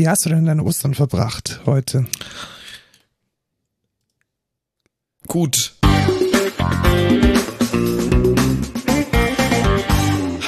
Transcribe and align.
Wie 0.00 0.08
hast 0.08 0.24
du 0.24 0.30
denn 0.30 0.46
deine 0.46 0.64
Ostern 0.64 0.94
verbracht 0.94 1.60
heute? 1.66 2.06
Gut. 5.26 5.74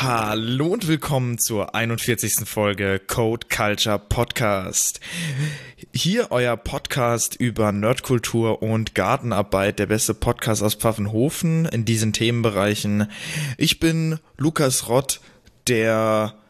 Hallo 0.01 0.69
und 0.69 0.89
willkommen 0.89 1.37
zur 1.37 1.75
41. 1.75 2.49
Folge 2.49 2.99
Code 3.07 3.47
Culture 3.55 3.99
Podcast. 3.99 5.01
Hier 5.93 6.29
euer 6.31 6.57
Podcast 6.57 7.37
über 7.37 7.73
Nerdkultur 7.73 8.63
und 8.63 8.95
Gartenarbeit, 8.95 9.79
der 9.79 9.85
beste 9.85 10.15
Podcast 10.15 10.63
aus 10.63 10.77
Pfaffenhofen 10.77 11.67
in 11.67 11.85
diesen 11.85 12.15
Themenbereichen. 12.15 13.11
Ich 13.59 13.81
bin 13.81 14.19
Lukas 14.39 14.89
Rott, 14.89 15.21
der 15.69 16.42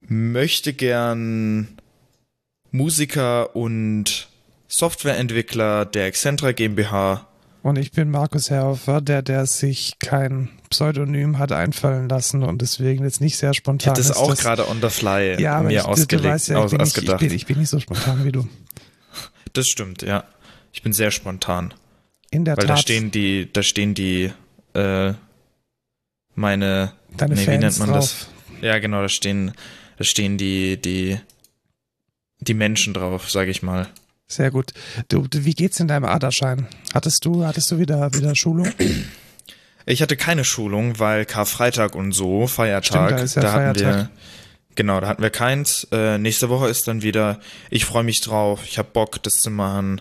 möchte 0.00 0.72
gern 0.72 1.68
Musiker 2.70 3.54
und 3.56 4.28
Softwareentwickler 4.68 5.84
der 5.84 6.06
Excentra 6.06 6.52
GmbH. 6.52 7.26
Und 7.62 7.76
ich 7.76 7.92
bin 7.92 8.10
Markus 8.10 8.48
Herhofer, 8.48 9.00
der, 9.00 9.20
der 9.22 9.44
sich 9.44 9.98
kein 9.98 10.48
Pseudonym 10.70 11.38
hat 11.38 11.52
einfallen 11.52 12.08
lassen 12.08 12.42
und 12.42 12.62
deswegen 12.62 13.04
jetzt 13.04 13.20
nicht 13.20 13.36
sehr 13.36 13.52
spontan 13.52 13.94
ich 13.94 14.00
ist. 14.00 14.10
das 14.10 14.16
auch 14.16 14.34
gerade 14.34 14.68
on 14.68 14.80
the 14.80 14.88
fly 14.88 15.36
ja, 15.38 15.60
mir 15.60 15.80
ich, 15.80 15.84
ausgelegt, 15.84 16.24
du 16.24 16.28
weißt 16.28 16.48
ja, 16.48 16.64
ich, 16.64 16.70
bin 16.70 16.80
nicht, 16.80 16.96
ich, 16.96 17.16
bin, 17.16 17.32
ich 17.32 17.46
bin 17.46 17.58
nicht 17.58 17.68
so 17.68 17.80
spontan 17.80 18.24
wie 18.24 18.32
du. 18.32 18.48
Das 19.52 19.66
stimmt, 19.66 20.02
ja. 20.02 20.22
Ich 20.72 20.82
bin 20.82 20.92
sehr 20.92 21.10
spontan. 21.10 21.74
In 22.30 22.44
der 22.44 22.56
Weil 22.56 22.66
Tat. 22.66 22.70
da 22.70 22.80
stehen 22.80 23.10
die, 23.10 23.52
da 23.52 23.64
stehen 23.64 23.94
die, 23.94 24.30
äh, 24.74 25.14
meine, 26.36 26.92
deine 27.16 27.34
nee, 27.34 27.40
wie 27.40 27.44
Fans 27.46 27.60
nennt 27.60 27.78
man 27.80 27.88
drauf. 27.88 28.28
das? 28.60 28.62
Ja, 28.62 28.78
genau, 28.78 29.02
da 29.02 29.08
stehen, 29.08 29.52
da 30.00 30.04
stehen 30.04 30.38
die, 30.38 30.80
die, 30.80 31.20
die 32.38 32.54
Menschen 32.54 32.94
drauf, 32.94 33.30
sage 33.30 33.50
ich 33.50 33.62
mal. 33.62 33.86
Sehr 34.26 34.50
gut. 34.50 34.72
Du, 35.08 35.26
wie 35.30 35.52
geht's 35.52 35.78
in 35.78 35.88
deinem 35.88 36.06
Aderschein? 36.06 36.68
Hattest 36.94 37.26
du, 37.26 37.44
hattest 37.44 37.70
du 37.70 37.78
wieder, 37.78 38.14
wieder 38.14 38.34
Schulung? 38.34 38.72
Ich 39.84 40.00
hatte 40.00 40.16
keine 40.16 40.46
Schulung, 40.46 40.98
weil 40.98 41.26
Karfreitag 41.26 41.94
und 41.94 42.12
so, 42.12 42.46
Feiertag, 42.46 43.08
Stimmt, 43.08 43.20
da 43.20 43.24
ist 43.24 43.34
ja 43.34 43.42
hatten 43.42 43.78
Feiertag. 43.78 43.94
wir, 43.94 44.10
genau, 44.74 45.00
da 45.02 45.08
hatten 45.08 45.22
wir 45.22 45.28
keins. 45.28 45.86
Äh, 45.92 46.16
nächste 46.16 46.48
Woche 46.48 46.70
ist 46.70 46.88
dann 46.88 47.02
wieder, 47.02 47.38
ich 47.68 47.84
freue 47.84 48.02
mich 48.04 48.22
drauf, 48.22 48.60
ich 48.64 48.78
habe 48.78 48.88
Bock, 48.90 49.22
das 49.22 49.40
zu 49.40 49.50
machen. 49.50 50.00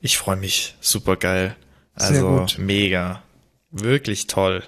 Ich 0.00 0.16
freue 0.16 0.36
mich, 0.36 0.76
super 0.80 1.16
geil. 1.16 1.56
Sehr 1.94 2.08
Also 2.24 2.38
gut. 2.38 2.56
mega, 2.58 3.22
wirklich 3.70 4.28
toll. 4.28 4.62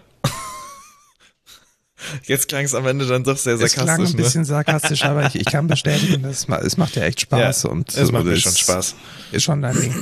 Jetzt 2.25 2.49
klang 2.49 2.65
es 2.65 2.75
am 2.75 2.87
Ende 2.87 3.07
dann 3.07 3.25
doch 3.25 3.37
sehr 3.37 3.55
Es 3.55 3.73
klang 3.73 3.87
sarkastisch. 3.87 4.15
ein 4.15 4.17
ne? 4.17 4.23
bisschen 4.23 4.45
sarkastisch, 4.45 5.05
aber 5.05 5.27
ich, 5.27 5.37
ich 5.37 5.47
kann 5.47 5.67
bestätigen, 5.67 6.23
das, 6.23 6.47
es 6.49 6.77
macht 6.77 6.97
ja 6.97 7.03
echt 7.05 7.21
Spaß. 7.23 7.63
Ja, 7.63 7.71
und 7.71 7.95
es 7.97 8.13
macht 8.13 8.25
mir 8.25 8.37
schon 8.37 8.57
Spaß. 8.57 8.95
Ist 9.33 9.45
schon 9.45 9.63
dein 9.63 9.75
Ding. 9.81 9.95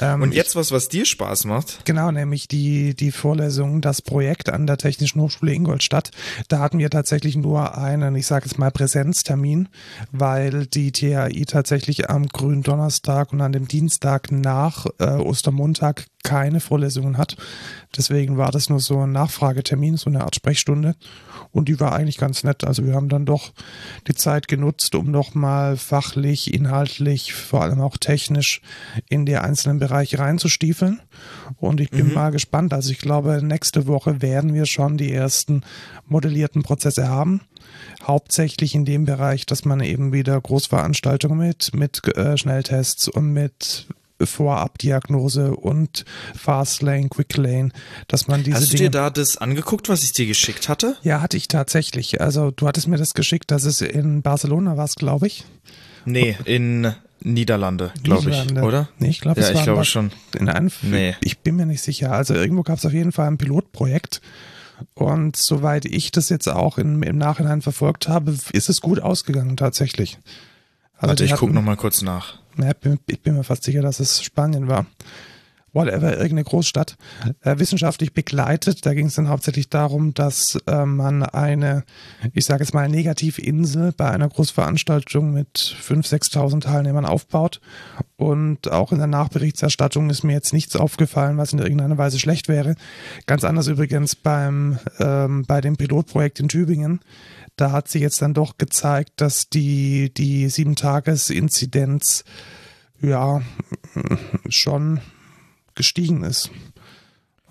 Ähm, 0.00 0.22
Und 0.22 0.32
jetzt 0.32 0.56
was, 0.56 0.72
was 0.72 0.88
dir 0.88 1.04
Spaß 1.04 1.44
macht? 1.44 1.84
Genau, 1.84 2.10
nämlich 2.10 2.48
die, 2.48 2.94
die 2.94 3.12
Vorlesung, 3.12 3.82
das 3.82 4.00
Projekt 4.00 4.48
an 4.48 4.66
der 4.66 4.78
Technischen 4.78 5.20
Hochschule 5.20 5.52
Ingolstadt. 5.52 6.10
Da 6.48 6.60
hatten 6.60 6.78
wir 6.78 6.88
tatsächlich 6.88 7.36
nur 7.36 7.76
einen, 7.76 8.16
ich 8.16 8.26
sage 8.26 8.46
jetzt 8.46 8.58
mal 8.58 8.70
Präsenztermin, 8.70 9.68
weil 10.10 10.66
die 10.66 10.92
THI 10.92 11.44
tatsächlich 11.46 12.08
am 12.08 12.28
grünen 12.28 12.62
Donnerstag 12.62 13.32
und 13.32 13.40
an 13.42 13.52
dem 13.52 13.68
Dienstag 13.68 14.32
nach 14.32 14.86
äh, 14.98 15.04
Ostermontag 15.04 16.06
keine 16.22 16.60
Vorlesungen 16.60 17.18
hat. 17.18 17.36
Deswegen 17.96 18.36
war 18.36 18.52
das 18.52 18.68
nur 18.68 18.80
so 18.80 19.00
ein 19.00 19.12
Nachfragetermin, 19.12 19.96
so 19.96 20.10
eine 20.10 20.22
Art 20.22 20.36
Sprechstunde. 20.36 20.94
Und 21.50 21.68
die 21.68 21.80
war 21.80 21.92
eigentlich 21.92 22.18
ganz 22.18 22.44
nett. 22.44 22.62
Also 22.64 22.86
wir 22.86 22.94
haben 22.94 23.08
dann 23.08 23.26
doch 23.26 23.52
die 24.06 24.14
Zeit 24.14 24.46
genutzt, 24.46 24.94
um 24.94 25.10
nochmal 25.10 25.76
fachlich, 25.76 26.54
inhaltlich, 26.54 27.32
vor 27.32 27.62
allem 27.62 27.80
auch 27.80 27.96
technisch 27.96 28.60
in 29.08 29.26
die 29.26 29.36
einzelnen 29.36 29.80
Bereiche 29.80 30.20
reinzustiefeln. 30.20 31.00
Und 31.56 31.80
ich 31.80 31.90
bin 31.90 32.08
Mhm. 32.08 32.14
mal 32.14 32.30
gespannt. 32.30 32.72
Also 32.72 32.92
ich 32.92 32.98
glaube, 32.98 33.40
nächste 33.42 33.88
Woche 33.88 34.22
werden 34.22 34.54
wir 34.54 34.66
schon 34.66 34.96
die 34.96 35.12
ersten 35.12 35.62
modellierten 36.06 36.62
Prozesse 36.62 37.08
haben. 37.08 37.40
Hauptsächlich 38.04 38.74
in 38.74 38.84
dem 38.84 39.04
Bereich, 39.04 39.46
dass 39.46 39.64
man 39.64 39.80
eben 39.80 40.12
wieder 40.12 40.40
Großveranstaltungen 40.40 41.38
mit, 41.38 41.74
mit 41.74 42.06
äh, 42.16 42.36
Schnelltests 42.36 43.08
und 43.08 43.32
mit 43.32 43.86
Vorabdiagnose 44.22 45.54
und 45.54 46.04
Fastlane, 46.34 47.08
Quicklane, 47.08 47.70
dass 48.08 48.28
man 48.28 48.42
diese 48.42 48.56
Hast 48.56 48.72
du 48.72 48.76
Dinge 48.76 48.90
dir 48.90 48.98
da 48.98 49.10
das 49.10 49.36
angeguckt, 49.36 49.88
was 49.88 50.02
ich 50.02 50.12
dir 50.12 50.26
geschickt 50.26 50.68
hatte? 50.68 50.96
ja, 51.02 51.20
hatte 51.20 51.36
ich 51.36 51.48
tatsächlich. 51.48 52.20
Also 52.20 52.50
du 52.50 52.66
hattest 52.66 52.88
mir 52.88 52.96
das 52.96 53.14
geschickt, 53.14 53.50
dass 53.50 53.64
es 53.64 53.80
in 53.80 54.22
Barcelona 54.22 54.76
war, 54.76 54.88
glaube 54.96 55.26
ich. 55.26 55.44
Nee, 56.04 56.36
in 56.44 56.94
Niederlande, 57.22 57.92
glaube 58.02 58.30
ich, 58.30 58.52
oder? 58.56 58.88
Nee, 58.98 59.08
ich 59.10 59.20
glaube, 59.20 59.40
Ja, 59.40 59.48
es 59.48 59.58
ich 59.58 59.62
glaube 59.62 59.84
schon. 59.84 60.10
In 60.38 60.48
einem, 60.48 60.70
Nee. 60.82 61.14
Ich 61.22 61.38
bin 61.40 61.56
mir 61.56 61.66
nicht 61.66 61.82
sicher. 61.82 62.12
Also 62.12 62.34
irgendwo 62.34 62.62
gab 62.62 62.78
es 62.78 62.86
auf 62.86 62.92
jeden 62.92 63.12
Fall 63.12 63.26
ein 63.28 63.38
Pilotprojekt. 63.38 64.20
Und 64.94 65.36
soweit 65.36 65.84
ich 65.84 66.10
das 66.10 66.30
jetzt 66.30 66.48
auch 66.48 66.78
in, 66.78 67.02
im 67.02 67.18
Nachhinein 67.18 67.60
verfolgt 67.60 68.08
habe, 68.08 68.34
ist 68.52 68.70
es 68.70 68.80
gut 68.80 69.00
ausgegangen 69.00 69.58
tatsächlich. 69.58 70.18
Also 71.00 71.12
Warte, 71.12 71.24
ich 71.24 71.34
gucke 71.34 71.54
nochmal 71.54 71.76
kurz 71.76 72.02
nach. 72.02 72.38
Ja, 72.58 72.72
ich 73.06 73.22
bin 73.22 73.34
mir 73.34 73.44
fast 73.44 73.64
sicher, 73.64 73.80
dass 73.80 74.00
es 74.00 74.22
Spanien 74.22 74.68
war. 74.68 74.84
Whatever, 75.72 76.12
irgendeine 76.12 76.44
Großstadt. 76.44 76.96
Äh, 77.42 77.58
wissenschaftlich 77.58 78.12
begleitet. 78.12 78.84
Da 78.84 78.92
ging 78.92 79.06
es 79.06 79.14
dann 79.14 79.28
hauptsächlich 79.28 79.70
darum, 79.70 80.12
dass 80.14 80.58
äh, 80.66 80.84
man 80.84 81.22
eine, 81.22 81.84
ich 82.34 82.44
sage 82.44 82.64
jetzt 82.64 82.74
mal, 82.74 82.88
Negativinsel 82.88 83.92
bei 83.92 84.10
einer 84.10 84.28
Großveranstaltung 84.28 85.32
mit 85.32 85.56
5.000, 85.58 86.32
6.000 86.32 86.60
Teilnehmern 86.62 87.06
aufbaut. 87.06 87.60
Und 88.16 88.70
auch 88.70 88.90
in 88.90 88.98
der 88.98 89.06
Nachberichterstattung 89.06 90.10
ist 90.10 90.24
mir 90.24 90.32
jetzt 90.32 90.52
nichts 90.52 90.74
aufgefallen, 90.74 91.38
was 91.38 91.52
in 91.52 91.60
irgendeiner 91.60 91.96
Weise 91.96 92.18
schlecht 92.18 92.48
wäre. 92.48 92.74
Ganz 93.26 93.44
anders 93.44 93.68
übrigens 93.68 94.16
beim, 94.16 94.78
ähm, 94.98 95.44
bei 95.46 95.60
dem 95.60 95.76
Pilotprojekt 95.76 96.40
in 96.40 96.48
Tübingen. 96.48 97.00
Da 97.60 97.72
hat 97.72 97.88
sich 97.88 98.00
jetzt 98.00 98.22
dann 98.22 98.32
doch 98.32 98.56
gezeigt, 98.56 99.12
dass 99.16 99.50
die, 99.50 100.14
die 100.14 100.48
Sieben-Tages-Inzidenz 100.48 102.24
ja 103.02 103.42
schon 104.48 105.00
gestiegen 105.74 106.24
ist. 106.24 106.50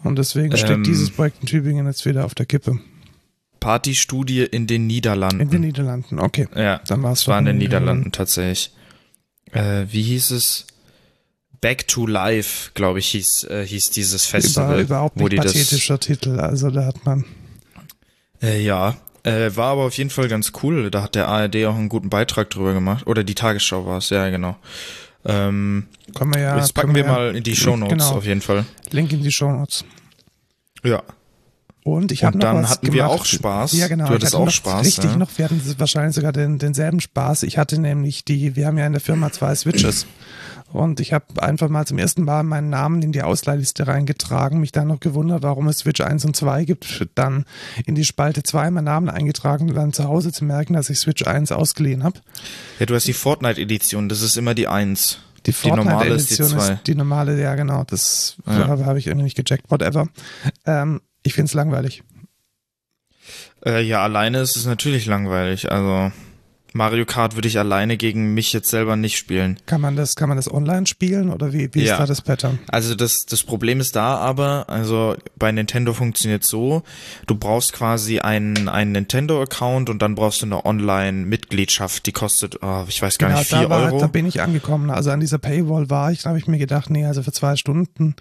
Und 0.04 0.18
deswegen 0.18 0.58
steht 0.58 0.72
Ähm. 0.72 0.84
dieses 0.84 1.12
Projekt 1.12 1.42
in 1.42 1.46
Tübingen 1.46 1.86
jetzt 1.86 2.08
wieder 2.08 2.26
auf 2.26 2.34
der 2.34 2.48
Kippe. 2.48 2.80
Partystudie 3.60 4.44
in 4.46 4.66
den 4.66 4.88
Niederlanden. 4.88 5.42
In 5.42 5.50
den 5.52 5.62
Niederlanden, 5.62 6.20
okay. 6.20 6.48
ja, 6.56 6.80
Dann 6.88 7.04
war 7.04 7.12
es 7.12 7.28
war 7.28 7.38
in 7.38 7.46
den 7.46 7.58
Niederlanden 7.60 8.12
tatsächlich. 8.12 8.74
Äh, 9.52 9.86
wie 9.92 10.02
hieß 10.02 10.32
es? 10.32 10.66
Back 11.62 11.88
to 11.88 12.08
Life, 12.08 12.72
glaube 12.74 12.98
ich, 12.98 13.10
hieß, 13.10 13.44
äh, 13.44 13.64
hieß 13.64 13.92
dieses 13.92 14.26
Festival. 14.26 14.76
Über, 14.76 14.82
überhaupt 14.82 15.20
wo 15.20 15.26
nicht 15.28 15.34
die 15.34 15.38
das, 15.38 15.54
pathetischer 15.54 16.00
Titel. 16.00 16.40
Also 16.40 16.72
da 16.72 16.86
hat 16.86 17.06
man. 17.06 17.26
äh, 18.42 18.64
ja, 18.64 18.98
äh, 19.24 19.56
war 19.56 19.72
aber 19.74 19.84
auf 19.86 19.98
jeden 19.98 20.10
Fall 20.10 20.28
ganz 20.28 20.52
cool. 20.64 20.90
Da 20.92 21.02
hat 21.04 21.16
der 21.16 21.28
ARD 21.28 21.66
auch 21.66 21.76
einen 21.76 21.90
guten 21.90 22.10
Beitrag 22.10 22.50
drüber 22.50 22.74
gemacht. 22.74 23.08
Oder 23.08 23.24
die 23.24 23.36
Tagesschau 23.36 23.86
war 23.86 23.98
es, 23.98 24.10
ja, 24.10 24.30
genau. 24.30 24.56
Ähm, 25.26 25.88
Können 26.16 26.34
wir 26.34 26.42
ja. 26.42 26.56
das 26.56 26.72
packen 26.74 26.96
wir 26.96 27.04
ja, 27.04 27.12
mal 27.12 27.36
in 27.36 27.44
die 27.44 27.56
Shownotes 27.56 27.92
Genau. 27.92 28.18
auf 28.18 28.26
jeden 28.26 28.42
Fall. 28.42 28.66
Link 28.92 29.12
in 29.12 29.22
die 29.22 29.32
Shownotes. 29.32 29.84
Ja. 30.84 31.04
Und 31.84 32.12
ich 32.12 32.24
habe 32.24 32.36
Und 32.36 32.44
noch 32.44 32.52
dann 32.54 32.64
was 32.64 32.70
hatten 32.72 32.88
wir 32.88 33.04
gemacht. 33.04 33.12
auch 33.12 33.26
Spaß. 33.26 33.74
Ja, 33.74 33.88
genau. 33.88 34.08
Du 34.08 34.14
hattest 34.14 34.36
auch 34.36 34.50
Spaß, 34.50 34.86
Richtig 34.86 35.12
ja. 35.12 35.18
noch. 35.18 35.30
Wir 35.38 35.46
hatten 35.46 35.62
wahrscheinlich 35.78 36.16
sogar 36.16 36.32
den, 36.32 36.60
denselben 36.60 37.00
Spaß. 37.00 37.44
Ich 37.44 37.58
hatte 37.58 37.80
nämlich 37.80 38.24
die, 38.26 38.56
wir 38.56 38.68
haben 38.68 38.78
ja 38.78 38.86
in 38.86 38.94
der 38.94 39.02
Firma 39.02 39.32
zwei 39.32 39.56
Switches. 39.56 40.06
Und 40.72 41.00
ich 41.00 41.14
habe 41.14 41.42
einfach 41.42 41.68
mal 41.70 41.86
zum 41.88 41.98
ersten 41.98 42.24
Mal 42.24 42.44
meinen 42.44 42.70
Namen 42.70 43.02
in 43.02 43.12
die 43.12 43.24
Ausleihliste 43.24 43.88
reingetragen, 43.88 44.60
mich 44.60 44.72
dann 44.72 44.88
noch 44.88 45.00
gewundert, 45.00 45.42
warum 45.44 45.68
es 45.68 45.80
Switch 45.80 46.02
1 46.02 46.26
und 46.26 46.36
2 46.36 46.66
gibt, 46.66 47.08
dann 47.16 47.46
in 47.86 47.96
die 47.96 48.06
Spalte 48.06 48.44
2 48.44 48.70
meinen 48.70 48.84
Namen 48.86 49.10
eingetragen 49.10 49.70
und 49.70 49.76
dann 49.76 49.94
zu 49.94 50.04
Hause 50.04 50.32
zu 50.32 50.46
merken, 50.46 50.74
dass 50.74 50.90
ich 50.92 51.00
Switch 51.00 51.26
1 51.26 51.52
ausgeliehen 51.52 52.04
habe. 52.04 52.20
Ja, 52.80 52.86
du 52.86 52.94
hast 52.94 53.08
die 53.08 53.14
Fortnite-Edition, 53.14 54.10
das 54.10 54.22
ist 54.22 54.38
immer 54.38 54.54
die 54.54 54.68
1. 54.68 55.20
Die, 55.46 55.52
Die 55.54 55.72
normale 55.72 56.14
ist 56.14 56.30
die 56.30 56.36
Fortnite-Edition 56.36 56.50
zwei. 56.50 56.74
ist 56.74 56.88
die 56.88 56.96
normale, 56.96 57.42
ja 57.42 57.56
genau, 57.56 57.84
das 57.86 58.38
Ja. 58.46 58.68
habe 58.68 58.86
hab 58.86 58.98
ich 58.98 59.08
irgendwie 59.08 59.24
nicht 59.24 59.38
gecheckt, 59.38 59.72
whatever. 59.72 60.08
Ähm, 60.66 61.02
ich 61.24 61.34
finde 61.34 61.48
es 61.48 61.54
langweilig. 61.54 62.04
Äh, 63.66 63.82
ja, 63.84 64.04
alleine 64.04 64.40
ist 64.40 64.56
es 64.56 64.66
natürlich 64.66 65.06
langweilig. 65.06 65.72
Also 65.72 66.12
Mario 66.74 67.06
Kart 67.06 67.36
würde 67.36 67.48
ich 67.48 67.58
alleine 67.60 67.98
gegen 67.98 68.34
mich 68.34 68.54
jetzt 68.54 68.70
selber 68.70 68.96
nicht 68.96 69.18
spielen. 69.18 69.58
Kann 69.66 69.82
man 69.82 69.96
das, 69.96 70.16
kann 70.16 70.30
man 70.30 70.36
das 70.38 70.52
online 70.52 70.86
spielen 70.88 71.30
oder 71.30 71.52
wie, 71.54 71.74
wie 71.74 71.84
Ja. 71.84 71.94
ist 71.94 72.00
da 72.00 72.06
das 72.06 72.22
Pattern? 72.22 72.60
Also 72.68 72.96
das, 72.96 73.26
das 73.28 73.44
Problem 73.44 73.80
ist 73.80 73.96
da 73.96 74.18
aber, 74.18 74.66
also 74.70 75.16
bei 75.38 75.52
Nintendo 75.52 75.94
funktioniert 75.94 76.44
so, 76.44 76.84
du 77.28 77.36
brauchst 77.36 77.74
quasi 77.74 78.20
einen, 78.20 78.70
einen 78.70 78.92
Nintendo-Account 78.92 79.90
und 79.90 80.02
dann 80.02 80.16
brauchst 80.16 80.42
du 80.42 80.46
eine 80.46 80.66
Online-Mitgliedschaft, 80.66 82.06
die 82.06 82.12
kostet, 82.12 82.62
oh, 82.62 82.86
ich 82.88 83.02
weiß 83.02 83.18
gar 83.18 83.30
nicht, 83.30 83.48
vier 83.48 83.64
da, 83.64 83.70
war, 83.70 83.86
Euro. 83.86 84.00
da 84.00 84.08
bin 84.08 84.26
ich 84.26 84.42
angekommen. 84.42 84.90
Also 84.90 85.12
an 85.12 85.20
dieser 85.20 85.38
Paywall 85.38 85.90
war 85.90 86.12
ich, 86.12 86.22
da 86.24 86.30
habe 86.30 86.40
ich 86.40 86.48
mir 86.48 86.58
gedacht, 86.60 86.90
nee, 86.90 87.06
also 87.06 87.24
für 87.24 87.32
zwei 87.32 87.56
Stunden 87.56 88.16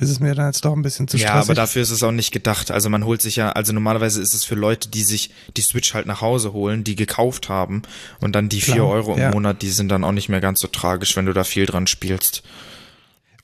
ist 0.00 0.10
es 0.10 0.20
mir 0.20 0.34
dann 0.34 0.46
jetzt 0.46 0.64
doch 0.64 0.74
ein 0.74 0.82
bisschen 0.82 1.08
zu 1.08 1.18
stressig. 1.18 1.34
Ja, 1.34 1.40
aber 1.40 1.54
dafür 1.54 1.82
ist 1.82 1.90
es 1.90 2.02
auch 2.02 2.12
nicht 2.12 2.30
gedacht. 2.32 2.70
Also 2.70 2.88
man 2.88 3.04
holt 3.04 3.20
sich 3.20 3.36
ja, 3.36 3.50
also 3.50 3.72
normalerweise 3.72 4.22
ist 4.22 4.32
es 4.32 4.44
für 4.44 4.54
Leute, 4.54 4.88
die 4.88 5.02
sich 5.02 5.30
die 5.56 5.62
Switch 5.62 5.92
halt 5.92 6.06
nach 6.06 6.20
Hause 6.20 6.52
holen, 6.52 6.84
die 6.84 6.94
gekauft 6.96 7.48
haben 7.48 7.82
und 8.20 8.34
dann 8.34 8.48
die 8.48 8.60
vier 8.60 8.74
Klar, 8.76 8.88
Euro 8.88 9.14
im 9.14 9.20
ja. 9.20 9.30
Monat, 9.32 9.60
die 9.62 9.70
sind 9.70 9.88
dann 9.88 10.04
auch 10.04 10.12
nicht 10.12 10.28
mehr 10.28 10.40
ganz 10.40 10.60
so 10.60 10.68
tragisch, 10.68 11.16
wenn 11.16 11.26
du 11.26 11.32
da 11.32 11.42
viel 11.44 11.66
dran 11.66 11.86
spielst. 11.88 12.42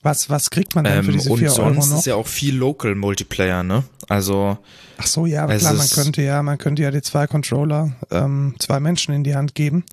Was, 0.01 0.29
was 0.29 0.49
kriegt 0.51 0.75
man 0.75 0.83
denn 0.85 1.03
für 1.03 1.09
Ähm, 1.11 1.17
diese 1.17 1.29
und 1.31 1.39
4 1.39 1.49
Euro 1.51 1.73
sonst 1.73 1.89
noch? 1.89 1.97
ist 1.99 2.05
ja 2.05 2.15
auch 2.15 2.27
viel 2.27 2.55
Local 2.55 2.93
Multiplayer, 2.95 3.63
ne? 3.63 3.83
Also 4.07 4.57
Ach 4.97 5.07
so, 5.07 5.25
ja, 5.25 5.43
aber 5.43 5.57
klar, 5.57 5.73
man 5.73 5.89
könnte 5.89 6.21
ja, 6.21 6.41
man 6.43 6.57
könnte 6.57 6.83
ja 6.83 6.91
die 6.91 7.01
zwei 7.01 7.27
Controller 7.27 7.95
ähm, 8.11 8.55
zwei 8.59 8.79
Menschen 8.79 9.13
in 9.15 9.23
die 9.23 9.35
Hand 9.35 9.55
geben 9.55 9.83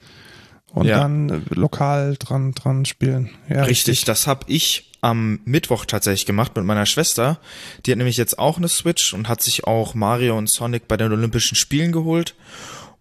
und 0.69 0.87
Ja. 0.87 0.99
dann 1.01 1.29
äh, 1.31 1.41
lokal 1.55 2.17
dran 2.19 2.53
dran 2.53 2.85
spielen. 2.85 3.31
Ja, 3.49 3.65
Richtig, 3.65 4.05
das 4.05 4.27
habe 4.27 4.45
ich 4.49 4.92
am 5.03 5.41
Mittwoch 5.45 5.85
tatsächlich 5.85 6.25
gemacht 6.25 6.57
mit 6.57 6.65
meiner 6.65 6.87
Schwester. 6.87 7.39
Die 7.85 7.91
hat 7.91 7.99
nämlich 7.99 8.17
jetzt 8.17 8.39
auch 8.39 8.57
eine 8.57 8.69
Switch 8.69 9.13
und 9.13 9.29
hat 9.29 9.43
sich 9.43 9.65
auch 9.65 9.95
Mario 9.95 10.39
und 10.39 10.49
Sonic 10.49 10.89
bei 10.89 10.97
den 10.97 11.13
Olympischen 11.13 11.57
Spielen 11.57 11.93
geholt. 11.93 12.35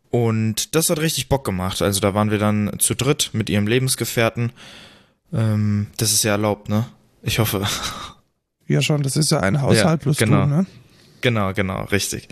Und 0.10 0.76
das 0.76 0.90
hat 0.90 1.00
richtig 1.00 1.30
Bock 1.30 1.46
gemacht. 1.46 1.82
Also 1.82 2.02
da 2.02 2.14
waren 2.14 2.32
wir 2.32 2.40
dann 2.40 2.74
zu 2.80 2.96
dritt 2.96 3.30
mit 3.34 3.50
ihrem 3.50 3.68
Lebensgefährten. 3.68 4.52
Ähm, 5.32 5.88
das 5.96 6.12
ist 6.12 6.24
ja 6.24 6.32
erlaubt, 6.32 6.68
ne? 6.68 6.86
Ich 7.24 7.40
hoffe. 7.40 7.66
Ja, 8.68 8.82
schon, 8.82 9.04
das 9.04 9.16
ist 9.16 9.32
ja 9.32 9.40
ein 9.42 9.62
Haushalt 9.62 9.86
Ja, 9.86 9.98
plus 9.98 10.18
genau. 10.18 10.44
du, 10.44 10.50
ne? 10.50 10.66
Genau, 11.22 11.54
genau, 11.54 11.84
richtig. 11.86 12.28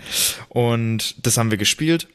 Und 0.48 1.24
das 1.26 1.38
haben 1.38 1.50
wir 1.50 1.58
gespielt. 1.58 2.08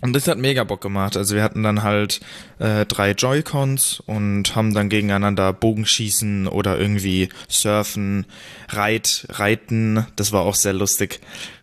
Und 0.00 0.14
das 0.14 0.26
hat 0.28 0.38
mega 0.38 0.64
Bock 0.64 0.80
gemacht. 0.80 1.16
Also 1.16 1.34
wir 1.34 1.42
hatten 1.42 1.62
dann 1.62 1.82
halt 1.82 2.20
äh, 2.58 2.86
drei 2.86 3.12
Joy-Cons 3.12 4.02
und 4.06 4.56
haben 4.56 4.72
dann 4.72 4.88
gegeneinander 4.88 5.52
Bogenschießen 5.52 6.46
oder 6.46 6.78
irgendwie 6.78 7.28
Surfen, 7.48 8.26
Reit, 8.68 9.26
Reiten. 9.30 10.06
Das 10.16 10.32
war 10.32 10.42
auch 10.42 10.54
sehr 10.54 10.72
lustig. 10.72 11.20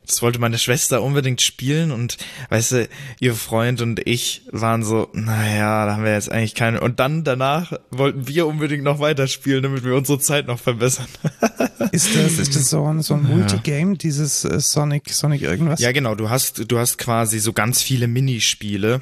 Das 0.07 0.21
wollte 0.21 0.39
meine 0.39 0.57
Schwester 0.57 1.01
unbedingt 1.01 1.41
spielen 1.41 1.91
und 1.91 2.17
weißt 2.49 2.71
du, 2.71 2.89
ihr 3.19 3.35
Freund 3.35 3.81
und 3.81 3.99
ich 4.07 4.43
waren 4.51 4.83
so, 4.83 5.09
naja, 5.13 5.85
da 5.85 5.93
haben 5.93 6.03
wir 6.03 6.13
jetzt 6.13 6.31
eigentlich 6.31 6.55
keine. 6.55 6.79
Und 6.79 6.99
dann 6.99 7.23
danach 7.23 7.73
wollten 7.91 8.27
wir 8.27 8.47
unbedingt 8.47 8.83
noch 8.83 8.99
weiterspielen, 8.99 9.63
damit 9.63 9.83
wir 9.83 9.95
unsere 9.95 10.19
Zeit 10.19 10.47
noch 10.47 10.59
verbessern. 10.59 11.07
Ist 11.91 12.15
das, 12.15 12.33
ist 12.33 12.55
das 12.55 12.69
so 12.69 12.83
ein, 12.85 13.01
so 13.01 13.13
ein 13.13 13.23
Multigame, 13.23 13.95
dieses 13.95 14.43
äh, 14.43 14.59
Sonic, 14.59 15.09
Sonic 15.09 15.41
irgendwas? 15.41 15.79
Ja, 15.79 15.91
genau. 15.91 16.15
Du 16.15 16.29
hast, 16.29 16.69
du 16.69 16.77
hast 16.79 16.97
quasi 16.97 17.39
so 17.39 17.53
ganz 17.53 17.81
viele 17.81 18.07
Minispiele. 18.07 19.01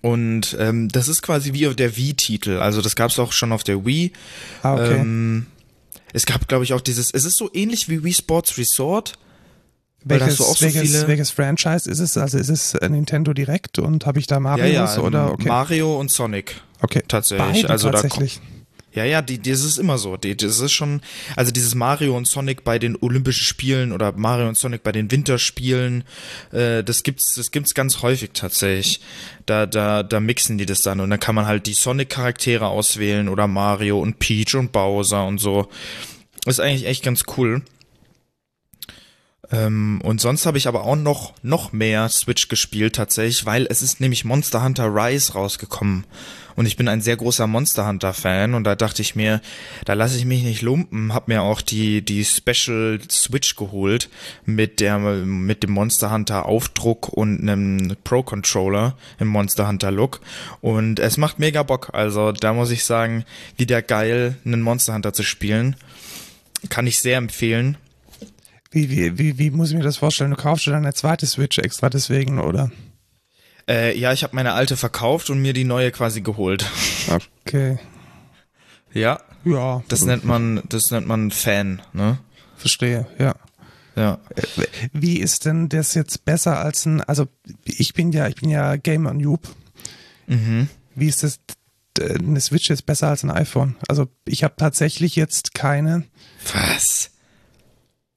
Und 0.00 0.56
ähm, 0.58 0.88
das 0.88 1.08
ist 1.08 1.22
quasi 1.22 1.52
wie 1.52 1.72
der 1.74 1.96
Wii-Titel. 1.96 2.58
Also 2.58 2.82
das 2.82 2.96
gab 2.96 3.10
es 3.10 3.18
auch 3.18 3.32
schon 3.32 3.52
auf 3.52 3.62
der 3.62 3.86
Wii. 3.86 4.12
ah, 4.62 4.74
okay. 4.74 4.96
Ähm, 4.96 5.46
es 6.12 6.26
gab, 6.26 6.48
glaube 6.48 6.64
ich, 6.64 6.72
auch 6.72 6.80
dieses. 6.80 7.12
Es 7.12 7.24
ist 7.24 7.36
so 7.36 7.50
ähnlich 7.52 7.88
wie 7.88 8.02
Wii 8.02 8.14
Sports 8.14 8.58
Resort. 8.58 9.18
Welches, 10.08 10.36
so 10.38 10.54
welches, 10.60 11.06
welches 11.06 11.30
Franchise 11.30 11.90
ist 11.90 11.98
es? 12.00 12.16
Also 12.16 12.38
ist 12.38 12.48
es 12.48 12.74
Nintendo 12.88 13.32
Direct 13.32 13.78
und 13.78 14.06
habe 14.06 14.18
ich 14.18 14.26
da 14.26 14.36
Ja, 14.36 14.40
Marios 14.40 14.96
ja. 14.96 15.02
oder 15.02 15.32
okay. 15.32 15.48
Mario 15.48 15.98
und 15.98 16.10
Sonic. 16.10 16.60
okay. 16.80 17.02
tatsächlich. 17.06 17.62
Beide 17.62 17.70
Also 17.70 17.90
da- 17.90 18.00
tatsächlich. 18.00 18.40
Ja, 18.92 19.04
ja, 19.04 19.20
die, 19.20 19.38
das 19.38 19.62
ist 19.62 19.76
immer 19.78 19.98
so. 19.98 20.16
Die, 20.16 20.34
das 20.34 20.58
ist 20.58 20.72
schon, 20.72 21.02
also 21.36 21.52
dieses 21.52 21.74
Mario 21.74 22.16
und 22.16 22.26
Sonic 22.26 22.64
bei 22.64 22.78
den 22.78 22.96
Olympischen 22.98 23.44
Spielen 23.44 23.92
oder 23.92 24.12
Mario 24.12 24.48
und 24.48 24.56
Sonic 24.56 24.82
bei 24.84 24.90
den 24.92 25.10
Winterspielen, 25.10 26.02
äh, 26.50 26.82
das 26.82 27.02
gibt's, 27.02 27.34
das 27.34 27.50
gibt's 27.50 27.74
ganz 27.74 28.00
häufig 28.00 28.30
tatsächlich. 28.32 29.00
Da, 29.44 29.66
da, 29.66 30.02
da 30.02 30.18
mixen 30.18 30.56
die 30.56 30.64
das 30.64 30.80
dann 30.80 31.00
und 31.00 31.10
dann 31.10 31.20
kann 31.20 31.34
man 31.34 31.44
halt 31.44 31.66
die 31.66 31.74
Sonic-Charaktere 31.74 32.68
auswählen 32.68 33.28
oder 33.28 33.46
Mario 33.46 34.00
und 34.00 34.18
Peach 34.18 34.54
und 34.54 34.72
Bowser 34.72 35.26
und 35.26 35.40
so. 35.40 35.68
Ist 36.46 36.60
eigentlich 36.60 36.86
echt 36.86 37.02
ganz 37.04 37.24
cool. 37.36 37.60
Ähm, 39.52 40.00
und 40.02 40.20
sonst 40.20 40.46
habe 40.46 40.58
ich 40.58 40.68
aber 40.68 40.84
auch 40.84 40.96
noch, 40.96 41.32
noch 41.42 41.72
mehr 41.72 42.08
Switch 42.08 42.48
gespielt 42.48 42.96
tatsächlich, 42.96 43.46
weil 43.46 43.66
es 43.70 43.82
ist 43.82 44.00
nämlich 44.00 44.24
Monster 44.24 44.62
Hunter 44.62 44.86
Rise 44.86 45.34
rausgekommen. 45.34 46.04
Und 46.56 46.64
ich 46.64 46.76
bin 46.76 46.88
ein 46.88 47.02
sehr 47.02 47.18
großer 47.18 47.46
Monster 47.46 47.86
Hunter 47.86 48.14
Fan 48.14 48.54
und 48.54 48.64
da 48.64 48.74
dachte 48.74 49.02
ich 49.02 49.14
mir, 49.14 49.42
da 49.84 49.92
lasse 49.92 50.16
ich 50.16 50.24
mich 50.24 50.42
nicht 50.42 50.62
lumpen, 50.62 51.12
hab 51.12 51.28
mir 51.28 51.42
auch 51.42 51.60
die, 51.60 52.00
die 52.00 52.24
Special 52.24 52.98
Switch 53.10 53.56
geholt 53.56 54.08
mit 54.46 54.80
der, 54.80 54.98
mit 54.98 55.62
dem 55.62 55.72
Monster 55.72 56.10
Hunter 56.10 56.46
Aufdruck 56.46 57.10
und 57.10 57.42
einem 57.42 57.94
Pro 58.04 58.22
Controller 58.22 58.96
im 59.20 59.28
Monster 59.28 59.68
Hunter 59.68 59.90
Look. 59.90 60.20
Und 60.62 60.98
es 60.98 61.18
macht 61.18 61.38
mega 61.38 61.62
Bock. 61.62 61.90
Also 61.92 62.32
da 62.32 62.54
muss 62.54 62.70
ich 62.70 62.84
sagen, 62.84 63.26
wieder 63.58 63.82
geil, 63.82 64.36
einen 64.46 64.62
Monster 64.62 64.94
Hunter 64.94 65.12
zu 65.12 65.24
spielen. 65.24 65.76
Kann 66.70 66.86
ich 66.86 67.00
sehr 67.00 67.18
empfehlen. 67.18 67.76
Wie, 68.70 68.90
wie, 68.90 69.18
wie, 69.18 69.38
wie 69.38 69.50
muss 69.50 69.70
ich 69.70 69.76
mir 69.76 69.82
das 69.82 69.96
vorstellen? 69.96 70.30
Du 70.30 70.36
kaufst 70.36 70.66
dir 70.66 70.72
dann 70.72 70.84
eine 70.84 70.94
zweite 70.94 71.26
Switch 71.26 71.58
extra 71.58 71.88
deswegen, 71.90 72.38
oder? 72.40 72.70
Äh, 73.68 73.98
ja, 73.98 74.12
ich 74.12 74.22
habe 74.22 74.34
meine 74.36 74.52
alte 74.52 74.76
verkauft 74.76 75.30
und 75.30 75.40
mir 75.40 75.52
die 75.52 75.64
neue 75.64 75.90
quasi 75.90 76.20
geholt. 76.20 76.66
Okay. 77.44 77.78
Ja, 78.92 79.20
Ja, 79.44 79.82
das 79.88 80.04
nennt 80.04 80.24
man, 80.24 80.62
das 80.68 80.90
nennt 80.90 81.06
man 81.06 81.30
Fan, 81.30 81.82
ne? 81.92 82.18
verstehe, 82.56 83.06
ja. 83.18 83.34
Ja. 83.94 84.18
Wie 84.92 85.18
ist 85.18 85.46
denn 85.46 85.68
das 85.68 85.94
jetzt 85.94 86.24
besser 86.24 86.58
als 86.58 86.84
ein, 86.86 87.00
also 87.02 87.28
ich 87.64 87.94
bin 87.94 88.12
ja, 88.12 88.28
ich 88.28 88.36
bin 88.36 88.50
ja 88.50 88.76
Gamer 88.76 89.14
Noob. 89.14 89.48
Mhm. 90.26 90.68
Wie 90.94 91.06
ist 91.08 91.22
das, 91.22 91.38
eine 91.98 92.40
Switch 92.40 92.68
jetzt 92.68 92.84
besser 92.86 93.08
als 93.08 93.22
ein 93.24 93.30
iPhone? 93.30 93.76
Also 93.88 94.08
ich 94.26 94.44
habe 94.44 94.54
tatsächlich 94.56 95.16
jetzt 95.16 95.54
keine, 95.54 96.04
Was? 96.52 97.10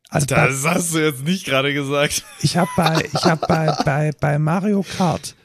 Also 0.09 0.27
bei, 0.27 0.47
Das 0.47 0.65
hast 0.65 0.93
du 0.93 0.99
jetzt 0.99 1.23
nicht 1.23 1.45
gerade 1.45 1.73
gesagt. 1.73 2.23
ich 2.41 2.57
habe 2.57 2.69
bei, 2.75 3.07
ich 3.13 3.23
habe 3.23 3.45
bei, 3.47 3.75
bei, 3.85 4.11
bei 4.19 4.39
Mario 4.39 4.83
Kart, 4.83 5.35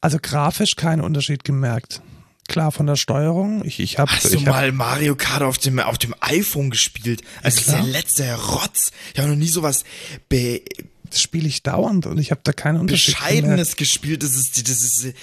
also 0.00 0.18
grafisch 0.20 0.76
keinen 0.76 1.02
Unterschied 1.02 1.44
gemerkt. 1.44 2.00
Klar 2.46 2.72
von 2.72 2.86
der 2.86 2.96
Steuerung, 2.96 3.64
ich, 3.64 3.80
ich 3.80 3.98
habe, 3.98 4.12
Hast 4.12 4.32
du 4.32 4.38
hab, 4.38 4.46
mal 4.46 4.70
Mario 4.70 5.16
Kart 5.16 5.42
auf 5.42 5.56
dem, 5.58 5.80
auf 5.80 5.96
dem 5.96 6.14
iPhone 6.20 6.70
gespielt? 6.70 7.22
Also 7.42 7.60
ist 7.60 7.70
der 7.70 7.82
letzte 7.82 8.34
Rotz. 8.34 8.92
Ich 9.12 9.18
habe 9.18 9.30
noch 9.30 9.36
nie 9.36 9.48
sowas 9.48 9.84
be 10.28 10.62
das 11.08 11.22
spiele 11.22 11.46
ich 11.46 11.62
dauernd 11.62 12.06
und 12.06 12.18
ich 12.18 12.32
habe 12.32 12.40
da 12.42 12.52
keinen 12.52 12.80
Unterschied 12.80 13.14
gemerkt. 13.14 13.34
Bescheidenes 13.34 13.76
gespielt. 13.76 14.22
Das 14.24 14.34
ist, 14.34 14.68
das 14.68 14.82
ist, 14.82 15.14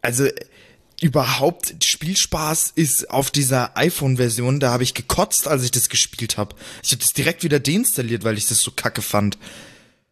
also 0.00 0.26
überhaupt 1.00 1.74
Spielspaß 1.84 2.72
ist 2.74 3.10
auf 3.10 3.30
dieser 3.30 3.76
iPhone-Version, 3.76 4.60
da 4.60 4.70
habe 4.70 4.82
ich 4.82 4.94
gekotzt, 4.94 5.46
als 5.48 5.62
ich 5.64 5.70
das 5.70 5.88
gespielt 5.88 6.36
habe. 6.38 6.54
Ich 6.82 6.92
habe 6.92 7.02
das 7.02 7.12
direkt 7.12 7.42
wieder 7.44 7.60
deinstalliert, 7.60 8.24
weil 8.24 8.38
ich 8.38 8.46
das 8.46 8.58
so 8.58 8.70
kacke 8.70 9.02
fand. 9.02 9.38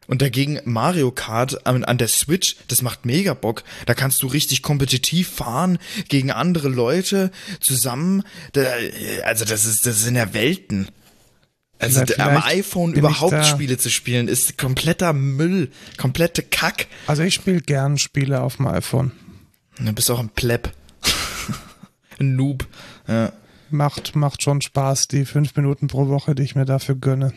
Und 0.06 0.20
dagegen 0.20 0.60
Mario 0.64 1.10
Kart 1.10 1.66
an, 1.66 1.82
an 1.84 1.96
der 1.96 2.08
Switch, 2.08 2.56
das 2.68 2.82
macht 2.82 3.06
mega 3.06 3.32
Bock. 3.32 3.64
Da 3.86 3.94
kannst 3.94 4.22
du 4.22 4.26
richtig 4.26 4.60
kompetitiv 4.60 5.30
fahren 5.30 5.78
gegen 6.08 6.30
andere 6.30 6.68
Leute 6.68 7.30
zusammen. 7.60 8.22
Da, 8.52 8.64
also 9.24 9.46
das 9.46 9.64
ist, 9.64 9.86
das 9.86 10.02
sind 10.02 10.16
ja 10.16 10.34
Welten. 10.34 10.88
Also 11.78 12.00
Vielleicht- 12.00 12.20
am 12.20 12.36
iPhone 12.42 12.92
überhaupt 12.92 13.46
Spiele 13.46 13.78
zu 13.78 13.90
spielen, 13.90 14.28
ist 14.28 14.58
kompletter 14.58 15.12
Müll, 15.14 15.70
komplette 15.96 16.42
Kack. 16.42 16.86
Also 17.06 17.22
ich 17.22 17.34
spiele 17.34 17.60
gern 17.60 17.96
Spiele 17.98 18.42
auf 18.42 18.56
dem 18.56 18.66
iPhone. 18.66 19.12
Du 19.78 19.92
bist 19.92 20.10
auch 20.10 20.20
ein 20.20 20.28
Pleb. 20.30 20.72
ein 22.20 22.36
Noob. 22.36 22.66
Ja. 23.08 23.32
Macht, 23.70 24.14
macht 24.14 24.42
schon 24.42 24.60
Spaß, 24.60 25.08
die 25.08 25.24
fünf 25.24 25.56
Minuten 25.56 25.88
pro 25.88 26.08
Woche, 26.08 26.34
die 26.34 26.42
ich 26.42 26.54
mir 26.54 26.64
dafür 26.64 26.94
gönne. 26.94 27.32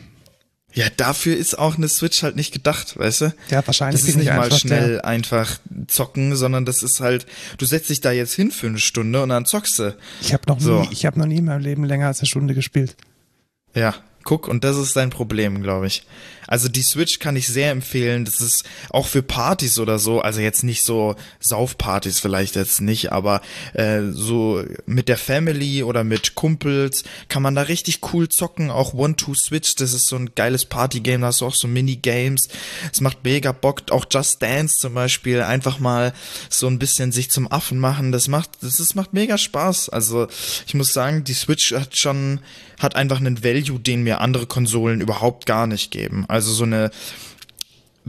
ja, 0.72 0.86
dafür 0.96 1.36
ist 1.36 1.58
auch 1.58 1.76
eine 1.76 1.88
Switch 1.88 2.22
halt 2.22 2.36
nicht 2.36 2.52
gedacht, 2.52 2.96
weißt 2.98 3.20
du? 3.22 3.34
Ja, 3.50 3.66
wahrscheinlich 3.66 4.00
Das 4.02 4.08
ist 4.08 4.16
nicht 4.16 4.28
mal 4.28 4.52
schnell 4.52 4.92
der- 4.94 5.04
einfach 5.04 5.58
zocken, 5.88 6.36
sondern 6.36 6.64
das 6.64 6.82
ist 6.82 7.00
halt, 7.00 7.26
du 7.56 7.64
setzt 7.66 7.90
dich 7.90 8.00
da 8.00 8.12
jetzt 8.12 8.34
hin 8.34 8.50
für 8.52 8.68
eine 8.68 8.78
Stunde 8.78 9.22
und 9.22 9.30
dann 9.30 9.46
zockst 9.46 9.78
du. 9.80 9.96
Ich 10.20 10.32
habe 10.32 10.44
noch, 10.46 10.60
So. 10.60 10.82
nie, 10.82 10.88
ich 10.92 11.06
hab 11.06 11.16
noch 11.16 11.26
nie 11.26 11.38
in 11.38 11.46
meinem 11.46 11.62
Leben 11.62 11.84
länger 11.84 12.06
als 12.06 12.20
eine 12.20 12.26
Stunde 12.28 12.54
gespielt. 12.54 12.96
Ja, 13.74 13.94
guck, 14.22 14.46
und 14.46 14.62
das 14.62 14.76
ist 14.76 14.94
dein 14.94 15.10
Problem, 15.10 15.62
glaube 15.62 15.86
ich. 15.88 16.04
Also 16.48 16.68
die 16.68 16.82
Switch 16.82 17.20
kann 17.20 17.36
ich 17.36 17.46
sehr 17.46 17.70
empfehlen. 17.70 18.24
Das 18.24 18.40
ist 18.40 18.64
auch 18.90 19.06
für 19.06 19.22
Partys 19.22 19.78
oder 19.78 19.98
so, 19.98 20.20
also 20.20 20.40
jetzt 20.40 20.64
nicht 20.64 20.82
so 20.82 21.14
Saufpartys 21.38 22.18
vielleicht 22.18 22.56
jetzt 22.56 22.80
nicht, 22.80 23.12
aber 23.12 23.40
äh, 23.74 24.02
so 24.10 24.64
mit 24.86 25.08
der 25.08 25.18
Family 25.18 25.82
oder 25.82 26.02
mit 26.02 26.34
Kumpels 26.34 27.04
kann 27.28 27.42
man 27.42 27.54
da 27.54 27.62
richtig 27.62 28.00
cool 28.12 28.28
zocken. 28.28 28.70
Auch 28.70 28.94
One-Two-Switch, 28.94 29.76
das 29.76 29.92
ist 29.92 30.08
so 30.08 30.16
ein 30.16 30.30
geiles 30.34 30.64
Partygame, 30.64 31.20
da 31.20 31.26
hast 31.28 31.42
du 31.42 31.46
auch 31.46 31.54
so 31.54 31.68
Minigames. 31.68 32.48
Es 32.92 33.00
macht 33.00 33.24
mega 33.24 33.52
Bock. 33.52 33.82
Auch 33.90 34.06
Just 34.10 34.42
Dance 34.42 34.76
zum 34.78 34.94
Beispiel, 34.94 35.42
einfach 35.42 35.78
mal 35.78 36.12
so 36.48 36.66
ein 36.66 36.78
bisschen 36.78 37.12
sich 37.12 37.30
zum 37.30 37.50
Affen 37.52 37.78
machen. 37.78 38.10
Das 38.10 38.26
macht, 38.28 38.50
das 38.62 38.80
ist, 38.80 38.94
macht 38.94 39.12
mega 39.12 39.36
Spaß. 39.36 39.90
Also 39.90 40.28
ich 40.66 40.74
muss 40.74 40.92
sagen, 40.92 41.24
die 41.24 41.34
Switch 41.34 41.72
hat 41.72 41.96
schon, 41.96 42.40
hat 42.78 42.96
einfach 42.96 43.18
einen 43.18 43.44
Value, 43.44 43.78
den 43.78 44.02
mir 44.02 44.20
andere 44.20 44.46
Konsolen 44.46 45.00
überhaupt 45.00 45.46
gar 45.46 45.66
nicht 45.66 45.90
geben. 45.90 46.24
Also 46.28 46.37
so 46.40 46.64
eine 46.64 46.90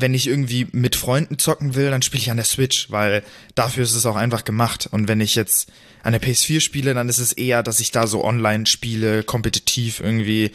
wenn 0.01 0.13
ich 0.13 0.27
irgendwie 0.27 0.67
mit 0.71 0.95
Freunden 0.95 1.39
zocken 1.39 1.75
will, 1.75 1.89
dann 1.89 2.01
spiele 2.01 2.21
ich 2.21 2.31
an 2.31 2.37
der 2.37 2.45
Switch, 2.45 2.91
weil 2.91 3.23
dafür 3.55 3.83
ist 3.83 3.95
es 3.95 4.05
auch 4.05 4.15
einfach 4.15 4.43
gemacht. 4.43 4.87
Und 4.91 5.07
wenn 5.07 5.21
ich 5.21 5.35
jetzt 5.35 5.71
an 6.03 6.13
der 6.13 6.21
PS4 6.21 6.61
spiele, 6.61 6.93
dann 6.93 7.09
ist 7.09 7.17
es 7.17 7.33
eher, 7.33 7.63
dass 7.63 7.79
ich 7.79 7.91
da 7.91 8.07
so 8.07 8.23
online 8.23 8.65
spiele, 8.65 9.23
kompetitiv 9.23 9.99
irgendwie. 9.99 10.51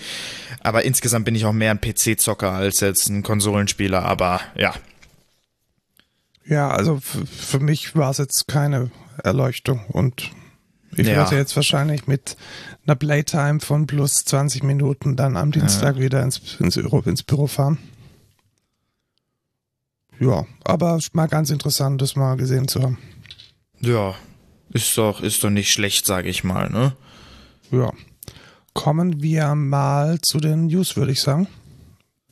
Aber 0.60 0.84
insgesamt 0.84 1.24
bin 1.24 1.34
ich 1.34 1.44
auch 1.44 1.52
mehr 1.52 1.70
ein 1.70 1.80
PC-Zocker 1.80 2.50
als 2.50 2.80
jetzt 2.80 3.08
ein 3.08 3.22
Konsolenspieler. 3.22 4.02
Aber 4.02 4.40
ja. 4.56 4.74
Ja, 6.46 6.70
also 6.70 7.00
für 7.00 7.60
mich 7.60 7.96
war 7.96 8.10
es 8.10 8.18
jetzt 8.18 8.48
keine 8.48 8.90
Erleuchtung 9.22 9.84
und 9.88 10.30
ich 10.96 11.08
ja. 11.08 11.16
würde 11.16 11.36
jetzt 11.36 11.56
wahrscheinlich 11.56 12.06
mit 12.06 12.36
einer 12.86 12.96
Playtime 12.96 13.60
von 13.60 13.86
plus 13.86 14.24
20 14.24 14.62
Minuten 14.62 15.16
dann 15.16 15.36
am 15.36 15.52
Dienstag 15.52 15.96
ja. 15.96 16.02
wieder 16.02 16.22
ins, 16.22 16.56
ins, 16.60 16.76
ins 16.76 17.22
Büro 17.22 17.46
fahren. 17.46 17.78
Ja, 20.20 20.46
aber 20.64 20.98
mal 21.12 21.26
ganz 21.26 21.50
interessant, 21.50 22.00
das 22.00 22.16
mal 22.16 22.36
gesehen 22.36 22.68
zu 22.68 22.82
haben. 22.82 22.98
Ja, 23.80 24.14
ist 24.70 24.96
doch, 24.96 25.20
ist 25.20 25.42
doch 25.44 25.50
nicht 25.50 25.72
schlecht, 25.72 26.06
sage 26.06 26.28
ich 26.28 26.44
mal, 26.44 26.70
ne? 26.70 26.96
Ja. 27.70 27.92
Kommen 28.72 29.22
wir 29.22 29.54
mal 29.54 30.20
zu 30.20 30.38
den 30.38 30.66
News, 30.66 30.96
würde 30.96 31.12
ich 31.12 31.20
sagen. 31.20 31.48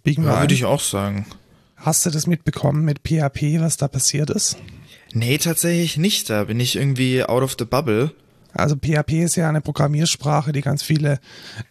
Biegen 0.02 0.24
ja, 0.24 0.40
würde 0.40 0.54
ich 0.54 0.64
auch 0.64 0.80
sagen. 0.80 1.26
Hast 1.76 2.06
du 2.06 2.10
das 2.10 2.26
mitbekommen 2.26 2.84
mit 2.84 3.00
PHP, 3.00 3.60
was 3.60 3.76
da 3.76 3.88
passiert 3.88 4.30
ist? 4.30 4.56
Nee, 5.12 5.38
tatsächlich 5.38 5.96
nicht. 5.96 6.30
Da 6.30 6.44
bin 6.44 6.58
ich 6.60 6.76
irgendwie 6.76 7.24
out 7.24 7.42
of 7.42 7.56
the 7.58 7.64
bubble. 7.64 8.12
Also 8.54 8.76
PHP 8.76 9.22
ist 9.22 9.36
ja 9.36 9.48
eine 9.48 9.60
Programmiersprache, 9.60 10.52
die 10.52 10.60
ganz 10.60 10.82
viele 10.82 11.18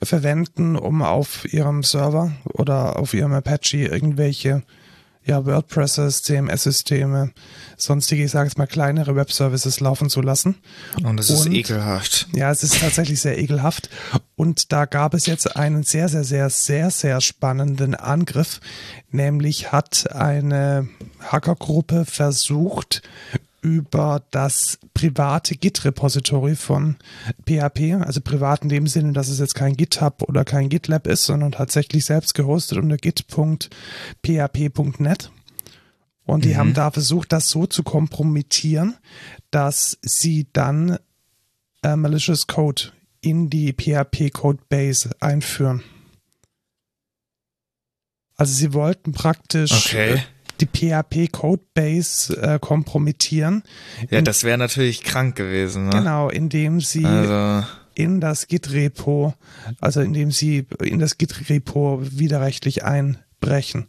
verwenden, 0.02 0.76
um 0.76 1.02
auf 1.02 1.52
ihrem 1.54 1.84
Server 1.84 2.32
oder 2.54 2.98
auf 2.98 3.14
ihrem 3.14 3.34
Apache 3.34 3.78
irgendwelche 3.78 4.64
ja, 5.24 5.46
WordPresses, 5.46 6.24
CMS-Systeme, 6.24 7.32
sonstige, 7.78 8.24
ich 8.24 8.32
sage 8.32 8.48
jetzt 8.48 8.58
mal, 8.58 8.66
kleinere 8.66 9.16
Webservices 9.16 9.80
laufen 9.80 10.10
zu 10.10 10.22
lassen. 10.22 10.56
Und 11.04 11.20
es 11.20 11.30
ist 11.30 11.46
ekelhaft. 11.46 12.28
Ja, 12.34 12.50
es 12.50 12.64
ist 12.64 12.80
tatsächlich 12.80 13.22
sehr 13.22 13.38
ekelhaft. 13.38 13.90
Und 14.36 14.72
da 14.72 14.86
gab 14.86 15.14
es 15.14 15.28
jetzt 15.28 15.56
einen 15.56 15.84
sehr, 15.84 16.10
sehr, 16.10 16.24
sehr, 16.24 16.50
sehr, 16.50 16.90
sehr 16.90 17.22
spannenden 17.22 17.94
Angriff. 17.94 18.62
Nämlich 19.12 19.72
hat 19.72 20.12
eine 20.12 20.90
Hackergruppe 21.20 22.06
versucht, 22.06 23.04
über 23.62 24.24
das 24.32 24.80
private 24.94 25.56
Git-Repository 25.56 26.56
von 26.56 26.98
PHP, 27.48 27.94
also 28.02 28.20
privat 28.22 28.64
in 28.64 28.70
dem 28.70 28.88
Sinne, 28.88 29.14
dass 29.14 29.30
es 29.30 29.40
jetzt 29.40 29.56
kein 29.56 29.78
GitHub 29.78 30.24
oder 30.24 30.44
kein 30.44 30.70
GitLab 30.70 31.06
ist, 31.08 31.26
sondern 31.26 31.52
tatsächlich 31.52 32.06
selbst 32.06 32.34
gehostet 32.34 32.80
unter 32.80 32.98
git.php.net. 32.98 33.72
Und 36.26 36.46
die 36.46 36.50
mhm. 36.50 36.58
haben 36.58 36.74
da 36.74 36.92
versucht, 36.92 37.32
das 37.32 37.50
so 37.50 37.66
zu 37.68 37.84
kompromittieren, 37.84 38.98
dass 39.52 39.98
sie 40.02 40.48
dann 40.54 40.98
äh, 41.84 41.96
malicious 41.96 42.48
Code 42.48 42.92
in 43.22 43.50
die 43.50 43.74
PHP 43.74 44.32
Codebase 44.32 45.12
einführen. 45.20 45.84
Also 48.36 48.54
sie 48.54 48.74
wollten 48.74 49.12
praktisch 49.12 49.72
okay 49.72 50.24
die 50.62 50.68
PHP-Codebase 50.68 52.38
äh, 52.42 52.60
kompromittieren. 52.60 53.64
Ja, 54.10 54.22
das 54.22 54.44
wäre 54.44 54.58
natürlich 54.58 55.04
krank 55.04 55.36
gewesen. 55.36 55.86
Ne? 55.86 55.92
Genau, 55.92 56.30
indem 56.30 56.80
sie 56.80 57.06
also. 57.06 57.68
in 57.96 58.22
das 58.22 58.48
Git-Repo, 58.48 59.34
also 59.80 60.02
indem 60.02 60.32
sie 60.32 60.66
in 60.84 61.00
das 61.00 61.18
Git-Repo 61.18 62.00
widerrechtlich 62.02 62.84
einbrechen. 62.84 63.88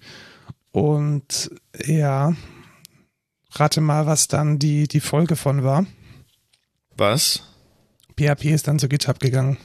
Und 0.71 1.51
ja, 1.85 2.35
rate 3.53 3.81
mal, 3.81 4.07
was 4.07 4.29
dann 4.29 4.59
die, 4.59 4.89
die 4.89 5.01
Folge 5.01 5.37
von 5.37 5.63
war. 5.63 5.87
Was? 6.97 7.43
PHP 8.17 8.47
ist 8.47 8.69
dann 8.69 8.79
zu 8.79 8.89
GitHub 8.89 9.21
gegangen. 9.21 9.57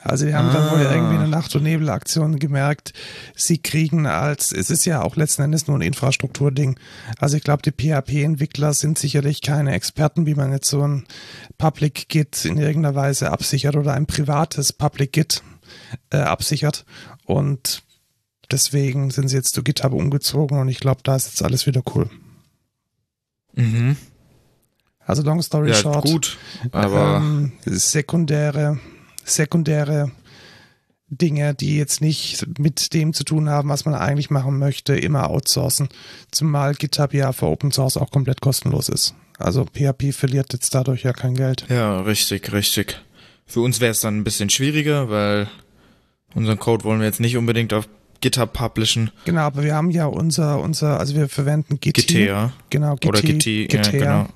Also 0.00 0.26
die 0.26 0.34
haben 0.34 0.48
ah. 0.50 0.52
dann 0.52 0.70
wohl 0.70 0.86
ah. 0.86 0.94
irgendwie 0.94 1.16
eine 1.16 1.28
Nacht- 1.28 1.54
und 1.56 1.64
Nebelaktion 1.64 2.38
gemerkt, 2.38 2.92
sie 3.34 3.58
kriegen 3.58 4.06
als, 4.06 4.52
es 4.52 4.70
ist 4.70 4.84
ja 4.84 5.02
auch 5.02 5.16
letzten 5.16 5.42
Endes 5.42 5.66
nur 5.66 5.76
ein 5.76 5.82
Infrastrukturding. 5.82 6.78
Also 7.18 7.36
ich 7.36 7.42
glaube, 7.42 7.62
die 7.62 7.72
PHP-Entwickler 7.72 8.74
sind 8.74 8.98
sicherlich 8.98 9.42
keine 9.42 9.74
Experten, 9.74 10.26
wie 10.26 10.34
man 10.34 10.52
jetzt 10.52 10.68
so 10.68 10.86
ein 10.86 11.04
Public 11.58 12.08
Git 12.08 12.44
in 12.44 12.58
irgendeiner 12.58 12.94
Weise 12.94 13.32
absichert 13.32 13.76
oder 13.76 13.94
ein 13.94 14.06
privates 14.06 14.72
Public 14.72 15.12
Git 15.12 15.42
äh, 16.10 16.18
absichert. 16.18 16.84
Und 17.26 17.82
deswegen 18.50 19.10
sind 19.10 19.28
sie 19.28 19.36
jetzt 19.36 19.54
zu 19.54 19.62
GitHub 19.62 19.92
umgezogen 19.92 20.58
und 20.58 20.68
ich 20.68 20.78
glaube, 20.78 21.00
da 21.02 21.16
ist 21.16 21.26
jetzt 21.26 21.42
alles 21.42 21.66
wieder 21.66 21.82
cool. 21.94 22.08
Mhm. 23.54 23.96
Also 25.00 25.22
long 25.22 25.42
story 25.42 25.70
ja, 25.70 25.74
short. 25.74 26.04
Gut, 26.04 26.38
aber 26.70 27.16
ähm, 27.16 27.52
sekundäre 27.64 28.78
sekundäre 29.28 30.10
Dinge, 31.10 31.54
die 31.54 31.76
jetzt 31.76 32.00
nicht 32.00 32.58
mit 32.58 32.92
dem 32.92 33.14
zu 33.14 33.24
tun 33.24 33.48
haben, 33.48 33.70
was 33.70 33.84
man 33.84 33.94
eigentlich 33.94 34.30
machen 34.30 34.58
möchte, 34.58 34.94
immer 34.94 35.30
outsourcen. 35.30 35.88
Zumal 36.30 36.74
GitHub 36.74 37.14
ja 37.14 37.32
für 37.32 37.46
Open 37.46 37.72
Source 37.72 37.96
auch 37.96 38.10
komplett 38.10 38.40
kostenlos 38.40 38.88
ist. 38.88 39.14
Also 39.38 39.64
PHP 39.64 40.12
verliert 40.12 40.52
jetzt 40.52 40.74
dadurch 40.74 41.04
ja 41.04 41.12
kein 41.12 41.34
Geld. 41.34 41.64
Ja, 41.68 42.00
richtig, 42.00 42.52
richtig. 42.52 43.00
Für 43.46 43.60
uns 43.60 43.80
wäre 43.80 43.92
es 43.92 44.00
dann 44.00 44.18
ein 44.18 44.24
bisschen 44.24 44.50
schwieriger, 44.50 45.08
weil 45.08 45.48
unseren 46.34 46.58
Code 46.58 46.84
wollen 46.84 47.00
wir 47.00 47.06
jetzt 47.06 47.20
nicht 47.20 47.36
unbedingt 47.36 47.72
auf 47.72 47.88
GitHub 48.20 48.52
publishen. 48.52 49.10
Genau, 49.24 49.42
aber 49.42 49.62
wir 49.62 49.74
haben 49.74 49.90
ja 49.90 50.06
unser, 50.06 50.60
unser, 50.60 50.98
also 50.98 51.14
wir 51.14 51.28
verwenden 51.28 51.80
Git. 51.80 51.94
Gitea. 51.94 52.52
Genau, 52.68 52.96
Git, 52.96 53.08
Oder 53.08 53.22
Git, 53.22 53.72
ja, 53.72 53.82
genau. 53.82 54.26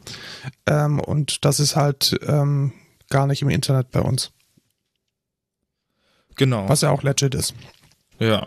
Ähm, 0.67 1.01
und 1.01 1.45
das 1.45 1.61
ist 1.61 1.77
halt 1.77 2.19
ähm, 2.27 2.73
gar 3.11 3.27
nicht 3.27 3.43
im 3.43 3.51
Internet 3.51 3.91
bei 3.91 4.01
uns. 4.01 4.31
Genau. 6.37 6.69
Was 6.69 6.81
ja 6.83 6.91
auch 6.91 7.03
legit 7.03 7.35
ist. 7.35 7.55
Ja. 8.19 8.47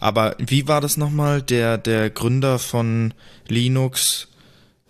Aber 0.00 0.36
wie 0.38 0.68
war 0.68 0.80
das 0.80 0.96
nochmal? 0.96 1.42
Der, 1.42 1.78
der 1.78 2.10
Gründer 2.10 2.58
von 2.58 3.14
Linux, 3.48 4.28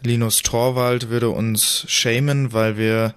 Linus 0.02 0.42
Torwald, 0.42 1.08
würde 1.08 1.30
uns 1.30 1.84
shamen, 1.88 2.52
weil 2.52 2.76
wir, 2.76 3.14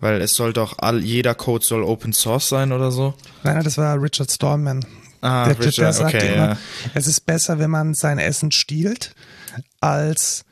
weil 0.00 0.20
es 0.20 0.34
soll 0.34 0.52
doch 0.52 0.78
all, 0.78 1.04
jeder 1.04 1.34
Code 1.34 1.64
soll 1.64 1.82
Open 1.82 2.12
Source 2.12 2.48
sein 2.48 2.72
oder 2.72 2.90
so? 2.90 3.14
Nein, 3.44 3.62
das 3.62 3.78
war 3.78 4.00
Richard 4.00 4.30
Stallman. 4.30 4.84
Ah, 5.20 5.46
der, 5.46 5.58
Richard, 5.58 5.78
der 5.78 5.92
sagt 5.92 6.14
okay, 6.14 6.34
immer, 6.34 6.48
ja. 6.50 6.56
es 6.94 7.06
ist 7.06 7.26
besser, 7.26 7.58
wenn 7.58 7.70
man 7.70 7.94
sein 7.94 8.18
Essen 8.18 8.52
stiehlt, 8.52 9.14
als 9.80 10.44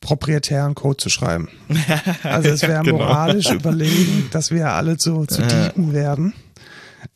proprietären 0.00 0.74
Code 0.74 0.96
zu 0.96 1.08
schreiben. 1.08 1.48
Also 2.22 2.48
es 2.48 2.62
wäre 2.62 2.82
genau. 2.82 2.98
moralisch 2.98 3.50
überlegen, 3.50 4.28
dass 4.30 4.50
wir 4.50 4.70
alle 4.70 4.96
zu, 4.96 5.26
zu 5.26 5.42
Dieben 5.42 5.92
werden 5.92 6.34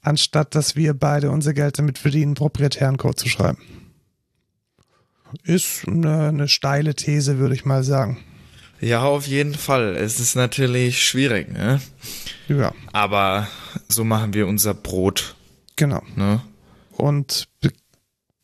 anstatt 0.06 0.54
dass 0.54 0.76
wir 0.76 0.94
beide 0.94 1.30
unser 1.30 1.52
Geld 1.52 1.78
damit 1.78 1.98
verdienen, 1.98 2.34
proprietären 2.34 2.96
Code 2.96 3.16
zu 3.16 3.28
schreiben. 3.28 3.58
Ist 5.42 5.86
eine, 5.86 6.28
eine 6.28 6.48
steile 6.48 6.94
These, 6.94 7.38
würde 7.38 7.54
ich 7.54 7.64
mal 7.64 7.82
sagen. 7.82 8.18
Ja, 8.80 9.02
auf 9.02 9.26
jeden 9.26 9.54
Fall. 9.54 9.96
Es 9.96 10.20
ist 10.20 10.36
natürlich 10.36 11.02
schwierig, 11.02 11.50
ne? 11.50 11.80
Ja. 12.46 12.72
Aber 12.92 13.48
so 13.88 14.04
machen 14.04 14.34
wir 14.34 14.46
unser 14.46 14.74
Brot. 14.74 15.34
Genau. 15.74 16.02
Ne? 16.14 16.40
Und 16.92 17.48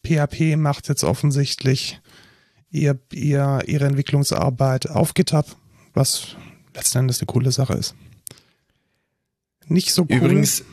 PHP 0.04 0.56
macht 0.56 0.88
jetzt 0.88 1.04
offensichtlich 1.04 2.00
ihr, 2.70 2.98
ihr, 3.12 3.62
ihre 3.66 3.84
Entwicklungsarbeit 3.84 4.90
auf 4.90 5.14
GitHub, 5.14 5.46
was 5.94 6.34
letzten 6.74 6.98
Endes 6.98 7.20
eine 7.20 7.26
coole 7.26 7.52
Sache 7.52 7.74
ist 7.74 7.94
nicht 9.72 9.92
so 9.92 10.02
cool. 10.02 10.16
Übrigens, 10.16 10.64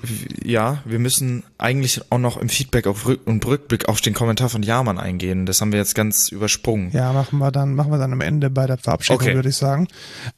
ja, 0.44 0.82
wir 0.86 1.00
müssen 1.00 1.44
eigentlich 1.58 2.02
auch 2.12 2.18
noch 2.18 2.38
im 2.38 2.50
Feedback 2.50 2.88
auf 2.88 3.06
Rück 3.08 3.22
und 3.26 3.46
Rückblick 3.46 3.88
auf 3.90 4.02
den 4.02 4.14
Kommentar 4.14 4.50
von 4.50 4.64
Jaman 4.64 4.98
eingehen. 4.98 5.46
Das 5.46 5.62
haben 5.62 5.72
wir 5.72 5.80
jetzt 5.80 5.96
ganz 5.96 6.30
übersprungen. 6.30 6.92
Ja, 6.92 7.14
machen 7.14 7.40
wir 7.40 7.52
dann, 7.52 7.76
machen 7.76 7.92
wir 7.92 7.98
dann 7.98 8.14
am 8.14 8.22
Ende 8.22 8.50
bei 8.50 8.68
der 8.68 8.78
Verabschiedung, 8.78 9.22
okay. 9.22 9.36
würde 9.36 9.50
ich 9.50 9.56
sagen. 9.56 9.88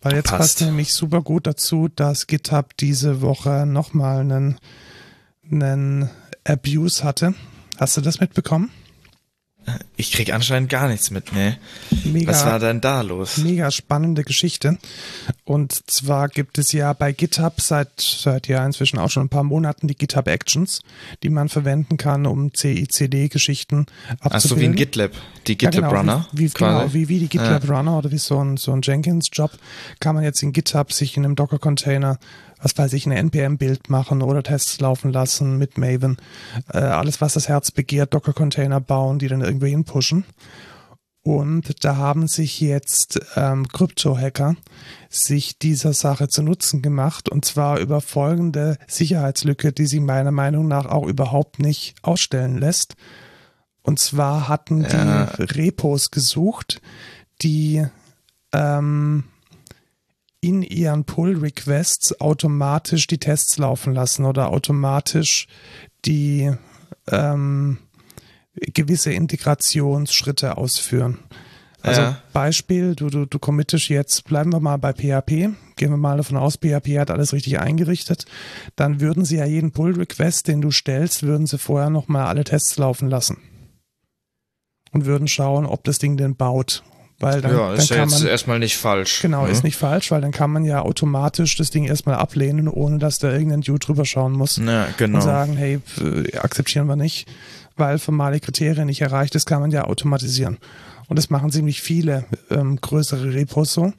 Weil 0.01 0.15
jetzt 0.15 0.29
passt. 0.29 0.59
passt 0.59 0.61
nämlich 0.61 0.93
super 0.93 1.21
gut 1.21 1.47
dazu, 1.47 1.89
dass 1.95 2.27
GitHub 2.27 2.77
diese 2.77 3.21
Woche 3.21 3.65
nochmal 3.65 4.21
einen, 4.21 4.57
einen 5.49 6.09
Abuse 6.43 7.03
hatte. 7.03 7.33
Hast 7.77 7.97
du 7.97 8.01
das 8.01 8.19
mitbekommen? 8.19 8.71
Ich 9.95 10.11
krieg 10.11 10.33
anscheinend 10.33 10.69
gar 10.69 10.87
nichts 10.87 11.11
mit, 11.11 11.33
ne? 11.33 11.57
Mega, 12.03 12.31
Was 12.31 12.45
war 12.45 12.57
denn 12.57 12.81
da 12.81 13.01
los? 13.01 13.37
Mega 13.37 13.69
spannende 13.69 14.23
Geschichte. 14.23 14.79
Und 15.43 15.89
zwar 15.89 16.29
gibt 16.29 16.57
es 16.57 16.71
ja 16.71 16.93
bei 16.93 17.11
GitHub 17.11 17.61
seit, 17.61 17.89
seit 17.99 18.47
ja 18.47 18.65
inzwischen 18.65 18.97
auch 18.97 19.09
schon 19.11 19.25
ein 19.25 19.29
paar 19.29 19.43
Monaten 19.43 19.87
die 19.87 19.95
GitHub 19.95 20.27
Actions, 20.27 20.81
die 21.21 21.29
man 21.29 21.47
verwenden 21.47 21.97
kann, 21.97 22.25
um 22.25 22.51
CICD-Geschichten 22.53 23.85
abzubilden. 24.19 24.31
Ach 24.31 24.41
so 24.41 24.59
wie 24.59 24.65
ein 24.65 24.75
GitLab, 24.75 25.11
die 25.45 25.57
GitLab 25.57 25.73
ja, 25.75 25.89
genau, 25.89 25.99
Runner. 25.99 26.27
Wie, 26.31 26.45
wie 26.45 26.49
genau, 26.49 26.93
wie, 26.93 27.07
wie 27.07 27.19
die 27.19 27.29
GitLab 27.29 27.63
ja. 27.63 27.77
Runner 27.77 27.97
oder 27.99 28.11
wie 28.11 28.17
so 28.17 28.43
ein, 28.43 28.57
so 28.57 28.71
ein 28.71 28.81
Jenkins-Job 28.81 29.51
kann 29.99 30.15
man 30.15 30.23
jetzt 30.23 30.41
in 30.41 30.53
GitHub 30.53 30.91
sich 30.91 31.15
in 31.15 31.23
einem 31.23 31.35
Docker-Container 31.35 32.17
was 32.61 32.77
weiß 32.77 32.93
ich, 32.93 33.05
ein 33.05 33.11
NPM-Bild 33.11 33.89
machen 33.89 34.21
oder 34.21 34.43
Tests 34.43 34.79
laufen 34.79 35.11
lassen 35.11 35.57
mit 35.57 35.77
Maven. 35.77 36.17
Äh, 36.71 36.79
alles, 36.79 37.21
was 37.21 37.33
das 37.33 37.47
Herz 37.47 37.71
begehrt, 37.71 38.13
Docker-Container 38.13 38.79
bauen, 38.79 39.19
die 39.19 39.27
dann 39.27 39.41
irgendwo 39.41 39.65
hin 39.65 39.83
pushen. 39.83 40.25
Und 41.23 41.83
da 41.83 41.97
haben 41.97 42.27
sich 42.27 42.61
jetzt 42.61 43.19
ähm, 43.35 43.67
Krypto-Hacker 43.67 44.55
sich 45.09 45.59
dieser 45.59 45.93
Sache 45.93 46.27
zu 46.29 46.41
Nutzen 46.41 46.81
gemacht 46.81 47.29
und 47.29 47.45
zwar 47.45 47.79
über 47.79 48.01
folgende 48.01 48.77
Sicherheitslücke, 48.87 49.71
die 49.71 49.85
sie 49.85 49.99
meiner 49.99 50.31
Meinung 50.31 50.67
nach 50.67 50.87
auch 50.87 51.05
überhaupt 51.05 51.59
nicht 51.59 51.95
ausstellen 52.01 52.57
lässt. 52.57 52.95
Und 53.83 53.99
zwar 53.99 54.47
hatten 54.47 54.83
ja. 54.83 55.25
die 55.25 55.43
Repos 55.43 56.09
gesucht, 56.09 56.81
die 57.41 57.85
ähm, 58.53 59.25
in 60.41 60.63
ihren 60.63 61.05
Pull-Requests 61.05 62.19
automatisch 62.19 63.07
die 63.07 63.19
Tests 63.19 63.57
laufen 63.57 63.93
lassen 63.93 64.25
oder 64.25 64.49
automatisch 64.49 65.47
die 66.03 66.51
ähm, 67.07 67.77
gewisse 68.55 69.13
Integrationsschritte 69.13 70.57
ausführen. 70.57 71.19
Also 71.83 72.01
ja. 72.01 72.21
Beispiel, 72.33 72.95
du, 72.95 73.09
du, 73.09 73.25
du 73.25 73.39
committest 73.39 73.89
jetzt, 73.89 74.25
bleiben 74.25 74.51
wir 74.51 74.59
mal 74.59 74.77
bei 74.77 74.93
PHP, 74.93 75.49
gehen 75.75 75.89
wir 75.89 75.97
mal 75.97 76.17
davon 76.17 76.37
aus, 76.37 76.57
PHP 76.57 76.99
hat 76.99 77.09
alles 77.09 77.33
richtig 77.33 77.59
eingerichtet, 77.59 78.25
dann 78.75 78.99
würden 78.99 79.25
sie 79.25 79.37
ja 79.37 79.45
jeden 79.45 79.71
Pull-Request, 79.71 80.47
den 80.47 80.61
du 80.61 80.69
stellst, 80.69 81.23
würden 81.23 81.47
sie 81.47 81.57
vorher 81.57 81.89
nochmal 81.89 82.27
alle 82.27 82.43
Tests 82.43 82.77
laufen 82.77 83.09
lassen. 83.09 83.37
Und 84.91 85.05
würden 85.05 85.27
schauen, 85.27 85.65
ob 85.65 85.83
das 85.85 85.99
Ding 85.99 86.17
denn 86.17 86.35
baut. 86.35 86.83
Weil 87.21 87.41
dann, 87.41 87.55
ja, 87.55 87.73
ist 87.73 87.91
dann 87.91 87.97
ja 87.97 88.03
jetzt 88.03 88.19
man, 88.19 88.27
erstmal 88.29 88.59
nicht 88.59 88.77
falsch. 88.77 89.21
Genau, 89.21 89.45
mhm. 89.45 89.51
ist 89.51 89.63
nicht 89.63 89.77
falsch, 89.77 90.11
weil 90.11 90.21
dann 90.21 90.31
kann 90.31 90.51
man 90.51 90.63
ja 90.65 90.81
automatisch 90.81 91.55
das 91.57 91.69
Ding 91.69 91.85
erstmal 91.85 92.15
ablehnen, 92.15 92.67
ohne 92.67 92.97
dass 92.97 93.19
da 93.19 93.31
irgendein 93.31 93.61
Dude 93.61 93.79
drüber 93.79 94.05
schauen 94.05 94.33
muss. 94.33 94.57
Ja, 94.57 94.87
genau. 94.97 95.17
Und 95.17 95.23
sagen, 95.23 95.55
hey, 95.55 95.79
akzeptieren 96.41 96.87
wir 96.87 96.95
nicht 96.95 97.27
weil 97.81 97.99
formale 97.99 98.39
Kriterien 98.39 98.85
nicht 98.85 99.01
erreicht 99.01 99.35
ist, 99.35 99.45
kann 99.47 99.61
man 99.61 99.71
ja 99.71 99.85
automatisieren. 99.85 100.57
Und 101.07 101.17
das 101.17 101.29
machen 101.29 101.51
ziemlich 101.51 101.81
viele 101.81 102.25
ähm, 102.49 102.79
größere 102.79 103.33
Repos 103.33 103.73
so, 103.73 103.91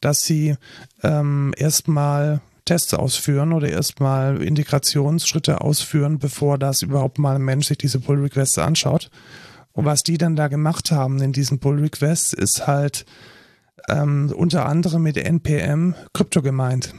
dass 0.00 0.20
sie 0.22 0.56
ähm, 1.02 1.54
erstmal 1.56 2.40
Tests 2.66 2.92
ausführen 2.92 3.54
oder 3.54 3.70
erstmal 3.70 4.42
Integrationsschritte 4.42 5.62
ausführen, 5.62 6.18
bevor 6.18 6.58
das 6.58 6.82
überhaupt 6.82 7.18
mal 7.18 7.36
ein 7.36 7.42
Mensch 7.42 7.68
sich 7.68 7.78
diese 7.78 8.00
Pull 8.00 8.20
Requests 8.20 8.58
anschaut. 8.58 9.10
Und 9.78 9.84
was 9.84 10.02
die 10.02 10.18
dann 10.18 10.34
da 10.34 10.48
gemacht 10.48 10.90
haben 10.90 11.22
in 11.22 11.30
diesen 11.30 11.60
Pull 11.60 11.78
Requests, 11.78 12.32
ist 12.32 12.66
halt 12.66 13.06
ähm, 13.88 14.32
unter 14.36 14.66
anderem 14.66 15.04
mit 15.04 15.16
NPM 15.16 15.94
Krypto 16.12 16.42
gemeint. 16.42 16.92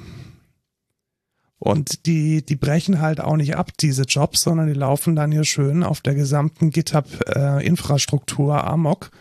Und 1.57 2.05
die, 2.05 2.41
die 2.41 2.55
brechen 2.55 3.01
halt 3.01 3.19
auch 3.19 3.35
nicht 3.35 3.57
ab, 3.57 3.71
diese 3.81 4.03
Jobs, 4.03 4.43
sondern 4.43 4.67
die 4.67 4.79
laufen 4.79 5.17
dann 5.17 5.33
hier 5.33 5.43
schön 5.43 5.83
auf 5.83 5.99
der 5.99 6.15
gesamten 6.15 6.69
GitHub-Infrastruktur 6.69 8.55
äh, 8.55 8.61
Amok 8.61 9.11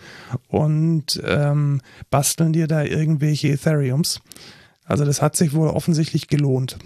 und 0.46 1.20
ähm, 1.26 1.80
basteln 2.10 2.52
dir 2.52 2.68
da 2.68 2.84
irgendwelche 2.84 3.48
Ethereums. 3.48 4.20
Also 4.84 5.04
das 5.04 5.20
hat 5.20 5.34
sich 5.34 5.52
wohl 5.52 5.66
offensichtlich 5.66 6.28
gelohnt. 6.28 6.78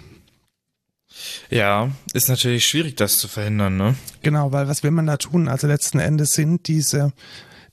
Ja, 1.50 1.90
ist 2.14 2.28
natürlich 2.28 2.66
schwierig, 2.66 2.96
das 2.96 3.18
zu 3.18 3.28
verhindern, 3.28 3.76
ne? 3.76 3.94
Genau, 4.22 4.52
weil 4.52 4.68
was 4.68 4.82
will 4.82 4.90
man 4.90 5.06
da 5.06 5.16
tun? 5.16 5.48
Also 5.48 5.66
letzten 5.66 5.98
Endes 5.98 6.34
sind 6.34 6.68
diese 6.68 7.12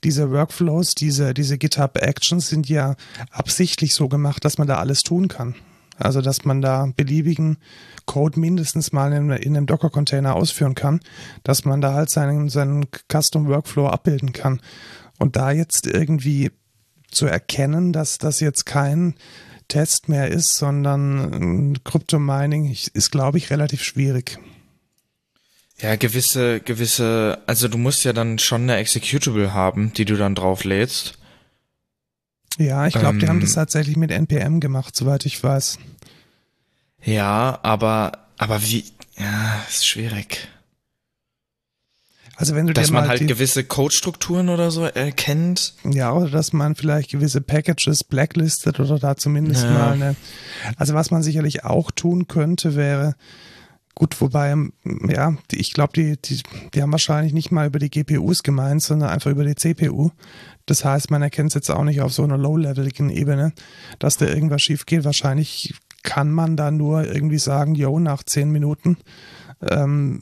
diese 0.04 0.32
Workflows, 0.32 0.96
diese, 0.96 1.34
diese 1.34 1.58
GitHub 1.58 1.98
Actions 1.98 2.48
sind 2.48 2.70
ja 2.70 2.96
absichtlich 3.32 3.94
so 3.94 4.08
gemacht, 4.08 4.46
dass 4.46 4.58
man 4.58 4.68
da 4.68 4.78
alles 4.78 5.04
tun 5.04 5.28
kann. 5.28 5.56
Also, 5.98 6.22
dass 6.22 6.46
man 6.46 6.62
da 6.62 6.90
beliebigen 6.96 7.58
Code 8.06 8.40
mindestens 8.40 8.94
mal 8.94 9.12
in, 9.12 9.30
in 9.32 9.58
einem 9.58 9.66
Docker-Container 9.66 10.34
ausführen 10.34 10.74
kann, 10.74 11.02
dass 11.44 11.66
man 11.66 11.82
da 11.82 11.94
halt 11.94 12.10
seinen, 12.10 12.48
seinen 12.48 12.86
Custom-Workflow 13.12 13.88
abbilden 13.88 14.32
kann. 14.32 14.62
Und 15.18 15.36
da 15.36 15.52
jetzt 15.52 15.86
irgendwie 15.86 16.52
zu 17.12 17.26
erkennen, 17.26 17.92
dass 17.92 18.18
das 18.18 18.40
jetzt 18.40 18.66
kein 18.66 19.16
Test 19.70 20.10
mehr 20.10 20.28
ist, 20.28 20.58
sondern 20.58 21.82
Kryptomining 21.86 22.76
ist, 22.94 23.12
glaube 23.12 23.38
ich, 23.38 23.50
relativ 23.50 23.82
schwierig. 23.84 24.38
Ja, 25.80 25.96
gewisse, 25.96 26.60
gewisse, 26.60 27.42
also 27.46 27.70
du 27.70 27.78
musst 27.78 28.04
ja 28.04 28.12
dann 28.12 28.38
schon 28.38 28.64
eine 28.64 28.76
Executable 28.76 29.54
haben, 29.54 29.94
die 29.94 30.04
du 30.04 30.18
dann 30.18 30.36
drauflädst. 30.36 31.18
Ja, 32.58 32.86
ich 32.88 32.94
glaube, 32.94 33.14
ähm, 33.14 33.20
die 33.20 33.28
haben 33.30 33.40
das 33.40 33.52
ähm. 33.52 33.56
tatsächlich 33.56 33.96
mit 33.96 34.12
NPM 34.12 34.60
gemacht, 34.60 34.96
soweit 34.96 35.26
ich 35.26 35.42
weiß. 35.42 35.80
Ja, 37.02 37.60
aber, 37.64 38.28
aber 38.38 38.62
wie, 38.62 38.84
ja, 39.18 39.64
ist 39.70 39.88
schwierig. 39.88 40.50
Also 42.40 42.56
wenn 42.56 42.68
du 42.68 42.74
dass 42.74 42.90
man 42.90 43.06
halt 43.06 43.20
die, 43.20 43.26
gewisse 43.26 43.66
Codestrukturen 43.66 44.48
oder 44.48 44.72
so 44.72 44.86
erkennt. 44.86 45.74
Ja, 45.84 46.14
oder 46.14 46.30
dass 46.30 46.54
man 46.54 46.74
vielleicht 46.74 47.12
gewisse 47.12 47.42
Packages 47.42 48.06
blacklistet 48.06 48.80
oder 48.80 48.98
da 48.98 49.18
zumindest 49.18 49.66
ja. 49.66 49.72
mal 49.72 49.92
eine. 49.92 50.16
Also 50.78 50.94
was 50.94 51.12
man 51.12 51.22
sicherlich 51.22 51.66
auch 51.66 51.92
tun 51.92 52.30
könnte, 52.30 52.78
wäre, 52.78 53.16
gut, 53.94 54.22
wobei, 54.22 54.56
ja, 55.10 55.36
ich 55.52 55.74
glaube, 55.74 55.92
die, 55.98 56.16
die, 56.16 56.42
die 56.74 56.82
haben 56.82 56.94
wahrscheinlich 56.94 57.34
nicht 57.34 57.52
mal 57.52 57.68
über 57.68 57.78
die 57.78 57.90
GPUs 57.90 58.42
gemeint, 58.42 58.84
sondern 58.84 59.10
einfach 59.10 59.32
über 59.32 59.44
die 59.44 59.56
CPU. 59.56 60.12
Das 60.66 60.86
heißt, 60.86 61.12
man 61.12 61.22
erkennt 61.22 61.50
es 61.50 61.56
jetzt 61.56 61.70
auch 61.70 61.84
nicht 61.84 62.00
auf 62.00 62.14
so 62.14 62.24
einer 62.24 62.38
low-leveligen 62.38 63.10
Ebene, 63.10 63.52
dass 64.00 64.16
da 64.16 64.28
irgendwas 64.28 64.62
schief 64.62 64.86
geht. 64.86 65.04
Wahrscheinlich 65.04 65.74
kann 66.04 66.32
man 66.32 66.56
da 66.56 66.72
nur 66.72 67.04
irgendwie 67.04 67.38
sagen, 67.38 67.76
yo, 67.76 68.00
nach 68.00 68.24
zehn 68.24 68.50
Minuten 68.50 68.96
ähm, 69.70 70.22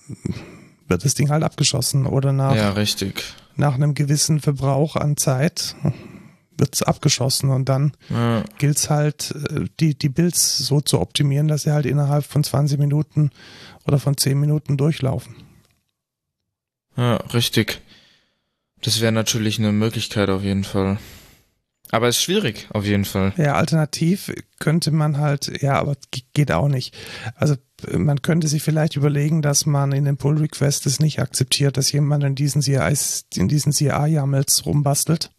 wird 0.88 1.06
das 1.06 1.14
Ding 1.14 1.30
halt 1.30 1.44
abgeschossen 1.44 2.06
oder 2.06 2.34
nach, 2.34 2.56
ja, 2.56 2.72
richtig. 2.72 3.24
nach 3.56 3.76
einem 3.76 3.94
gewissen 3.94 4.40
Verbrauch 4.40 4.96
an 4.96 5.18
Zeit 5.18 5.76
wird 6.58 6.74
es 6.74 6.82
abgeschossen 6.82 7.50
und 7.50 7.70
dann 7.70 7.94
ja. 8.10 8.44
gilt 8.58 8.78
es 8.78 8.90
halt, 8.90 9.34
äh, 9.52 9.66
die, 9.80 9.98
die 9.98 10.10
Builds 10.10 10.58
so 10.58 10.82
zu 10.82 11.00
optimieren, 11.00 11.48
dass 11.48 11.64
sie 11.64 11.72
halt 11.72 11.86
innerhalb 11.86 12.26
von 12.26 12.44
20 12.44 12.80
Minuten 12.80 13.30
oder 13.86 14.00
von 14.00 14.18
10 14.18 14.40
Minuten 14.40 14.78
durchlaufen. 14.78 15.36
Ja, 16.96 17.18
richtig. 17.34 17.82
Das 18.82 19.02
wäre 19.02 19.12
natürlich 19.12 19.60
eine 19.60 19.72
Möglichkeit 19.72 20.30
auf 20.30 20.44
jeden 20.44 20.64
Fall. 20.64 20.98
Aber 21.92 22.08
es 22.08 22.18
ist 22.18 22.24
schwierig, 22.24 22.68
auf 22.72 22.86
jeden 22.86 23.06
Fall. 23.06 23.34
Ja, 23.38 23.56
alternativ 23.56 24.34
könnte 24.60 24.92
man 24.92 25.18
halt, 25.18 25.62
ja, 25.62 25.80
aber 25.80 25.96
geht 26.34 26.52
auch 26.52 26.68
nicht. 26.68 26.96
Also 27.36 27.56
man 27.96 28.22
könnte 28.22 28.48
sich 28.48 28.64
vielleicht 28.64 28.96
überlegen, 28.96 29.42
dass 29.42 29.66
man 29.66 29.92
in 29.92 30.06
den 30.06 30.18
Pull 30.18 30.38
Requests 30.38 30.86
es 30.86 31.00
nicht 31.00 31.20
akzeptiert, 31.20 31.78
dass 31.78 31.92
jemand 31.92 32.24
in 32.24 32.36
diesen 32.36 32.62
CI, 32.62 32.94
CI-YAMLs 33.72 34.66
rumbastelt 34.66 35.32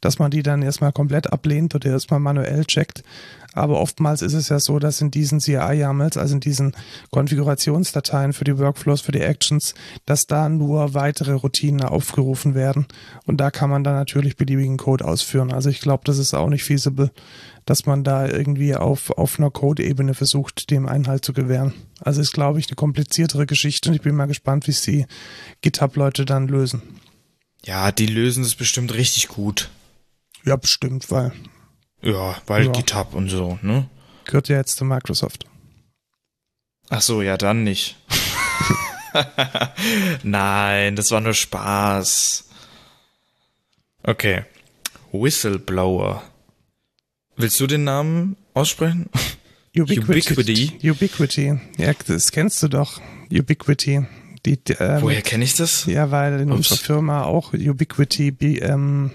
dass 0.00 0.18
man 0.18 0.30
die 0.30 0.42
dann 0.42 0.62
erstmal 0.62 0.92
komplett 0.92 1.32
ablehnt 1.32 1.74
oder 1.74 1.90
erstmal 1.90 2.20
manuell 2.20 2.64
checkt. 2.64 3.02
Aber 3.52 3.80
oftmals 3.80 4.22
ist 4.22 4.34
es 4.34 4.48
ja 4.48 4.60
so, 4.60 4.78
dass 4.78 5.00
in 5.00 5.10
diesen 5.10 5.40
CI-YAMLs, 5.40 6.16
also 6.16 6.34
in 6.34 6.40
diesen 6.40 6.72
Konfigurationsdateien 7.10 8.32
für 8.32 8.44
die 8.44 8.58
Workflows, 8.58 9.00
für 9.00 9.12
die 9.12 9.20
Actions, 9.20 9.74
dass 10.06 10.26
da 10.26 10.48
nur 10.48 10.94
weitere 10.94 11.32
Routinen 11.32 11.82
aufgerufen 11.82 12.54
werden. 12.54 12.86
Und 13.26 13.38
da 13.38 13.50
kann 13.50 13.70
man 13.70 13.82
dann 13.82 13.94
natürlich 13.94 14.36
beliebigen 14.36 14.76
Code 14.76 15.04
ausführen. 15.04 15.52
Also 15.52 15.68
ich 15.68 15.80
glaube, 15.80 16.02
das 16.04 16.18
ist 16.18 16.34
auch 16.34 16.48
nicht 16.48 16.64
feasible, 16.64 17.10
dass 17.66 17.86
man 17.86 18.04
da 18.04 18.26
irgendwie 18.26 18.74
auf, 18.74 19.10
auf 19.10 19.38
einer 19.38 19.50
Code-Ebene 19.50 20.14
versucht, 20.14 20.70
dem 20.70 20.86
Einhalt 20.86 21.24
zu 21.24 21.32
gewähren. 21.32 21.72
Also 22.00 22.20
ist, 22.20 22.32
glaube 22.32 22.58
ich, 22.58 22.68
eine 22.68 22.76
kompliziertere 22.76 23.46
Geschichte 23.46 23.90
und 23.90 23.94
ich 23.96 24.02
bin 24.02 24.14
mal 24.14 24.26
gespannt, 24.26 24.66
wie 24.66 24.72
es 24.72 24.82
die 24.82 25.06
GitHub-Leute 25.60 26.24
dann 26.24 26.48
lösen. 26.48 26.82
Ja, 27.64 27.92
die 27.92 28.06
lösen 28.06 28.42
es 28.42 28.54
bestimmt 28.54 28.94
richtig 28.94 29.28
gut. 29.28 29.70
Ja, 30.44 30.56
bestimmt, 30.56 31.10
weil. 31.10 31.32
Ja, 32.02 32.36
weil 32.46 32.66
ja. 32.66 32.72
GitHub 32.72 33.14
und 33.14 33.28
so, 33.28 33.58
ne? 33.62 33.88
Gehört 34.24 34.48
ja 34.48 34.56
jetzt 34.56 34.76
zu 34.76 34.84
Microsoft. 34.84 35.44
Ach 36.88 37.02
so, 37.02 37.22
ja, 37.22 37.36
dann 37.36 37.62
nicht. 37.64 37.96
Nein, 40.22 40.96
das 40.96 41.10
war 41.10 41.20
nur 41.20 41.34
Spaß. 41.34 42.48
Okay. 44.02 44.44
Whistleblower. 45.12 46.22
Willst 47.36 47.60
du 47.60 47.66
den 47.66 47.84
Namen 47.84 48.36
aussprechen? 48.54 49.08
Ubiquity. 49.76 50.32
Ubiquity. 50.32 50.90
Ubiquity. 50.90 51.60
Ja, 51.78 51.92
das 52.06 52.32
kennst 52.32 52.62
du 52.62 52.68
doch. 52.68 53.00
Ubiquity. 53.32 54.06
Die, 54.46 54.58
ähm, 54.78 55.02
Woher 55.02 55.22
kenne 55.22 55.44
ich 55.44 55.54
das? 55.54 55.84
Ja, 55.86 56.10
weil 56.10 56.40
in 56.40 56.50
Ups. 56.50 56.70
unserer 56.70 56.78
Firma 56.78 57.22
auch 57.24 57.52
Ubiquity 57.52 58.34
ähm, 58.62 59.10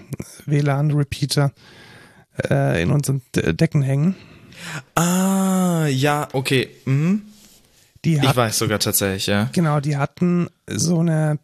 WLAN-Repeater 0.45 1.51
äh, 2.49 2.81
in 2.81 2.91
unseren 2.91 3.21
Decken 3.33 3.81
hängen. 3.81 4.15
Ah, 4.95 5.87
ja, 5.87 6.27
okay. 6.33 6.69
Mhm. 6.85 7.23
Die 8.03 8.21
hat, 8.21 8.29
ich 8.29 8.35
weiß 8.35 8.57
sogar 8.57 8.79
tatsächlich, 8.79 9.27
ja. 9.27 9.49
Genau, 9.53 9.79
die 9.79 9.97
hatten 9.97 10.47
so 10.67 10.99
eine, 10.99 11.39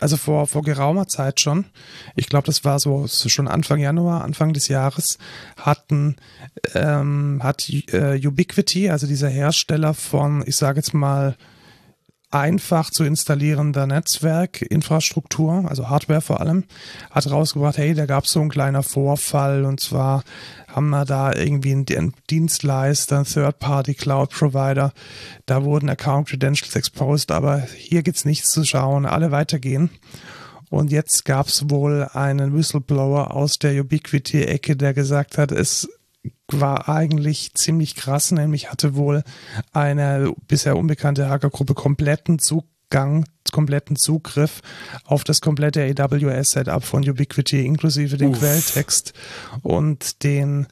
also 0.00 0.16
vor, 0.16 0.46
vor 0.46 0.62
geraumer 0.62 1.08
Zeit 1.08 1.40
schon, 1.40 1.66
ich 2.16 2.28
glaube, 2.28 2.46
das 2.46 2.64
war 2.64 2.78
so, 2.78 3.06
so, 3.06 3.28
schon 3.28 3.48
Anfang 3.48 3.78
Januar, 3.78 4.24
Anfang 4.24 4.54
des 4.54 4.68
Jahres, 4.68 5.18
hatten, 5.56 6.16
ähm, 6.74 7.40
hat 7.42 7.68
äh, 7.68 8.26
Ubiquity, 8.26 8.88
also 8.88 9.06
dieser 9.06 9.28
Hersteller 9.28 9.92
von, 9.92 10.42
ich 10.46 10.56
sage 10.56 10.78
jetzt 10.78 10.94
mal, 10.94 11.36
einfach 12.30 12.90
zu 12.90 13.04
installierender 13.04 13.86
Netzwerkinfrastruktur, 13.86 15.64
also 15.68 15.88
Hardware 15.88 16.20
vor 16.20 16.40
allem, 16.40 16.64
hat 17.10 17.30
rausgebracht, 17.30 17.78
hey, 17.78 17.94
da 17.94 18.06
gab 18.06 18.24
es 18.24 18.32
so 18.32 18.40
ein 18.40 18.50
kleiner 18.50 18.82
Vorfall 18.82 19.64
und 19.64 19.80
zwar 19.80 20.24
haben 20.68 20.90
wir 20.90 21.06
da 21.06 21.32
irgendwie 21.34 21.72
einen 21.72 22.12
Dienstleister, 22.28 23.16
einen 23.16 23.24
Third-Party-Cloud-Provider, 23.24 24.92
da 25.46 25.64
wurden 25.64 25.88
Account-Credentials 25.88 26.76
exposed, 26.76 27.32
aber 27.32 27.60
hier 27.60 28.02
gibt's 28.02 28.26
nichts 28.26 28.50
zu 28.50 28.64
schauen, 28.64 29.06
alle 29.06 29.30
weitergehen. 29.30 29.90
Und 30.70 30.92
jetzt 30.92 31.24
gab's 31.24 31.70
wohl 31.70 32.08
einen 32.12 32.54
Whistleblower 32.54 33.34
aus 33.34 33.58
der 33.58 33.80
Ubiquity-Ecke, 33.80 34.76
der 34.76 34.92
gesagt 34.92 35.38
hat, 35.38 35.50
es 35.50 35.88
war 36.50 36.88
eigentlich 36.88 37.54
ziemlich 37.54 37.94
krass, 37.94 38.32
nämlich 38.32 38.70
hatte 38.70 38.94
wohl 38.96 39.22
eine 39.72 40.32
bisher 40.46 40.76
unbekannte 40.76 41.28
Hackergruppe 41.28 41.74
kompletten 41.74 42.38
Zugang, 42.38 43.24
kompletten 43.52 43.96
Zugriff 43.96 44.60
auf 45.04 45.24
das 45.24 45.40
komplette 45.40 45.82
AWS-Setup 45.82 46.84
von 46.84 47.08
Ubiquity, 47.08 47.64
inklusive 47.64 48.16
dem 48.16 48.30
Uff. 48.30 48.38
Quelltext 48.38 49.12
und 49.62 50.22
den, 50.22 50.66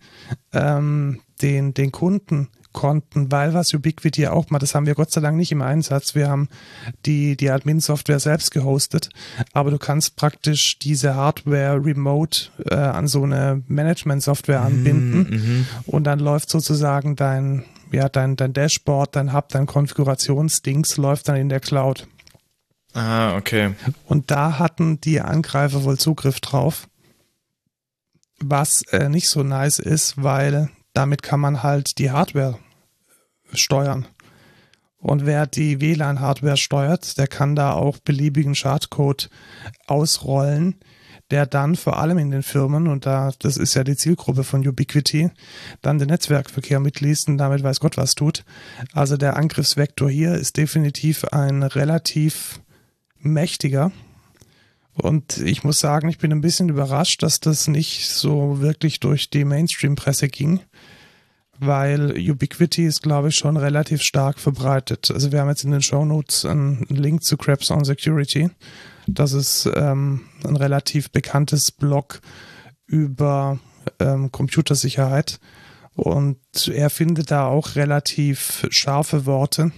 ähm, 0.53 1.21
den, 1.42 1.75
den 1.75 1.92
Kunden 1.92 2.49
konnten, 2.77 3.33
weil 3.33 3.55
was 3.55 3.75
Ubiquity 3.75 4.29
auch 4.29 4.51
mal, 4.51 4.61
das 4.61 4.75
haben 4.75 4.87
wir 4.87 4.95
Gott 4.95 5.11
sei 5.11 5.23
Dank 5.23 5.37
nicht 5.37 5.51
im 5.51 5.62
Einsatz. 5.62 6.15
Wir 6.15 6.29
haben 6.29 6.49
die, 7.07 7.37
die 7.37 7.51
Admin-Software 7.51 8.21
selbst 8.21 8.53
gehostet, 8.53 9.09
aber 9.53 9.71
du 9.71 9.79
kannst 9.79 10.15
praktisch 10.15 10.79
diese 10.79 11.17
Hardware 11.17 11.85
remote 11.85 12.51
äh, 12.71 12.75
an 12.75 13.09
so 13.09 13.25
eine 13.25 13.62
Management-Software 13.67 14.61
mhm, 14.61 14.67
anbinden 14.67 15.19
mhm, 15.19 15.67
und 15.87 16.05
dann 16.05 16.21
läuft 16.21 16.51
sozusagen 16.51 17.17
dein, 17.17 17.65
ja, 17.91 18.11
dein, 18.11 18.37
dein 18.37 18.53
Dashboard, 18.53 19.17
dein 19.17 19.33
Hub, 19.33 19.49
dein 19.49 19.67
Konfigurationsdings 19.67 20.99
läuft 20.99 21.29
dann 21.29 21.37
in 21.37 21.49
der 21.49 21.61
Cloud. 21.61 22.07
Ah, 22.93 23.37
okay. 23.37 23.75
Und 24.05 24.31
da 24.31 24.59
hatten 24.59 25.01
die 25.01 25.23
Angreifer 25.23 25.85
wohl 25.85 25.99
Zugriff 25.99 26.41
drauf. 26.41 26.89
Was 28.39 28.83
äh, 28.91 29.09
nicht 29.09 29.31
so 29.31 29.43
nice 29.43 29.79
ist, 29.79 30.23
weil 30.23 30.69
damit 30.93 31.23
kann 31.23 31.41
man 31.41 31.62
halt 31.62 31.97
die 31.99 32.11
Hardware 32.11 32.59
steuern. 33.53 34.07
Und 34.99 35.25
wer 35.27 35.47
die 35.47 35.81
WLAN-Hardware 35.81 36.57
steuert, 36.57 37.19
der 37.19 37.27
kann 37.29 37.55
da 37.55 37.73
auch 37.73 37.99
beliebigen 37.99 38.55
Schadcode 38.55 39.31
ausrollen, 39.87 40.77
der 41.31 41.47
dann 41.47 41.77
vor 41.77 41.99
allem 41.99 42.19
in 42.19 42.31
den 42.31 42.43
Firmen, 42.43 42.87
und 42.89 43.07
da, 43.07 43.33
das 43.39 43.57
ist 43.57 43.75
ja 43.75 43.85
die 43.85 43.97
Zielgruppe 43.97 44.45
von 44.45 44.67
Ubiquity, 44.67 45.31
dann 45.83 45.99
den 45.99 46.09
Netzwerkverkehr 46.09 46.81
mitliest 46.81 47.29
und 47.29 47.39
damit 47.39 47.63
weiß 47.63 47.81
Gott 47.81 47.97
was 47.97 48.15
tut. 48.15 48.45
Also 48.93 49.17
der 49.17 49.37
Angriffsvektor 49.37 50.11
hier 50.11 50.35
ist 50.35 50.57
definitiv 50.57 51.25
ein 51.27 51.63
relativ 51.63 52.61
mächtiger. 53.19 53.93
Und 54.95 55.39
ich 55.39 55.63
muss 55.63 55.79
sagen, 55.79 56.09
ich 56.09 56.19
bin 56.19 56.33
ein 56.33 56.41
bisschen 56.41 56.71
überrascht, 56.71 57.23
dass 57.23 57.39
das 57.41 57.69
nicht 57.69 58.09
so 58.09 58.61
wirklich 58.61 58.99
durch 58.99 59.29
die 59.29 59.45
Mainstream-Presse 59.45 60.29
ging 60.29 60.61
weil 61.59 62.12
Ubiquity 62.12 62.87
ist, 62.87 63.03
glaube 63.03 63.29
ich, 63.29 63.37
schon 63.37 63.57
relativ 63.57 64.03
stark 64.03 64.38
verbreitet. 64.38 65.11
Also 65.11 65.33
wir 65.33 65.40
haben 65.40 65.49
jetzt 65.49 65.64
in 65.64 65.71
den 65.71 65.83
Show 65.83 66.05
Notes 66.05 66.45
einen 66.45 66.87
Link 66.88 67.25
zu 67.25 67.37
Krebs 67.37 67.71
on 67.71 67.85
Security. 67.85 68.51
Das 69.07 69.33
ist 69.33 69.69
ähm, 69.75 70.23
ein 70.45 70.57
relativ 70.57 71.11
bekanntes 71.11 71.71
Blog 71.71 72.21
über 72.87 73.59
ähm, 74.01 74.33
Computersicherheit. 74.33 75.38
Und 75.95 76.69
er 76.69 76.90
findet 76.90 77.31
da 77.31 77.47
auch 77.47 77.75
relativ 77.75 78.66
scharfe 78.71 79.25
Worte, 79.25 79.73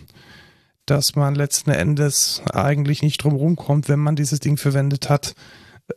dass 0.86 1.14
man 1.14 1.34
letzten 1.34 1.70
Endes 1.70 2.42
eigentlich 2.52 3.02
nicht 3.02 3.22
drum 3.22 3.34
rumkommt, 3.34 3.88
wenn 3.88 4.00
man 4.00 4.16
dieses 4.16 4.40
Ding 4.40 4.56
verwendet 4.56 5.08
hat, 5.08 5.34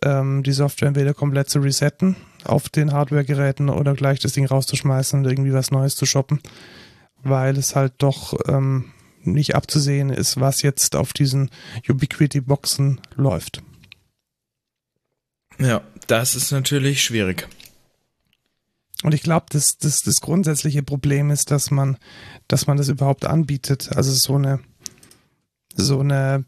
ähm, 0.04 0.44
die 0.44 0.52
Software 0.52 0.90
entweder 0.90 1.14
komplett 1.14 1.50
zu 1.50 1.60
resetten 1.60 2.16
auf 2.46 2.70
den 2.70 2.94
Hardware-Geräten 2.94 3.70
oder 3.70 3.94
gleich 3.94 4.20
das 4.20 4.34
Ding 4.34 4.46
rauszuschmeißen 4.46 5.20
und 5.20 5.30
irgendwie 5.30 5.54
was 5.54 5.72
Neues 5.72 5.96
zu 5.96 6.06
shoppen, 6.06 6.42
weil 7.24 7.58
es 7.58 7.76
halt 7.76 7.94
doch 8.00 8.34
ähm, 8.48 8.92
nicht 9.24 9.56
abzusehen 9.56 10.10
ist, 10.10 10.40
was 10.40 10.62
jetzt 10.62 10.96
auf 10.96 11.14
diesen 11.14 11.50
Ubiquity-Boxen 11.88 13.02
läuft. 13.16 13.62
Ja, 15.60 15.82
das 16.08 16.36
ist 16.36 16.52
natürlich 16.52 17.04
schwierig. 17.04 17.48
Und 19.04 19.14
ich 19.14 19.24
glaube, 19.24 19.48
das, 19.50 19.78
das, 19.78 20.02
das 20.02 20.22
grundsätzliche 20.22 20.84
Problem 20.84 21.32
ist, 21.32 21.52
dass 21.52 21.72
man, 21.72 21.98
dass 22.48 22.68
man 22.68 22.78
das 22.78 22.90
überhaupt 22.90 23.26
anbietet. 23.26 23.96
Also 23.96 24.12
so 24.12 24.36
eine, 24.36 24.60
so 25.76 26.00
eine 26.00 26.46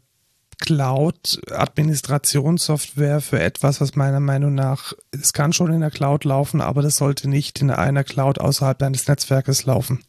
Cloud-Administrationssoftware 0.64 3.20
für 3.20 3.38
etwas, 3.38 3.82
was 3.82 3.96
meiner 3.96 4.20
Meinung 4.20 4.54
nach, 4.54 4.94
es 5.10 5.34
kann 5.34 5.52
schon 5.52 5.70
in 5.70 5.80
der 5.80 5.90
Cloud 5.90 6.24
laufen, 6.24 6.62
aber 6.62 6.80
das 6.80 6.96
sollte 6.96 7.28
nicht 7.28 7.60
in 7.60 7.70
einer 7.70 8.02
Cloud 8.02 8.40
außerhalb 8.40 8.78
deines 8.78 9.06
Netzwerkes 9.06 9.66
laufen. 9.66 10.02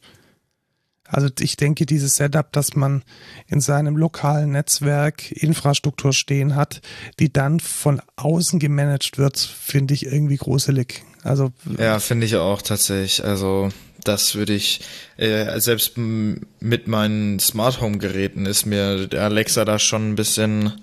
Also 1.08 1.28
ich 1.40 1.56
denke, 1.58 1.86
dieses 1.86 2.16
Setup, 2.16 2.50
dass 2.54 2.76
man 2.76 3.04
in 3.48 3.60
seinem 3.60 3.98
lokalen 3.98 4.54
Netzwerk 4.54 5.30
Infrastruktur 5.32 6.14
stehen 6.14 6.56
hat, 6.56 6.82
die 7.20 7.34
dann 7.34 7.60
von 7.60 8.02
außen 8.16 8.58
gemanagt 8.58 9.18
wird, 9.18 9.38
finde 9.38 9.94
ich 9.94 10.06
irgendwie 10.06 10.38
gruselig. 10.38 11.04
Also 11.22 11.52
ja, 11.78 12.00
finde 12.00 12.26
ich 12.26 12.38
auch 12.38 12.62
tatsächlich. 12.62 13.26
Also 13.26 13.72
das 14.08 14.36
würde 14.36 14.54
ich, 14.54 14.82
äh, 15.18 15.60
selbst 15.60 15.98
mit 15.98 16.88
meinen 16.88 17.40
Smart 17.40 17.82
Home 17.82 17.98
Geräten 17.98 18.46
ist 18.46 18.66
mir 18.66 19.08
der 19.08 19.24
Alexa 19.24 19.66
da 19.66 19.80
schon 19.80 20.12
ein 20.12 20.16
bisschen 20.16 20.74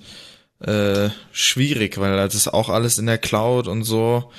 äh, 0.61 1.11
schwierig, 1.33 1.99
weil 1.99 2.17
das 2.17 2.35
ist 2.35 2.49
auch 2.49 2.69
alles 2.69 2.99
in 2.99 3.07
der 3.07 3.19
Cloud 3.19 3.69
und 3.69 3.85
so 3.85 4.31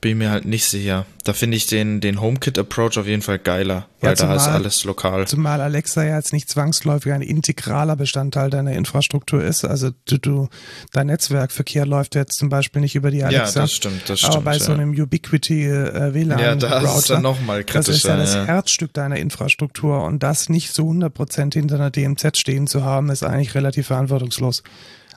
bin 0.00 0.18
mir 0.18 0.30
halt 0.30 0.44
nicht 0.44 0.64
sicher. 0.64 1.06
Da 1.24 1.32
finde 1.32 1.56
ich 1.56 1.66
den, 1.66 2.00
den 2.00 2.20
HomeKit-Approach 2.20 2.98
auf 2.98 3.06
jeden 3.06 3.22
Fall 3.22 3.38
geiler, 3.38 3.86
weil 4.00 4.10
ja, 4.10 4.16
zumal, 4.16 4.36
da 4.36 4.42
ist 4.42 4.48
alles 4.48 4.84
lokal. 4.84 5.26
Zumal 5.26 5.60
Alexa 5.60 6.02
ja 6.02 6.16
jetzt 6.16 6.32
nicht 6.32 6.48
zwangsläufig 6.48 7.12
ein 7.12 7.22
integraler 7.22 7.96
Bestandteil 7.96 8.50
deiner 8.50 8.72
Infrastruktur 8.72 9.44
ist. 9.44 9.64
Also 9.64 9.90
du, 10.06 10.18
du 10.18 10.48
dein 10.92 11.08
Netzwerkverkehr 11.08 11.86
läuft 11.86 12.14
jetzt 12.14 12.38
zum 12.38 12.48
Beispiel 12.48 12.80
nicht 12.80 12.94
über 12.94 13.10
die 13.10 13.22
Alexa. 13.22 13.60
Ja, 13.60 13.64
das 13.64 13.72
stimmt, 13.72 14.08
das 14.08 14.20
stimmt. 14.20 14.34
Aber 14.34 14.44
bei 14.44 14.54
ja. 14.54 14.60
so 14.60 14.72
einem 14.72 14.90
Ubiquity 14.90 15.66
äh, 15.66 16.14
WLAN-Router, 16.14 16.68
ja, 16.68 16.80
das 16.80 16.98
ist 16.98 17.10
dann 17.10 17.22
noch 17.22 17.40
mal 17.40 17.64
das 17.64 17.88
ist 17.88 18.04
ja 18.04 18.16
das 18.16 18.34
ja. 18.34 18.44
Herzstück 18.44 18.94
deiner 18.94 19.16
Infrastruktur 19.16 20.04
und 20.04 20.22
das 20.22 20.48
nicht 20.48 20.72
zu 20.74 20.82
100% 20.82 21.52
hinter 21.52 21.74
einer 21.76 21.90
DMZ 21.90 22.38
stehen 22.38 22.66
zu 22.66 22.84
haben, 22.84 23.10
ist 23.10 23.22
eigentlich 23.22 23.54
relativ 23.54 23.88
verantwortungslos. 23.88 24.62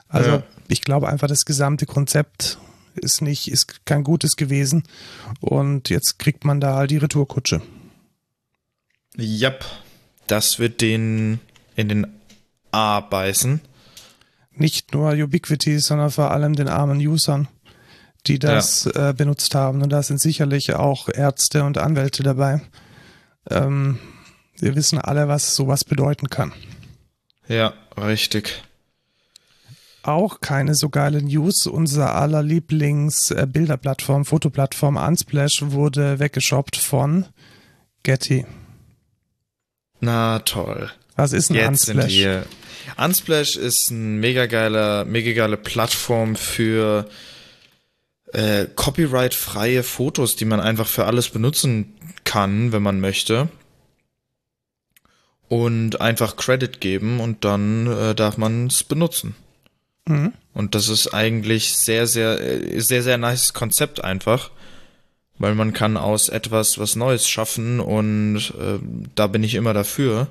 Also 0.08 0.42
ich 0.68 0.82
glaube 0.82 1.08
einfach, 1.08 1.26
das 1.26 1.44
gesamte 1.44 1.86
Konzept 1.86 2.58
ist 2.96 3.22
nicht, 3.22 3.48
ist 3.48 3.86
kein 3.86 4.04
gutes 4.04 4.36
gewesen. 4.36 4.84
Und 5.40 5.90
jetzt 5.90 6.18
kriegt 6.18 6.44
man 6.44 6.60
da 6.60 6.76
halt 6.76 6.90
die 6.90 6.98
Retourkutsche. 6.98 7.62
Jap, 9.16 9.64
das 10.26 10.58
wird 10.58 10.80
den 10.80 11.40
in 11.76 11.88
den 11.88 12.06
A 12.72 13.00
beißen. 13.00 13.60
Nicht 14.56 14.92
nur 14.92 15.12
Ubiquity, 15.12 15.78
sondern 15.78 16.10
vor 16.10 16.30
allem 16.30 16.54
den 16.54 16.68
armen 16.68 16.98
Usern, 16.98 17.48
die 18.26 18.38
das 18.38 18.84
ja. 18.84 19.10
äh, 19.10 19.12
benutzt 19.12 19.54
haben. 19.54 19.82
Und 19.82 19.90
da 19.90 20.02
sind 20.02 20.20
sicherlich 20.20 20.74
auch 20.74 21.08
Ärzte 21.08 21.64
und 21.64 21.78
Anwälte 21.78 22.22
dabei. 22.22 22.60
Ähm, 23.50 23.98
wir 24.58 24.76
wissen 24.76 24.98
alle, 24.98 25.28
was 25.28 25.54
sowas 25.56 25.84
bedeuten 25.84 26.30
kann. 26.30 26.52
Ja, 27.48 27.74
richtig 27.96 28.62
auch 30.06 30.40
keine 30.40 30.74
so 30.74 30.88
geile 30.88 31.22
News. 31.22 31.66
Unser 31.66 32.14
aller 32.14 32.42
Lieblings-Bilderplattform, 32.42 34.22
äh, 34.22 34.24
Fotoplattform 34.24 34.96
Unsplash 34.96 35.62
wurde 35.62 36.18
weggeschoppt 36.18 36.76
von 36.76 37.26
Getty. 38.02 38.46
Na 40.00 40.40
toll. 40.40 40.90
Was 41.16 41.32
ist 41.32 41.50
ein 41.50 41.54
Jetzt 41.54 41.68
Unsplash? 41.68 42.12
Sind 42.12 42.22
wir. 42.22 42.46
Unsplash 42.96 43.56
ist 43.56 43.90
ein 43.90 44.18
mega 44.20 44.46
geiler, 44.46 45.04
mega 45.04 45.32
geile 45.32 45.56
Plattform 45.56 46.36
für 46.36 47.08
äh, 48.32 48.66
copyright-freie 48.74 49.82
Fotos, 49.82 50.36
die 50.36 50.44
man 50.44 50.60
einfach 50.60 50.86
für 50.86 51.06
alles 51.06 51.28
benutzen 51.30 51.94
kann, 52.24 52.72
wenn 52.72 52.82
man 52.82 53.00
möchte. 53.00 53.48
Und 55.48 56.00
einfach 56.00 56.36
Credit 56.36 56.80
geben 56.80 57.20
und 57.20 57.44
dann 57.44 57.86
äh, 57.86 58.14
darf 58.14 58.36
man 58.38 58.66
es 58.66 58.82
benutzen. 58.82 59.36
Mhm. 60.06 60.32
Und 60.52 60.74
das 60.74 60.88
ist 60.88 61.12
eigentlich 61.12 61.74
sehr, 61.76 62.06
sehr, 62.06 62.38
sehr, 62.80 63.02
sehr 63.02 63.18
nice 63.18 63.52
Konzept 63.52 64.02
einfach. 64.02 64.50
Weil 65.36 65.56
man 65.56 65.72
kann 65.72 65.96
aus 65.96 66.28
etwas 66.28 66.78
was 66.78 66.94
Neues 66.94 67.28
schaffen 67.28 67.80
und 67.80 68.36
äh, 68.56 68.78
da 69.16 69.26
bin 69.26 69.42
ich 69.42 69.56
immer 69.56 69.74
dafür. 69.74 70.28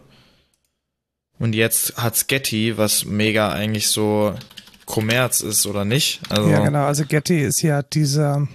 Und 1.40 1.54
jetzt 1.54 1.98
hat's 1.98 2.28
Getty, 2.28 2.78
was 2.78 3.04
mega 3.04 3.52
eigentlich 3.52 3.88
so 3.88 4.34
Kommerz 4.86 5.42
ist, 5.42 5.66
oder 5.66 5.84
nicht? 5.84 6.22
Also 6.30 6.50
ja, 6.50 6.64
genau. 6.64 6.86
Also 6.86 7.06
Getty 7.06 7.42
ist 7.42 7.62
ja 7.62 7.82
dieser, 7.82 8.48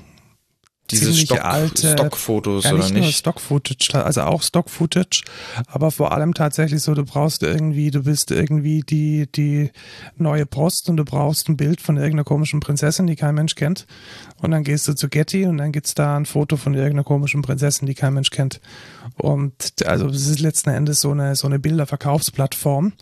Diese 0.90 1.12
Stock, 1.12 1.44
alte 1.44 1.92
Stockfotos 1.92 2.64
ja, 2.64 2.72
oder 2.72 2.82
nicht 2.82 2.94
nur 2.94 3.02
nicht? 3.02 3.18
Stock-Footage, 3.18 4.04
also 4.04 4.22
auch 4.22 4.42
Stock-Footage, 4.42 5.22
aber 5.66 5.90
vor 5.90 6.12
allem 6.12 6.34
tatsächlich 6.34 6.82
so, 6.82 6.94
du 6.94 7.04
brauchst 7.04 7.42
irgendwie, 7.42 7.90
du 7.90 8.04
bist 8.04 8.30
irgendwie 8.30 8.80
die, 8.80 9.28
die 9.30 9.70
neue 10.16 10.46
Post 10.46 10.88
und 10.88 10.96
du 10.96 11.04
brauchst 11.04 11.48
ein 11.48 11.56
Bild 11.56 11.80
von 11.80 11.96
irgendeiner 11.96 12.24
komischen 12.24 12.60
Prinzessin, 12.60 13.06
die 13.06 13.16
kein 13.16 13.34
Mensch 13.34 13.54
kennt. 13.54 13.86
Und 14.40 14.52
dann 14.52 14.62
gehst 14.62 14.86
du 14.86 14.94
zu 14.94 15.08
Getty 15.08 15.46
und 15.46 15.58
dann 15.58 15.72
gibt's 15.72 15.94
da 15.94 16.16
ein 16.16 16.26
Foto 16.26 16.56
von 16.56 16.74
irgendeiner 16.74 17.04
komischen 17.04 17.42
Prinzessin, 17.42 17.86
die 17.86 17.94
kein 17.94 18.14
Mensch 18.14 18.30
kennt. 18.30 18.60
Und 19.16 19.74
also 19.84 20.06
es 20.06 20.28
ist 20.28 20.38
letzten 20.40 20.70
Endes 20.70 21.00
so 21.00 21.10
eine, 21.10 21.34
so 21.34 21.46
eine 21.48 21.58
Bilderverkaufsplattform. 21.58 22.92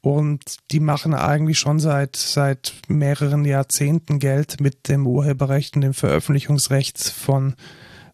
Und 0.00 0.42
die 0.72 0.80
machen 0.80 1.14
eigentlich 1.14 1.58
schon 1.58 1.78
seit, 1.78 2.16
seit 2.16 2.74
mehreren 2.88 3.44
Jahrzehnten 3.44 4.18
Geld 4.18 4.60
mit 4.60 4.88
dem 4.88 5.06
Urheberrecht 5.06 5.76
und 5.76 5.82
dem 5.82 5.94
Veröffentlichungsrecht 5.94 6.98
von 6.98 7.54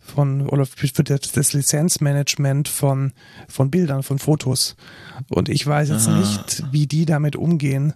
von 0.00 0.48
oder 0.48 0.64
für 0.64 1.04
das, 1.04 1.52
Lizenzmanagement 1.52 2.68
von 2.68 3.12
von 3.46 3.70
Bildern, 3.70 4.02
von 4.02 4.18
Fotos. 4.18 4.74
Und 5.28 5.50
ich 5.50 5.66
weiß 5.66 5.90
jetzt 5.90 6.08
Aha. 6.08 6.18
nicht, 6.18 6.64
wie 6.72 6.86
die 6.86 7.04
damit 7.04 7.36
umgehen, 7.36 7.92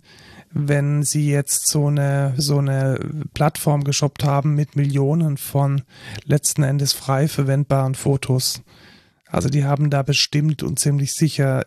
wenn 0.54 1.02
sie 1.02 1.30
jetzt 1.30 1.68
so 1.68 1.86
eine 1.86 2.34
so 2.36 2.58
eine 2.58 2.98
Plattform 3.34 3.84
geshoppt 3.84 4.24
haben 4.24 4.54
mit 4.54 4.76
Millionen 4.76 5.36
von 5.38 5.82
letzten 6.24 6.62
Endes 6.62 6.92
frei 6.92 7.28
verwendbaren 7.28 7.94
Fotos. 7.94 8.62
Also 9.26 9.48
die 9.48 9.64
haben 9.64 9.88
da 9.88 10.02
bestimmt 10.02 10.62
und 10.62 10.78
ziemlich 10.78 11.14
sicher 11.14 11.64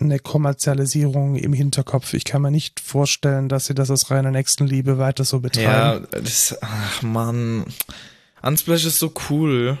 eine 0.00 0.18
Kommerzialisierung 0.18 1.36
im 1.36 1.52
Hinterkopf. 1.52 2.14
Ich 2.14 2.24
kann 2.24 2.42
mir 2.42 2.50
nicht 2.50 2.80
vorstellen, 2.80 3.48
dass 3.48 3.66
sie 3.66 3.74
das 3.74 3.90
aus 3.90 4.10
reiner 4.10 4.30
Nächstenliebe 4.30 4.98
weiter 4.98 5.24
so 5.24 5.40
betreiben. 5.40 6.06
Ja, 6.12 6.20
das, 6.20 6.56
ach 6.62 7.02
man. 7.02 7.66
Unsplash 8.40 8.86
ist 8.86 8.98
so 8.98 9.12
cool. 9.28 9.78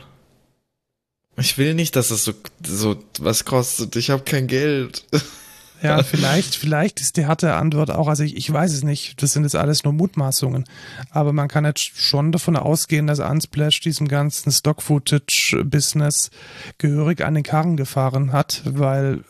Ich 1.38 1.56
will 1.56 1.72
nicht, 1.72 1.96
dass 1.96 2.10
es 2.10 2.24
so, 2.24 2.32
so 2.64 3.02
was 3.18 3.46
kostet. 3.46 3.96
Ich 3.96 4.10
habe 4.10 4.22
kein 4.22 4.46
Geld. 4.46 5.06
Ja, 5.82 6.02
vielleicht, 6.02 6.54
vielleicht 6.54 7.00
ist 7.00 7.16
die 7.16 7.26
harte 7.26 7.54
Antwort 7.54 7.90
auch, 7.90 8.08
also 8.08 8.22
ich, 8.22 8.36
ich 8.36 8.52
weiß 8.52 8.72
es 8.72 8.84
nicht, 8.84 9.20
das 9.22 9.32
sind 9.32 9.42
jetzt 9.42 9.56
alles 9.56 9.84
nur 9.84 9.92
Mutmaßungen, 9.92 10.64
aber 11.10 11.32
man 11.32 11.48
kann 11.48 11.64
jetzt 11.64 11.96
schon 11.96 12.30
davon 12.32 12.56
ausgehen, 12.56 13.06
dass 13.06 13.18
Unsplash 13.18 13.80
diesem 13.80 14.06
ganzen 14.06 14.52
Stock-Footage-Business 14.52 16.30
gehörig 16.78 17.24
an 17.24 17.34
den 17.34 17.42
Karren 17.42 17.76
gefahren 17.76 18.32
hat, 18.32 18.62
weil 18.64 19.24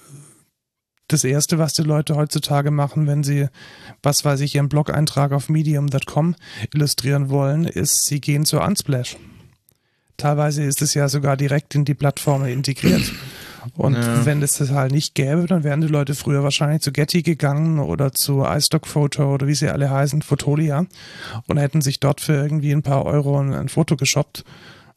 das 1.09 1.25
erste, 1.25 1.59
was 1.59 1.73
die 1.73 1.83
Leute 1.83 2.17
heutzutage 2.17 2.71
machen, 2.71 3.07
wenn 3.07 3.23
sie, 3.23 3.49
was 4.03 4.25
weiß 4.25 4.41
ich, 4.41 4.55
ihren 4.55 4.69
Blog-Eintrag 4.69 5.33
auf 5.33 5.49
medium.com 5.49 6.35
illustrieren 6.73 7.29
wollen, 7.29 7.65
ist, 7.65 8.07
sie 8.07 8.21
gehen 8.21 8.45
zu 8.45 8.61
Unsplash. 8.61 9.17
Teilweise 10.17 10.63
ist 10.63 10.83
es 10.83 10.95
ja 10.95 11.09
sogar 11.09 11.37
direkt 11.37 11.75
in 11.75 11.85
die 11.85 11.95
Plattform 11.95 12.45
integriert. 12.45 13.13
Und 13.77 13.95
Ja. 13.95 14.25
wenn 14.27 14.43
es 14.43 14.55
das 14.59 14.71
halt 14.71 14.93
nicht 14.93 15.15
gäbe, 15.15 15.47
dann 15.47 15.63
wären 15.65 15.81
die 15.81 15.87
Leute 15.87 16.15
früher 16.15 16.43
wahrscheinlich 16.43 16.83
zu 16.83 16.91
Getty 16.93 17.23
gegangen 17.23 17.79
oder 17.79 18.13
zu 18.13 18.45
iStock 18.45 18.87
Photo 18.87 19.33
oder 19.35 19.47
wie 19.47 19.55
sie 19.55 19.69
alle 19.69 19.91
heißen, 19.91 20.23
Fotolia 20.23 20.87
und 21.47 21.57
hätten 21.59 21.81
sich 21.83 22.01
dort 22.01 22.21
für 22.21 22.33
irgendwie 22.35 22.73
ein 22.73 22.83
paar 22.83 23.05
Euro 23.05 23.39
ein, 23.39 23.53
ein 23.55 23.69
Foto 23.69 23.97
geshoppt. 23.97 24.45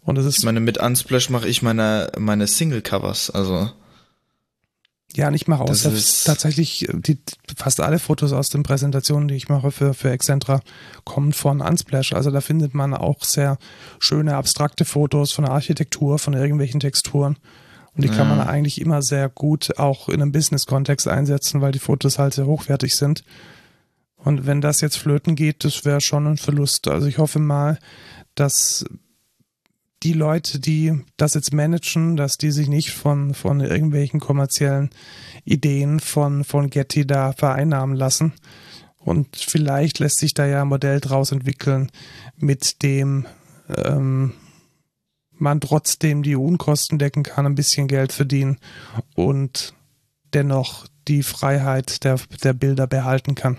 Und 0.01 0.15
das 0.15 0.25
ist 0.25 0.39
Ich 0.39 0.43
meine, 0.43 0.59
mit 0.59 0.77
Unsplash 0.79 1.29
mache 1.29 1.47
ich 1.47 1.61
meine, 1.61 2.11
meine 2.17 2.47
Single-Covers. 2.47 3.29
Also, 3.31 3.71
Ja, 5.15 5.29
und 5.29 5.33
ich 5.33 5.47
mache 5.47 5.63
ist- 5.71 6.25
tatsächlich 6.25 6.89
äh, 6.89 6.93
die, 6.95 7.17
fast 7.55 7.79
alle 7.79 7.99
Fotos 7.99 8.33
aus 8.33 8.49
den 8.49 8.63
Präsentationen, 8.63 9.27
die 9.27 9.35
ich 9.35 9.47
mache 9.49 9.71
für, 9.71 9.93
für 9.93 10.11
Excentra, 10.11 10.59
kommen 11.05 11.31
von 11.33 11.61
Unsplash. 11.61 12.13
Also 12.13 12.31
da 12.31 12.41
findet 12.41 12.73
man 12.73 12.93
auch 12.93 13.23
sehr 13.23 13.57
schöne 13.99 14.35
abstrakte 14.35 14.83
Fotos 14.85 15.31
von 15.31 15.45
der 15.45 15.53
Architektur, 15.53 16.19
von 16.19 16.33
irgendwelchen 16.33 16.79
Texturen. 16.79 17.37
Und 17.95 18.03
die 18.03 18.09
kann 18.09 18.29
Ja. 18.29 18.35
man 18.35 18.47
eigentlich 18.47 18.81
immer 18.81 19.01
sehr 19.01 19.29
gut 19.29 19.77
auch 19.77 20.09
in 20.09 20.21
einem 20.21 20.31
Business-Kontext 20.31 21.07
einsetzen, 21.07 21.61
weil 21.61 21.71
die 21.71 21.79
Fotos 21.79 22.19
halt 22.19 22.33
sehr 22.33 22.45
hochwertig 22.45 22.95
sind. 22.95 23.23
Und 24.17 24.45
wenn 24.45 24.59
das 24.59 24.81
jetzt 24.81 24.97
flöten 24.97 25.35
geht, 25.35 25.63
das 25.63 25.85
wäre 25.85 26.01
schon 26.01 26.27
ein 26.27 26.37
Verlust. 26.37 26.87
Also 26.87 27.07
ich 27.07 27.19
hoffe 27.19 27.39
mal, 27.39 27.79
dass 28.33 28.85
die 30.03 30.13
Leute, 30.13 30.59
die 30.59 31.01
das 31.17 31.33
jetzt 31.35 31.53
managen, 31.53 32.17
dass 32.17 32.37
die 32.37 32.51
sich 32.51 32.67
nicht 32.67 32.91
von, 32.91 33.33
von 33.33 33.59
irgendwelchen 33.61 34.19
kommerziellen 34.19 34.89
Ideen 35.45 35.99
von, 35.99 36.43
von 36.43 36.69
Getty 36.69 37.07
da 37.07 37.33
vereinnahmen 37.33 37.95
lassen. 37.95 38.33
Und 38.97 39.35
vielleicht 39.35 39.99
lässt 39.99 40.19
sich 40.19 40.33
da 40.33 40.45
ja 40.45 40.63
ein 40.63 40.67
Modell 40.67 40.99
draus 40.99 41.31
entwickeln, 41.31 41.91
mit 42.37 42.81
dem 42.83 43.25
ähm, 43.75 44.33
man 45.37 45.61
trotzdem 45.61 46.23
die 46.23 46.35
Unkosten 46.35 46.99
decken 46.99 47.23
kann, 47.23 47.45
ein 47.45 47.55
bisschen 47.55 47.87
Geld 47.87 48.13
verdienen 48.13 48.57
und 49.15 49.73
dennoch 50.33 50.87
die 51.07 51.23
Freiheit 51.23 52.03
der, 52.03 52.19
der 52.43 52.53
Bilder 52.53 52.87
behalten 52.87 53.35
kann. 53.35 53.57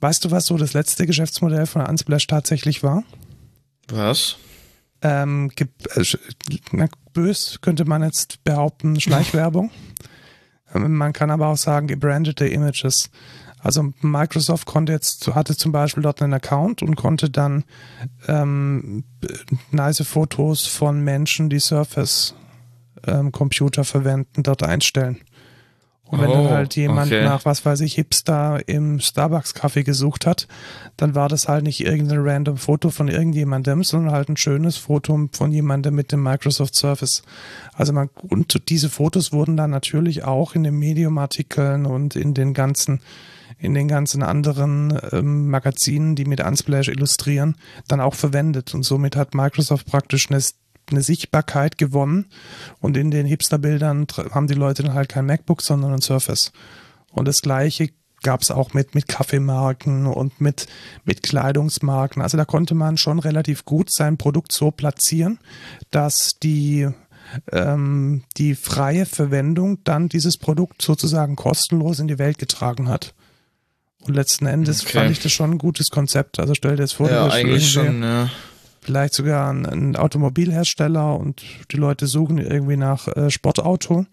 Weißt 0.00 0.24
du, 0.24 0.30
was 0.30 0.46
so 0.46 0.56
das 0.56 0.74
letzte 0.74 1.06
Geschäftsmodell 1.06 1.66
von 1.66 1.82
Unsplash 1.82 2.26
tatsächlich 2.26 2.82
war? 2.82 3.02
was? 3.88 4.36
ähm, 5.02 5.50
äh, 5.56 6.04
na, 6.72 6.88
bös 7.12 7.58
könnte 7.60 7.84
man 7.84 8.02
jetzt 8.02 8.42
behaupten, 8.44 9.00
Schleichwerbung. 9.00 9.70
Ähm, 10.74 10.96
man 10.96 11.12
kann 11.12 11.30
aber 11.30 11.46
auch 11.46 11.56
sagen, 11.56 11.86
gebrandete 11.86 12.44
Images. 12.48 13.08
Also 13.66 13.92
Microsoft 14.00 14.64
konnte 14.64 14.92
jetzt, 14.92 15.26
hatte 15.34 15.56
zum 15.56 15.72
Beispiel 15.72 16.04
dort 16.04 16.22
einen 16.22 16.34
Account 16.34 16.82
und 16.82 16.94
konnte 16.94 17.30
dann 17.30 17.64
ähm, 18.28 19.02
nice 19.72 20.06
Fotos 20.06 20.66
von 20.66 21.00
Menschen, 21.00 21.50
die 21.50 21.58
Surface 21.58 22.36
ähm, 23.04 23.32
Computer 23.32 23.82
verwenden, 23.82 24.44
dort 24.44 24.62
einstellen. 24.62 25.18
Und 26.04 26.20
wenn 26.20 26.30
dann 26.30 26.46
Oh, 26.46 26.50
halt 26.50 26.76
jemand 26.76 27.10
okay. 27.10 27.24
nach, 27.24 27.44
was 27.44 27.64
weiß 27.64 27.80
ich, 27.80 27.96
Hipster 27.96 28.60
im 28.68 29.00
Starbucks-Kaffee 29.00 29.82
gesucht 29.82 30.26
hat, 30.26 30.46
dann 30.96 31.16
war 31.16 31.28
das 31.28 31.48
halt 31.48 31.64
nicht 31.64 31.84
irgendein 31.84 32.20
random 32.20 32.58
Foto 32.58 32.90
von 32.90 33.08
irgendjemandem, 33.08 33.82
sondern 33.82 34.12
halt 34.12 34.28
ein 34.28 34.36
schönes 34.36 34.76
Foto 34.76 35.28
von 35.32 35.50
jemandem 35.50 35.96
mit 35.96 36.12
dem 36.12 36.22
Microsoft 36.22 36.76
Surface. 36.76 37.24
Also 37.72 37.92
man, 37.92 38.10
und 38.28 38.68
diese 38.68 38.90
Fotos 38.90 39.32
wurden 39.32 39.56
dann 39.56 39.70
natürlich 39.70 40.22
auch 40.22 40.54
in 40.54 40.62
den 40.62 40.78
Medium-Artikeln 40.78 41.84
und 41.84 42.14
in 42.14 42.32
den 42.32 42.54
ganzen, 42.54 43.00
in 43.58 43.74
den 43.74 43.88
ganzen 43.88 44.22
anderen 44.22 44.98
ähm, 45.12 45.48
Magazinen, 45.48 46.14
die 46.14 46.24
mit 46.24 46.40
Unsplash 46.40 46.88
illustrieren, 46.88 47.56
dann 47.88 48.00
auch 48.00 48.14
verwendet. 48.14 48.74
Und 48.74 48.82
somit 48.82 49.16
hat 49.16 49.34
Microsoft 49.34 49.86
praktisch 49.86 50.30
eine 50.30 50.40
eine 50.90 51.02
Sichtbarkeit 51.02 51.78
gewonnen 51.78 52.26
und 52.80 52.96
in 52.96 53.10
den 53.10 53.26
Hipster-Bildern 53.26 54.06
haben 54.30 54.46
die 54.46 54.54
Leute 54.54 54.82
dann 54.82 54.94
halt 54.94 55.08
kein 55.08 55.26
MacBook, 55.26 55.62
sondern 55.62 55.92
ein 55.92 56.00
Surface. 56.00 56.52
Und 57.10 57.26
das 57.26 57.42
gleiche 57.42 57.90
gab 58.22 58.42
es 58.42 58.50
auch 58.50 58.74
mit, 58.74 58.94
mit 58.94 59.08
Kaffeemarken 59.08 60.06
und 60.06 60.40
mit, 60.40 60.66
mit 61.04 61.22
Kleidungsmarken. 61.22 62.22
Also 62.22 62.36
da 62.36 62.44
konnte 62.44 62.74
man 62.74 62.98
schon 62.98 63.18
relativ 63.18 63.64
gut 63.64 63.92
sein 63.92 64.16
Produkt 64.16 64.52
so 64.52 64.70
platzieren, 64.70 65.38
dass 65.90 66.38
die, 66.42 66.88
ähm, 67.52 68.24
die 68.36 68.54
freie 68.54 69.06
Verwendung 69.06 69.82
dann 69.84 70.08
dieses 70.08 70.38
Produkt 70.38 70.82
sozusagen 70.82 71.36
kostenlos 71.36 71.98
in 71.98 72.08
die 72.08 72.18
Welt 72.18 72.38
getragen 72.38 72.88
hat. 72.88 73.14
Und 74.06 74.14
letzten 74.14 74.46
Endes 74.46 74.82
Okay. 74.82 74.98
fand 74.98 75.10
ich 75.10 75.20
das 75.20 75.32
schon 75.32 75.52
ein 75.52 75.58
gutes 75.58 75.90
Konzept. 75.90 76.38
Also 76.38 76.54
stell 76.54 76.72
dir 76.72 76.82
das 76.82 76.92
vor, 76.92 77.08
du 77.08 77.14
Ja, 77.14 77.24
bist 77.24 77.36
eigentlich 77.36 77.70
schon, 77.70 78.02
ja. 78.02 78.30
vielleicht 78.80 79.14
sogar 79.14 79.50
ein, 79.52 79.66
ein 79.66 79.96
Automobilhersteller 79.96 81.16
und 81.18 81.42
die 81.72 81.76
Leute 81.76 82.06
suchen 82.06 82.38
irgendwie 82.38 82.76
nach 82.76 83.08
äh, 83.08 83.30
Sportauto. 83.30 84.06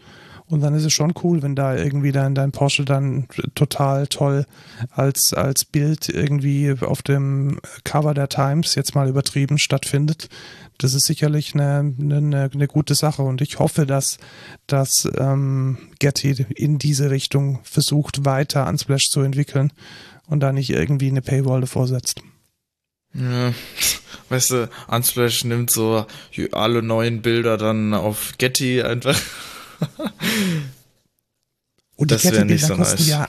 Und 0.47 0.61
dann 0.61 0.75
ist 0.75 0.83
es 0.83 0.93
schon 0.93 1.13
cool, 1.23 1.41
wenn 1.41 1.55
da 1.55 1.75
irgendwie 1.75 2.11
dein, 2.11 2.35
dein 2.35 2.51
Porsche 2.51 2.85
dann 2.85 3.27
total 3.55 4.07
toll 4.07 4.45
als, 4.91 5.33
als 5.33 5.65
Bild 5.65 6.09
irgendwie 6.09 6.75
auf 6.81 7.01
dem 7.01 7.59
Cover 7.83 8.13
der 8.13 8.29
Times 8.29 8.75
jetzt 8.75 8.93
mal 8.93 9.07
übertrieben 9.07 9.57
stattfindet. 9.57 10.29
Das 10.77 10.93
ist 10.93 11.05
sicherlich 11.05 11.53
eine, 11.53 11.93
eine, 11.99 12.49
eine 12.53 12.67
gute 12.67 12.95
Sache 12.95 13.21
und 13.21 13.41
ich 13.41 13.59
hoffe, 13.59 13.85
dass, 13.85 14.17
dass 14.67 15.07
ähm, 15.17 15.77
Getty 15.99 16.45
in 16.55 16.77
diese 16.77 17.09
Richtung 17.09 17.59
versucht, 17.63 18.25
weiter 18.25 18.67
Unsplash 18.67 19.09
zu 19.09 19.21
entwickeln 19.21 19.71
und 20.27 20.41
da 20.41 20.51
nicht 20.51 20.69
irgendwie 20.69 21.09
eine 21.09 21.21
Paywall 21.21 21.61
davor 21.61 21.87
setzt. 21.87 22.21
Ja, 23.13 23.53
weißt 24.29 24.51
du, 24.51 24.69
Unsplash 24.87 25.43
nimmt 25.45 25.69
so 25.69 26.05
alle 26.51 26.81
neuen 26.81 27.21
Bilder 27.21 27.57
dann 27.57 27.93
auf 27.93 28.33
Getty 28.39 28.81
einfach. 28.81 29.19
Und 31.95 32.11
Das 32.11 32.21
die 32.23 32.31
wär 32.31 32.45
nicht 32.45 32.65
so 32.65 32.75
kosten 32.75 32.97
nice. 32.97 33.07
ja 33.07 33.27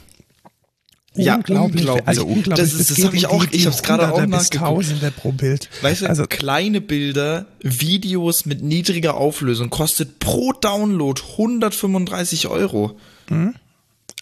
Ja, 1.16 1.36
unglaublich. 1.36 1.80
unglaublich. 1.82 2.08
Also 2.08 2.24
unglaublich. 2.26 2.56
Das 2.70 2.72
ist- 2.80 2.90
das 2.90 2.96
geht 2.96 3.06
hab 3.06 3.14
ich 3.14 3.26
auch- 3.26 3.44
ich 3.44 3.50
die 3.50 3.66
hab's 3.66 3.82
gerade 3.84 4.12
auch 4.12 4.26
nachgeguckt. 4.26 4.54
Tausende 4.54 5.10
pro 5.12 5.30
Bild. 5.32 5.68
Weißt 5.82 6.02
du, 6.02 6.08
Also- 6.08 6.26
kleine 6.26 6.80
Bilder, 6.80 7.46
Videos 7.60 8.46
mit 8.46 8.62
niedriger 8.62 9.14
Auflösung 9.14 9.70
kostet 9.70 10.18
pro 10.18 10.52
Download 10.52 11.20
135 11.36 12.48
Euro. 12.48 12.98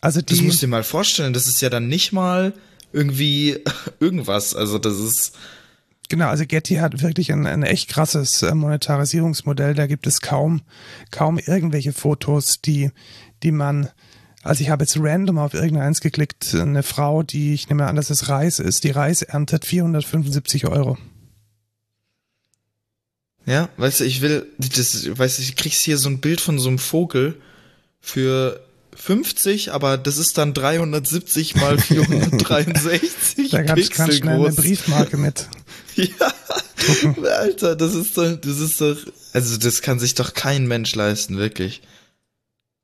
Also 0.02 0.20
Das 0.20 0.38
die, 0.38 0.44
musst 0.44 0.60
du 0.60 0.66
dir 0.66 0.70
mal 0.70 0.82
vorstellen. 0.84 1.32
Das 1.32 1.46
ist 1.46 1.62
ja 1.62 1.70
dann 1.70 1.88
nicht 1.88 2.12
mal 2.12 2.52
irgendwie 2.92 3.58
irgendwas. 4.00 4.54
Also 4.54 4.78
das 4.78 4.98
ist 4.98 5.32
Genau, 6.12 6.28
also 6.28 6.44
Getty 6.44 6.74
hat 6.74 7.00
wirklich 7.00 7.32
ein, 7.32 7.46
ein 7.46 7.62
echt 7.62 7.88
krasses 7.88 8.42
äh, 8.42 8.54
Monetarisierungsmodell. 8.54 9.72
Da 9.72 9.86
gibt 9.86 10.06
es 10.06 10.20
kaum, 10.20 10.60
kaum 11.10 11.38
irgendwelche 11.38 11.94
Fotos, 11.94 12.60
die, 12.60 12.90
die 13.42 13.50
man, 13.50 13.88
also 14.42 14.60
ich 14.60 14.68
habe 14.68 14.84
jetzt 14.84 14.98
random 15.00 15.38
auf 15.38 15.54
irgendeins 15.54 16.02
geklickt, 16.02 16.54
eine 16.54 16.82
Frau, 16.82 17.22
die, 17.22 17.54
ich 17.54 17.70
nehme 17.70 17.86
an, 17.86 17.96
dass 17.96 18.10
es 18.10 18.28
Reis 18.28 18.58
ist, 18.58 18.84
die 18.84 18.90
Reis 18.90 19.22
erntet 19.22 19.64
475 19.64 20.66
Euro. 20.66 20.98
Ja, 23.46 23.70
weißt 23.78 24.00
du, 24.00 24.04
ich 24.04 24.20
will, 24.20 24.46
das, 24.58 25.18
weißt 25.18 25.38
du, 25.38 25.42
ich 25.42 25.56
kriegst 25.56 25.80
hier 25.80 25.96
so 25.96 26.10
ein 26.10 26.20
Bild 26.20 26.42
von 26.42 26.58
so 26.58 26.68
einem 26.68 26.78
Vogel 26.78 27.40
für 28.02 28.60
50, 28.94 29.72
aber 29.72 29.96
das 29.96 30.18
ist 30.18 30.36
dann 30.36 30.52
370 30.52 31.54
mal 31.54 31.78
463 31.80 33.50
da 33.50 33.62
gab 33.62 33.78
es 33.78 33.88
ganz 33.88 34.16
schnell 34.16 34.36
groß. 34.36 34.46
eine 34.48 34.56
Briefmarke 34.56 35.16
mit. 35.16 35.48
Ja. 35.96 36.32
Alter, 37.22 37.76
das 37.76 37.94
ist 37.94 38.16
doch, 38.18 38.34
das 38.36 38.58
ist 38.58 38.80
doch, 38.80 38.96
also 39.32 39.56
das 39.56 39.82
kann 39.82 40.00
sich 40.00 40.14
doch 40.14 40.34
kein 40.34 40.66
Mensch 40.66 40.94
leisten, 40.94 41.36
wirklich. 41.36 41.82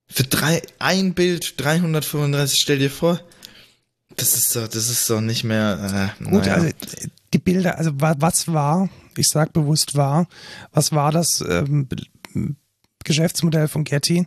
Für 0.06 0.22
drei, 0.22 0.62
ein 0.78 1.14
Bild, 1.14 1.60
335, 1.60 2.60
stell 2.60 2.78
dir 2.78 2.90
vor. 2.90 3.20
Das 4.16 4.36
ist 4.36 4.54
doch, 4.54 4.68
das 4.68 4.88
ist 4.88 5.08
doch 5.10 5.20
nicht 5.20 5.44
mehr, 5.44 6.14
äh, 6.20 6.24
Gut, 6.24 6.46
naja. 6.46 6.54
also 6.54 6.70
die 7.34 7.38
Bilder, 7.38 7.78
also 7.78 7.92
was 7.94 8.48
war, 8.48 8.88
ich 9.16 9.28
sag 9.28 9.52
bewusst 9.52 9.96
war, 9.96 10.26
was 10.72 10.92
war 10.92 11.12
das 11.12 11.44
ähm, 11.46 11.88
Geschäftsmodell 13.04 13.68
von 13.68 13.84
Getty? 13.84 14.26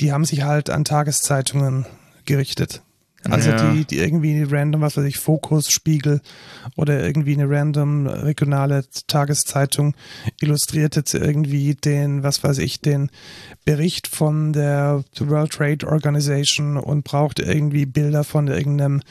Die 0.00 0.12
haben 0.12 0.24
sich 0.24 0.42
halt 0.42 0.70
an 0.70 0.84
Tageszeitungen 0.84 1.86
gerichtet. 2.24 2.82
Also 3.24 3.50
ja. 3.50 3.72
die, 3.72 3.84
die 3.84 3.98
irgendwie 3.98 4.42
random, 4.48 4.80
was 4.80 4.96
weiß 4.96 5.04
ich, 5.04 5.18
Fokus, 5.18 5.70
Spiegel 5.70 6.20
oder 6.76 7.04
irgendwie 7.04 7.34
eine 7.34 7.50
random 7.50 8.06
regionale 8.06 8.84
Tageszeitung 9.08 9.94
illustriert 10.40 10.94
jetzt 10.94 11.14
irgendwie 11.14 11.74
den, 11.74 12.22
was 12.22 12.44
weiß 12.44 12.58
ich, 12.58 12.80
den 12.80 13.10
Bericht 13.64 14.06
von 14.06 14.52
der 14.52 15.02
World 15.18 15.52
Trade 15.52 15.86
Organization 15.88 16.76
und 16.76 17.02
braucht 17.02 17.40
irgendwie 17.40 17.86
Bilder 17.86 18.22
von 18.22 18.46
irgendeinem 18.46 19.02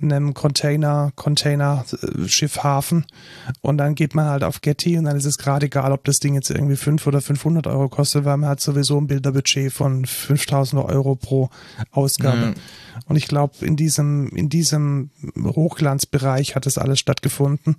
einem 0.00 0.32
Container, 0.34 1.10
Container 1.16 1.84
Schiffhafen 2.26 3.04
und 3.62 3.78
dann 3.78 3.96
geht 3.96 4.14
man 4.14 4.26
halt 4.26 4.44
auf 4.44 4.60
Getty 4.60 4.96
und 4.96 5.04
dann 5.04 5.16
ist 5.16 5.24
es 5.24 5.38
gerade 5.38 5.66
egal, 5.66 5.90
ob 5.90 6.04
das 6.04 6.18
Ding 6.18 6.34
jetzt 6.34 6.50
irgendwie 6.50 6.76
5 6.76 7.04
oder 7.06 7.20
500 7.20 7.66
Euro 7.66 7.88
kostet, 7.88 8.24
weil 8.24 8.36
man 8.36 8.50
hat 8.50 8.60
sowieso 8.60 8.98
ein 8.98 9.08
Bilderbudget 9.08 9.72
von 9.72 10.06
5000 10.06 10.84
Euro 10.84 11.16
pro 11.16 11.50
Ausgabe. 11.90 12.36
Mhm. 12.36 12.54
Und 13.06 13.16
ich 13.16 13.28
glaube, 13.28 13.54
in 13.60 13.76
diesem, 13.76 14.28
in 14.28 14.48
diesem 14.48 15.10
Hochglanzbereich 15.36 16.54
hat 16.54 16.66
das 16.66 16.78
alles 16.78 16.98
stattgefunden. 16.98 17.76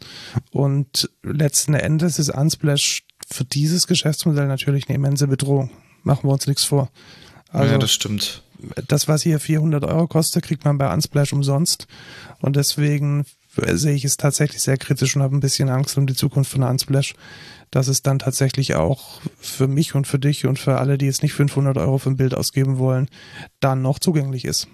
Und 0.51 1.09
letzten 1.23 1.73
Endes 1.73 2.19
ist 2.19 2.29
Unsplash 2.29 3.03
für 3.29 3.45
dieses 3.45 3.87
Geschäftsmodell 3.87 4.47
natürlich 4.47 4.87
eine 4.87 4.95
immense 4.95 5.27
Bedrohung. 5.27 5.69
Machen 6.03 6.29
wir 6.29 6.33
uns 6.33 6.47
nichts 6.47 6.63
vor. 6.63 6.89
Also, 7.49 7.73
ja, 7.73 7.77
das 7.77 7.91
stimmt. 7.91 8.43
Das, 8.87 9.07
was 9.07 9.21
hier 9.21 9.39
400 9.39 9.83
Euro 9.83 10.07
kostet, 10.07 10.43
kriegt 10.43 10.65
man 10.65 10.77
bei 10.77 10.91
Unsplash 10.91 11.33
umsonst. 11.33 11.87
Und 12.41 12.55
deswegen 12.55 13.25
sehe 13.55 13.95
ich 13.95 14.05
es 14.05 14.17
tatsächlich 14.17 14.61
sehr 14.61 14.77
kritisch 14.77 15.15
und 15.15 15.23
habe 15.23 15.35
ein 15.35 15.41
bisschen 15.41 15.69
Angst 15.69 15.97
um 15.97 16.07
die 16.07 16.15
Zukunft 16.15 16.51
von 16.51 16.63
Unsplash, 16.63 17.15
dass 17.71 17.87
es 17.87 18.01
dann 18.01 18.19
tatsächlich 18.19 18.75
auch 18.75 19.21
für 19.39 19.67
mich 19.67 19.95
und 19.95 20.07
für 20.07 20.19
dich 20.19 20.45
und 20.45 20.59
für 20.59 20.77
alle, 20.77 20.97
die 20.97 21.05
jetzt 21.05 21.23
nicht 21.23 21.33
500 21.33 21.77
Euro 21.77 21.97
für 21.97 22.09
ein 22.09 22.17
Bild 22.17 22.35
ausgeben 22.35 22.77
wollen, 22.77 23.09
dann 23.59 23.81
noch 23.81 23.99
zugänglich 23.99 24.45
ist. 24.45 24.67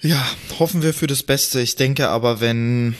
Ja, 0.00 0.24
hoffen 0.58 0.82
wir 0.82 0.94
für 0.94 1.06
das 1.06 1.22
Beste. 1.22 1.60
Ich 1.60 1.76
denke 1.76 2.08
aber, 2.08 2.40
wenn 2.40 2.94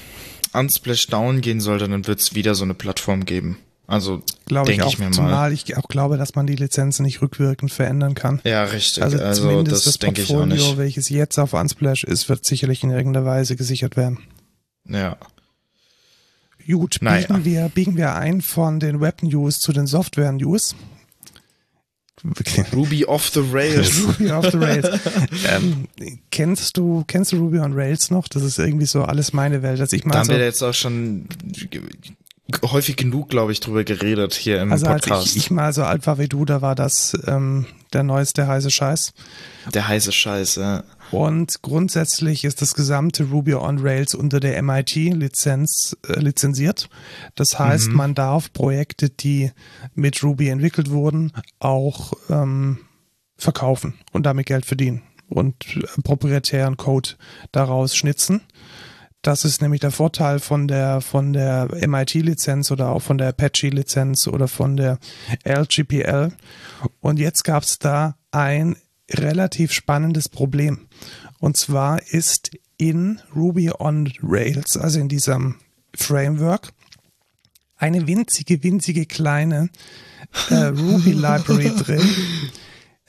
Unsplash 0.53 1.07
down 1.07 1.41
gehen 1.41 1.61
sollte, 1.61 1.89
dann 1.89 2.07
wird 2.07 2.21
es 2.21 2.35
wieder 2.35 2.55
so 2.55 2.65
eine 2.65 2.75
Plattform 2.75 3.25
geben. 3.25 3.59
Also 3.87 4.23
glaube 4.45 4.73
ich, 4.73 4.83
auch, 4.83 4.93
ich 4.93 4.99
mir 4.99 5.07
mal. 5.07 5.13
Zumal 5.13 5.53
ich 5.53 5.77
auch 5.79 5.89
glaube, 5.89 6.19
dass 6.19 6.35
man 6.35 6.47
die 6.47 6.57
Lizenzen 6.57 7.05
nicht 7.05 7.23
rückwirkend 7.23 7.73
verändern 7.73 8.15
kann. 8.15 8.41
Ja, 8.45 8.65
richtig. 8.65 9.03
Also, 9.03 9.19
also 9.19 9.43
zumindest 9.43 9.87
das, 9.87 9.97
das 9.97 9.99
Portfolio, 9.99 10.77
welches 10.77 11.09
jetzt 11.09 11.39
auf 11.39 11.55
Unsplash 11.55 12.05
ist, 12.05 12.29
wird 12.29 12.45
sicherlich 12.45 12.83
in 12.83 12.91
irgendeiner 12.91 13.25
Weise 13.25 13.57
gesichert 13.57 13.97
werden. 13.97 14.19
Ja. 14.87 15.17
Gut, 16.67 16.99
naja. 17.01 17.27
biegen, 17.27 17.45
wir, 17.47 17.69
biegen 17.71 17.97
wir 17.97 18.15
ein 18.15 18.43
von 18.43 18.79
den 18.79 19.01
Web-News 19.01 19.59
zu 19.61 19.73
den 19.73 19.87
Software-News. 19.87 20.75
Ruby 22.73 23.05
off 23.05 23.31
the 23.33 23.41
Rails. 23.41 24.03
Ruby 24.07 24.31
off 24.31 24.51
the 24.51 24.59
Rails. 24.59 25.01
ähm, 25.49 25.89
kennst 26.31 26.77
du 26.77 27.05
kennst 27.07 27.33
du 27.33 27.37
Ruby 27.37 27.59
on 27.59 27.73
Rails 27.73 28.11
noch? 28.11 28.29
Das 28.29 28.43
ist 28.43 28.59
irgendwie 28.59 28.87
so 28.87 29.03
alles 29.03 29.33
meine 29.33 29.63
Welt. 29.63 29.81
Also 29.81 29.97
ich 29.97 30.05
mal 30.05 30.13
da 30.13 30.19
haben 30.21 30.27
so, 30.27 30.33
wir 30.33 30.41
jetzt 30.41 30.63
auch 30.63 30.75
schon 30.75 31.29
häufig 32.63 32.97
genug, 32.97 33.29
glaube 33.29 33.53
ich, 33.53 33.61
drüber 33.61 33.85
geredet 33.85 34.35
hier 34.35 34.61
im 34.61 34.73
also 34.73 34.87
Podcast. 34.87 35.23
Als 35.23 35.31
ich, 35.31 35.37
ich 35.37 35.51
mal 35.51 35.73
so 35.73 35.85
alt 35.85 36.07
war 36.07 36.19
wie 36.19 36.29
du, 36.29 36.45
da 36.45 36.63
war 36.63 36.75
das 36.75 37.17
ähm, 37.27 37.67
der 37.93 38.03
neueste 38.03 38.47
heiße 38.47 38.71
Scheiß. 38.71 39.13
Der 39.75 39.89
heiße 39.89 40.13
Scheiß, 40.13 40.57
ja. 40.57 40.85
Und 41.11 41.63
grundsätzlich 41.63 42.45
ist 42.45 42.61
das 42.61 42.75
gesamte 42.75 43.25
Ruby 43.25 43.55
on 43.55 43.79
Rails 43.79 44.15
unter 44.15 44.41
der 44.41 44.63
MIT-Lizenz 44.63 45.97
äh, 46.07 46.19
lizenziert. 46.19 46.89
Das 47.35 47.59
heißt, 47.59 47.89
mhm. 47.89 47.97
man 47.97 48.15
darf 48.15 48.53
Projekte, 48.53 49.09
die 49.09 49.51
mit 49.95 50.23
Ruby 50.23 50.49
entwickelt 50.49 50.91
wurden, 50.91 51.33
auch 51.59 52.13
ähm, 52.29 52.79
verkaufen 53.37 53.95
und 54.13 54.27
damit 54.27 54.47
Geld 54.47 54.67
verdienen 54.67 55.03
und 55.29 55.77
äh, 55.77 56.03
proprietären 56.03 56.77
Code 56.77 57.11
daraus 57.53 57.97
schnitzen. 57.97 58.43
Das 59.23 59.45
ist 59.45 59.63
nämlich 59.63 59.81
der 59.81 59.91
Vorteil 59.91 60.39
von 60.39 60.69
der, 60.69 61.01
von 61.01 61.33
der 61.33 61.69
MIT-Lizenz 61.87 62.71
oder 62.71 62.91
auch 62.91 63.03
von 63.03 63.19
der 63.19 63.29
Apache-Lizenz 63.29 64.29
oder 64.29 64.47
von 64.47 64.77
der 64.77 64.99
LGPL. 65.45 66.33
Und 67.01 67.19
jetzt 67.19 67.43
gab 67.43 67.65
es 67.65 67.79
da 67.81 68.17
ein 68.31 68.77
relativ 69.11 69.73
spannendes 69.73 70.29
Problem. 70.29 70.89
Und 71.39 71.57
zwar 71.57 72.03
ist 72.13 72.51
in 72.77 73.21
Ruby 73.35 73.71
on 73.71 74.13
Rails, 74.23 74.77
also 74.77 75.01
in 75.01 75.09
diesem 75.09 75.57
Framework, 75.95 76.73
eine 77.77 78.07
winzige, 78.07 78.63
winzige 78.63 79.07
kleine 79.07 79.71
äh, 80.51 80.55
Ruby 80.55 81.13
Library 81.13 81.73
drin 81.77 82.03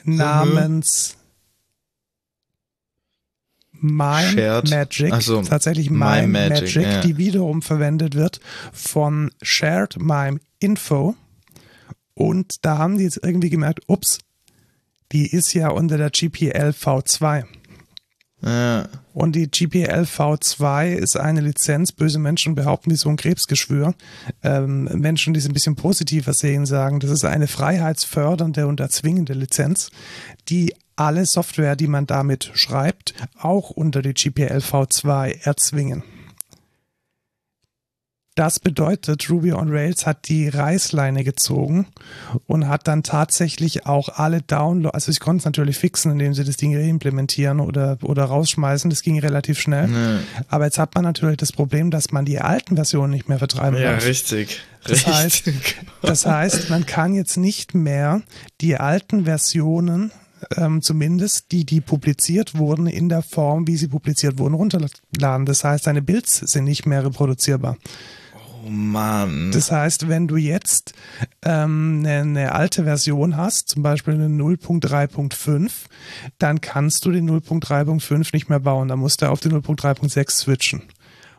namens 0.04 1.18
Mime 3.82 4.32
Shared. 4.32 4.70
Magic, 4.70 5.22
so, 5.22 5.42
tatsächlich 5.42 5.90
Mime, 5.90 6.28
Mime 6.28 6.50
Magic, 6.50 6.76
Magic 6.76 6.84
ja. 6.84 7.02
die 7.02 7.18
wiederum 7.18 7.62
verwendet 7.62 8.16
wird 8.16 8.40
von 8.74 9.32
Shared 9.42 9.98
Mime 10.00 10.40
Info. 10.60 11.16
Und 12.14 12.66
da 12.66 12.78
haben 12.78 12.98
die 12.98 13.06
jetzt 13.06 13.20
irgendwie 13.24 13.50
gemerkt, 13.50 13.82
ups, 13.88 14.20
die 15.12 15.28
ist 15.28 15.54
ja 15.54 15.70
unter 15.70 15.98
der 15.98 16.10
GPL 16.10 16.70
V2. 16.70 17.46
Ja. 18.42 18.88
Und 19.14 19.36
die 19.36 19.50
GPL 19.50 20.04
V2 20.04 20.94
ist 20.94 21.18
eine 21.18 21.42
Lizenz, 21.42 21.92
böse 21.92 22.20
Menschen 22.20 22.56
behaupten, 22.56 22.90
die 22.90 22.96
so 22.96 23.10
ein 23.10 23.18
Krebsgeschwür. 23.18 23.94
Ähm, 24.44 24.86
Menschen, 24.94 25.34
die 25.34 25.40
es 25.40 25.46
ein 25.46 25.54
bisschen 25.54 25.76
positiver 25.76 26.34
sehen, 26.34 26.66
sagen, 26.66 27.00
das 27.00 27.12
ist 27.12 27.26
eine 27.26 27.48
freiheitsfördernde 27.48 28.66
und 28.68 28.80
erzwingende 28.80 29.34
Lizenz, 29.34 29.90
die 30.48 30.74
alle 30.96 31.26
Software, 31.26 31.76
die 31.76 31.88
man 31.88 32.06
damit 32.06 32.52
schreibt, 32.54 33.14
auch 33.38 33.72
unter 33.72 34.02
die 34.02 34.14
GPL 34.14 34.60
V2 34.60 35.44
erzwingen. 35.44 36.04
Das 38.40 38.58
bedeutet, 38.62 39.30
Ruby 39.30 39.52
on 39.52 39.70
Rails 39.70 40.06
hat 40.06 40.30
die 40.30 40.48
Reißleine 40.48 41.26
gezogen 41.26 41.88
und 42.48 42.70
hat 42.70 42.88
dann 42.88 43.04
tatsächlich 43.04 43.86
auch 43.86 44.08
alle 44.08 44.42
Downloads, 44.42 44.94
also 44.94 45.12
ich 45.12 45.20
konnte 45.20 45.40
es 45.40 45.46
natürlich 45.46 45.78
fixen, 45.78 46.14
indem 46.14 46.34
sie 46.34 46.46
das 46.46 46.56
Ding 46.56 46.74
reimplementieren 46.74 47.60
oder, 47.60 47.98
oder 48.02 48.24
rausschmeißen, 48.24 48.90
das 48.90 49.02
ging 49.02 49.20
relativ 49.20 49.60
schnell. 49.60 49.90
Nee. 49.90 50.20
Aber 50.48 50.64
jetzt 50.64 50.80
hat 50.80 50.96
man 50.96 51.04
natürlich 51.04 51.36
das 51.36 51.52
Problem, 51.52 51.92
dass 51.92 52.14
man 52.14 52.24
die 52.24 52.40
alten 52.40 52.78
Versionen 52.78 53.12
nicht 53.12 53.28
mehr 53.28 53.40
vertreiben 53.40 53.76
ja, 53.76 53.92
darf. 53.92 54.04
Ja, 54.04 54.08
richtig. 54.08 54.62
Das 54.86 55.06
heißt, 55.06 55.52
das 56.02 56.26
heißt, 56.26 56.70
man 56.70 56.86
kann 56.86 57.14
jetzt 57.16 57.36
nicht 57.36 57.76
mehr 57.76 58.22
die 58.62 58.78
alten 58.78 59.26
Versionen 59.26 60.14
ähm, 60.56 60.82
zumindest 60.82 61.52
die, 61.52 61.66
die 61.66 61.82
publiziert 61.82 62.58
wurden, 62.58 62.88
in 62.88 63.10
der 63.10 63.22
Form, 63.22 63.68
wie 63.68 63.76
sie 63.76 63.90
publiziert 63.90 64.38
wurden, 64.40 64.54
runterladen. 64.54 65.46
Das 65.46 65.66
heißt, 65.66 65.88
deine 65.88 66.02
Builds 66.02 66.38
sind 66.38 66.64
nicht 66.64 66.86
mehr 66.86 67.04
reproduzierbar. 67.04 67.76
Oh 68.70 68.72
Mann. 68.72 69.52
Das 69.52 69.72
heißt, 69.72 70.08
wenn 70.10 70.28
du 70.28 70.38
jetzt 70.38 70.94
ähm, 71.44 72.04
eine, 72.06 72.22
eine 72.22 72.52
alte 72.54 72.84
Version 72.84 73.36
hast, 73.36 73.70
zum 73.70 73.82
Beispiel 73.82 74.14
eine 74.14 74.28
0.3.5, 74.28 75.72
dann 76.38 76.62
kannst 76.62 77.06
du 77.06 77.12
den 77.12 77.30
0.3.5 77.30 78.30
nicht 78.34 78.50
mehr 78.50 78.60
bauen. 78.60 78.88
Da 78.88 78.96
musst 78.96 79.22
du 79.22 79.30
auf 79.30 79.40
die 79.40 79.50
0.3.6 79.50 80.32
switchen. 80.32 80.84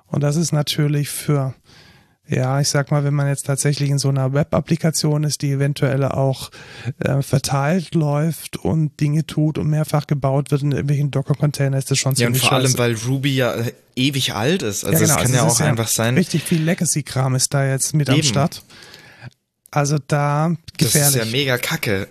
Und 0.06 0.22
das 0.22 0.36
ist 0.36 0.52
natürlich 0.52 1.08
für 1.08 1.54
Ja, 2.32 2.60
ich 2.60 2.68
sag 2.68 2.92
mal, 2.92 3.02
wenn 3.02 3.12
man 3.14 3.26
jetzt 3.26 3.46
tatsächlich 3.46 3.90
in 3.90 3.98
so 3.98 4.08
einer 4.08 4.32
Web-Applikation 4.32 5.24
ist, 5.24 5.42
die 5.42 5.50
eventuell 5.50 6.04
auch 6.04 6.50
äh, 7.00 7.22
verteilt 7.22 7.94
läuft 7.96 8.56
und 8.56 9.00
Dinge 9.00 9.26
tut 9.26 9.58
und 9.58 9.68
mehrfach 9.68 10.06
gebaut 10.06 10.52
wird 10.52 10.62
in 10.62 10.70
irgendwelchen 10.70 11.10
Docker-Container, 11.10 11.76
ist 11.76 11.90
das 11.90 11.98
schon 11.98 12.14
Ja, 12.14 12.28
und 12.28 12.34
ziemlich 12.34 12.42
vor 12.48 12.52
allem, 12.52 12.66
scheiße. 12.66 12.78
weil 12.78 12.94
Ruby 13.08 13.34
ja 13.34 13.54
äh, 13.54 13.72
ewig 13.96 14.32
alt 14.34 14.62
ist. 14.62 14.84
Also 14.84 15.04
Ja, 15.04 15.06
genau, 15.06 15.10
es 15.10 15.16
kann 15.16 15.20
also 15.22 15.34
ja 15.34 15.46
es 15.48 15.60
auch 15.60 15.64
einfach 15.64 15.88
sein. 15.88 16.14
Richtig 16.14 16.44
viel 16.44 16.62
Legacy-Kram 16.62 17.34
ist 17.34 17.52
da 17.52 17.66
jetzt 17.66 17.94
mit 17.94 18.08
am 18.08 18.14
Eben. 18.16 18.24
Start. 18.28 18.62
Also 19.72 19.98
da 20.06 20.50
Das 20.78 20.92
gefährlich. 20.92 21.16
ist 21.16 21.24
ja 21.26 21.30
mega 21.32 21.58
kacke. 21.58 22.06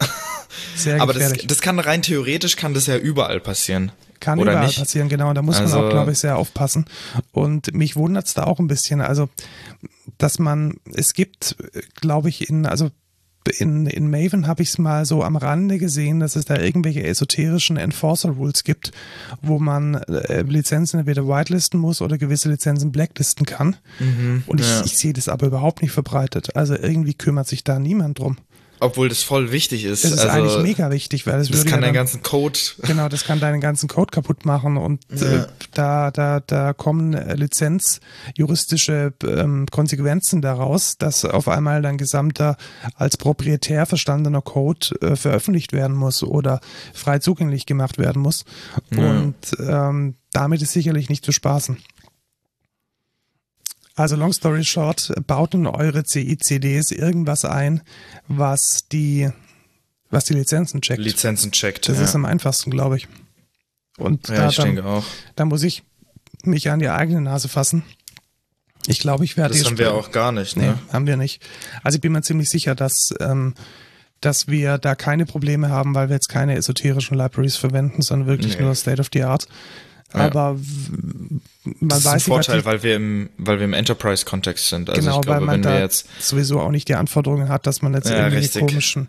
sehr 0.75 1.01
Aber 1.01 1.13
das, 1.13 1.21
gefährlich. 1.23 1.47
das 1.47 1.61
kann 1.61 1.79
rein 1.79 2.01
theoretisch 2.01 2.55
kann 2.57 2.73
das 2.73 2.87
ja 2.87 2.97
überall 2.97 3.39
passieren. 3.39 3.91
Kann 4.19 4.39
oder 4.39 4.51
überall 4.51 4.67
nicht? 4.67 4.79
passieren, 4.79 5.09
genau. 5.09 5.33
Da 5.33 5.41
muss 5.41 5.55
man 5.55 5.65
Also- 5.65 5.79
auch, 5.85 5.89
glaube 5.89 6.11
ich, 6.11 6.19
sehr 6.19 6.37
aufpassen. 6.37 6.85
Und 7.31 7.73
mich 7.73 7.95
wundert 7.95 8.27
es 8.27 8.33
da 8.33 8.43
auch 8.45 8.59
ein 8.59 8.67
bisschen. 8.67 9.01
Also, 9.01 9.29
dass 10.17 10.39
man, 10.39 10.75
es 10.93 11.13
gibt, 11.13 11.55
glaube 12.01 12.29
ich, 12.29 12.49
in, 12.49 12.65
also 12.65 12.89
in, 13.57 13.87
in 13.87 14.11
Maven 14.11 14.45
habe 14.45 14.61
ich 14.61 14.69
es 14.69 14.77
mal 14.77 15.05
so 15.05 15.23
am 15.23 15.35
Rande 15.35 15.79
gesehen, 15.79 16.19
dass 16.19 16.35
es 16.35 16.45
da 16.45 16.57
irgendwelche 16.59 17.03
esoterischen 17.03 17.77
Enforcer-Rules 17.77 18.63
gibt, 18.63 18.91
wo 19.41 19.57
man 19.57 19.95
äh, 19.95 20.41
Lizenzen 20.41 20.99
entweder 20.99 21.25
whitelisten 21.27 21.79
muss 21.79 22.01
oder 22.01 22.17
gewisse 22.19 22.49
Lizenzen 22.49 22.91
blacklisten 22.91 23.45
kann. 23.47 23.77
Und 24.45 24.59
ich, 24.59 24.67
Mhm. 24.67 24.71
ja. 24.71 24.85
ich 24.85 24.97
sehe 24.97 25.13
das 25.13 25.29
aber 25.29 25.47
überhaupt 25.47 25.81
nicht 25.81 25.91
verbreitet. 25.93 26.55
Also 26.57 26.75
irgendwie 26.75 27.13
kümmert 27.15 27.47
sich 27.47 27.63
da 27.63 27.79
niemand 27.79 28.19
drum. 28.19 28.37
Obwohl 28.79 29.09
das 29.09 29.23
voll 29.23 29.51
wichtig 29.51 29.83
ist. 29.83 30.03
Das 30.03 30.11
ist 30.11 30.19
also, 30.19 30.31
eigentlich 30.31 30.63
mega 30.63 30.89
wichtig, 30.91 31.27
weil 31.27 31.39
es 31.39 31.49
Das 31.49 31.57
würde 31.57 31.69
kann 31.69 31.81
ja 31.81 31.87
dann, 31.87 31.93
ganzen 31.93 32.23
Code. 32.23 32.59
Genau, 32.83 33.09
das 33.09 33.23
kann 33.23 33.39
deinen 33.39 33.61
ganzen 33.61 33.87
Code 33.87 34.11
kaputt 34.11 34.45
machen 34.45 34.77
und 34.77 35.01
äh, 35.11 35.45
da, 35.73 36.11
da, 36.11 36.39
da 36.39 36.73
kommen 36.73 37.13
äh, 37.13 37.35
lizenzjuristische 37.35 39.13
ähm, 39.23 39.65
Konsequenzen 39.69 40.41
daraus, 40.41 40.97
dass 40.97 41.25
auf 41.25 41.47
einmal 41.47 41.81
dein 41.81 41.97
gesamter 41.97 42.57
als 42.95 43.17
proprietär 43.17 43.85
verstandener 43.85 44.41
Code 44.41 44.87
äh, 45.01 45.15
veröffentlicht 45.15 45.73
werden 45.73 45.95
muss 45.95 46.23
oder 46.23 46.61
frei 46.93 47.19
zugänglich 47.19 47.65
gemacht 47.65 47.97
werden 47.97 48.21
muss. 48.21 48.45
Und 48.91 49.35
ähm, 49.59 50.15
damit 50.31 50.61
ist 50.61 50.71
sicherlich 50.71 51.09
nicht 51.09 51.25
zu 51.25 51.31
spaßen. 51.31 51.77
Also 53.99 54.15
long 54.15 54.31
story 54.31 54.63
short, 54.63 55.11
baut 55.27 55.53
in 55.53 55.67
eure 55.67 56.05
CI-CDs 56.05 56.91
irgendwas 56.91 57.43
ein, 57.43 57.81
was 58.29 58.87
die, 58.87 59.29
was 60.09 60.23
die 60.23 60.35
Lizenzen 60.35 60.81
checkt. 60.81 61.01
Lizenzen 61.01 61.51
checkt. 61.51 61.89
Das 61.89 61.97
ja. 61.97 62.05
ist 62.05 62.15
am 62.15 62.23
einfachsten, 62.23 62.71
glaube 62.71 62.95
ich. 62.95 63.09
Und 63.97 64.29
ja, 64.29 64.35
da, 64.35 64.47
ich 64.47 64.55
denke 64.55 64.83
dann, 64.83 64.85
auch. 64.89 65.03
da 65.35 65.43
muss 65.43 65.63
ich 65.63 65.83
mich 66.43 66.69
an 66.69 66.79
die 66.79 66.87
eigene 66.87 67.19
Nase 67.19 67.49
fassen. 67.49 67.83
Ich 68.87 68.99
glaube, 68.99 69.25
ich 69.25 69.35
werde 69.35 69.53
Das 69.53 69.65
haben 69.65 69.77
wir 69.77 69.93
auch 69.93 70.11
gar 70.11 70.31
nicht, 70.31 70.55
Nee, 70.55 70.67
ne? 70.67 70.79
haben 70.93 71.05
wir 71.05 71.17
nicht. 71.17 71.45
Also 71.83 71.97
ich 71.97 72.01
bin 72.01 72.13
mir 72.13 72.21
ziemlich 72.21 72.49
sicher, 72.49 72.75
dass, 72.75 73.13
ähm, 73.19 73.53
dass 74.21 74.47
wir 74.47 74.77
da 74.77 74.95
keine 74.95 75.25
Probleme 75.25 75.71
haben, 75.71 75.93
weil 75.93 76.07
wir 76.07 76.15
jetzt 76.15 76.29
keine 76.29 76.55
esoterischen 76.55 77.17
Libraries 77.17 77.57
verwenden, 77.57 78.01
sondern 78.01 78.29
wirklich 78.29 78.57
Nee. 78.57 78.63
nur 78.63 78.75
State 78.75 79.01
of 79.01 79.09
the 79.11 79.23
Art. 79.23 79.49
Ja. 80.13 80.21
Aber 80.21 80.53
man 81.63 81.89
Das 81.89 81.99
ist 81.99 82.05
weiß 82.05 82.11
ein 82.11 82.15
nicht, 82.15 82.29
was 82.29 82.45
Vorteil, 82.45 82.65
weil 82.65 82.83
wir 82.83 82.95
im, 82.95 83.29
weil 83.37 83.59
wir 83.59 83.65
im 83.65 83.73
Enterprise-Kontext 83.73 84.69
sind. 84.69 84.89
Also 84.89 85.01
genau, 85.01 85.15
ich 85.17 85.21
glaube, 85.21 85.39
weil 85.41 85.45
man 85.45 85.61
da 85.61 85.79
jetzt. 85.79 86.07
sowieso 86.19 86.59
auch 86.59 86.71
nicht 86.71 86.87
die 86.87 86.95
Anforderungen 86.95 87.49
hat, 87.49 87.67
dass 87.67 87.81
man 87.81 87.93
jetzt 87.93 88.09
Ja, 88.09 88.25
richtig. 88.27 88.61
komischen, 88.65 89.07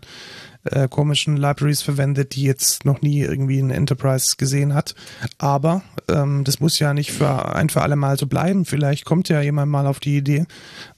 äh, 0.65 0.87
komischen 0.87 1.37
Libraries 1.37 1.81
verwendet, 1.81 2.35
die 2.35 2.43
jetzt 2.43 2.85
noch 2.85 3.01
nie 3.01 3.21
irgendwie 3.21 3.57
ein 3.59 3.71
Enterprise 3.71 4.35
gesehen 4.37 4.75
hat. 4.75 4.93
Aber 5.39 5.81
ähm, 6.07 6.43
das 6.43 6.59
muss 6.59 6.77
ja 6.77 6.93
nicht 6.93 7.11
für 7.11 7.55
ein 7.55 7.69
für 7.69 7.81
alle 7.81 7.95
Mal 7.95 8.19
so 8.19 8.27
bleiben. 8.27 8.65
Vielleicht 8.65 9.05
kommt 9.05 9.27
ja 9.29 9.41
jemand 9.41 9.71
mal 9.71 9.87
auf 9.87 9.99
die 9.99 10.17
Idee, 10.17 10.45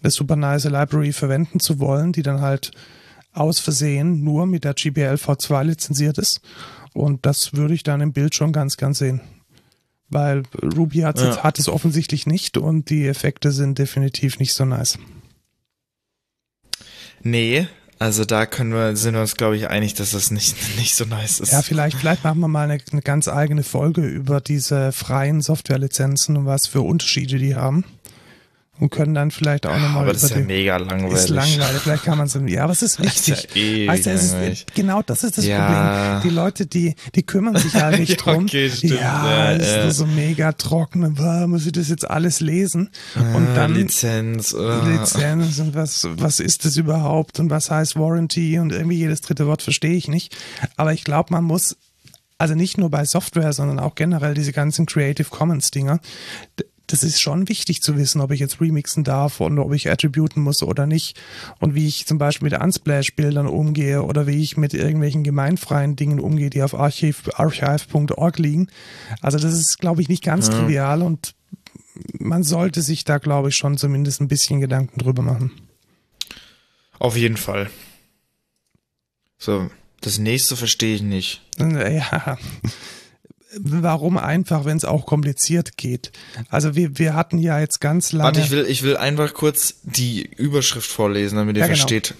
eine 0.02 0.12
super 0.12 0.36
nice 0.36 0.66
Library 0.66 1.14
verwenden 1.14 1.62
zu 1.62 1.80
wollen, 1.80 2.12
die 2.12 2.24
dann 2.24 2.42
halt 2.42 2.72
aus 3.32 3.60
Versehen 3.60 4.22
nur 4.24 4.46
mit 4.48 4.66
der 4.66 4.74
GPL 4.74 5.16
V2 5.16 5.64
lizenziert 5.64 6.18
ist. 6.18 6.42
Und 6.94 7.26
das 7.26 7.54
würde 7.54 7.74
ich 7.74 7.84
dann 7.84 8.02
im 8.02 8.12
Bild 8.14 8.36
schon 8.36 8.52
ganz, 8.52 8.78
ganz 8.78 9.00
sehen. 9.00 9.22
Weil 10.10 10.44
Ruby 10.62 11.00
hat, 11.00 11.20
Ja. 11.20 11.44
hat 11.44 11.58
es 11.60 11.68
offensichtlich 11.70 12.28
nicht 12.28 12.58
und 12.58 12.90
die 12.90 13.08
Effekte 13.08 13.52
sind 13.52 13.80
definitiv 13.80 14.40
nicht 14.40 14.54
so 14.54 14.66
nice. 14.66 15.00
Nee, 17.22 17.68
also 18.00 18.26
da 18.26 18.46
können 18.46 18.74
wir, 18.74 18.96
sind 18.98 19.14
wir 19.14 19.22
uns, 19.22 19.36
glaube 19.36 19.56
ich, 19.56 19.70
einig, 19.70 19.94
dass 19.94 20.12
das 20.12 20.30
nicht, 20.32 20.56
nicht 20.78 20.96
so 20.96 21.06
nice 21.06 21.40
ist. 21.40 21.52
Ja, 21.52 21.62
vielleicht, 21.62 21.98
vielleicht 21.98 22.24
machen 22.24 22.40
wir 22.40 22.48
mal 22.48 22.70
eine, 22.70 22.82
eine 22.92 23.02
ganz 23.02 23.28
eigene 23.28 23.64
Folge 23.64 24.02
über 24.06 24.42
diese 24.42 24.92
freien 24.92 25.42
Softwarelizenzen 25.42 26.36
und 26.38 26.46
was 26.46 26.68
für 26.68 26.82
Unterschiede 26.82 27.38
die 27.40 27.56
haben. 27.56 27.86
Und 28.80 28.90
können 28.90 29.14
dann 29.14 29.30
vielleicht 29.30 29.68
auch 29.68 29.78
nochmal 29.80 30.02
aber 30.02 30.14
das 30.14 30.24
ist 30.24 30.32
ja 30.32 30.40
mega 30.40 30.78
langweilig. 30.78 31.14
ist 31.14 31.30
langweilig. 31.30 31.82
Vielleicht 31.84 32.04
kann 32.06 32.18
man 32.18 32.26
es, 32.26 32.38
ja, 32.48 32.64
aber 32.64 32.74
es 32.74 32.82
ist 32.82 32.98
Das 33.04 33.16
ist 33.16 33.28
wichtig. 33.28 33.48
ja 33.56 33.62
ewig 33.62 33.88
Weißt 33.90 34.06
du, 34.08 34.10
es 34.10 34.34
ist, 34.34 34.74
genau 34.76 35.02
das 35.04 35.24
ist 35.24 35.38
das 35.38 35.46
Ja. 35.46 36.16
Problem. 36.16 36.32
Die 36.32 36.36
Leute, 36.36 36.66
die, 36.66 36.96
die 37.14 37.22
kümmern 37.24 37.56
sich 37.56 37.76
halt 37.76 38.00
nicht 38.00 38.10
Ja, 38.10 38.16
drum. 38.18 38.46
okay, 38.46 38.72
stimmt. 38.72 38.94
Ja, 39.00 39.00
Ja, 39.00 39.52
es 39.54 39.68
ist 39.68 39.76
ja. 39.76 39.84
nur 39.84 39.92
so 39.92 40.06
mega 40.08 40.52
trocken. 40.54 41.04
und, 41.04 41.20
Muss 41.50 41.68
ich 41.68 41.72
das 41.72 41.88
jetzt 41.90 42.10
alles 42.10 42.40
lesen? 42.40 42.90
Und 43.16 43.48
Ah, 43.50 43.56
dann 43.56 43.76
Lizenz. 43.76 44.56
ah. 44.56 44.82
Lizenz 44.88 45.60
und 45.60 45.76
was, 45.76 46.08
was 46.18 46.40
ist 46.40 46.66
das 46.66 46.76
überhaupt 46.76 47.40
und 47.40 47.52
was 47.52 47.70
heißt 47.70 47.96
Warranty 47.96 48.58
und 48.58 48.72
irgendwie 48.72 48.98
jedes 48.98 49.22
dritte 49.22 49.46
Wort 49.46 49.62
verstehe 49.62 49.94
ich 49.96 50.08
nicht. 50.08 50.36
Aber 50.78 50.94
ich 50.94 51.04
glaube, 51.04 51.32
man 51.32 51.44
muss, 51.44 51.78
also 52.40 52.56
nicht 52.56 52.80
nur 52.80 52.90
bei 52.90 53.06
Software, 53.06 53.54
sondern 53.54 53.80
auch 53.80 53.94
generell 53.94 54.34
diese 54.34 54.52
ganzen 54.52 54.88
Creative 54.88 55.30
Commons 55.30 55.70
Dinger, 55.70 56.00
das 56.88 57.04
ist 57.04 57.22
schon 57.22 57.48
wichtig 57.48 57.82
zu 57.82 57.98
wissen, 57.98 58.20
ob 58.22 58.32
ich 58.32 58.40
jetzt 58.40 58.60
remixen 58.60 59.04
darf 59.04 59.40
und 59.40 59.58
ob 59.58 59.74
ich 59.74 59.90
attributen 59.90 60.44
muss 60.44 60.62
oder 60.64 60.86
nicht 60.86 61.20
und 61.60 61.76
wie 61.76 61.88
ich 61.88 62.06
zum 62.06 62.18
Beispiel 62.18 62.50
mit 62.50 62.60
Unsplash-Bildern 62.60 63.48
umgehe 63.48 64.04
oder 64.04 64.28
wie 64.28 64.42
ich 64.42 64.58
mit 64.58 64.74
irgendwelchen 64.74 65.24
gemeinfreien 65.24 65.96
Dingen 65.96 66.20
umgehe, 66.20 66.50
die 66.50 66.62
auf 66.62 66.76
archiv, 66.76 67.30
archive.org 67.34 68.38
liegen. 68.38 68.68
Also 69.22 69.40
das 69.40 69.54
ist, 69.54 69.80
glaube 69.80 70.02
ich, 70.02 70.10
nicht 70.10 70.24
ganz 70.24 70.50
trivial 70.50 71.02
und 71.02 71.36
man 72.20 72.44
sollte 72.44 72.82
sich 72.82 73.06
da, 73.06 73.18
glaube 73.18 73.50
ich, 73.50 73.56
schon 73.56 73.78
zumindest 73.78 74.22
ein 74.22 74.28
bisschen 74.28 74.60
Gedanken 74.60 75.00
drüber 75.00 75.22
machen. 75.22 75.52
Auf 77.00 77.16
jeden 77.16 77.38
Fall. 77.38 77.70
So, 79.38 79.70
das 80.02 80.18
nächste 80.20 80.56
verstehe 80.56 80.96
ich 80.96 81.02
nicht. 81.02 81.42
Ja. 81.60 82.38
Warum 83.60 84.18
einfach, 84.18 84.66
wenn 84.66 84.78
es 84.78 84.86
auch 84.86 85.06
kompliziert 85.06 85.78
geht? 85.78 86.12
Also 86.50 86.76
wir, 86.76 86.98
wir 86.98 87.14
hatten 87.14 87.38
ja 87.38 87.60
jetzt 87.60 87.80
ganz 87.82 88.12
lange. 88.12 88.26
Warte, 88.26 88.42
ich 88.42 88.52
will, 88.52 88.66
ich 88.68 88.84
will 88.84 88.98
einfach 88.98 89.34
kurz 89.34 89.76
die 89.84 90.24
Überschrift 90.24 90.90
vorlesen, 90.90 91.36
damit 91.38 91.56
ihr 91.58 91.62
Ja, 91.62 91.68
genau. 91.68 91.78
versteht, 91.78 92.16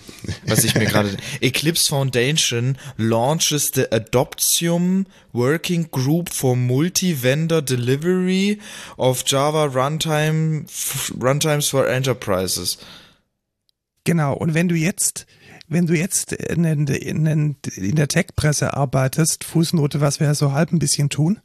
was 0.46 0.64
ich 0.64 0.76
mir 0.76 0.86
gerade. 0.86 1.16
Eclipse 1.42 1.90
Foundation 1.90 2.78
launches 2.98 3.72
the 3.74 3.92
Adoptium 3.92 5.06
Working 5.32 5.90
Group 5.90 6.30
for 6.32 6.56
Multi-Vendor 6.56 7.62
Delivery 7.62 8.60
of 8.98 9.24
Java 9.26 9.66
Runtime, 9.66 10.66
Runtimes 11.20 11.70
for 11.70 11.88
Enterprises. 11.88 12.78
Genau, 14.04 14.34
und 14.34 14.54
wenn 14.54 14.68
du 14.68 14.76
jetzt, 14.76 15.26
wenn 15.68 15.88
du 15.88 15.98
jetzt 15.98 16.34
in, 16.34 16.64
in, 16.64 16.88
in, 16.88 17.56
in 17.76 17.96
der 17.96 18.08
Tech-Presse 18.08 18.76
arbeitest, 18.76 19.44
Fußnote, 19.44 20.02
was 20.02 20.20
wir 20.20 20.28
ja 20.28 20.36
so 20.36 20.52
halb 20.52 20.72
ein 20.72 20.80
bisschen 20.80 21.10
tun, 21.10 21.40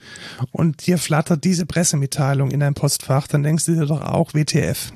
und 0.51 0.87
dir 0.87 0.99
flattert 0.99 1.45
diese 1.45 1.67
Pressemitteilung 1.67 2.51
in 2.51 2.61
dein 2.61 2.75
Postfach, 2.75 3.27
dann 3.27 3.43
denkst 3.43 3.65
du 3.67 3.75
dir 3.75 3.87
doch 3.87 4.03
auch 4.03 4.35
WTF. 4.35 4.93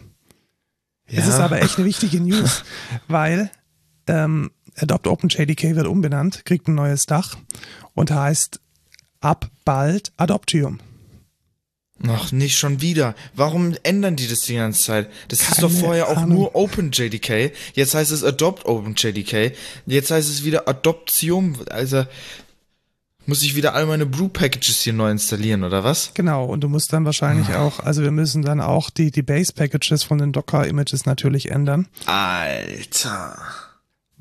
Es 1.07 1.27
ist 1.27 1.41
aber 1.41 1.61
echt 1.61 1.77
eine 1.77 1.87
wichtige 1.87 2.21
News, 2.21 2.65
weil 3.09 3.51
ähm, 4.07 4.51
Adopt 4.77 5.07
OpenJDK 5.07 5.77
wird 5.77 5.87
umbenannt, 5.87 6.45
kriegt 6.45 6.69
ein 6.69 6.75
neues 6.75 7.05
Dach 7.05 7.37
und 7.95 8.11
heißt 8.11 8.61
ab 9.21 9.51
bald 9.65 10.13
Adoptium. 10.17 10.81
Ach, 12.09 12.33
nicht 12.33 12.59
schon 12.59 12.81
wieder. 12.81 13.15
Warum 13.35 13.77
ändern 13.83 14.17
die 14.17 14.27
das 14.29 14.41
die 14.41 14.57
ganze 14.57 14.83
Zeit? 14.83 15.11
Das 15.29 15.41
ist 15.41 15.55
Keine 15.57 15.61
doch 15.63 15.71
vorher 15.71 16.09
auch 16.09 16.17
Ahnung. 16.19 16.39
nur 16.39 16.55
OpenJDK. 16.57 17.53
Jetzt 17.75 17.95
heißt 17.95 18.11
es 18.11 18.25
Adopt 18.25 18.67
OpenJDK. 18.67 19.53
Jetzt 19.87 20.11
heißt 20.11 20.29
es 20.29 20.45
wieder 20.45 20.69
Adoptium. 20.69 21.57
Also 21.71 22.05
muss 23.25 23.43
ich 23.43 23.55
wieder 23.55 23.75
all 23.75 23.87
meine 23.87 24.05
Brew-Packages 24.05 24.81
hier 24.83 24.93
neu 24.93 25.11
installieren, 25.11 25.63
oder 25.63 25.85
was? 25.85 26.11
Genau, 26.15 26.45
und 26.45 26.61
du 26.63 26.69
musst 26.69 26.93
dann 26.93 27.05
wahrscheinlich 27.05 27.55
auch, 27.55 27.79
also 27.79 28.03
wir 28.03 28.11
müssen 28.11 28.43
dann 28.43 28.61
auch 28.61 28.91
die, 28.91 29.13
die 29.13 29.23
Base-Packages 29.23 30.03
von 30.03 30.19
den 30.19 30.33
Docker-Images 30.33 31.07
natürlich 31.07 31.51
ändern, 31.53 31.87
Alter. 32.07 33.37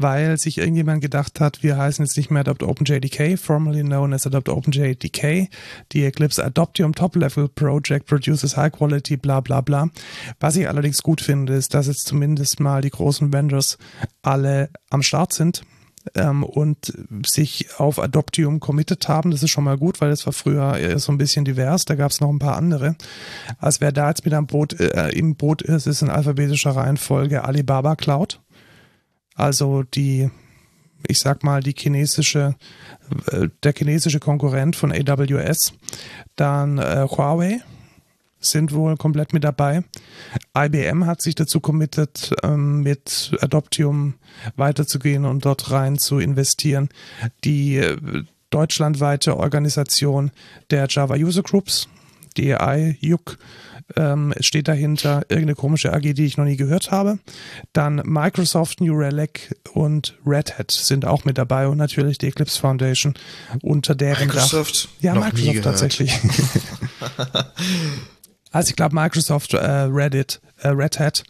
Weil 0.02 0.38
sich 0.38 0.58
irgendjemand 0.58 1.02
gedacht 1.02 1.40
hat, 1.40 1.64
wir 1.64 1.78
heißen 1.78 2.04
jetzt 2.06 2.18
nicht 2.18 2.32
mehr 2.32 2.42
Adopt 2.42 2.64
OpenJDK, 2.64 3.38
formerly 3.38 3.82
known 3.82 4.14
as 4.14 4.26
Adopt 4.28 4.50
OpenJDK. 4.50 5.50
Die 5.92 6.06
Eclipse 6.06 6.44
Adoptium 6.44 6.94
Top-Level 6.94 7.50
Project 7.50 8.06
produces 8.08 8.58
high 8.58 8.72
quality, 8.72 9.18
bla 9.18 9.42
bla 9.42 9.62
bla. 9.62 9.90
Was 10.40 10.56
ich 10.56 10.68
allerdings 10.68 11.04
gut 11.04 11.22
finde, 11.22 11.54
ist, 11.54 11.74
dass 11.74 11.88
jetzt 11.88 12.06
zumindest 12.06 12.60
mal 12.60 12.82
die 12.82 12.90
großen 12.90 13.32
Vendors 13.34 13.78
alle 14.22 14.70
am 14.90 15.04
Start 15.04 15.34
sind. 15.34 15.64
ähm, 16.16 16.44
und 16.44 16.94
sich 17.26 17.70
auf 17.78 18.00
Adoptium 18.00 18.60
committed 18.60 19.08
haben. 19.08 19.32
Das 19.32 19.44
ist 19.44 19.52
schon 19.52 19.64
mal 19.64 19.78
gut, 19.78 20.02
weil 20.02 20.10
das 20.10 20.26
war 20.26 20.34
früher 20.34 20.98
so 21.00 21.12
ein 21.12 21.18
bisschen 21.18 21.46
divers. 21.46 21.86
Da 21.86 21.96
gab 21.96 22.12
es 22.12 22.22
noch 22.22 22.30
ein 22.30 22.40
paar 22.40 22.58
andere. 22.58 22.96
Als 23.60 23.82
wer 23.82 23.92
da 23.92 24.10
jetzt 24.10 24.26
mit 24.26 24.34
am 24.34 24.48
Boot, 24.48 24.80
äh, 24.80 25.10
im 25.10 25.36
Boot 25.36 25.62
ist, 25.62 25.88
ist 25.88 26.02
in 26.02 26.10
alphabetischer 26.10 26.72
Reihenfolge 26.72 27.44
Alibaba 27.44 27.96
Cloud. 27.96 28.40
Also 29.36 29.84
die, 29.84 30.30
ich 31.08 31.20
sag 31.20 31.44
mal, 31.44 31.62
die 31.62 31.74
chinesische, 31.78 32.56
äh, 33.32 33.48
der 33.64 33.74
chinesische 33.74 34.20
Konkurrent 34.20 34.76
von 34.76 34.92
AWS. 34.92 35.74
Dann 36.36 36.78
äh, 36.78 37.08
Huawei 37.10 37.62
sind 38.42 38.74
wohl 38.74 38.98
komplett 38.98 39.34
mit 39.34 39.44
dabei. 39.44 39.84
IBM 40.58 41.06
hat 41.06 41.22
sich 41.22 41.36
dazu 41.36 41.60
committed, 41.60 42.34
ähm, 42.44 42.82
mit 42.82 43.32
Adoptium 43.40 44.16
weiterzugehen 44.56 45.26
und 45.26 45.46
dort 45.46 45.72
rein 45.72 45.98
zu 45.98 46.20
investieren. 46.20 46.90
Die 47.44 47.78
äh, 47.78 47.98
deutschlandweite 48.50 49.38
Organisation 49.38 50.32
der 50.72 50.88
Java 50.90 51.16
User 51.16 51.44
Groups, 51.44 51.88
DEI, 52.38 52.98
JUC, 53.00 53.38
ähm, 53.96 54.34
steht 54.40 54.68
dahinter 54.68 55.24
irgendeine 55.30 55.56
komische 55.56 55.94
AG, 55.94 56.14
die 56.14 56.26
ich 56.26 56.38
noch 56.38 56.46
nie 56.46 56.58
gehört 56.58 56.92
habe. 56.92 57.20
Dann 57.74 58.02
Microsoft, 58.06 58.82
New 58.82 58.94
Relic 58.94 59.56
und 59.74 60.18
Red 60.26 60.58
Hat 60.58 60.72
sind 60.72 61.06
auch 61.06 61.26
mit 61.26 61.38
dabei 61.38 61.68
und 61.68 61.78
natürlich 61.78 62.18
die 62.18 62.28
Eclipse 62.28 62.60
Foundation 62.60 63.16
unter 63.62 63.96
deren 63.96 64.28
Microsoft? 64.28 64.86
Dach. 64.86 65.04
Ja, 65.04 65.14
noch 65.16 65.32
Microsoft 65.32 65.64
tatsächlich. 65.64 66.20
Also 68.52 68.72
ich 68.72 68.76
glaube 68.76 68.94
Microsoft, 68.94 69.54
äh, 69.54 69.66
Reddit, 69.66 70.42
äh, 70.58 70.68
Red 70.68 71.00
Hat 71.00 71.24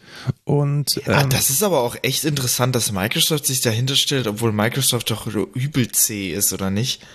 und 0.44 1.00
ah, 1.06 1.12
ähm, 1.12 1.18
ah, 1.18 1.24
das 1.26 1.52
ist 1.52 1.62
aber 1.62 1.82
auch 1.82 1.96
echt 2.02 2.24
interessant, 2.26 2.76
dass 2.76 2.92
Microsoft 2.92 3.46
sich 3.46 3.62
dahinter 3.62 3.96
stellt, 3.96 4.26
obwohl 4.26 4.52
Microsoft 4.52 5.12
doch 5.12 5.28
übel 5.28 5.92
C 5.92 6.32
ist, 6.32 6.52
oder 6.52 6.72
nicht? 6.72 7.06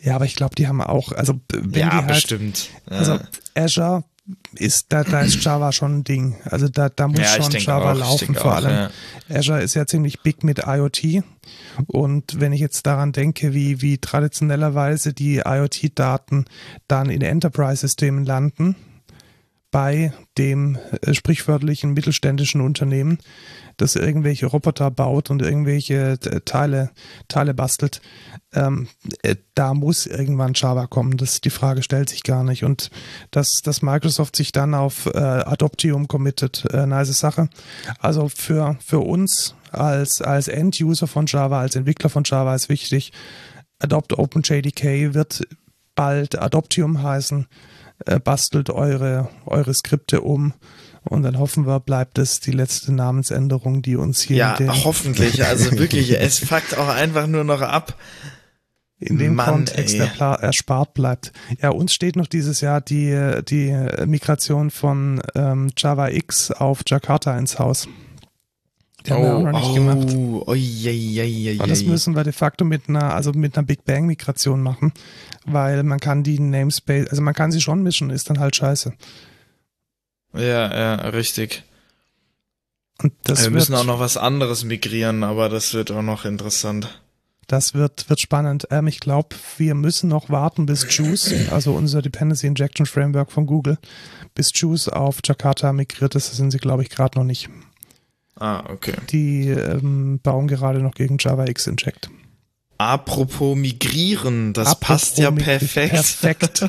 Ja, 0.00 0.14
aber 0.14 0.24
ich 0.24 0.36
glaube, 0.36 0.54
die 0.54 0.68
haben 0.68 0.80
auch, 0.80 1.10
also 1.12 1.40
wenn 1.52 1.80
ja, 1.80 1.90
die 1.90 1.96
halt, 1.96 2.08
bestimmt. 2.08 2.68
Also 2.86 3.18
Azure 3.54 4.04
ist, 4.54 4.92
da, 4.92 5.04
da 5.04 5.20
ist 5.20 5.42
Java 5.44 5.72
schon 5.72 5.98
ein 5.98 6.04
Ding. 6.04 6.36
Also 6.44 6.68
da, 6.68 6.88
da 6.88 7.08
muss 7.08 7.20
ja, 7.20 7.42
schon 7.42 7.52
Java 7.52 7.92
auch, 7.92 7.98
laufen 7.98 8.34
vor 8.34 8.52
auch, 8.52 8.56
allem. 8.56 8.90
Ja. 9.28 9.36
Azure 9.36 9.62
ist 9.62 9.74
ja 9.74 9.86
ziemlich 9.86 10.20
big 10.20 10.42
mit 10.42 10.62
IoT. 10.66 11.22
Und 11.86 12.40
wenn 12.40 12.52
ich 12.52 12.60
jetzt 12.60 12.86
daran 12.86 13.12
denke, 13.12 13.54
wie, 13.54 13.82
wie 13.82 13.98
traditionellerweise 13.98 15.12
die 15.12 15.42
IoT-Daten 15.44 16.46
dann 16.88 17.10
in 17.10 17.22
Enterprise-Systemen 17.22 18.24
landen, 18.24 18.76
bei 19.70 20.12
dem 20.38 20.78
äh, 21.02 21.12
sprichwörtlichen 21.12 21.92
mittelständischen 21.92 22.60
Unternehmen, 22.60 23.18
das 23.76 23.94
irgendwelche 23.94 24.46
Roboter 24.46 24.90
baut 24.90 25.30
und 25.30 25.42
irgendwelche 25.42 26.12
äh, 26.12 26.40
Teile, 26.44 26.90
Teile 27.28 27.52
bastelt, 27.52 28.00
ähm, 28.56 28.88
äh, 29.22 29.36
da 29.54 29.74
muss 29.74 30.06
irgendwann 30.06 30.54
Java 30.54 30.86
kommen. 30.86 31.16
Das, 31.16 31.40
die 31.40 31.50
Frage 31.50 31.82
stellt 31.82 32.08
sich 32.08 32.22
gar 32.22 32.42
nicht. 32.42 32.64
Und 32.64 32.90
dass, 33.30 33.60
dass 33.62 33.82
Microsoft 33.82 34.34
sich 34.34 34.50
dann 34.50 34.74
auf 34.74 35.06
äh, 35.06 35.18
Adoptium 35.18 36.08
committet, 36.08 36.64
äh, 36.72 36.86
nice 36.86 37.18
Sache. 37.18 37.48
Also 38.00 38.28
für, 38.28 38.76
für 38.84 39.00
uns 39.00 39.54
als, 39.70 40.22
als 40.22 40.48
End-User 40.48 41.06
von 41.06 41.26
Java, 41.26 41.60
als 41.60 41.76
Entwickler 41.76 42.10
von 42.10 42.24
Java 42.24 42.54
ist 42.54 42.68
wichtig, 42.68 43.12
Adopt 43.78 44.18
OpenJDK 44.18 45.14
wird 45.14 45.46
bald 45.94 46.38
Adoptium 46.38 47.02
heißen 47.02 47.46
äh, 48.06 48.18
bastelt 48.18 48.70
eure, 48.70 49.28
eure 49.44 49.74
Skripte 49.74 50.22
um 50.22 50.54
und 51.08 51.22
dann 51.22 51.38
hoffen 51.38 51.66
wir, 51.66 51.80
bleibt 51.80 52.18
es 52.18 52.40
die 52.40 52.50
letzte 52.50 52.92
Namensänderung, 52.92 53.82
die 53.82 53.96
uns 53.96 54.22
hier. 54.22 54.36
Ja, 54.36 54.84
hoffentlich. 54.84 55.44
Also 55.44 55.78
wirklich, 55.78 56.10
es 56.20 56.40
fuckt 56.40 56.76
auch 56.76 56.88
einfach 56.88 57.26
nur 57.26 57.44
noch 57.44 57.62
ab. 57.62 57.96
In 58.98 59.18
dem 59.18 59.34
Mann, 59.34 59.46
Kontext 59.66 59.94
erspart 59.94 60.94
bleibt. 60.94 61.32
Ja, 61.60 61.68
uns 61.70 61.92
steht 61.92 62.16
noch 62.16 62.26
dieses 62.26 62.62
Jahr 62.62 62.80
die, 62.80 63.42
die 63.46 63.76
Migration 64.06 64.70
von 64.70 65.20
ähm, 65.34 65.70
Java 65.76 66.08
X 66.08 66.50
auf 66.50 66.80
Jakarta 66.86 67.36
ins 67.38 67.58
Haus. 67.58 67.88
Die 69.06 69.12
haben 69.12 69.22
oh, 69.22 69.24
wir 69.24 69.36
auch 69.36 69.42
noch 69.42 69.60
nicht 69.60 69.70
oh, 69.70 69.74
gemacht. 69.74 70.46
Oh, 70.46 70.54
je, 70.54 70.90
je, 70.90 71.24
je, 71.24 71.58
Und 71.60 71.70
das 71.70 71.84
müssen 71.84 72.16
wir 72.16 72.24
de 72.24 72.32
facto 72.32 72.64
mit 72.64 72.88
einer, 72.88 73.14
also 73.14 73.32
mit 73.32 73.56
einer 73.56 73.66
Big 73.66 73.84
Bang 73.84 74.06
Migration 74.06 74.62
machen, 74.62 74.92
weil 75.44 75.82
man 75.82 76.00
kann 76.00 76.22
die 76.22 76.40
Namespace, 76.40 77.08
also 77.08 77.22
man 77.22 77.34
kann 77.34 77.52
sie 77.52 77.60
schon 77.60 77.82
mischen, 77.82 78.10
ist 78.10 78.30
dann 78.30 78.40
halt 78.40 78.56
scheiße. 78.56 78.94
Ja, 80.34 80.40
ja, 80.40 80.94
richtig. 81.10 81.64
Und 83.02 83.12
das 83.24 83.44
wir 83.44 83.50
müssen 83.50 83.74
auch 83.74 83.84
noch 83.84 84.00
was 84.00 84.16
anderes 84.16 84.64
migrieren, 84.64 85.22
aber 85.22 85.48
das 85.48 85.74
wird 85.74 85.90
auch 85.90 86.02
noch 86.02 86.24
interessant. 86.24 87.02
Das 87.46 87.74
wird, 87.74 88.08
wird 88.08 88.20
spannend. 88.20 88.66
Ähm, 88.70 88.86
ich 88.86 89.00
glaube, 89.00 89.36
wir 89.56 89.74
müssen 89.74 90.08
noch 90.08 90.30
warten, 90.30 90.66
bis 90.66 90.86
Juice, 90.88 91.32
also 91.50 91.72
unser 91.74 92.02
Dependency 92.02 92.46
Injection 92.46 92.86
Framework 92.86 93.30
von 93.30 93.46
Google, 93.46 93.78
bis 94.34 94.50
Juice 94.54 94.88
auf 94.88 95.18
Jakarta 95.24 95.72
migriert 95.72 96.14
ist. 96.14 96.30
Das 96.30 96.36
sind 96.36 96.50
sie, 96.50 96.58
glaube 96.58 96.82
ich, 96.82 96.90
gerade 96.90 97.18
noch 97.18 97.24
nicht. 97.24 97.48
Ah, 98.38 98.64
okay. 98.68 98.94
Die 99.10 99.48
ähm, 99.48 100.20
bauen 100.22 100.48
gerade 100.48 100.80
noch 100.80 100.94
gegen 100.94 101.16
Java 101.18 101.46
X 101.46 101.66
Inject. 101.66 102.10
Apropos 102.78 103.56
migrieren, 103.56 104.52
das 104.52 104.68
Apropos 104.68 104.88
passt 104.88 105.18
ja 105.18 105.30
perfekt. 105.30 105.92
Perfekt. 105.92 106.60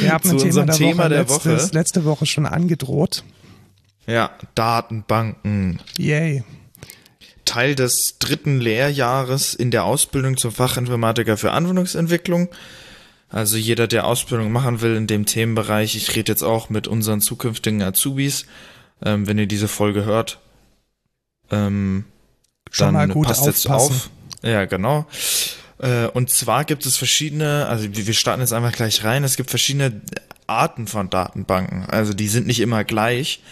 Wir 0.00 0.12
haben 0.12 0.22
Zu 0.22 0.36
ein 0.36 0.38
Thema, 0.38 0.66
der, 0.66 0.74
Thema 0.76 1.02
Woche, 1.02 1.08
der 1.08 1.28
Woche. 1.28 1.50
Letztes, 1.50 1.72
letzte 1.72 2.04
Woche 2.04 2.26
schon 2.26 2.46
angedroht. 2.46 3.24
Ja, 4.06 4.30
Datenbanken. 4.54 5.80
Yay. 5.98 6.44
Teil 7.50 7.74
des 7.74 8.16
dritten 8.20 8.60
Lehrjahres 8.60 9.54
in 9.54 9.72
der 9.72 9.82
Ausbildung 9.82 10.36
zum 10.36 10.52
Fachinformatiker 10.52 11.36
für 11.36 11.50
Anwendungsentwicklung. 11.50 12.48
Also 13.28 13.56
jeder, 13.56 13.88
der 13.88 14.06
Ausbildung 14.06 14.52
machen 14.52 14.80
will 14.82 14.94
in 14.94 15.08
dem 15.08 15.26
Themenbereich, 15.26 15.96
ich 15.96 16.14
rede 16.14 16.30
jetzt 16.30 16.44
auch 16.44 16.70
mit 16.70 16.86
unseren 16.86 17.20
zukünftigen 17.20 17.82
Azubis, 17.82 18.46
ähm, 19.04 19.26
wenn 19.26 19.36
ihr 19.36 19.48
diese 19.48 19.66
Folge 19.66 20.04
hört, 20.04 20.38
ähm, 21.50 22.04
Schon 22.70 22.94
dann 22.94 23.20
passt 23.22 23.46
jetzt 23.46 23.68
auf. 23.68 24.10
Ja, 24.42 24.64
genau. 24.66 25.06
Äh, 25.78 26.06
und 26.06 26.30
zwar 26.30 26.64
gibt 26.64 26.86
es 26.86 26.96
verschiedene, 26.96 27.66
also 27.66 27.88
wir 27.90 28.14
starten 28.14 28.42
jetzt 28.42 28.52
einfach 28.52 28.72
gleich 28.72 29.02
rein, 29.02 29.24
es 29.24 29.36
gibt 29.36 29.50
verschiedene 29.50 30.02
Arten 30.46 30.86
von 30.86 31.10
Datenbanken. 31.10 31.86
Also 31.86 32.12
die 32.12 32.28
sind 32.28 32.46
nicht 32.46 32.60
immer 32.60 32.84
gleich. 32.84 33.42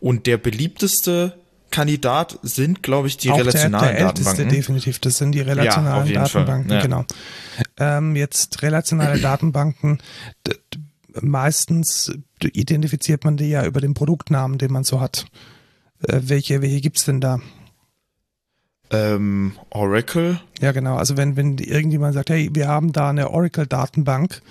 Und 0.00 0.26
der 0.26 0.38
beliebteste 0.38 1.38
Kandidat 1.74 2.38
sind, 2.42 2.84
glaube 2.84 3.08
ich, 3.08 3.16
die 3.16 3.30
Auch 3.30 3.38
relationalen 3.38 3.88
der, 3.88 3.96
der 3.96 4.06
Datenbanken. 4.06 4.42
Älteste, 4.42 4.56
definitiv, 4.56 4.98
das 5.00 5.18
sind 5.18 5.32
die 5.32 5.40
relationalen 5.40 6.06
ja, 6.06 6.22
Datenbanken, 6.22 6.70
ja. 6.70 6.80
genau. 6.80 7.04
Ähm, 7.78 8.14
jetzt 8.14 8.62
relationale 8.62 9.18
Datenbanken, 9.18 9.98
meistens 11.20 12.16
identifiziert 12.40 13.24
man 13.24 13.36
die 13.36 13.48
ja 13.48 13.66
über 13.66 13.80
den 13.80 13.92
Produktnamen, 13.92 14.58
den 14.58 14.70
man 14.70 14.84
so 14.84 15.00
hat. 15.00 15.26
Äh, 16.06 16.20
welche 16.22 16.62
welche 16.62 16.80
gibt 16.80 16.98
es 16.98 17.06
denn 17.06 17.20
da? 17.20 17.40
Ähm, 18.92 19.56
Oracle? 19.70 20.38
Ja, 20.60 20.70
genau. 20.70 20.94
Also 20.94 21.16
wenn, 21.16 21.34
wenn 21.34 21.58
irgendjemand 21.58 22.14
sagt, 22.14 22.30
hey, 22.30 22.50
wir 22.52 22.68
haben 22.68 22.92
da 22.92 23.10
eine 23.10 23.30
Oracle-Datenbank, 23.30 24.42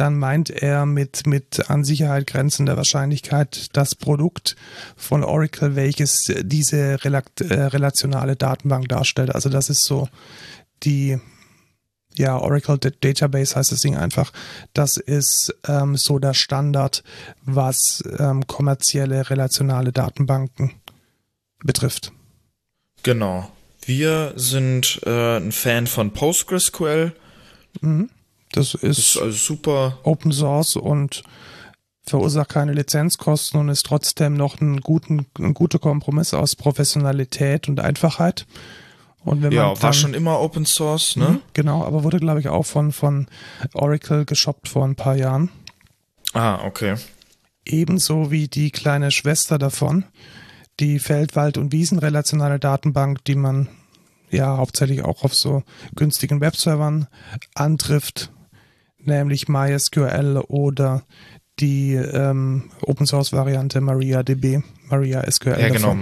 dann 0.00 0.16
meint 0.16 0.48
er 0.48 0.86
mit, 0.86 1.26
mit 1.26 1.68
an 1.68 1.84
Sicherheit 1.84 2.26
grenzender 2.26 2.78
Wahrscheinlichkeit 2.78 3.68
das 3.74 3.94
Produkt 3.94 4.56
von 4.96 5.22
Oracle, 5.22 5.76
welches 5.76 6.32
diese 6.40 6.78
äh, 6.78 6.96
relationale 6.96 8.34
Datenbank 8.34 8.88
darstellt. 8.88 9.34
Also 9.34 9.50
das 9.50 9.68
ist 9.68 9.84
so 9.84 10.08
die, 10.84 11.18
ja, 12.14 12.38
Oracle 12.38 12.78
Database 12.78 13.54
heißt 13.54 13.72
das 13.72 13.82
Ding 13.82 13.94
einfach. 13.94 14.32
Das 14.72 14.96
ist 14.96 15.54
ähm, 15.68 15.98
so 15.98 16.18
der 16.18 16.32
Standard, 16.32 17.04
was 17.42 18.02
ähm, 18.18 18.46
kommerzielle 18.46 19.28
relationale 19.28 19.92
Datenbanken 19.92 20.72
betrifft. 21.62 22.10
Genau. 23.02 23.52
Wir 23.84 24.32
sind 24.36 25.02
äh, 25.04 25.36
ein 25.36 25.52
Fan 25.52 25.86
von 25.86 26.14
PostgreSQL. 26.14 27.12
Mhm. 27.82 28.08
Das 28.52 28.74
ist, 28.74 28.82
das 28.82 28.98
ist 28.98 29.16
also 29.18 29.36
super. 29.36 29.98
Open 30.02 30.32
Source 30.32 30.76
und 30.76 31.22
verursacht 32.04 32.48
keine 32.48 32.72
Lizenzkosten 32.72 33.60
und 33.60 33.68
ist 33.68 33.86
trotzdem 33.86 34.34
noch 34.34 34.60
ein, 34.60 34.80
guten, 34.80 35.26
ein 35.38 35.54
guter 35.54 35.78
Kompromiss 35.78 36.34
aus 36.34 36.56
Professionalität 36.56 37.68
und 37.68 37.80
Einfachheit. 37.80 38.46
Und 39.24 39.42
wenn 39.42 39.52
ja, 39.52 39.66
man 39.66 39.74
dann, 39.74 39.82
war 39.82 39.92
schon 39.92 40.14
immer 40.14 40.40
Open 40.40 40.66
Source, 40.66 41.16
ne? 41.16 41.28
Mhm, 41.28 41.40
genau, 41.52 41.84
aber 41.84 42.04
wurde, 42.04 42.18
glaube 42.18 42.40
ich, 42.40 42.48
auch 42.48 42.64
von, 42.64 42.90
von 42.90 43.26
Oracle 43.74 44.24
geshoppt 44.24 44.68
vor 44.68 44.84
ein 44.84 44.96
paar 44.96 45.14
Jahren. 45.14 45.50
Ah, 46.32 46.64
okay. 46.64 46.96
Ebenso 47.66 48.30
wie 48.30 48.48
die 48.48 48.70
kleine 48.70 49.10
Schwester 49.10 49.58
davon, 49.58 50.04
die 50.80 50.98
Feldwald- 50.98 51.58
und 51.58 51.72
Wiesenrelationale 51.72 52.58
Datenbank, 52.58 53.24
die 53.26 53.34
man 53.34 53.68
ja 54.30 54.56
hauptsächlich 54.56 55.02
auch 55.02 55.22
auf 55.22 55.34
so 55.34 55.62
günstigen 55.94 56.40
Webservern 56.40 57.06
antrifft, 57.54 58.32
nämlich 59.04 59.48
MySQL 59.48 60.42
oder 60.48 61.04
die 61.58 61.94
ähm, 61.94 62.70
Open 62.82 63.06
Source 63.06 63.32
Variante 63.32 63.80
MariaDB, 63.80 64.62
MariaSQL. 64.88 65.60
Ja, 65.60 65.68
genau. 65.68 65.96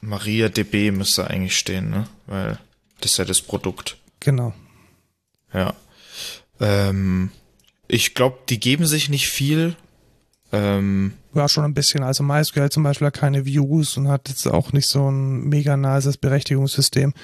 MariaDB 0.00 0.92
müsste 0.92 1.28
eigentlich 1.28 1.56
stehen, 1.56 1.90
ne? 1.90 2.06
Weil 2.26 2.58
Das 3.00 3.12
ist 3.12 3.16
ja 3.18 3.24
das 3.24 3.42
Produkt. 3.42 3.96
Genau. 4.20 4.54
Ja. 5.52 5.74
Ähm, 6.60 7.30
ich 7.88 8.14
glaube, 8.14 8.38
die 8.48 8.60
geben 8.60 8.86
sich 8.86 9.08
nicht 9.08 9.28
viel. 9.28 9.76
Ähm, 10.52 11.12
ja, 11.34 11.48
schon 11.48 11.64
ein 11.64 11.74
bisschen. 11.74 12.02
Also 12.02 12.24
MySQL 12.24 12.70
zum 12.70 12.82
Beispiel 12.82 13.06
hat 13.06 13.14
keine 13.14 13.44
Views 13.46 13.96
und 13.96 14.08
hat 14.08 14.28
jetzt 14.28 14.46
auch 14.48 14.72
nicht 14.72 14.88
so 14.88 15.08
ein 15.10 15.44
mega 15.48 15.76
nices 15.76 16.16
Berechtigungssystem. 16.16 17.14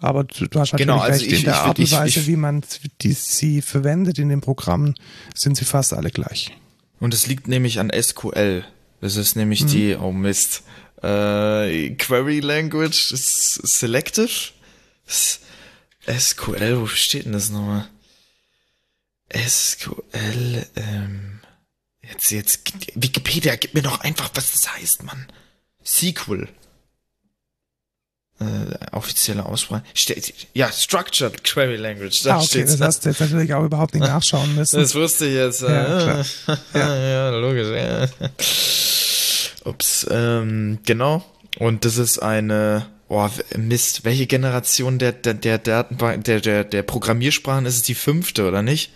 Aber 0.00 0.22
du, 0.24 0.46
du 0.46 0.60
hast 0.60 0.72
natürlich 0.72 0.86
Genau, 0.86 1.00
also 1.00 1.20
recht, 1.20 1.32
ich- 1.32 1.38
in 1.40 1.44
der 1.46 1.56
Art 1.62 1.78
und 1.78 1.90
Weise, 1.92 2.26
wie 2.28 2.36
man 2.36 2.62
die, 3.02 3.12
sie 3.12 3.60
verwendet 3.62 4.18
in 4.20 4.28
den 4.28 4.40
Programmen, 4.40 4.94
sind 5.34 5.56
sie 5.56 5.64
fast 5.64 5.92
alle 5.94 6.10
gleich. 6.10 6.56
und 7.00 7.12
es 7.12 7.26
liegt 7.26 7.48
nämlich 7.48 7.78
an 7.80 7.90
SQL. 7.90 8.64
Das 9.00 9.16
ist 9.16 9.34
nämlich 9.36 9.62
Mhm. 9.64 9.66
die, 9.68 9.96
oh 9.96 10.12
Mist, 10.12 10.62
äh, 11.02 11.90
Query 11.90 12.40
Language 12.40 13.10
ist 13.12 13.54
Selective. 13.66 14.30
SQL, 16.06 16.80
wo 16.80 16.86
steht 16.86 17.24
denn 17.26 17.32
das 17.32 17.50
nochmal? 17.50 17.88
SQL, 19.34 20.66
ähm, 20.76 21.35
jetzt, 22.10 22.30
jetzt, 22.30 22.72
Wikipedia, 22.94 23.56
gib 23.56 23.74
mir 23.74 23.82
doch 23.82 24.00
einfach, 24.00 24.30
was 24.34 24.52
das 24.52 24.74
heißt, 24.74 25.02
Mann. 25.02 25.26
SQL. 25.84 26.48
Äh, 28.38 28.92
offizielle 28.92 29.46
Aussprache. 29.46 29.82
Ja, 30.52 30.70
Structured 30.70 31.42
Query 31.42 31.76
Language, 31.76 32.22
da 32.22 32.34
ah, 32.34 32.36
okay, 32.36 32.46
steht's. 32.46 32.76
das 32.76 32.80
hast 32.86 33.04
du 33.04 33.08
jetzt 33.08 33.20
natürlich 33.20 33.54
auch 33.54 33.64
überhaupt 33.64 33.94
nicht 33.94 34.06
nachschauen 34.06 34.54
müssen. 34.56 34.78
Das 34.78 34.94
wusste 34.94 35.24
ich 35.24 35.34
jetzt. 35.34 35.62
Ja, 35.62 36.22
Ja, 36.74 36.74
ja. 36.74 37.30
logisch. 37.30 37.68
Ja. 37.68 38.08
Ups, 39.64 40.06
ähm, 40.10 40.80
genau. 40.84 41.24
Und 41.58 41.86
das 41.86 41.96
ist 41.96 42.18
eine, 42.18 42.86
oh, 43.08 43.26
Mist, 43.56 44.04
welche 44.04 44.26
Generation 44.26 44.98
der, 44.98 45.12
der, 45.12 45.32
der 45.32 45.56
Datenbank, 45.56 46.24
der, 46.24 46.40
der, 46.40 46.64
der 46.64 46.82
Programmiersprachen 46.82 47.64
ist 47.64 47.76
es 47.76 47.82
die 47.82 47.94
fünfte, 47.94 48.46
oder 48.46 48.60
nicht? 48.60 48.92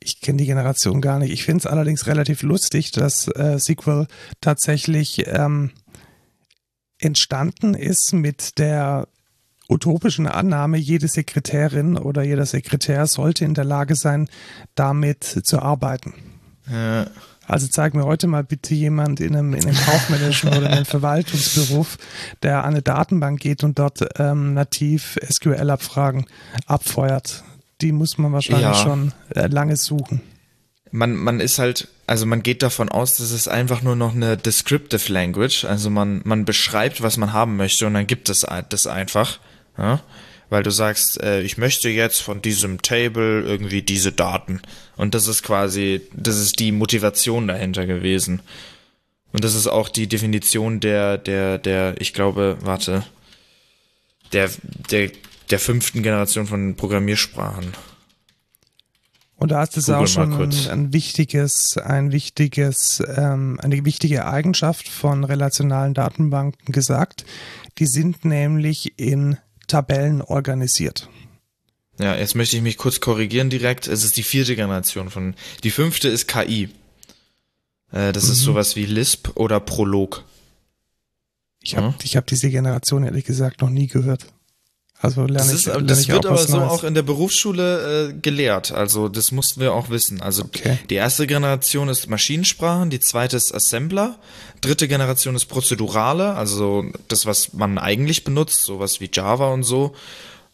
Ich 0.00 0.20
kenne 0.20 0.38
die 0.38 0.46
Generation 0.46 1.00
gar 1.00 1.18
nicht. 1.18 1.32
Ich 1.32 1.44
finde 1.44 1.60
es 1.60 1.66
allerdings 1.66 2.06
relativ 2.06 2.42
lustig, 2.42 2.92
dass 2.92 3.28
äh, 3.28 3.58
SQL 3.58 4.06
tatsächlich 4.40 5.26
ähm, 5.26 5.70
entstanden 6.98 7.74
ist 7.74 8.12
mit 8.12 8.58
der 8.58 9.08
utopischen 9.68 10.26
Annahme, 10.26 10.78
jede 10.78 11.08
Sekretärin 11.08 11.98
oder 11.98 12.22
jeder 12.22 12.46
Sekretär 12.46 13.06
sollte 13.06 13.44
in 13.44 13.54
der 13.54 13.64
Lage 13.64 13.96
sein, 13.96 14.28
damit 14.74 15.24
zu 15.24 15.60
arbeiten. 15.60 16.14
Ja. 16.70 17.06
Also 17.48 17.68
zeig 17.68 17.94
mir 17.94 18.04
heute 18.04 18.26
mal 18.26 18.42
bitte 18.42 18.74
jemand 18.74 19.20
in 19.20 19.36
einem, 19.36 19.54
in 19.54 19.64
einem 19.64 19.76
kaufmännischen 19.76 20.48
oder 20.48 20.62
in 20.62 20.66
einem 20.66 20.84
Verwaltungsberuf, 20.84 21.96
der 22.42 22.64
an 22.64 22.72
eine 22.72 22.82
Datenbank 22.82 23.40
geht 23.40 23.62
und 23.62 23.78
dort 23.78 24.00
ähm, 24.18 24.54
nativ 24.54 25.16
SQL-Abfragen 25.24 26.26
abfeuert. 26.66 27.44
Die 27.80 27.92
muss 27.92 28.18
man 28.18 28.32
wahrscheinlich 28.32 28.62
Ja. 28.62 28.74
schon 28.74 29.12
äh, 29.34 29.46
lange 29.48 29.76
suchen. 29.76 30.20
Man, 30.92 31.14
man 31.16 31.40
ist 31.40 31.58
halt, 31.58 31.88
also 32.06 32.24
man 32.26 32.42
geht 32.42 32.62
davon 32.62 32.88
aus, 32.88 33.16
dass 33.16 33.30
es 33.30 33.48
einfach 33.48 33.82
nur 33.82 33.96
noch 33.96 34.14
eine 34.14 34.36
Descriptive 34.36 35.12
Language, 35.12 35.64
also 35.64 35.90
man, 35.90 36.22
man 36.24 36.44
beschreibt, 36.44 37.02
was 37.02 37.16
man 37.16 37.32
haben 37.32 37.56
möchte 37.56 37.86
und 37.86 37.94
dann 37.94 38.06
gibt 38.06 38.28
es 38.28 38.46
das 38.68 38.86
einfach, 38.86 39.38
ja? 39.76 40.00
weil 40.48 40.62
du 40.62 40.70
sagst, 40.70 41.20
äh, 41.22 41.42
ich 41.42 41.58
möchte 41.58 41.88
jetzt 41.88 42.22
von 42.22 42.40
diesem 42.40 42.80
Table 42.80 43.42
irgendwie 43.42 43.82
diese 43.82 44.12
Daten 44.12 44.62
und 44.96 45.14
das 45.14 45.26
ist 45.26 45.42
quasi, 45.42 46.02
das 46.14 46.38
ist 46.38 46.60
die 46.60 46.72
Motivation 46.72 47.48
dahinter 47.48 47.84
gewesen. 47.86 48.40
Und 49.32 49.44
das 49.44 49.54
ist 49.54 49.66
auch 49.66 49.90
die 49.90 50.06
Definition 50.06 50.80
der, 50.80 51.18
der, 51.18 51.58
der, 51.58 52.00
ich 52.00 52.14
glaube, 52.14 52.56
warte, 52.62 53.02
der, 54.32 54.48
der, 54.90 55.10
der 55.50 55.58
fünften 55.58 56.02
Generation 56.02 56.46
von 56.46 56.76
Programmiersprachen. 56.76 57.72
Und 59.38 59.50
da 59.50 59.62
ist 59.62 59.76
es 59.76 59.90
auch 59.90 60.06
schon 60.06 60.32
ein, 60.70 60.92
wichtiges, 60.94 61.76
ein 61.76 62.10
wichtiges, 62.10 63.02
ähm, 63.16 63.60
eine 63.62 63.84
wichtige 63.84 64.24
Eigenschaft 64.24 64.88
von 64.88 65.24
relationalen 65.24 65.92
Datenbanken 65.92 66.72
gesagt. 66.72 67.26
Die 67.78 67.84
sind 67.86 68.24
nämlich 68.24 68.98
in 68.98 69.36
Tabellen 69.68 70.22
organisiert. 70.22 71.10
Ja, 71.98 72.16
jetzt 72.16 72.34
möchte 72.34 72.56
ich 72.56 72.62
mich 72.62 72.78
kurz 72.78 73.00
korrigieren 73.00 73.50
direkt. 73.50 73.88
Es 73.88 74.04
ist 74.04 74.16
die 74.16 74.22
vierte 74.22 74.56
Generation 74.56 75.10
von. 75.10 75.34
Die 75.64 75.70
fünfte 75.70 76.08
ist 76.08 76.28
KI. 76.28 76.70
Äh, 77.92 78.12
das 78.12 78.24
ist 78.24 78.40
Mhm. 78.40 78.44
sowas 78.44 78.74
wie 78.76 78.86
Lisp 78.86 79.36
oder 79.36 79.60
Prolog. 79.60 80.24
Ich 81.62 81.76
habe 81.76 81.88
Ja. 81.88 81.94
ich 82.02 82.16
hab 82.16 82.26
diese 82.26 82.48
Generation 82.50 83.04
ehrlich 83.04 83.24
gesagt 83.26 83.60
noch 83.60 83.70
nie 83.70 83.86
gehört. 83.86 84.26
Also 85.00 85.20
lerne 85.22 85.34
Das, 85.38 85.48
ich, 85.48 85.54
ist, 85.54 85.66
lerne 85.66 85.84
das 85.84 86.00
ich 86.00 86.08
wird 86.08 86.26
aber 86.26 86.38
so 86.38 86.56
Neues. 86.56 86.70
auch 86.70 86.84
in 86.84 86.94
der 86.94 87.02
Berufsschule 87.02 88.08
äh, 88.10 88.12
gelehrt. 88.20 88.72
Also 88.72 89.08
das 89.08 89.30
mussten 89.30 89.60
wir 89.60 89.72
auch 89.74 89.90
wissen. 89.90 90.22
Also 90.22 90.44
Okay. 90.44 90.78
die 90.90 90.94
erste 90.94 91.26
Generation 91.26 91.88
ist 91.88 92.08
Maschinensprachen, 92.08 92.90
die 92.90 93.00
zweite 93.00 93.36
ist 93.36 93.54
Assembler, 93.54 94.16
dritte 94.62 94.88
Generation 94.88 95.34
ist 95.36 95.46
Prozedurale, 95.46 96.34
also 96.34 96.84
das, 97.08 97.26
was 97.26 97.52
man 97.52 97.78
eigentlich 97.78 98.24
benutzt, 98.24 98.62
sowas 98.64 99.00
wie 99.00 99.10
Java 99.12 99.48
und 99.52 99.64
so. 99.64 99.94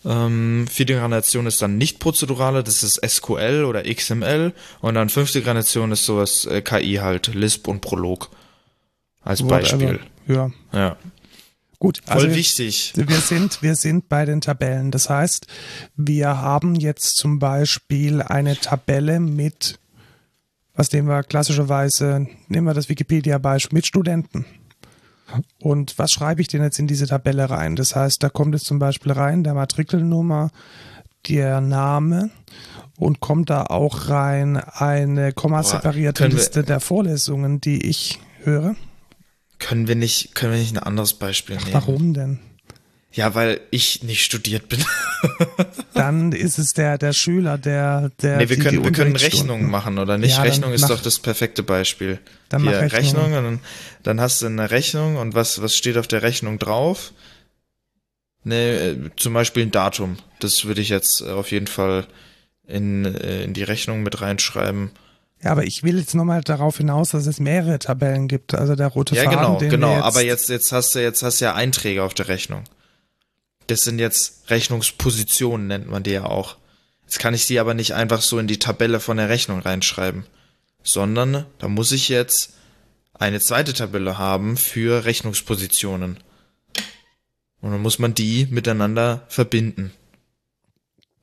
Ähm, 0.04 0.66
vierte 0.68 0.94
Generation 0.94 1.46
ist 1.46 1.62
dann 1.62 1.78
nicht 1.78 2.00
prozedurale, 2.00 2.64
das 2.64 2.82
ist 2.82 3.00
SQL 3.08 3.64
oder 3.64 3.84
XML. 3.84 4.52
Und 4.80 4.94
dann 4.94 5.08
fünfte 5.08 5.40
Generation 5.42 5.92
ist 5.92 6.04
sowas 6.04 6.44
äh, 6.46 6.60
KI 6.62 6.94
halt, 6.96 7.32
Lisp 7.34 7.68
und 7.68 7.80
Prolog. 7.80 8.28
Als 9.22 9.44
Beispiel. 9.44 10.00
Ja, 10.26 10.50
Ja. 10.72 10.96
Gut. 11.82 12.00
Voll 12.04 12.14
Also 12.14 12.28
wir, 12.28 12.36
wichtig. 12.36 12.92
wir 12.94 13.16
sind, 13.20 13.60
wir 13.60 13.74
sind 13.74 14.08
bei 14.08 14.24
den 14.24 14.40
Tabellen. 14.40 14.92
Das 14.92 15.10
heißt, 15.10 15.48
wir 15.96 16.40
haben 16.40 16.76
jetzt 16.76 17.16
zum 17.16 17.40
Beispiel 17.40 18.22
eine 18.22 18.56
Tabelle 18.56 19.18
mit, 19.18 19.80
was 20.76 20.92
nehmen 20.92 21.08
wir 21.08 21.24
klassischerweise, 21.24 22.28
nehmen 22.46 22.68
wir 22.68 22.74
das 22.74 22.88
Wikipedia-Beispiel 22.88 23.76
mit 23.76 23.86
Studenten. 23.86 24.44
Und 25.60 25.98
was 25.98 26.12
schreibe 26.12 26.40
ich 26.40 26.46
denn 26.48 26.62
jetzt 26.62 26.78
in 26.78 26.86
diese 26.86 27.08
Tabelle 27.08 27.50
rein? 27.50 27.74
Das 27.74 27.96
heißt, 27.96 28.22
da 28.22 28.28
kommt 28.28 28.54
jetzt 28.54 28.66
zum 28.66 28.78
Beispiel 28.78 29.10
rein 29.10 29.42
der 29.42 29.54
Matrikelnummer, 29.54 30.50
der 31.28 31.60
Name 31.60 32.30
und 32.96 33.18
kommt 33.18 33.50
da 33.50 33.64
auch 33.64 34.08
rein 34.08 34.56
eine 34.56 35.32
kommaseparierte 35.32 36.24
wir- 36.24 36.30
Liste 36.30 36.62
der 36.62 36.78
Vorlesungen, 36.78 37.60
die 37.60 37.84
ich 37.86 38.20
höre. 38.44 38.76
Können 39.62 39.88
wir 39.88 39.94
nicht, 39.94 40.34
können 40.34 40.52
wir 40.52 40.58
nicht 40.60 40.74
ein 40.76 40.82
anderes 40.82 41.14
Beispiel 41.14 41.56
nehmen? 41.56 41.72
Warum 41.72 42.14
denn? 42.14 42.38
Ja, 43.14 43.34
weil 43.34 43.60
ich 43.70 44.02
nicht 44.02 44.24
studiert 44.24 44.68
bin. 44.70 44.82
Dann 45.94 46.32
ist 46.32 46.58
es 46.58 46.72
der, 46.72 46.96
der 46.96 47.12
Schüler, 47.12 47.58
der, 47.58 48.10
der. 48.22 48.38
nee, 48.38 48.48
wir 48.48 48.56
die- 48.56 48.62
können, 48.62 48.78
die 48.78 48.84
wir 48.84 48.92
können 48.92 49.14
Rechnungen 49.16 49.70
machen, 49.70 49.98
oder 49.98 50.16
nicht? 50.16 50.36
Ja, 50.36 50.42
Rechnung 50.42 50.72
ist 50.72 50.82
mach- 50.82 50.88
doch 50.88 51.02
das 51.02 51.18
perfekte 51.18 51.62
Beispiel. 51.62 52.18
Dann 52.48 52.62
Hier, 52.62 52.70
mach 52.72 52.80
Rechnung. 52.92 53.24
Rechnung, 53.32 53.46
und 53.46 53.60
dann, 54.02 54.20
hast 54.20 54.40
du 54.40 54.46
eine 54.46 54.70
Rechnung 54.70 55.16
und 55.16 55.34
was, 55.34 55.60
was 55.60 55.76
steht 55.76 55.98
auf 55.98 56.08
der 56.08 56.22
Rechnung 56.22 56.58
drauf? 56.58 57.12
Nee, 58.44 58.72
äh, 58.76 58.96
zum 59.16 59.34
Beispiel 59.34 59.64
ein 59.64 59.70
Datum. 59.70 60.16
Das 60.40 60.64
würde 60.64 60.80
ich 60.80 60.88
jetzt 60.88 61.22
auf 61.22 61.50
jeden 61.52 61.66
Fall 61.68 62.06
in, 62.66 63.04
äh, 63.04 63.44
in 63.44 63.52
die 63.52 63.62
Rechnung 63.62 64.02
mit 64.02 64.20
reinschreiben. 64.22 64.90
Ja, 65.42 65.50
aber 65.50 65.64
ich 65.64 65.82
will 65.82 65.98
jetzt 65.98 66.14
nochmal 66.14 66.42
darauf 66.42 66.76
hinaus, 66.76 67.10
dass 67.10 67.26
es 67.26 67.40
mehrere 67.40 67.78
Tabellen 67.78 68.28
gibt. 68.28 68.54
Also 68.54 68.76
der 68.76 68.88
rote 68.88 69.16
Ja, 69.16 69.24
Faden, 69.24 69.38
genau, 69.38 69.58
den 69.58 69.70
genau. 69.70 69.94
jetzt, 69.96 70.04
Aber 70.04 70.22
jetzt, 70.22 70.48
jetzt 70.48 70.72
hast 70.72 70.94
du, 70.94 71.02
jetzt 71.02 71.22
hast 71.22 71.40
du 71.40 71.46
ja 71.46 71.54
Einträge 71.54 72.02
auf 72.04 72.14
der 72.14 72.28
Rechnung. 72.28 72.64
Das 73.66 73.82
sind 73.82 73.98
jetzt 73.98 74.50
Rechnungspositionen, 74.50 75.66
nennt 75.66 75.88
man 75.88 76.02
die 76.02 76.12
ja 76.12 76.26
auch. 76.26 76.56
Jetzt 77.04 77.18
kann 77.18 77.34
ich 77.34 77.46
die 77.46 77.58
aber 77.58 77.74
nicht 77.74 77.94
einfach 77.94 78.22
so 78.22 78.38
in 78.38 78.46
die 78.46 78.58
Tabelle 78.58 79.00
von 79.00 79.16
der 79.16 79.28
Rechnung 79.28 79.60
reinschreiben. 79.60 80.26
Sondern 80.84 81.46
da 81.58 81.68
muss 81.68 81.92
ich 81.92 82.08
jetzt 82.08 82.54
eine 83.14 83.40
zweite 83.40 83.72
Tabelle 83.72 84.18
haben 84.18 84.56
für 84.56 85.04
Rechnungspositionen. 85.04 86.18
Und 87.60 87.70
dann 87.70 87.82
muss 87.82 87.98
man 87.98 88.14
die 88.14 88.46
miteinander 88.50 89.24
verbinden. 89.28 89.92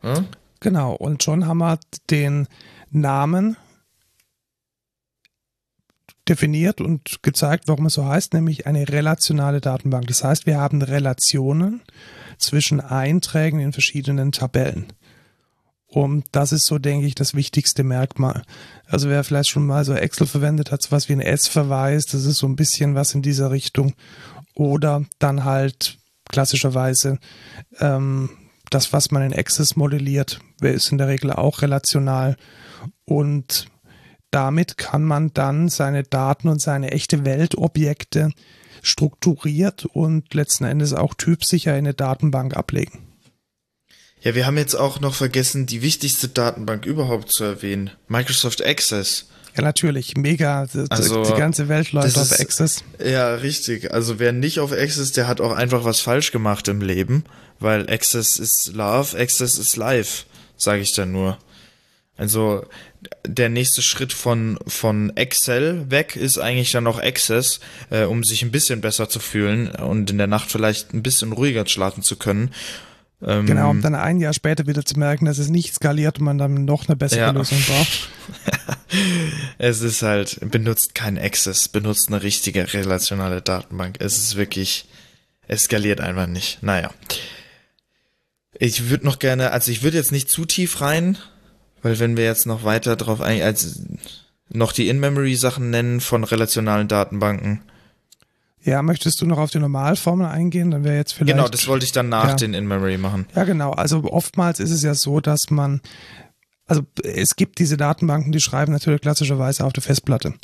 Ja? 0.03 0.23
Genau, 0.59 0.93
und 0.93 1.23
schon 1.23 1.45
haben 1.45 1.57
wir 1.59 1.79
den 2.09 2.47
Namen 2.91 3.57
definiert 6.29 6.79
und 6.79 7.21
gezeigt, 7.23 7.67
warum 7.67 7.87
es 7.87 7.93
so 7.93 8.05
heißt, 8.05 8.33
nämlich 8.33 8.67
eine 8.67 8.87
relationale 8.87 9.61
Datenbank. 9.61 10.07
Das 10.07 10.23
heißt, 10.23 10.45
wir 10.45 10.59
haben 10.59 10.81
Relationen 10.81 11.81
zwischen 12.37 12.79
Einträgen 12.79 13.59
in 13.59 13.73
verschiedenen 13.73 14.31
Tabellen. 14.31 14.93
Und 15.87 16.25
das 16.31 16.51
ist 16.51 16.67
so, 16.67 16.77
denke 16.77 17.07
ich, 17.07 17.15
das 17.15 17.33
wichtigste 17.33 17.83
Merkmal. 17.83 18.43
Also 18.85 19.09
wer 19.09 19.23
vielleicht 19.23 19.49
schon 19.49 19.65
mal 19.65 19.83
so 19.83 19.93
Excel 19.93 20.27
verwendet 20.27 20.71
hat, 20.71 20.83
so 20.83 20.91
was 20.91 21.09
wie 21.09 21.13
ein 21.13 21.21
S-Verweis, 21.21 22.05
das 22.05 22.25
ist 22.25 22.37
so 22.37 22.47
ein 22.47 22.55
bisschen 22.55 22.93
was 22.93 23.15
in 23.15 23.23
dieser 23.23 23.49
Richtung. 23.49 23.95
Oder 24.53 25.03
dann 25.17 25.45
halt 25.45 25.97
klassischerweise 26.29 27.17
ähm, 27.79 28.29
das, 28.69 28.93
was 28.93 29.09
man 29.09 29.23
in 29.23 29.33
Access 29.33 29.75
modelliert, 29.75 30.39
ist 30.61 30.91
in 30.91 30.99
der 30.99 31.07
Regel 31.07 31.31
auch 31.31 31.63
relational. 31.63 32.37
Und 33.05 33.65
damit 34.31 34.77
kann 34.77 35.03
man 35.03 35.33
dann 35.33 35.69
seine 35.69 36.03
Daten 36.03 36.47
und 36.47 36.61
seine 36.61 36.91
echte 36.91 37.25
Weltobjekte 37.25 38.31
strukturiert 38.81 39.85
und 39.85 40.33
letzten 40.33 40.65
Endes 40.65 40.93
auch 40.93 41.13
typsicher 41.13 41.71
in 41.71 41.79
eine 41.79 41.93
Datenbank 41.93 42.55
ablegen. 42.55 43.07
Ja, 44.21 44.35
wir 44.35 44.45
haben 44.45 44.57
jetzt 44.57 44.75
auch 44.75 44.99
noch 44.99 45.15
vergessen, 45.15 45.65
die 45.65 45.81
wichtigste 45.81 46.27
Datenbank 46.27 46.85
überhaupt 46.85 47.31
zu 47.31 47.43
erwähnen. 47.45 47.91
Microsoft 48.07 48.65
Access. 48.65 49.29
Ja, 49.55 49.63
natürlich. 49.63 50.15
Mega. 50.17 50.67
Also, 50.89 51.23
die 51.23 51.37
ganze 51.37 51.69
Welt 51.69 51.91
läuft 51.91 52.17
auf 52.17 52.31
ist, 52.31 52.39
Access. 52.39 52.83
Ja, 53.03 53.35
richtig. 53.35 53.93
Also 53.93 54.19
wer 54.19 54.31
nicht 54.31 54.59
auf 54.59 54.71
Access, 54.71 55.13
der 55.13 55.27
hat 55.27 55.41
auch 55.41 55.53
einfach 55.53 55.85
was 55.85 56.01
falsch 56.01 56.31
gemacht 56.31 56.67
im 56.67 56.81
Leben, 56.81 57.23
weil 57.59 57.89
Access 57.89 58.39
ist 58.39 58.71
Love, 58.73 59.17
Access 59.17 59.57
ist 59.57 59.75
Life, 59.75 60.25
sage 60.57 60.81
ich 60.81 60.93
dann 60.93 61.11
nur. 61.11 61.37
Also 62.19 62.65
der 63.25 63.47
nächste 63.47 63.81
Schritt 63.81 64.11
von, 64.11 64.59
von 64.67 65.15
Excel 65.15 65.89
weg 65.89 66.17
ist 66.17 66.37
eigentlich 66.37 66.69
dann 66.73 66.83
noch 66.83 67.01
Access, 67.01 67.61
äh, 67.91 68.03
um 68.03 68.25
sich 68.25 68.43
ein 68.43 68.51
bisschen 68.51 68.81
besser 68.81 69.07
zu 69.07 69.21
fühlen 69.21 69.69
und 69.69 70.11
in 70.11 70.17
der 70.17 70.27
Nacht 70.27 70.51
vielleicht 70.51 70.93
ein 70.93 71.01
bisschen 71.01 71.31
ruhiger 71.31 71.65
schlafen 71.65 72.03
zu 72.03 72.17
können. 72.17 72.51
Ähm, 73.21 73.45
genau, 73.45 73.69
um 73.69 73.81
dann 73.81 73.95
ein 73.95 74.19
Jahr 74.19 74.33
später 74.33 74.67
wieder 74.67 74.83
zu 74.83 74.99
merken, 74.99 75.25
dass 75.25 75.37
es 75.37 75.47
nicht 75.47 75.73
skaliert 75.73 76.19
und 76.19 76.25
man 76.25 76.37
dann 76.37 76.65
noch 76.65 76.89
eine 76.89 76.97
bessere 76.97 77.21
ja. 77.21 77.31
Lösung 77.31 77.57
braucht. 77.61 78.09
es 79.57 79.79
ist 79.79 80.01
halt, 80.01 80.39
benutzt 80.51 80.95
kein 80.95 81.17
Access, 81.17 81.69
benutzt 81.69 82.09
eine 82.09 82.21
richtige 82.21 82.73
relationale 82.73 83.41
Datenbank. 83.41 83.95
Es 83.99 84.17
ist 84.17 84.35
wirklich, 84.35 84.89
es 85.47 85.63
skaliert 85.63 86.01
einfach 86.01 86.27
nicht. 86.27 86.61
Naja. 86.63 86.91
Ich 88.57 88.89
würde 88.89 89.05
noch 89.05 89.19
gerne, 89.19 89.51
also 89.51 89.71
ich 89.71 89.83
würde 89.83 89.95
jetzt 89.95 90.11
nicht 90.11 90.29
zu 90.29 90.43
tief 90.43 90.81
rein, 90.81 91.17
weil 91.81 91.99
wenn 91.99 92.17
wir 92.17 92.25
jetzt 92.25 92.45
noch 92.45 92.63
weiter 92.63 92.95
drauf 92.95 93.21
ein, 93.21 93.41
als 93.41 93.81
noch 94.49 94.71
die 94.71 94.89
In-Memory-Sachen 94.89 95.69
nennen 95.69 96.01
von 96.01 96.23
relationalen 96.23 96.87
Datenbanken, 96.87 97.61
ja, 98.61 98.81
möchtest 98.81 99.21
du 99.21 99.25
noch 99.25 99.37
auf 99.37 99.51
die 99.51 99.59
Normalformel 99.59 100.27
eingehen? 100.27 100.71
Dann 100.71 100.83
wäre 100.83 100.97
jetzt 100.97 101.13
vielleicht. 101.13 101.31
Genau, 101.35 101.47
das 101.47 101.67
wollte 101.67 101.85
ich 101.85 101.91
dann 101.91 102.09
nach 102.09 102.29
ja. 102.29 102.35
den 102.35 102.53
In-Memory 102.53 102.97
machen. 102.97 103.25
Ja, 103.35 103.45
genau. 103.45 103.71
Also 103.71 104.03
oftmals 104.03 104.59
ist 104.59 104.71
es 104.71 104.83
ja 104.83 104.95
so, 104.95 105.21
dass 105.21 105.49
man 105.49 105.81
also 106.69 106.83
es 107.03 107.35
gibt 107.35 107.57
diese 107.57 107.77
Datenbanken, 107.77 108.31
die 108.31 108.39
schreiben 108.39 108.71
natürlich 108.71 109.01
klassischerweise 109.01 109.65
auf 109.65 109.73
der 109.73 109.81
Festplatte. 109.81 110.35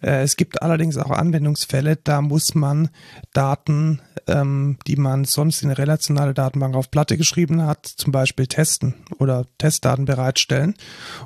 Äh, 0.00 0.22
es 0.22 0.36
gibt 0.36 0.62
allerdings 0.62 0.96
auch 0.96 1.10
Anwendungsfälle, 1.10 1.96
da 1.96 2.22
muss 2.22 2.54
man 2.54 2.88
Daten, 3.34 4.00
ähm, 4.26 4.78
die 4.86 4.96
man 4.96 5.26
sonst 5.26 5.62
in 5.62 5.68
eine 5.68 5.76
relationale 5.78 6.32
Datenbank 6.32 6.74
auf 6.74 6.90
Platte 6.90 7.18
geschrieben 7.18 7.62
hat, 7.62 7.86
zum 7.86 8.12
Beispiel 8.12 8.46
testen 8.46 8.94
oder 9.18 9.46
Testdaten 9.58 10.06
bereitstellen. 10.06 10.74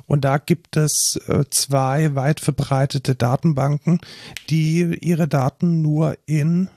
Und 0.07 0.25
da 0.25 0.37
gibt 0.37 0.75
es 0.75 1.17
äh, 1.27 1.45
zwei 1.49 2.15
weit 2.15 2.41
verbreitete 2.41 3.15
Datenbanken, 3.15 4.01
die 4.49 4.97
ihre 4.99 5.29
Daten 5.29 5.81
nur 5.81 6.17
in 6.25 6.67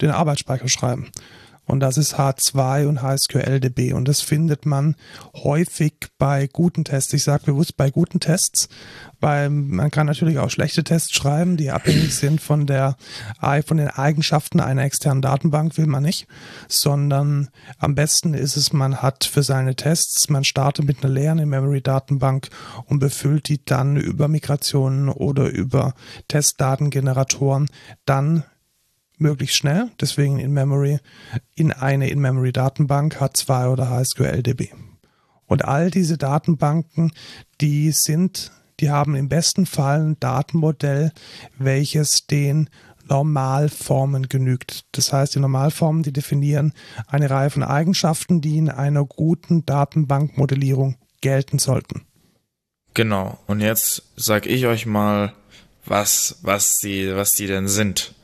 den 0.00 0.10
Arbeitsspeicher 0.10 0.68
schreiben 0.68 1.12
und 1.68 1.80
das 1.80 1.96
ist 1.98 2.18
H2 2.18 2.86
und 2.86 3.02
HSQLDB 3.02 3.92
und 3.92 4.08
das 4.08 4.20
findet 4.20 4.66
man 4.66 4.96
häufig 5.34 5.94
bei 6.18 6.48
guten 6.50 6.84
Tests. 6.84 7.12
Ich 7.12 7.22
sage 7.22 7.44
bewusst 7.44 7.76
bei 7.76 7.90
guten 7.90 8.20
Tests, 8.20 8.68
weil 9.20 9.50
man 9.50 9.90
kann 9.90 10.06
natürlich 10.06 10.38
auch 10.38 10.50
schlechte 10.50 10.82
Tests 10.82 11.14
schreiben, 11.14 11.56
die 11.56 11.70
abhängig 11.70 12.16
sind 12.16 12.40
von 12.40 12.66
der 12.66 12.96
von 13.66 13.76
den 13.76 13.88
Eigenschaften 13.88 14.60
einer 14.60 14.82
externen 14.82 15.22
Datenbank 15.22 15.76
will 15.78 15.86
man 15.86 16.02
nicht, 16.02 16.26
sondern 16.68 17.48
am 17.78 17.94
besten 17.94 18.34
ist 18.34 18.56
es, 18.56 18.72
man 18.72 19.02
hat 19.02 19.24
für 19.24 19.42
seine 19.42 19.76
Tests, 19.76 20.28
man 20.28 20.44
startet 20.44 20.86
mit 20.86 21.04
einer 21.04 21.12
leeren 21.12 21.38
In-Memory-Datenbank 21.38 22.48
und 22.86 22.98
befüllt 22.98 23.48
die 23.48 23.64
dann 23.64 23.96
über 23.96 24.28
Migrationen 24.28 25.08
oder 25.08 25.48
über 25.48 25.94
Testdatengeneratoren. 26.28 27.66
Dann 28.06 28.44
möglichst 29.20 29.56
schnell, 29.56 29.90
deswegen 30.00 30.38
in 30.38 30.52
Memory, 30.52 30.98
in 31.54 31.72
eine 31.72 32.08
In-Memory-Datenbank 32.08 33.20
H2 33.20 33.72
oder 33.72 33.90
HSQLDB. 33.90 34.72
Und 35.46 35.64
all 35.64 35.90
diese 35.90 36.18
Datenbanken, 36.18 37.12
die 37.60 37.90
sind, 37.90 38.52
die 38.80 38.90
haben 38.90 39.14
im 39.14 39.28
besten 39.28 39.66
Fall 39.66 40.00
ein 40.00 40.20
Datenmodell, 40.20 41.12
welches 41.58 42.26
den 42.26 42.68
Normalformen 43.08 44.28
genügt. 44.28 44.84
Das 44.92 45.12
heißt, 45.12 45.34
die 45.34 45.40
Normalformen, 45.40 46.02
die 46.02 46.12
definieren 46.12 46.72
eine 47.06 47.30
Reihe 47.30 47.50
von 47.50 47.62
Eigenschaften, 47.62 48.40
die 48.40 48.58
in 48.58 48.68
einer 48.68 49.04
guten 49.04 49.64
Datenbankmodellierung 49.64 50.96
gelten 51.20 51.58
sollten. 51.58 52.02
Genau. 52.94 53.38
Und 53.46 53.60
jetzt 53.60 54.02
sage 54.16 54.48
ich 54.48 54.66
euch 54.66 54.84
mal, 54.86 55.32
was, 55.84 56.38
was 56.42 56.78
die, 56.78 57.14
was 57.14 57.30
die 57.30 57.46
denn 57.46 57.68
sind. 57.68 58.14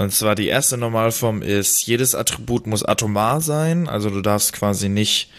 Und 0.00 0.14
zwar 0.14 0.34
die 0.34 0.46
erste 0.46 0.78
Normalform 0.78 1.42
ist, 1.42 1.86
jedes 1.86 2.14
Attribut 2.14 2.66
muss 2.66 2.82
atomar 2.82 3.42
sein, 3.42 3.86
also 3.86 4.08
du 4.08 4.22
darfst 4.22 4.54
quasi 4.54 4.88
nicht, 4.88 5.30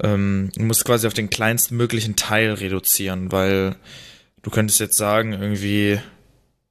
ähm, 0.00 0.50
du 0.56 0.62
musst 0.62 0.86
quasi 0.86 1.06
auf 1.06 1.12
den 1.12 1.28
kleinstmöglichen 1.28 2.16
Teil 2.16 2.54
reduzieren, 2.54 3.32
weil 3.32 3.76
du 4.40 4.48
könntest 4.48 4.80
jetzt 4.80 4.96
sagen, 4.96 5.34
irgendwie 5.34 6.00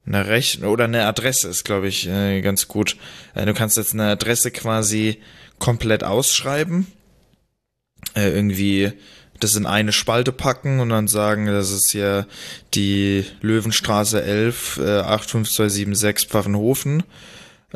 eine 0.07 0.25
Rechnung 0.25 0.71
oder 0.71 0.85
eine 0.85 1.05
Adresse 1.05 1.47
ist, 1.47 1.63
glaube 1.63 1.89
ich, 1.89 2.07
äh, 2.07 2.41
ganz 2.41 2.67
gut. 2.67 2.97
Äh, 3.35 3.45
du 3.45 3.53
kannst 3.53 3.77
jetzt 3.77 3.93
eine 3.93 4.07
Adresse 4.07 4.49
quasi 4.49 5.21
komplett 5.59 6.03
ausschreiben, 6.03 6.87
äh, 8.15 8.31
irgendwie 8.31 8.93
das 9.39 9.55
in 9.55 9.65
eine 9.65 9.91
Spalte 9.91 10.31
packen 10.31 10.79
und 10.79 10.89
dann 10.89 11.07
sagen, 11.07 11.45
das 11.47 11.71
ist 11.71 11.91
hier 11.91 12.27
die 12.73 13.25
Löwenstraße 13.41 14.23
11, 14.23 14.77
äh, 14.77 14.99
85276 15.01 16.29
Pfaffenhofen. 16.29 17.03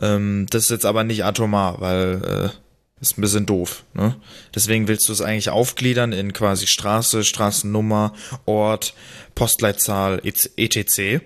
Ähm, 0.01 0.47
das 0.49 0.63
ist 0.63 0.71
jetzt 0.71 0.85
aber 0.85 1.03
nicht 1.03 1.25
atomar, 1.25 1.81
weil 1.81 2.51
äh, 2.53 3.01
ist 3.01 3.17
ein 3.17 3.21
bisschen 3.21 3.45
doof. 3.45 3.83
Ne? 3.93 4.15
Deswegen 4.53 4.87
willst 4.87 5.07
du 5.07 5.13
es 5.13 5.21
eigentlich 5.21 5.49
aufgliedern 5.49 6.11
in 6.11 6.33
quasi 6.33 6.67
Straße, 6.67 7.23
Straßennummer, 7.23 8.13
Ort, 8.45 8.93
Postleitzahl, 9.35 10.21
etc. 10.23 11.21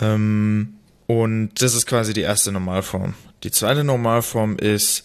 Ähm, 0.00 0.74
und 1.06 1.50
das 1.62 1.74
ist 1.74 1.86
quasi 1.86 2.12
die 2.12 2.22
erste 2.22 2.52
Normalform. 2.52 3.14
Die 3.44 3.50
zweite 3.50 3.84
Normalform 3.84 4.56
ist, 4.58 5.04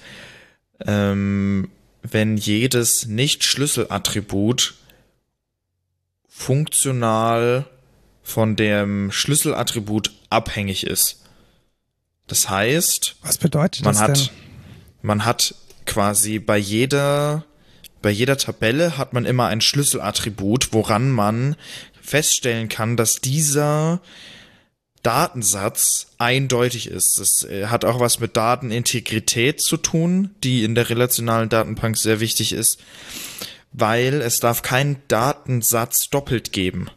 ähm, 0.86 1.70
wenn 2.04 2.38
jedes 2.38 3.06
Nicht-Schlüsselattribut 3.06 4.76
funktional 6.28 7.66
von 8.24 8.56
dem 8.56 9.12
Schlüsselattribut 9.12 10.12
abhängig 10.30 10.86
ist. 10.86 11.22
Das 12.28 12.50
heißt, 12.50 13.18
was 13.22 13.38
bedeutet 13.38 13.84
man 13.84 13.94
das 13.94 14.02
hat, 14.02 14.18
denn? 14.18 14.30
Man 15.02 15.26
hat 15.26 15.56
quasi 15.86 16.40
bei 16.40 16.58
jeder, 16.58 17.46
bei 18.02 18.10
jeder 18.10 18.38
Tabelle 18.38 18.98
hat 18.98 19.14
man 19.14 19.26
immer 19.26 19.48
ein 19.48 19.62
Schlüsselattribut, 19.62 20.72
woran 20.72 21.12
man 21.12 21.56
feststellen 22.02 22.70
kann, 22.70 22.98
dass 22.98 23.16
dieser 23.16 24.02
Datensatz 25.04 26.08
eindeutig 26.18 26.88
ist. 26.88 27.18
Das 27.20 27.44
äh, 27.44 27.68
hat 27.68 27.86
auch 27.86 28.00
was 28.00 28.20
mit 28.20 28.38
Datenintegrität 28.38 29.62
zu 29.62 29.78
tun, 29.78 30.32
die 30.44 30.64
in 30.64 30.76
der 30.76 30.90
relationalen 30.90 31.50
Datenbank 31.50 31.98
sehr 31.98 32.20
wichtig 32.20 32.54
ist, 32.54 32.78
weil 33.72 34.22
es 34.22 34.40
darf 34.40 34.62
keinen 34.62 34.98
Datensatz 35.08 36.10
doppelt 36.10 36.52
geben. 36.52 36.90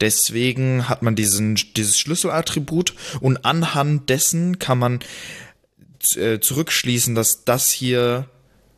Deswegen 0.00 0.88
hat 0.88 1.02
man 1.02 1.14
diesen, 1.14 1.54
dieses 1.76 1.98
Schlüsselattribut 1.98 2.94
und 3.20 3.44
anhand 3.44 4.10
dessen 4.10 4.58
kann 4.58 4.78
man 4.78 5.00
äh, 6.16 6.40
zurückschließen, 6.40 7.14
dass 7.14 7.44
das 7.44 7.70
hier 7.70 8.28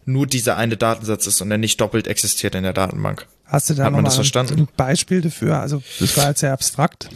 nur 0.05 0.27
dieser 0.27 0.59
eine 0.59 0.77
Datensatz 0.77 1.27
ist 1.27 1.41
und 1.41 1.51
er 1.51 1.57
nicht 1.57 1.81
doppelt 1.81 2.07
existiert 2.07 2.55
in 2.55 2.63
der 2.63 2.75
Datenbank. 2.75 3.27
Hast 3.47 3.71
du 3.71 3.75
da 3.75 3.85
Hat 3.85 3.93
man 3.93 4.05
das 4.05 4.17
verstanden? 4.17 4.61
ein 4.61 4.69
Beispiel 4.77 5.23
dafür? 5.23 5.59
Also 5.61 5.83
das 5.99 6.17
war 6.19 6.29
jetzt 6.29 6.41
sehr 6.41 6.53
abstrakt. 6.53 7.09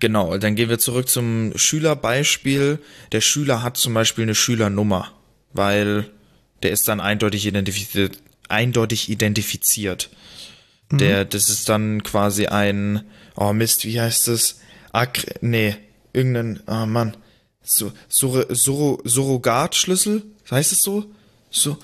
Genau, 0.00 0.36
dann 0.38 0.54
gehen 0.54 0.68
wir 0.68 0.78
zurück 0.78 1.08
zum 1.08 1.52
Schülerbeispiel. 1.56 2.78
Der 3.12 3.20
Schüler 3.20 3.62
hat 3.62 3.76
zum 3.76 3.94
Beispiel 3.94 4.24
eine 4.24 4.34
Schülernummer, 4.34 5.12
weil 5.52 6.10
der 6.62 6.72
ist 6.72 6.88
dann 6.88 7.00
eindeutig 7.00 7.46
identifiziert. 7.46 8.18
Eindeutig 8.48 9.08
identifiziert. 9.10 10.10
Mhm. 10.90 10.98
Der, 10.98 11.24
das 11.24 11.48
ist 11.48 11.68
dann 11.68 12.02
quasi 12.02 12.46
ein, 12.46 13.04
oh 13.36 13.52
Mist, 13.52 13.84
wie 13.84 14.00
heißt 14.00 14.28
das? 14.28 14.60
Ak 14.92 15.42
nee, 15.42 15.76
irgendein, 16.12 16.60
oh 16.66 16.86
Mann, 16.86 17.16
so, 17.62 17.92
Sur 18.08 18.46
Sur 18.50 19.00
Surrogatschlüssel? 19.04 20.22
Heißt 20.50 20.72
es 20.72 20.78
so? 20.80 21.10
So. 21.50 21.78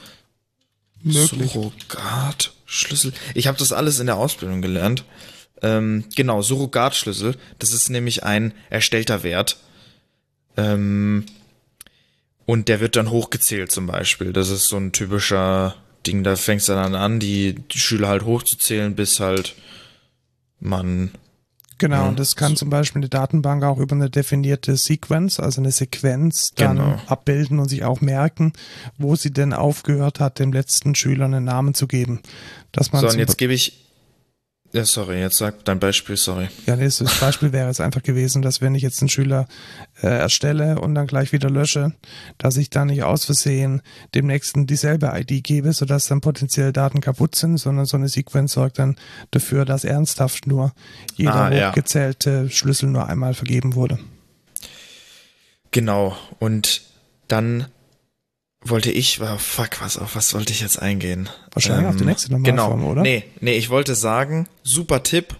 Möglich. 1.02 1.52
Surrogatschlüssel. 1.52 3.12
Ich 3.34 3.46
habe 3.46 3.58
das 3.58 3.72
alles 3.72 3.98
in 3.98 4.06
der 4.06 4.16
Ausbildung 4.16 4.60
gelernt. 4.62 5.04
Ähm, 5.62 6.04
genau, 6.16 6.42
Surrogatschlüssel. 6.42 7.36
Das 7.58 7.72
ist 7.72 7.90
nämlich 7.90 8.24
ein 8.24 8.52
erstellter 8.70 9.22
Wert. 9.22 9.58
Ähm, 10.56 11.26
und 12.46 12.68
der 12.68 12.80
wird 12.80 12.96
dann 12.96 13.10
hochgezählt 13.10 13.70
zum 13.70 13.86
Beispiel. 13.86 14.32
Das 14.32 14.48
ist 14.50 14.68
so 14.68 14.76
ein 14.76 14.92
typischer 14.92 15.76
Ding, 16.06 16.24
da 16.24 16.36
fängst 16.36 16.68
du 16.68 16.72
dann 16.72 16.94
an, 16.94 17.20
die, 17.20 17.54
die 17.54 17.78
Schüler 17.78 18.08
halt 18.08 18.24
hochzuzählen, 18.24 18.94
bis 18.94 19.20
halt 19.20 19.54
man 20.58 21.10
Genau, 21.80 22.08
und 22.08 22.20
das 22.20 22.36
kann 22.36 22.56
zum 22.56 22.68
Beispiel 22.68 23.00
eine 23.00 23.08
Datenbank 23.08 23.64
auch 23.64 23.78
über 23.78 23.96
eine 23.96 24.10
definierte 24.10 24.76
Sequence, 24.76 25.40
also 25.40 25.62
eine 25.62 25.70
Sequenz, 25.70 26.50
dann 26.54 26.76
Genau. 26.76 27.00
abbilden 27.06 27.58
und 27.58 27.70
sich 27.70 27.84
auch 27.84 28.02
merken, 28.02 28.52
wo 28.98 29.16
sie 29.16 29.30
denn 29.30 29.54
aufgehört 29.54 30.20
hat, 30.20 30.40
dem 30.40 30.52
letzten 30.52 30.94
Schüler 30.94 31.24
einen 31.24 31.44
Namen 31.44 31.72
zu 31.72 31.86
geben. 31.86 32.20
Dass 32.70 32.92
man 32.92 33.00
So, 33.00 33.08
und 33.08 33.18
jetzt 33.18 33.38
gebe 33.38 33.54
ich. 33.54 33.86
Ja, 34.72 34.84
sorry, 34.84 35.18
jetzt 35.18 35.38
sag 35.38 35.64
dein 35.64 35.80
Beispiel, 35.80 36.16
sorry. 36.16 36.48
Ja, 36.64 36.76
nee, 36.76 36.84
das 36.84 37.02
Beispiel 37.18 37.52
wäre 37.52 37.68
es 37.70 37.80
einfach 37.80 38.04
gewesen, 38.04 38.40
dass 38.40 38.60
wenn 38.60 38.76
ich 38.76 38.82
jetzt 38.84 39.02
einen 39.02 39.08
Schüler 39.08 39.48
äh, 40.00 40.06
erstelle 40.06 40.78
und 40.80 40.94
dann 40.94 41.08
gleich 41.08 41.32
wieder 41.32 41.50
lösche, 41.50 41.92
dass 42.38 42.56
ich 42.56 42.70
dann 42.70 42.86
nicht 42.86 43.02
aus 43.02 43.24
Versehen 43.24 43.82
dem 44.14 44.28
nächsten 44.28 44.68
dieselbe 44.68 45.10
ID 45.12 45.42
gebe, 45.42 45.72
sodass 45.72 46.06
dann 46.06 46.20
potenziell 46.20 46.72
Daten 46.72 47.00
kaputt 47.00 47.34
sind, 47.34 47.56
sondern 47.58 47.84
so 47.86 47.96
eine 47.96 48.08
Sequenz 48.08 48.52
sorgt 48.52 48.78
dann 48.78 48.94
dafür, 49.32 49.64
dass 49.64 49.82
ernsthaft 49.82 50.46
nur 50.46 50.72
jeder 51.16 51.34
Ah, 51.34 51.52
ja. 51.52 51.70
hochgezählte 51.70 52.48
Schlüssel 52.48 52.90
nur 52.90 53.08
einmal 53.08 53.34
vergeben 53.34 53.74
wurde. 53.74 53.98
Genau. 55.72 56.16
Und 56.38 56.82
dann 57.28 57.66
wollte 58.62 58.90
ich, 58.90 59.20
oh, 59.20 59.38
fuck, 59.38 59.80
was, 59.80 59.96
auf 59.96 60.16
was 60.16 60.34
wollte 60.34 60.52
ich 60.52 60.60
jetzt 60.60 60.80
eingehen? 60.80 61.28
Wahrscheinlich 61.52 61.88
auf 61.88 61.96
die 61.96 62.04
nächste 62.04 62.32
Normalform, 62.32 62.80
genau. 62.80 62.90
oder? 62.90 63.02
Nee, 63.02 63.24
nee, 63.40 63.56
ich 63.56 63.70
wollte 63.70 63.94
sagen, 63.94 64.48
super 64.62 65.02
Tipp, 65.02 65.34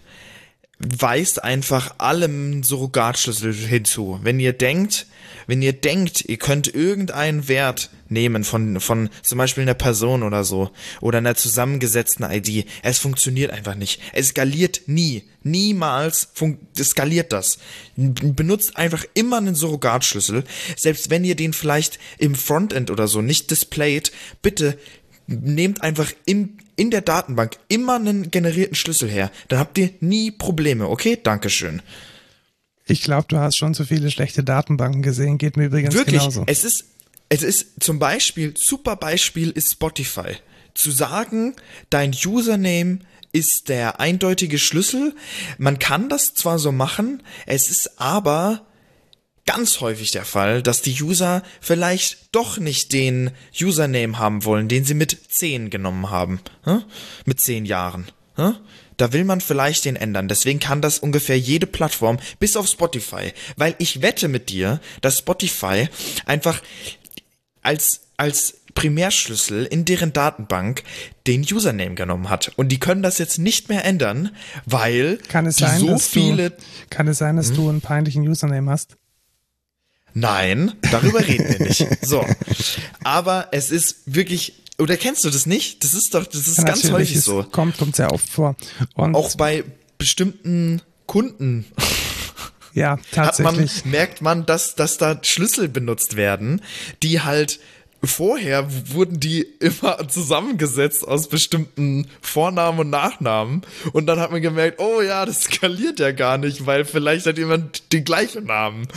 weist 0.81 1.45
einfach 1.45 1.95
allem 1.99 2.62
Surrogatschlüssel 2.62 3.53
hinzu. 3.55 4.18
Wenn 4.22 4.41
ihr 4.41 4.55
denkt, 4.55 5.07
wenn 5.47 5.61
ihr 5.61 5.74
denkt, 5.74 6.24
ihr 6.26 6.39
könnt 6.39 6.74
irgendeinen 6.74 7.49
Wert 7.49 7.91
nehmen 8.09 8.45
von, 8.45 8.81
von 8.81 9.11
zum 9.22 9.39
Beispiel 9.39 9.62
einer 9.62 9.74
Person 9.74 10.22
oder 10.22 10.43
so 10.43 10.70
oder 11.01 11.18
einer 11.18 11.35
zusammengesetzten 11.35 12.24
ID, 12.24 12.66
es 12.83 12.99
funktioniert 12.99 13.51
einfach 13.51 13.74
nicht. 13.74 14.01
Es 14.14 14.28
skaliert 14.28 14.83
nie. 14.87 15.24
Niemals 15.43 16.28
skaliert 16.78 17.33
das. 17.33 17.59
Benutzt 17.97 18.76
einfach 18.76 19.05
immer 19.14 19.37
einen 19.37 19.55
Surrogatschlüssel. 19.55 20.45
Selbst 20.76 21.11
wenn 21.11 21.24
ihr 21.24 21.35
den 21.35 21.53
vielleicht 21.53 21.99
im 22.18 22.35
Frontend 22.35 22.91
oder 22.91 23.07
so 23.07 23.20
nicht 23.20 23.51
displayt, 23.51 24.12
bitte 24.41 24.78
nehmt 25.26 25.83
einfach 25.83 26.11
in, 26.24 26.59
in 26.81 26.91
der 26.91 27.03
Datenbank 27.03 27.59
immer 27.68 27.97
einen 27.97 28.31
generierten 28.31 28.74
Schlüssel 28.74 29.11
her. 29.11 29.31
Dann 29.49 29.59
habt 29.59 29.76
ihr 29.76 29.91
nie 30.01 30.31
Probleme. 30.31 30.89
Okay, 30.89 31.18
Dankeschön. 31.22 31.83
Ich 32.87 33.03
glaube, 33.03 33.26
du 33.28 33.37
hast 33.37 33.59
schon 33.59 33.74
so 33.74 33.85
viele 33.85 34.11
schlechte 34.11 34.43
Datenbanken 34.43 35.03
gesehen, 35.03 35.37
geht 35.37 35.59
mir 35.59 35.66
übrigens 35.66 35.95
Wirklich, 35.95 36.20
genauso. 36.20 36.45
es 36.47 36.64
ist, 36.64 36.87
es 37.28 37.43
ist 37.43 37.83
zum 37.85 37.99
Beispiel, 37.99 38.55
super 38.57 38.97
Beispiel 38.97 39.51
ist 39.51 39.72
Spotify. 39.72 40.37
Zu 40.72 40.91
sagen, 40.91 41.55
dein 41.91 42.12
Username 42.12 43.01
ist 43.33 43.68
der 43.68 44.01
eindeutige 44.01 44.59
Schlüssel. 44.59 45.14
Man 45.59 45.78
kann 45.78 46.09
das 46.09 46.33
zwar 46.33 46.59
so 46.59 46.72
machen, 46.72 47.22
es 47.45 47.68
ist 47.68 48.01
aber 48.01 48.66
ganz 49.53 49.81
häufig 49.81 50.13
der 50.13 50.25
Fall, 50.25 50.63
dass 50.63 50.81
die 50.81 51.03
User 51.03 51.43
vielleicht 51.61 52.33
doch 52.33 52.59
nicht 52.59 52.93
den 52.93 53.33
Username 53.61 54.17
haben 54.17 54.45
wollen, 54.45 54.69
den 54.69 54.85
sie 54.85 54.95
mit 54.95 55.19
10 55.29 55.71
genommen 55.71 56.09
haben. 56.09 56.41
Hä? 56.65 56.79
Mit 57.25 57.41
10 57.41 57.65
Jahren. 57.65 58.07
Hä? 58.37 58.53
Da 58.97 59.13
will 59.13 59.25
man 59.25 59.41
vielleicht 59.41 59.87
den 59.87 59.97
ändern. 59.97 60.29
Deswegen 60.29 60.61
kann 60.61 60.81
das 60.81 61.01
ungefähr 61.01 61.37
jede 61.37 61.67
Plattform, 61.67 62.21
bis 62.39 62.57
auf 62.57 62.69
Spotify. 62.69 63.33
Weil 63.57 63.75
ich 63.79 64.03
wette 64.03 64.29
mit 64.29 64.51
dir, 64.51 64.81
dass 65.01 65.19
Spotify 65.19 65.89
einfach 66.27 66.63
als, 67.61 68.03
als 68.17 68.61
Primärschlüssel 68.75 69.67
in 69.67 69.85
deren 69.85 70.13
Datenbank 70.13 70.85
den 71.27 71.43
Username 71.43 71.97
genommen 71.97 72.31
hat. 72.31 72.53
Und 72.55 72.69
die 72.69 72.79
können 72.79 73.03
das 73.03 73.19
jetzt 73.19 73.39
nicht 73.39 73.69
mehr 73.69 73.85
ändern, 73.85 74.31
weil 74.65 75.19
Kann 75.29 75.47
es 75.47 75.57
die 75.57 75.65
sein, 75.65 75.81
so 75.81 75.89
dass 75.89 76.07
viele 76.07 76.51
du, 76.51 76.57
kann 76.89 77.09
es 77.09 77.19
sein, 77.19 77.37
dass 77.37 77.53
du 77.53 77.69
einen 77.69 77.81
peinlichen 77.81 78.23
Username 78.29 78.71
hast? 78.71 78.97
Nein, 80.15 80.73
darüber 80.91 81.27
reden 81.27 81.49
wir 81.49 81.67
nicht. 81.67 81.87
So. 82.03 82.25
Aber 83.05 83.49
es 83.53 83.71
ist 83.71 83.99
wirklich, 84.07 84.55
oder 84.79 84.97
kennst 84.97 85.25
du 85.25 85.31
das 85.31 85.47
nicht? 85.47 85.85
Das 85.85 85.95
ist 85.95 86.15
doch, 86.15 86.27
das 86.27 86.49
ist 86.49 86.59
Ja, 86.59 86.65
ganz 86.65 86.91
häufig 86.91 87.21
so. 87.21 87.45
Kommt, 87.45 87.79
kommt 87.79 87.97
sehr 87.97 88.13
oft 88.13 88.29
vor. 88.29 88.57
Und 88.95 89.15
Auch 89.15 89.35
bei 89.37 89.65
bestimmten 89.99 90.83
Kunden 91.07 91.67
ja, 92.75 92.93
hat 93.17 93.39
man, 93.41 93.57
tatsächlich. 93.57 93.85
merkt 93.85 94.23
man, 94.23 94.47
dass, 94.47 94.75
dass 94.75 94.97
da 94.99 95.19
Schlüssel 95.23 95.69
benutzt 95.69 96.17
werden, 96.17 96.63
die 97.03 97.21
halt 97.21 97.61
vorher 98.03 98.67
wurden 98.93 99.21
die 99.21 99.43
immer 99.61 100.09
zusammengesetzt 100.09 101.07
aus 101.07 101.29
bestimmten 101.29 102.07
Vornamen 102.21 102.81
und 102.81 102.91
Nachnamen 102.91 103.63
und 103.93 104.07
dann 104.07 104.21
hat 104.21 104.31
man 104.31 104.41
gemerkt, 104.41 104.81
oh 104.81 105.03
ja, 105.03 105.27
das 105.27 105.43
skaliert 105.43 106.01
ja 106.01 106.13
gar 106.13 106.39
nicht, 106.39 106.67
weil 106.67 106.85
vielleicht 106.85 107.27
hat 107.27 107.37
jemand 107.39 107.93
den 107.93 108.05
gleichen 108.05 108.45
Namen. 108.45 108.89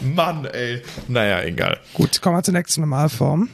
Mann, 0.00 0.46
ey. 0.46 0.82
Naja, 1.08 1.42
egal. 1.42 1.78
Gut, 1.94 2.22
kommen 2.22 2.36
wir 2.36 2.42
zur 2.42 2.54
nächsten 2.54 2.80
Normalform. 2.80 3.50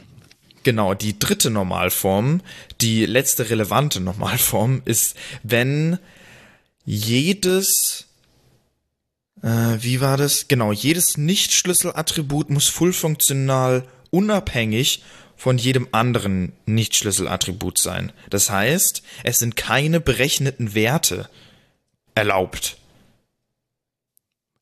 Genau, 0.63 0.93
die 0.93 1.19
dritte 1.19 1.51
Normalform, 1.51 2.41
die 2.81 3.05
letzte 3.05 3.49
relevante 3.49 3.99
Normalform 3.99 4.81
ist, 4.85 5.15
wenn 5.43 5.99
jedes, 6.85 8.05
äh, 9.43 9.77
wie 9.79 10.01
war 10.01 10.17
das? 10.17 10.47
Genau, 10.47 10.71
jedes 10.71 11.17
Nicht-Schlüsselattribut 11.17 12.49
muss 12.49 12.67
fullfunktional 12.67 13.83
unabhängig 14.15 15.03
von 15.37 15.57
jedem 15.57 15.89
anderen 15.91 16.53
Nicht-Schlüsselattribut 16.65 17.77
sein. 17.77 18.13
Das 18.29 18.49
heißt, 18.49 19.03
es 19.23 19.39
sind 19.39 19.55
keine 19.57 19.99
berechneten 19.99 20.73
Werte 20.73 21.29
erlaubt. 22.15 22.77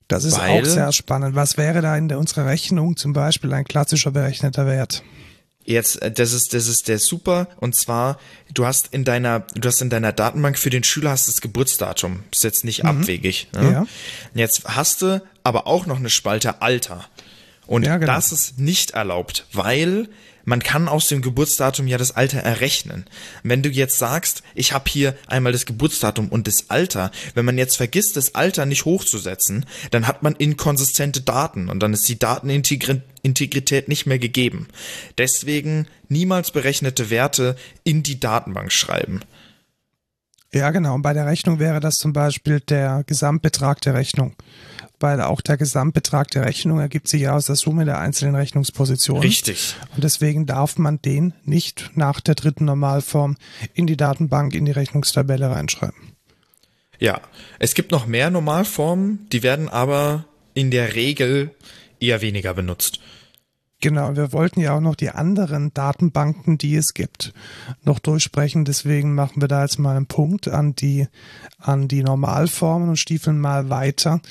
Das 0.08 0.24
ist 0.24 0.38
Weil- 0.38 0.62
auch 0.62 0.66
sehr 0.66 0.91
spannend. 0.91 1.36
Was 1.36 1.58
wäre 1.58 1.82
da 1.82 1.95
in 1.95 2.08
der, 2.10 2.20
unserer 2.20 2.47
Rechnung 2.47 2.97
zum 2.97 3.14
Beispiel 3.14 3.54
ein 3.54 3.66
klassischer 3.66 4.12
berechneter 4.12 4.66
Wert? 4.66 5.04
Jetzt, 5.64 6.01
äh, 6.01 6.12
das 6.12 6.34
ist, 6.34 6.54
das 6.54 6.68
ist 6.68 6.88
der 6.88 6.99
super. 6.99 7.47
Und 7.58 7.76
zwar, 7.76 8.20
du 8.54 8.66
hast 8.66 8.89
in 8.93 9.06
deiner, 9.06 9.41
du 9.56 9.68
hast 9.68 9.82
in 9.82 9.89
deiner 9.89 10.12
Datenbank 10.12 10.58
für 10.58 10.70
den 10.70 10.84
Schüler 10.84 11.12
hast 11.12 11.28
das 11.28 11.39
Geburtsdatum. 11.39 12.24
Ist 12.32 12.43
jetzt 12.43 12.66
nicht 12.66 12.84
abwegig. 12.84 13.47
Ne? 13.54 13.72
Ja. 13.72 13.88
Jetzt 14.34 14.66
hast 14.66 15.01
du 15.04 15.22
aber 15.43 15.68
auch 15.68 15.86
noch 15.86 15.97
eine 15.97 16.10
Spalte 16.10 16.62
Alter. 16.62 17.06
Und 17.66 17.86
Ja, 17.86 17.97
genau. 17.97 18.14
das 18.14 18.32
ist 18.32 18.59
nicht 18.59 18.91
erlaubt, 18.91 19.45
weil 19.53 20.09
man 20.45 20.61
kann 20.61 20.89
aus 20.89 21.07
dem 21.07 21.22
Geburtsdatum 21.22 21.88
ja 21.88 21.97
das 21.97 22.16
Alter 22.16 22.39
errechnen. 22.39 23.05
Wenn 23.43 23.64
du 23.64 23.70
jetzt 23.70 23.97
sagst, 23.97 24.43
ich 24.55 24.74
habe 24.74 24.89
hier 24.89 25.16
einmal 25.28 25.53
das 25.53 25.66
Geburtsdatum 25.66 26.28
und 26.30 26.47
das 26.47 26.70
Alter, 26.70 27.11
wenn 27.34 27.45
man 27.45 27.57
jetzt 27.57 27.78
vergisst, 27.78 28.18
das 28.18 28.36
Alter 28.36 28.66
nicht 28.66 28.86
hochzusetzen, 28.86 29.66
dann 29.91 30.07
hat 30.07 30.22
man 30.22 30.36
inkonsistente 30.36 31.22
Daten 31.22 31.70
und 31.70 31.80
dann 31.80 31.93
ist 31.93 32.07
die 32.09 32.20
Datenintegrität 32.20 33.88
nicht 33.88 34.05
mehr 34.05 34.20
gegeben. 34.20 34.68
Deswegen 35.18 35.88
niemals 36.09 36.51
berechnete 36.51 37.09
Werte 37.09 37.55
in 37.84 38.03
die 38.03 38.20
Datenbank 38.20 38.72
schreiben. 38.72 39.22
Ja, 40.54 40.72
genau. 40.72 40.95
Und 40.95 41.01
bei 41.01 41.14
der 41.14 41.26
Rechnung 41.26 41.60
wäre 41.60 41.80
das 41.80 41.97
zum 41.97 42.14
Beispiel 42.14 42.60
der 42.60 43.04
Gesamtbetrag 43.06 43.82
der 43.82 43.95
Rechnung. 43.95 44.36
Weil 44.99 45.20
auch 45.20 45.41
der 45.41 45.58
Gesamtbetrag 45.58 46.30
der 46.32 46.45
Rechnung 46.45 46.80
ergibt 46.80 47.08
sich 47.08 47.24
ja 47.24 47.36
aus 47.36 47.47
der 47.47 47.56
Summe 47.56 47.84
der 47.84 47.99
einzelnen 47.99 48.36
Rechnungspositionen. 48.36 49.24
Richtig. 49.24 49.76
Und 49.95 50.04
deswegen 50.04 50.45
darf 50.45 50.78
man 50.78 51.01
den 51.01 51.34
nicht 51.43 51.91
nach 51.95 52.22
der 52.22 52.36
dritten 52.36 52.66
Normalform 52.66 53.36
in 53.74 53.88
die 53.88 53.97
Datenbank, 53.97 54.54
in 54.54 54.66
die 54.66 54.72
Rechnungstabelle 54.72 55.49
reinschreiben. 55.49 56.14
Ja, 56.99 57.20
es 57.60 57.74
gibt 57.74 57.91
noch 57.91 58.06
mehr 58.06 58.30
Normalformen, 58.30 59.28
die 59.32 59.43
werden 59.43 59.68
aber 59.68 60.26
in 60.54 60.72
der 60.72 60.95
Regel 60.95 61.51
eher 61.99 62.22
weniger 62.22 62.54
benutzt. 62.54 62.99
Genau, 63.84 64.16
wir 64.16 64.32
wollten 64.32 64.62
ja 64.62 64.78
auch 64.78 64.80
noch 64.80 64.96
die 64.96 65.10
anderen 65.10 65.74
Datenbanken, 65.74 66.58
die 66.58 66.78
es 66.78 66.94
gibt, 66.94 67.34
noch 67.84 68.00
durchsprechen. 68.00 68.64
Deswegen 68.64 69.14
machen 69.14 69.42
wir 69.42 69.50
da 69.50 69.62
jetzt 69.62 69.78
mal 69.78 69.98
einen 69.98 70.06
Punkt 70.06 70.48
an 70.48 70.74
die, 70.74 71.10
an 71.58 71.90
die 71.90 72.02
Normalformen 72.02 72.88
und 72.88 72.96
stiefeln 72.96 73.42
mal 73.42 73.70
weiter 73.70 74.22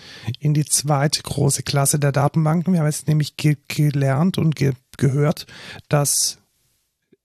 in 0.41 0.55
die 0.55 0.65
zweite 0.65 1.21
große 1.21 1.65
Klasse 1.65 1.99
der 1.99 2.13
Datenbanken. 2.13 2.73
Wir 2.73 2.81
haben 2.81 2.87
jetzt 2.87 3.09
nämlich 3.09 3.37
ge 3.37 3.59
gelernt 3.69 4.39
und 4.39 4.57
ge 4.57 4.73
gehört, 4.97 5.47
dass 5.91 6.39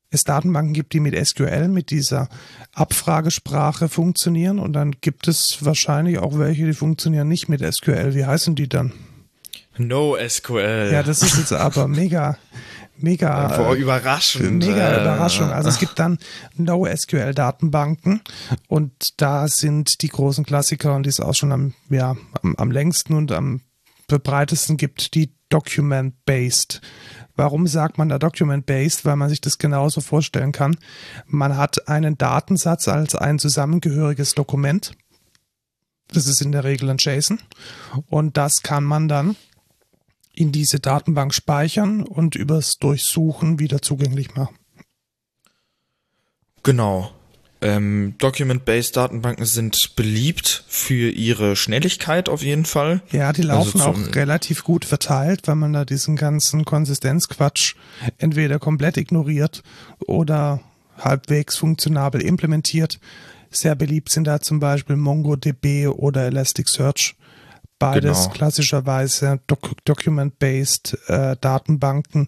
es 0.10 0.26
Datenbanken 0.26 0.74
gibt, 0.74 0.92
die 0.92 1.00
mit 1.00 1.16
SQL, 1.16 1.70
mit 1.70 1.92
dieser 1.92 2.28
Abfragesprache 2.74 3.88
funktionieren. 3.88 4.60
Und 4.60 4.74
dann 4.74 4.98
gibt 5.00 5.30
es 5.30 5.64
wahrscheinlich 5.64 6.18
auch 6.18 6.38
welche, 6.38 6.66
die 6.66 6.74
funktionieren 6.74 7.30
nicht 7.30 7.48
mit 7.48 7.62
SQL. 7.62 8.16
Wie 8.16 8.26
heißen 8.26 8.54
die 8.54 8.68
dann? 8.68 8.92
No 9.78 10.18
SQL. 10.18 10.90
Ja, 10.92 11.04
das 11.04 11.22
ist 11.22 11.38
jetzt 11.38 11.54
aber 11.54 11.88
mega, 11.88 12.38
mega. 12.98 13.48
Boah, 13.56 13.76
äh, 13.76 13.80
überraschend. 13.80 14.66
Mega 14.66 14.90
Äh, 14.90 15.02
Überraschung. 15.02 15.50
Also 15.52 15.70
es 15.70 15.80
gibt 15.80 16.00
dann 16.00 16.18
NoSQL-Datenbanken 16.56 18.22
und 18.68 19.22
da 19.22 19.48
sind 19.48 20.02
die 20.02 20.10
großen 20.10 20.46
Klassiker 20.46 20.96
und 20.96 21.04
die 21.04 21.10
es 21.10 21.20
auch 21.20 21.36
schon 21.36 21.52
am, 21.52 21.74
ja, 21.90 22.16
am, 22.42 22.56
am 22.56 22.72
längsten 22.72 23.14
und 23.14 23.32
am 23.32 23.62
verbreitesten 24.08 24.78
gibt, 24.78 25.14
die 25.16 25.32
Document-Based. 25.50 26.82
Warum 27.36 27.68
sagt 27.68 27.98
man 27.98 28.10
da 28.10 28.18
Document-Based? 28.18 29.06
Weil 29.06 29.16
man 29.16 29.30
sich 29.30 29.42
das 29.42 29.58
genauso 29.60 30.02
vorstellen 30.02 30.52
kann. 30.52 30.78
Man 31.28 31.56
hat 31.56 31.88
einen 31.88 32.18
Datensatz 32.18 32.88
als 32.88 33.16
ein 33.16 33.38
zusammengehöriges 33.38 34.34
Dokument 34.34 34.94
Das 36.10 36.26
ist 36.26 36.42
in 36.42 36.52
der 36.52 36.64
Regel 36.64 36.90
ein 36.90 36.98
JSON. 36.98 37.40
Und 38.08 38.38
das 38.38 38.64
kann 38.64 38.84
man 38.84 39.08
dann 39.08 39.36
in 40.38 40.52
diese 40.52 40.80
Datenbank 40.80 41.34
speichern 41.34 42.04
und 42.04 42.36
übers 42.36 42.78
Durchsuchen 42.78 43.60
wieder 43.60 43.82
zugänglich 43.82 44.36
machen. 44.36 44.56
Genau. 46.64 47.12
Ähm, 47.60 48.14
Document-based 48.20 48.96
Datenbanken 48.96 49.46
sind 49.46 49.96
beliebt 49.96 50.64
für 50.68 51.10
ihre 51.10 51.56
Schnelligkeit 51.56 52.30
auf 52.30 52.44
jeden 52.44 52.66
Fall. 52.66 53.02
Ja, 53.12 53.34
die 53.34 53.42
laufen 53.42 53.82
also 53.82 54.00
auch 54.00 54.16
relativ 54.16 54.64
gut 54.64 54.86
verteilt, 54.86 55.48
weil 55.48 55.56
man 55.56 55.74
da 55.74 55.84
diesen 55.84 56.16
ganzen 56.16 56.66
Konsistenzquatsch 56.66 57.74
entweder 58.20 58.60
komplett 58.60 58.98
ignoriert 58.98 59.64
oder 60.06 60.62
halbwegs 61.00 61.56
funktionabel 61.56 62.22
implementiert. 62.22 63.00
Sehr 63.50 63.74
beliebt 63.74 64.10
sind 64.10 64.26
da 64.26 64.40
zum 64.40 64.60
Beispiel 64.60 64.98
MongoDB 64.98 65.88
oder 65.88 66.28
Elasticsearch. 66.28 67.16
Beides 67.80 68.24
genau. 68.24 68.34
klassischerweise 68.34 69.40
Doc 69.48 69.72
Document-based 69.86 70.98
äh, 71.08 71.36
Datenbanken 71.40 72.28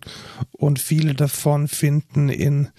und 0.52 0.80
viele 0.80 1.16
davon 1.16 1.68
finden 1.68 2.30
in 2.30 2.70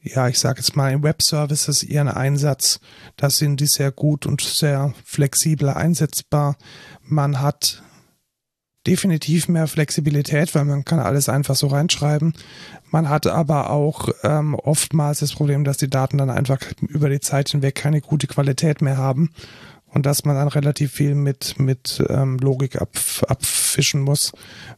ja, 0.00 0.28
ich 0.28 0.38
sage 0.38 0.60
jetzt 0.60 0.76
mal, 0.76 0.92
in 0.92 1.02
Web-Services 1.02 1.82
ihren 1.82 2.08
Einsatz. 2.08 2.80
Da 3.16 3.30
sind 3.30 3.60
die 3.60 3.66
sehr 3.66 3.90
gut 3.90 4.26
und 4.26 4.40
sehr 4.40 4.94
flexibel 5.04 5.68
einsetzbar. 5.68 6.56
Man 7.02 7.40
hat 7.40 7.82
definitiv 8.86 9.48
mehr 9.48 9.66
Flexibilität, 9.66 10.54
weil 10.54 10.64
man 10.64 10.84
kann 10.84 10.98
alles 11.00 11.28
einfach 11.28 11.56
so 11.56 11.66
reinschreiben. 11.66 12.32
Man 12.90 13.08
hat 13.08 13.26
aber 13.26 13.70
auch 13.70 14.08
ähm, 14.22 14.54
oftmals 14.54 15.18
das 15.18 15.34
Problem, 15.34 15.64
dass 15.64 15.76
die 15.76 15.90
Daten 15.90 16.16
dann 16.16 16.30
einfach 16.30 16.58
über 16.80 17.10
die 17.10 17.20
Zeit 17.20 17.50
hinweg 17.50 17.74
keine 17.74 18.00
gute 18.00 18.26
Qualität 18.28 18.80
mehr 18.80 18.96
haben 18.96 19.30
und 19.98 20.06
dass 20.06 20.24
man 20.24 20.36
dann 20.36 20.46
relativ 20.46 20.92
viel 20.92 21.16
mit, 21.16 21.58
mit 21.58 22.00
ähm, 22.08 22.38
Logik 22.38 22.80
ab, 22.80 22.90
abfischen 23.26 24.00
muss, 24.00 24.30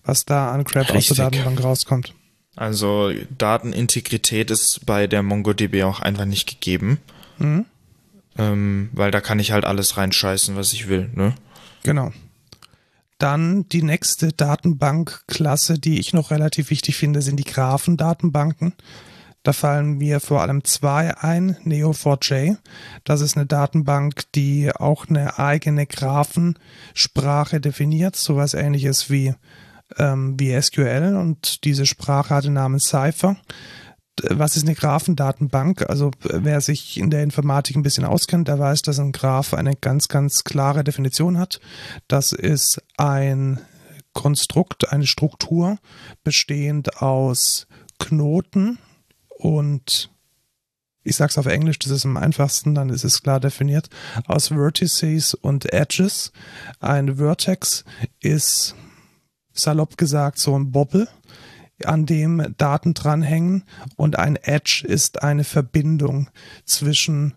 was 0.03 0.25
da 0.25 0.51
an 0.51 0.65
Crap 0.65 0.95
aus 0.95 1.09
der 1.09 1.17
Datenbank 1.17 1.63
rauskommt. 1.63 2.15
Also 2.57 3.13
Datenintegrität 3.37 4.51
ist 4.51 4.81
bei 4.87 5.07
der 5.07 5.23
MongoDB 5.23 5.83
auch 5.83 6.01
einfach 6.01 6.25
nicht 6.25 6.49
gegeben. 6.49 7.01
Mhm. 7.37 7.67
Ähm, 8.39 8.89
weil 8.95 9.11
da 9.11 9.21
kann 9.21 9.39
ich 9.41 9.53
halt 9.53 9.67
alles 9.67 9.99
reinscheißen, 9.99 10.57
was 10.57 10.73
ich 10.73 10.89
will, 10.89 11.11
ne? 11.15 11.35
Genau. 11.83 12.13
Dann 13.19 13.69
die 13.69 13.83
nächste 13.83 14.33
Datenbankklasse, 14.33 15.79
die 15.79 16.01
ich 16.01 16.15
noch 16.15 16.31
relativ 16.31 16.71
wichtig 16.71 16.97
finde, 16.97 17.21
sind 17.21 17.37
die 17.37 17.45
Graphendatenbanken. 17.45 18.73
Da 19.43 19.55
fallen 19.55 19.97
mir 19.97 20.21
vor 20.21 20.43
allem 20.43 20.65
zwei 20.65 21.17
ein. 21.17 21.57
Neo4j, 21.65 22.59
das 23.05 23.23
ist 23.23 23.37
eine 23.37 23.47
Datenbank, 23.47 24.25
die 24.35 24.71
auch 24.75 25.09
eine 25.09 25.39
eigene 25.39 25.87
Graphensprache 25.87 27.61
definiert, 27.61 28.17
sowas 28.17 28.53
ähnliches 28.53 29.09
wie 29.09 29.35
ähm, 29.99 30.39
wie 30.39 30.61
SQL 30.61 31.17
und 31.17 31.65
diese 31.65 31.87
Sprache 31.87 32.35
hat 32.35 32.45
den 32.45 32.53
Namen 32.53 32.79
Cypher. 32.81 33.37
Was 34.23 34.57
ist 34.57 34.67
eine 34.67 34.75
Graphendatenbank? 34.75 35.89
Also 35.89 36.11
wer 36.23 36.61
sich 36.61 36.99
in 36.99 37.11
der 37.11 37.23
Informatik 37.23 37.77
ein 37.77 37.83
bisschen 37.83 38.05
auskennt, 38.05 38.49
der 38.49 38.59
weiß, 38.59 38.83
dass 38.83 38.99
ein 38.99 39.13
Graph 39.13 39.55
eine 39.55 39.75
ganz, 39.75 40.09
ganz 40.09 40.45
klare 40.45 40.85
Definition 40.85 41.39
hat. 41.39 41.61
Das 42.07 42.33
ist 42.33 42.83
ein 42.99 43.61
Konstrukt, 44.13 44.93
eine 44.93 45.07
Struktur 45.07 45.79
bestehend 46.23 47.01
aus 47.01 47.67
Knoten 47.99 48.79
und 49.41 50.11
ich 51.03 51.17
sage 51.17 51.31
es 51.31 51.39
auf 51.39 51.47
Englisch, 51.47 51.79
das 51.79 51.93
ist 51.93 52.05
am 52.05 52.19
einfachsten, 52.19 52.75
dann 52.75 52.91
ist 52.91 53.05
es 53.05 53.23
klar 53.23 53.41
definiert, 53.41 53.89
aus 54.27 54.49
Vertices 54.49 55.33
und 55.33 55.73
Edges. 55.73 56.33
Ein 56.79 57.17
Vertex 57.17 57.85
ist 58.21 58.75
salopp 59.53 59.97
gesagt 59.97 60.39
so 60.39 60.59
ein 60.59 60.71
Bobbel, 60.73 61.09
an 61.85 62.05
dem 62.05 62.55
Daten 62.59 62.93
dranhängen 62.93 63.65
und 63.97 64.19
ein 64.19 64.37
Edge 64.37 64.85
ist 64.87 65.23
eine 65.23 65.45
Verbindung 65.45 66.29
zwischen 66.67 67.35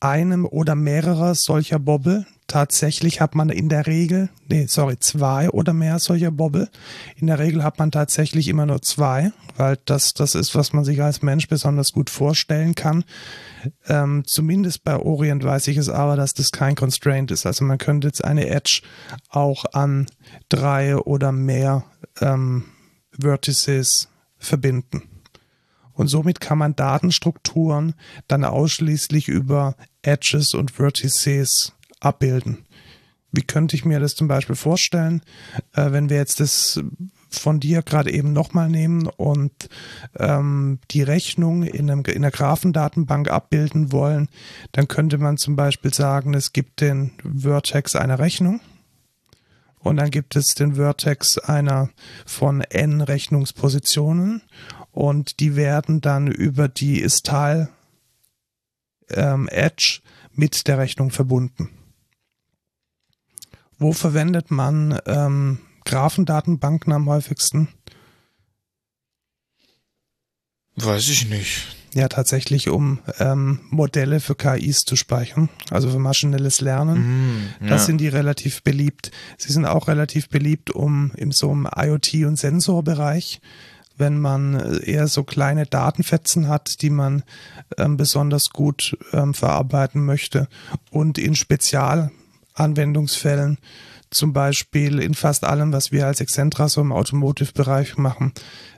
einem 0.00 0.44
oder 0.46 0.74
mehrerer 0.74 1.34
solcher 1.34 1.78
Bobbel. 1.78 2.26
Tatsächlich 2.46 3.20
hat 3.20 3.34
man 3.34 3.50
in 3.50 3.68
der 3.68 3.86
Regel, 3.86 4.30
nee, 4.48 4.66
sorry, 4.66 4.98
zwei 4.98 5.50
oder 5.50 5.74
mehr 5.74 5.98
solcher 5.98 6.30
Bobbel. 6.30 6.70
In 7.16 7.26
der 7.26 7.38
Regel 7.38 7.62
hat 7.62 7.78
man 7.78 7.90
tatsächlich 7.90 8.48
immer 8.48 8.64
nur 8.64 8.80
zwei, 8.80 9.32
weil 9.56 9.78
das, 9.84 10.14
das 10.14 10.34
ist, 10.34 10.54
was 10.54 10.72
man 10.72 10.84
sich 10.84 11.02
als 11.02 11.20
Mensch 11.20 11.48
besonders 11.48 11.92
gut 11.92 12.08
vorstellen 12.08 12.74
kann. 12.74 13.04
Ähm, 13.86 14.22
zumindest 14.26 14.82
bei 14.82 14.96
Orient 14.96 15.44
weiß 15.44 15.68
ich 15.68 15.76
es 15.76 15.90
aber, 15.90 16.16
dass 16.16 16.32
das 16.32 16.50
kein 16.50 16.74
Constraint 16.74 17.30
ist. 17.30 17.44
Also 17.44 17.64
man 17.64 17.76
könnte 17.76 18.06
jetzt 18.08 18.24
eine 18.24 18.48
Edge 18.48 18.80
auch 19.28 19.66
an 19.72 20.06
drei 20.48 20.96
oder 20.96 21.32
mehr 21.32 21.84
ähm, 22.20 22.64
Vertices 23.20 24.08
verbinden. 24.38 25.02
Und 25.98 26.06
somit 26.06 26.40
kann 26.40 26.58
man 26.58 26.76
Datenstrukturen 26.76 27.94
dann 28.28 28.44
ausschließlich 28.44 29.26
über 29.26 29.74
Edges 30.00 30.54
und 30.54 30.70
Vertices 30.70 31.72
abbilden. 31.98 32.58
Wie 33.32 33.42
könnte 33.42 33.74
ich 33.74 33.84
mir 33.84 33.98
das 33.98 34.14
zum 34.14 34.28
Beispiel 34.28 34.54
vorstellen, 34.54 35.22
äh, 35.74 35.90
wenn 35.90 36.08
wir 36.08 36.16
jetzt 36.16 36.38
das 36.38 36.80
von 37.28 37.58
dir 37.58 37.82
gerade 37.82 38.12
eben 38.12 38.32
nochmal 38.32 38.68
nehmen 38.68 39.08
und 39.08 39.68
ähm, 40.16 40.78
die 40.92 41.02
Rechnung 41.02 41.64
in, 41.64 41.90
einem, 41.90 42.04
in 42.04 42.18
einer 42.18 42.30
Graphendatenbank 42.30 43.28
abbilden 43.28 43.90
wollen, 43.90 44.28
dann 44.70 44.86
könnte 44.86 45.18
man 45.18 45.36
zum 45.36 45.56
Beispiel 45.56 45.92
sagen, 45.92 46.32
es 46.32 46.52
gibt 46.52 46.80
den 46.80 47.10
Vertex 47.36 47.96
einer 47.96 48.20
Rechnung 48.20 48.60
und 49.80 49.96
dann 49.96 50.10
gibt 50.10 50.36
es 50.36 50.54
den 50.54 50.76
Vertex 50.76 51.38
einer 51.38 51.90
von 52.24 52.60
n 52.60 53.00
Rechnungspositionen 53.00 54.42
und 54.98 55.38
die 55.38 55.54
werden 55.54 56.00
dann 56.00 56.26
über 56.26 56.66
die 56.66 57.00
Istyle 57.00 57.68
ähm, 59.10 59.46
Edge 59.46 60.00
mit 60.32 60.66
der 60.66 60.78
Rechnung 60.78 61.12
verbunden. 61.12 61.70
Wo 63.78 63.92
verwendet 63.92 64.50
man 64.50 64.98
ähm, 65.06 65.60
Graphendatenbanken 65.84 66.92
am 66.92 67.08
häufigsten? 67.08 67.68
Weiß 70.74 71.08
ich 71.10 71.28
nicht. 71.28 71.76
Ja, 71.94 72.08
tatsächlich, 72.08 72.68
um 72.68 72.98
ähm, 73.20 73.60
Modelle 73.70 74.18
für 74.18 74.34
KIs 74.34 74.80
zu 74.80 74.96
speichern, 74.96 75.48
also 75.70 75.90
für 75.90 76.00
maschinelles 76.00 76.60
Lernen. 76.60 77.36
Mm, 77.36 77.48
ja. 77.60 77.68
Das 77.68 77.86
sind 77.86 77.98
die 77.98 78.08
relativ 78.08 78.64
beliebt. 78.64 79.12
Sie 79.36 79.52
sind 79.52 79.64
auch 79.64 79.86
relativ 79.86 80.28
beliebt, 80.28 80.72
um 80.72 81.12
in 81.16 81.30
so 81.30 81.52
einem 81.52 81.68
IoT- 81.68 82.26
und 82.26 82.36
Sensorbereich, 82.36 83.40
wenn 83.98 84.18
man 84.18 84.80
eher 84.80 85.08
so 85.08 85.24
kleine 85.24 85.66
Datenfetzen 85.66 86.48
hat, 86.48 86.80
die 86.82 86.90
man 86.90 87.22
ähm, 87.76 87.96
besonders 87.96 88.50
gut 88.50 88.96
ähm, 89.12 89.34
verarbeiten 89.34 90.04
möchte 90.04 90.46
und 90.90 91.18
in 91.18 91.34
Spezialanwendungsfällen 91.34 93.58
zum 94.10 94.32
Beispiel 94.32 95.00
in 95.00 95.14
fast 95.14 95.44
allem, 95.44 95.72
was 95.72 95.92
wir 95.92 96.06
als 96.06 96.20
Excentra 96.20 96.68
so 96.68 96.80
im 96.80 96.92
Automotive-Bereich 96.92 97.98
machen. 97.98 98.32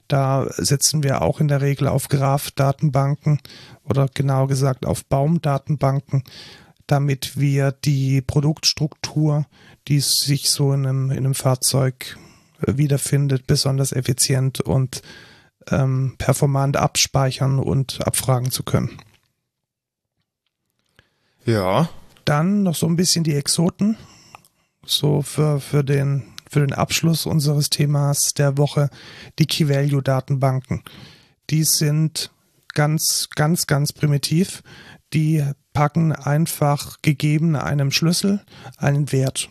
Da 0.08 0.46
setzen 0.56 1.04
wir 1.04 1.22
auch 1.22 1.40
in 1.40 1.48
der 1.48 1.60
Regel 1.60 1.86
auf 1.86 2.08
Graph-Datenbanken 2.08 3.40
oder 3.84 4.08
genau 4.12 4.48
gesagt 4.48 4.86
auf 4.86 5.04
Baumdatenbanken, 5.04 6.24
damit 6.88 7.38
wir 7.38 7.70
die 7.70 8.20
Produktstruktur, 8.20 9.46
die 9.86 10.00
sich 10.00 10.50
so 10.50 10.72
in 10.72 10.84
einem, 10.84 11.12
in 11.12 11.18
einem 11.18 11.34
Fahrzeug 11.34 12.18
äh, 12.18 12.29
wiederfindet, 12.66 13.46
besonders 13.46 13.92
effizient 13.92 14.60
und 14.60 15.02
ähm, 15.70 16.14
performant 16.18 16.76
abspeichern 16.76 17.58
und 17.58 18.06
abfragen 18.06 18.50
zu 18.50 18.62
können. 18.62 19.00
Ja. 21.44 21.88
Dann 22.24 22.62
noch 22.62 22.74
so 22.74 22.86
ein 22.86 22.96
bisschen 22.96 23.24
die 23.24 23.34
Exoten 23.34 23.96
so 24.84 25.22
für, 25.22 25.60
für 25.60 25.84
den 25.84 26.24
für 26.50 26.60
den 26.60 26.72
Abschluss 26.72 27.26
unseres 27.26 27.70
Themas 27.70 28.34
der 28.34 28.58
Woche 28.58 28.90
die 29.38 29.46
Key-Value-Datenbanken. 29.46 30.82
Die 31.48 31.62
sind 31.62 32.32
ganz, 32.74 33.28
ganz, 33.36 33.68
ganz 33.68 33.92
primitiv. 33.92 34.64
Die 35.12 35.44
packen 35.72 36.12
einfach 36.12 37.02
gegeben 37.02 37.54
einem 37.54 37.92
Schlüssel 37.92 38.44
einen 38.76 39.12
Wert. 39.12 39.48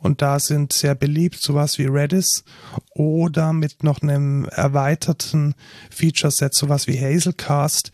Und 0.00 0.22
da 0.22 0.38
sind 0.38 0.72
sehr 0.72 0.94
beliebt 0.94 1.40
sowas 1.40 1.78
wie 1.78 1.86
Redis 1.86 2.44
oder 2.90 3.52
mit 3.52 3.82
noch 3.82 4.00
einem 4.00 4.44
erweiterten 4.44 5.54
Feature-Set 5.90 6.54
sowas 6.54 6.86
wie 6.86 7.00
Hazelcast, 7.00 7.90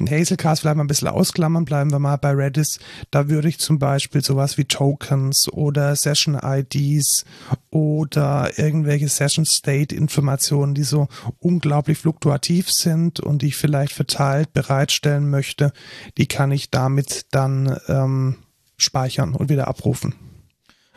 Hazelcast 0.00 0.62
vielleicht 0.62 0.76
mal 0.76 0.84
ein 0.84 0.88
bisschen 0.88 1.08
ausklammern, 1.08 1.64
bleiben 1.64 1.92
wir 1.92 2.00
mal 2.00 2.16
bei 2.16 2.32
Redis. 2.32 2.80
Da 3.12 3.28
würde 3.28 3.48
ich 3.48 3.60
zum 3.60 3.78
Beispiel 3.78 4.24
sowas 4.24 4.58
wie 4.58 4.64
Tokens 4.64 5.48
oder 5.52 5.94
Session 5.94 6.38
IDs 6.42 7.24
oder 7.70 8.58
irgendwelche 8.58 9.08
Session 9.08 9.44
State 9.44 9.94
Informationen, 9.94 10.74
die 10.74 10.82
so 10.82 11.06
unglaublich 11.38 11.98
fluktuativ 11.98 12.72
sind 12.72 13.20
und 13.20 13.42
die 13.42 13.48
ich 13.48 13.56
vielleicht 13.56 13.92
verteilt 13.92 14.52
bereitstellen 14.52 15.30
möchte, 15.30 15.72
die 16.18 16.26
kann 16.26 16.50
ich 16.50 16.70
damit 16.70 17.26
dann 17.30 17.78
ähm, 17.86 18.36
speichern 18.76 19.34
und 19.34 19.48
wieder 19.48 19.68
abrufen. 19.68 20.14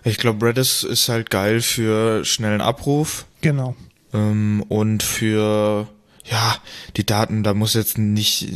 Ich 0.04 0.18
glaube, 0.18 0.46
Redis 0.46 0.84
ist 0.84 1.10
halt 1.10 1.30
geil 1.30 1.62
für 1.62 2.24
schnellen 2.24 2.62
Abruf. 2.62 3.26
Genau. 3.42 3.76
Ähm, 4.14 4.64
und 4.70 5.04
für, 5.04 5.88
ja, 6.24 6.56
die 6.96 7.06
Daten, 7.06 7.44
da 7.44 7.54
muss 7.54 7.74
jetzt 7.74 7.98
nicht, 7.98 8.48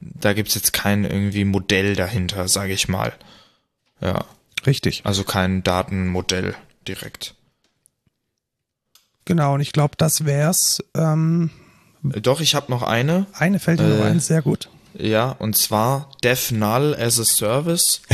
da 0.00 0.32
gibt's 0.32 0.54
jetzt 0.54 0.72
kein 0.72 1.04
irgendwie 1.04 1.44
Modell 1.44 1.94
dahinter, 1.94 2.48
sage 2.48 2.72
ich 2.72 2.88
mal. 2.88 3.12
Ja. 4.00 4.24
Richtig. 4.66 5.02
Also 5.04 5.22
kein 5.22 5.62
Datenmodell 5.62 6.56
direkt. 6.88 7.34
Genau, 9.24 9.54
und 9.54 9.60
ich 9.60 9.72
glaube, 9.72 9.94
das 9.96 10.24
wär's. 10.24 10.82
Ähm, 10.94 11.50
Doch, 12.02 12.40
ich 12.40 12.54
habe 12.54 12.70
noch 12.70 12.82
eine. 12.82 13.26
eine 13.32 13.58
fällt 13.58 13.80
dir 13.80 13.88
noch 13.88 14.04
Äh, 14.04 14.10
ein, 14.10 14.20
sehr 14.20 14.42
gut. 14.42 14.70
Ja, 14.98 15.30
und 15.32 15.56
zwar 15.56 16.10
Dev 16.22 16.52
Null 16.54 16.96
as 16.98 17.18
a 17.20 17.24
Service. 17.24 18.00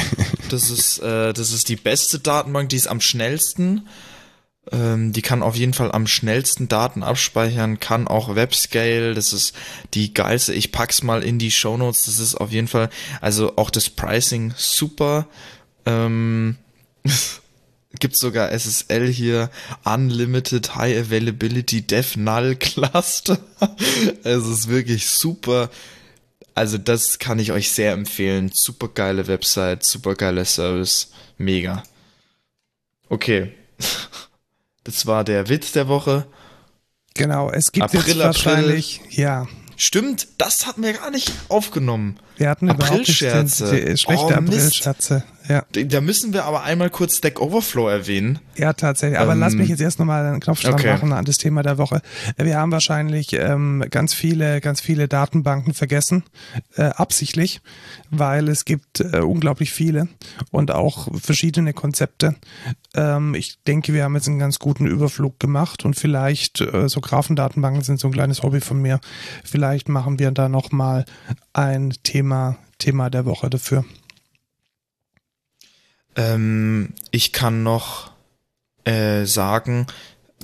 Das 0.49 0.69
ist, 0.69 0.99
äh, 0.99 1.33
das 1.33 1.51
ist 1.51 1.71
die 1.71 1.77
beste 1.77 2.19
Datenbank, 2.19 2.69
die 2.69 2.77
ist 2.77 2.87
am 2.87 3.01
schnellsten. 3.01 3.89
Ähm, 4.71 5.15
die 5.15 5.23
kann 5.23 5.43
auf 5.43 5.57
jeden 5.57 5.73
Fall 5.73 5.91
am 5.91 6.07
schnellsten 6.07 6.69
Daten 6.69 7.03
abspeichern, 7.03 7.81
kann 7.81 8.07
auch 8.07 8.35
Webscale, 8.35 9.15
das 9.15 9.33
ist 9.33 9.55
die 9.95 10.13
geilste. 10.13 10.53
Ich 10.53 10.71
pack's 10.71 11.03
mal 11.03 11.23
in 11.23 11.39
die 11.39 11.51
Shownotes, 11.51 12.05
das 12.05 12.19
ist 12.19 12.35
auf 12.35 12.53
jeden 12.53 12.69
Fall, 12.69 12.91
also 13.23 13.57
auch 13.57 13.71
das 13.71 13.89
Pricing 13.89 14.53
super. 14.59 15.27
Ähm, 15.87 16.59
gibt 17.99 18.17
sogar 18.19 18.53
SSL 18.53 19.09
hier, 19.09 19.51
Unlimited 19.85 20.75
High 20.77 21.07
Availability 21.07 21.83
Dev 21.83 22.19
Null 22.19 22.57
Cluster. 22.57 23.39
es 24.23 24.47
ist 24.47 24.69
wirklich 24.69 25.09
super. 25.09 25.71
Also 26.55 26.79
das 26.79 27.19
kann 27.19 27.39
ich 27.39 27.53
euch 27.53 27.73
sehr 27.73 27.93
empfehlen. 27.93 28.51
Super 28.53 28.89
geile 28.89 29.27
Website, 29.27 29.85
super 29.85 30.15
geiler 30.15 30.45
Service. 30.45 31.11
Mega. 31.39 31.83
Okay. 33.09 33.53
Das 34.85 35.07
war 35.07 35.23
der 35.23 35.49
Witz 35.49 35.71
der 35.71 35.87
Woche. 35.87 36.27
Genau, 37.15 37.49
es 37.53 37.71
gibt 37.71 37.85
April, 37.85 38.01
jetzt 38.01 38.09
April. 38.11 38.25
wahrscheinlich, 38.25 39.01
ja, 39.11 39.47
Stimmt, 39.77 40.27
das 40.39 40.67
hatten 40.67 40.83
wir 40.83 40.93
gar 40.93 41.11
nicht 41.13 41.31
aufgenommen. 41.49 42.19
wir 42.37 42.49
hatten 42.51 42.69
Aprilscherze. 42.69 43.71
die 43.87 43.97
schlechte 43.97 44.25
Oh. 44.27 44.31
Aprilscherze. 44.31 45.23
Ja, 45.49 45.65
Da 45.71 46.01
müssen 46.01 46.33
wir 46.33 46.45
aber 46.45 46.63
einmal 46.63 46.91
kurz 46.91 47.19
Stack 47.19 47.41
Overflow 47.41 47.89
erwähnen. 47.89 48.39
ja, 48.57 48.73
tatsächlich. 48.73 49.19
Aber 49.19 49.33
Ähm, 49.33 49.41
lass 49.41 49.55
mich 49.55 49.69
jetzt 49.69 49.81
erst 49.81 49.99
nochmal 49.99 50.25
einen 50.25 50.41
Knopfschlag 50.41 50.75
okay. 50.75 50.93
machen 50.93 51.13
an 51.13 51.25
das 51.25 51.39
Thema 51.39 51.63
der 51.63 51.79
Woche. 51.79 52.01
Wir 52.37 52.59
haben 52.59 52.71
wahrscheinlich 52.73 53.33
ähm, 53.33 53.85
ganz 53.91 54.15
viele, 54.15 54.61
ganz 54.61 54.81
viele 54.81 55.09
Datenbanken 55.09 55.75
vergessen, 55.75 56.25
äh, 56.77 56.83
absichtlich, 56.83 57.61
weil 58.11 58.49
es 58.49 58.65
gibt 58.65 59.01
äh, 59.01 59.19
unglaublich 59.21 59.73
viele 59.73 60.09
und 60.51 60.71
auch 60.71 61.09
verschiedene 61.21 61.73
Konzepte. 61.73 62.37
Ähm, 62.95 63.35
ich 63.35 63.63
denke, 63.67 63.93
wir 63.93 64.05
haben 64.05 64.15
jetzt 64.15 64.29
einen 64.29 64.39
ganz 64.39 64.59
guten 64.59 64.87
Überflug 64.87 65.41
gemacht 65.41 65.85
und 65.85 65.95
vielleicht, 65.95 66.61
äh, 66.61 66.89
so 66.89 67.01
Graphendatenbanken 67.01 67.83
sind 67.83 68.01
so 68.01 68.09
ein 68.09 68.13
kleines 68.13 68.43
Hobby 68.43 68.61
von 68.61 68.81
mir, 68.81 69.01
vielleicht 69.45 69.89
machen 69.89 70.19
wir 70.19 70.31
da 70.31 70.49
nochmal 70.49 71.05
ein 71.53 71.95
Thema, 72.03 72.59
Thema 72.79 73.11
der 73.11 73.25
Woche 73.25 73.51
dafür. 73.51 73.85
Ähm, 76.17 76.91
ich 77.11 77.33
kann 77.33 77.63
noch 77.63 78.11
äh, 78.85 79.25
sagen, 79.25 79.87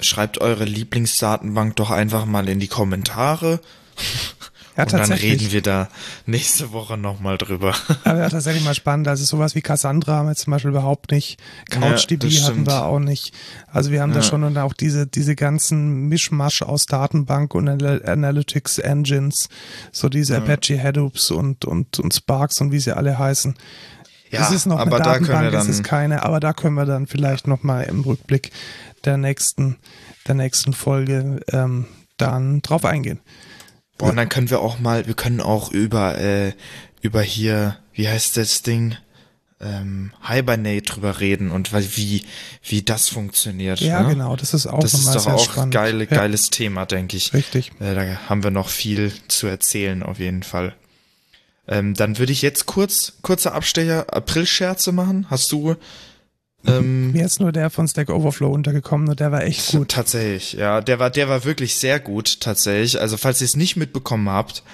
schreibt 0.01 0.41
eure 0.41 0.64
Lieblingsdatenbank 0.64 1.77
doch 1.77 1.91
einfach 1.91 2.25
mal 2.27 2.49
in 2.49 2.61
die 2.61 2.69
Kommentare. 2.69 3.61
Ja, 4.77 4.85
und 4.85 4.93
dann 4.93 5.11
reden 5.11 5.51
wir 5.51 5.61
da 5.61 5.89
nächste 6.25 6.71
Woche 6.71 6.97
nochmal 6.97 7.37
drüber. 7.37 7.75
Aber 8.05 8.21
ja, 8.21 8.29
tatsächlich 8.29 8.62
mal 8.62 8.77
spannend. 8.77 9.09
Also 9.09 9.25
sowas 9.25 9.57
wie 9.57 9.61
Cassandra 9.61 10.12
haben 10.19 10.29
wir 10.29 10.37
zum 10.37 10.53
Beispiel 10.53 10.71
überhaupt 10.71 11.11
nicht. 11.11 11.41
CouchDB 11.69 12.21
das 12.29 12.45
hatten 12.45 12.64
wir 12.64 12.85
auch 12.85 13.01
nicht. 13.01 13.35
Also 13.73 13.91
wir 13.91 14.01
haben 14.03 14.12
da 14.12 14.21
Ja. 14.21 14.23
schon 14.25 14.45
und 14.45 14.57
auch 14.57 14.75
diese, 14.75 15.09
diese 15.09 15.35
ganzen 15.35 16.03
Mischmasch 16.09 16.62
aus 16.62 16.87
Datenbank 16.87 17.57
und 17.57 17.69
Anal- 17.69 18.05
Analytics 18.07 18.79
Engines, 18.79 19.49
so 19.91 20.09
diese 20.09 20.37
Apache 20.37 20.81
Hadoops 20.81 21.33
und, 21.33 21.64
und, 21.64 21.99
und 21.99 22.14
Sparks 22.14 22.61
und 22.61 22.71
wie 22.71 22.79
sie 22.79 22.97
alle 22.97 23.19
heißen. 23.19 23.57
Es 24.31 24.51
ist 24.51 24.66
noch 24.66 24.79
aber 24.79 24.97
eine 24.97 25.05
da 25.05 25.12
können 25.14 25.26
wir 25.26 25.35
Datenbank, 25.35 25.53
dann, 25.53 25.62
es 25.62 25.68
ist 25.68 25.85
keine, 25.85 26.22
aber 26.22 26.41
da 26.41 26.53
können 26.53 26.74
wir 26.74 26.85
dann 26.87 27.07
vielleicht 27.07 27.47
nochmal 27.47 27.85
im 27.85 28.01
Rückblick 28.03 28.51
der 29.05 29.16
nächsten, 29.16 29.76
der 30.26 30.35
nächsten 30.35 30.72
Folge 30.72 31.41
ähm, 31.53 31.87
dann 32.16 32.61
drauf 32.62 32.85
eingehen. 32.85 33.20
boah, 33.97 34.11
und 34.11 34.16
dann 34.16 34.29
können 34.29 34.51
wir 34.51 34.61
auch 34.61 34.79
mal, 34.79 35.07
wir 35.07 35.14
können 35.14 35.41
auch 35.41 35.70
über, 35.72 36.18
äh, 36.18 36.53
über 37.01 37.22
hier, 37.22 37.76
wie 37.93 38.09
heißt 38.09 38.37
das 38.37 38.62
Ding? 38.62 38.97
Ähm, 39.61 40.12
Hibernate 40.24 40.83
drüber 40.83 41.18
reden 41.18 41.51
und 41.51 41.72
wie, 41.72 42.24
wie 42.62 42.83
das 42.83 43.09
funktioniert. 43.09 43.81
Ja, 43.81 44.03
ne? 44.03 44.11
genau, 44.11 44.37
das 44.37 44.55
ist 44.55 44.68
auch 44.68 44.79
Das 44.79 44.95
ist 44.95 45.12
doch 45.12 45.26
auch 45.26 45.45
spannend. 45.45 45.74
geile, 45.74 46.05
ja, 46.05 46.16
geiles 46.16 46.51
Thema, 46.51 46.87
denke 46.87 47.16
ich. 47.16 47.35
Richtig. 47.35 47.72
Äh, 47.81 47.95
da 47.97 48.29
haben 48.29 48.45
wir 48.45 48.53
noch 48.53 48.68
viel 48.68 49.12
zu 49.26 49.49
erzählen, 49.49 50.05
auf 50.05 50.20
jeden 50.20 50.45
Fall. 50.45 50.76
Ähm, 51.69 51.95
dann 51.95 52.19
würde 52.19 52.33
ich 52.33 52.43
jetzt 52.43 52.66
kurz, 52.66 53.14
kurzer 53.23 53.55
Abstecher, 53.55 54.07
April-Scherze 54.12 54.93
machen. 54.93 55.27
Hast 55.29 55.53
du, 55.53 55.77
ähm, 56.66 57.12
Mir 57.12 57.25
ist 57.25 57.41
nur 57.41 57.53
der 57.53 57.71
von 57.71 57.87
Stack 57.87 58.09
Overflow 58.09 58.51
untergekommen 58.51 59.09
und 59.09 59.21
der 59.21 59.31
war 59.31 59.45
echt 59.45 59.71
gut. 59.71 59.91
Tatsächlich, 59.91 60.55
ja. 60.55 60.81
Der 60.81 60.99
war, 60.99 61.11
der 61.11 61.29
war 61.29 61.45
wirklich 61.45 61.77
sehr 61.77 62.01
gut, 62.01 62.41
tatsächlich. 62.41 63.01
Also, 63.01 63.16
falls 63.16 63.41
ihr 63.41 63.45
es 63.45 63.57
nicht 63.57 63.77
mitbekommen 63.77 64.29
habt, 64.29 64.64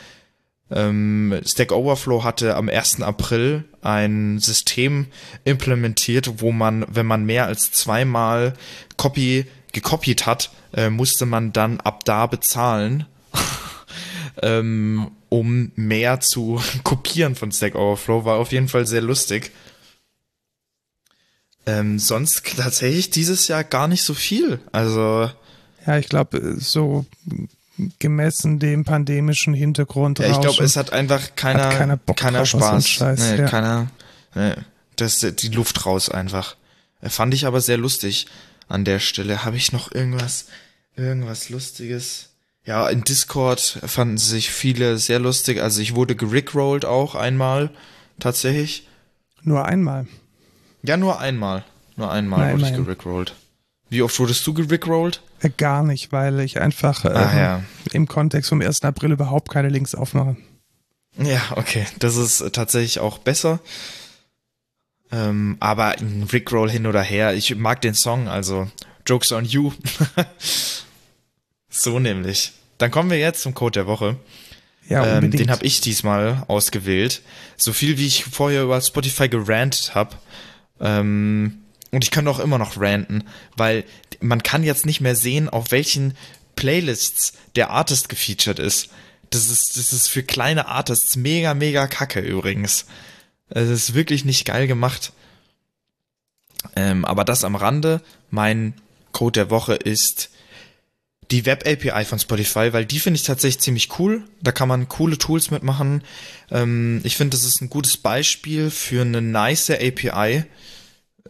ähm, 0.71 1.39
Stack 1.45 1.73
Overflow 1.73 2.25
hatte 2.25 2.57
am 2.57 2.69
1. 2.69 3.03
April 3.03 3.65
ein 3.83 4.39
System 4.39 5.07
implementiert, 5.45 6.41
wo 6.41 6.53
man, 6.53 6.87
wenn 6.89 7.07
man 7.07 7.25
mehr 7.25 7.47
als 7.47 7.71
zweimal 7.71 8.55
Copy 8.97 9.47
gekopiert 9.73 10.25
hat, 10.25 10.51
äh, 10.73 10.89
musste 10.89 11.27
man 11.27 11.53
dann 11.53 11.81
ab 11.81 12.05
da 12.05 12.27
bezahlen, 12.27 13.05
ähm, 14.43 15.11
um 15.35 15.73
mehr 15.75 16.21
zu 16.21 16.63
kopieren 16.85 17.35
von 17.35 17.51
Stack 17.51 17.75
Overflow. 17.75 18.25
War 18.25 18.39
auf 18.39 18.53
jeden 18.53 18.69
Fall 18.69 18.87
sehr 18.87 19.03
lustig. 19.03 19.51
Ähm, 21.67 21.99
sonst 21.99 22.43
tatsächlich 22.57 23.11
dieses 23.11 23.49
Jahr 23.49 23.65
gar 23.65 23.89
nicht 23.89 24.05
so 24.05 24.15
viel. 24.15 24.61
Also, 24.71 25.31
Ja, 25.87 25.99
ich 25.99 26.09
glaube, 26.09 26.57
so 26.59 27.05
gemessen 27.99 28.61
dem 28.61 28.85
pandemischen 28.85 29.55
Hintergrund. 29.55 30.21
ja, 30.21 30.31
ich 30.31 30.41
glaube, 30.41 30.63
es 30.63 30.77
hat 30.77 30.93
einfach 30.93 31.35
keiner, 31.35 31.65
Hat 31.65 31.79
keiner 31.79 31.97
Bock 31.97 32.17
keiner 32.17 32.47
Spaß. 32.47 32.89
Scheiß, 32.89 33.19
nee, 33.19 33.39
ja. 33.39 33.49
keiner, 33.49 33.91
nee, 34.37 34.53
das 34.95 35.23
ist 35.23 35.43
die 35.43 35.49
Luft 35.49 35.85
raus 35.85 36.11
einfach. 36.11 36.55
Äh, 37.01 37.09
Fand 37.09 37.35
ich 37.35 37.47
aber 37.47 37.61
sehr 37.61 37.79
lustig 37.79 38.27
an 38.69 38.85
der 38.85 39.01
Stelle. 39.01 39.45
Habe 39.45 39.57
ich 39.57 39.73
noch 39.73 39.91
irgendwas, 39.91 40.47
irgendwas 40.97 41.49
Lustiges? 41.49 42.34
Ja, 42.65 42.89
in 42.89 43.05
Discord 43.05 43.61
fanden 43.85 44.17
sich 44.19 44.51
viele 44.51 44.97
sehr 44.99 45.19
lustig. 45.19 45.61
Also 45.61 45.81
ich 45.83 45.95
wurde 45.95 46.17
gerickrollt 46.17 46.85
auch 46.85 47.15
einmal, 47.15 47.71
tatsächlich. 48.19 48.89
nur 49.43 49.65
einmal. 49.67 50.07
Ja, 50.83 50.97
nur 50.97 51.21
einmal. 51.21 51.65
Nur 51.97 52.11
einmal 52.11 52.47
Na, 52.49 52.53
wurde 52.61 52.71
ich 52.71 52.77
gerickrollt. 52.77 53.35
Wie 53.91 54.03
oft 54.03 54.19
wurdest 54.19 54.47
du 54.47 54.55
gerickrollt? 54.55 55.21
Äh, 55.41 55.51
Gar 55.51 55.83
nicht, 55.85 56.11
weil 56.11 56.41
ich 56.41 56.61
einfach 56.61 57.05
Ah, 57.05 57.31
ähm, 57.33 57.39
ja. 57.39 57.63
im 57.93 58.09
Kontext 58.09 58.49
vom 58.49 58.61
1. 58.61 58.83
April 58.83 59.13
überhaupt 59.13 59.51
keine 59.51 59.69
Links 59.69 59.95
aufmache. 59.95 60.37
Ja, 61.19 61.41
okay. 61.57 61.87
Das 62.01 62.17
ist 62.17 62.41
äh, 62.41 62.51
tatsächlich 62.51 62.99
auch 62.99 63.19
besser. 63.19 63.61
Ähm, 65.13 65.59
aber 65.61 65.99
ein 65.99 66.27
Rickroll 66.33 66.71
hin 66.71 66.87
oder 66.87 67.03
her, 67.03 67.35
ich 67.35 67.55
mag 67.55 67.81
den 67.83 67.95
Song, 67.95 68.27
also 68.27 68.69
Jokes 69.07 69.31
on 69.33 69.45
You. 69.45 69.73
so 71.75 71.99
nämlich. 71.99 72.53
Dann 72.79 72.91
kommen 72.91 73.11
wir 73.11 73.19
jetzt 73.19 73.43
zum 73.43 73.55
Code 73.55 73.81
der 73.81 73.87
Woche. 73.87 74.17
Ja, 74.89 75.19
ähm, 75.19 75.31
den 75.31 75.51
habe 75.51 75.65
ich 75.65 75.81
diesmal 75.81 76.45
ausgewählt. 76.47 77.23
So 77.57 77.73
viel 77.73 77.99
wie 77.99 78.07
ich 78.07 78.25
vorher 78.25 78.63
über 78.63 78.81
Spotify 78.81 79.29
gerantet 79.29 79.95
habe. 79.95 80.17
Ähm, 80.81 81.63
und 81.91 82.05
ich 82.05 82.11
kann 82.11 82.29
auch 82.29 82.39
immer 82.39 82.59
noch 82.59 82.79
ranten, 82.79 83.25
weil 83.57 83.85
man 84.21 84.43
kann 84.43 84.65
jetzt 84.65 84.85
nicht 84.85 85.01
mehr 85.01 85.15
sehen, 85.15 85.49
auf 85.49 85.71
welchen 85.71 86.17
Playlists 86.57 87.35
der 87.57 87.71
Artist 87.71 88.09
gefeatured 88.09 88.59
ist. 88.59 88.91
Das 89.31 89.49
ist, 89.49 89.77
das 89.77 89.93
ist 89.93 90.09
für 90.09 90.23
kleine 90.23 90.69
Artists 90.69 91.17
mega, 91.17 91.55
mega 91.55 91.87
kacke 91.87 92.21
übrigens. 92.21 92.87
Es 93.49 93.69
ist 93.69 93.95
wirklich 93.95 94.25
nicht 94.25 94.45
geil 94.45 94.67
gemacht. 94.67 95.13
Ähm, 96.77 97.05
aber 97.05 97.25
das 97.25 97.45
am 97.45 97.57
Rande. 97.57 98.01
Mein 98.31 98.75
Code 99.13 99.41
der 99.41 99.51
Woche 99.51 99.75
ist 99.75 100.31
die 101.31 101.47
Web 101.47 101.65
API 101.67 102.05
von 102.05 102.19
Spotify, 102.19 102.73
weil 102.73 102.85
die 102.85 102.99
finde 102.99 103.17
ich 103.17 103.25
tatsächlich 103.25 103.61
ziemlich 103.61 103.99
cool. 103.99 104.23
Da 104.43 104.53
kann 104.53 104.69
man 104.69 104.89
coole 104.89 105.19
Tools 105.19 105.51
mitmachen. 105.51 106.03
Ähm, 106.51 107.01
ich 107.05 107.17
finde, 107.17 107.37
das 107.37 107.45
ist 107.45 107.61
ein 107.61 107.71
gutes 107.71 107.97
Beispiel 107.97 108.71
für 108.71 109.03
eine 109.03 109.23
nice 109.23 109.71
API, 109.71 110.45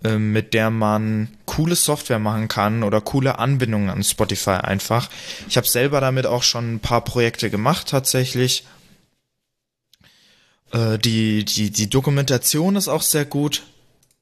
ähm, 0.02 0.32
mit 0.32 0.54
der 0.54 0.70
man 0.70 1.28
coole 1.46 1.76
Software 1.76 2.18
machen 2.18 2.48
kann 2.48 2.82
oder 2.82 3.00
coole 3.00 3.38
Anbindungen 3.38 3.90
an 3.90 4.02
Spotify 4.02 4.50
einfach. 4.50 5.08
Ich 5.48 5.56
habe 5.56 5.66
selber 5.66 6.00
damit 6.00 6.26
auch 6.26 6.42
schon 6.42 6.74
ein 6.74 6.80
paar 6.80 7.04
Projekte 7.04 7.50
gemacht 7.50 7.88
tatsächlich. 7.88 8.64
Äh, 10.72 10.98
die, 10.98 11.44
die, 11.44 11.70
die 11.70 11.88
Dokumentation 11.88 12.76
ist 12.76 12.88
auch 12.88 13.02
sehr 13.02 13.24
gut. 13.24 13.62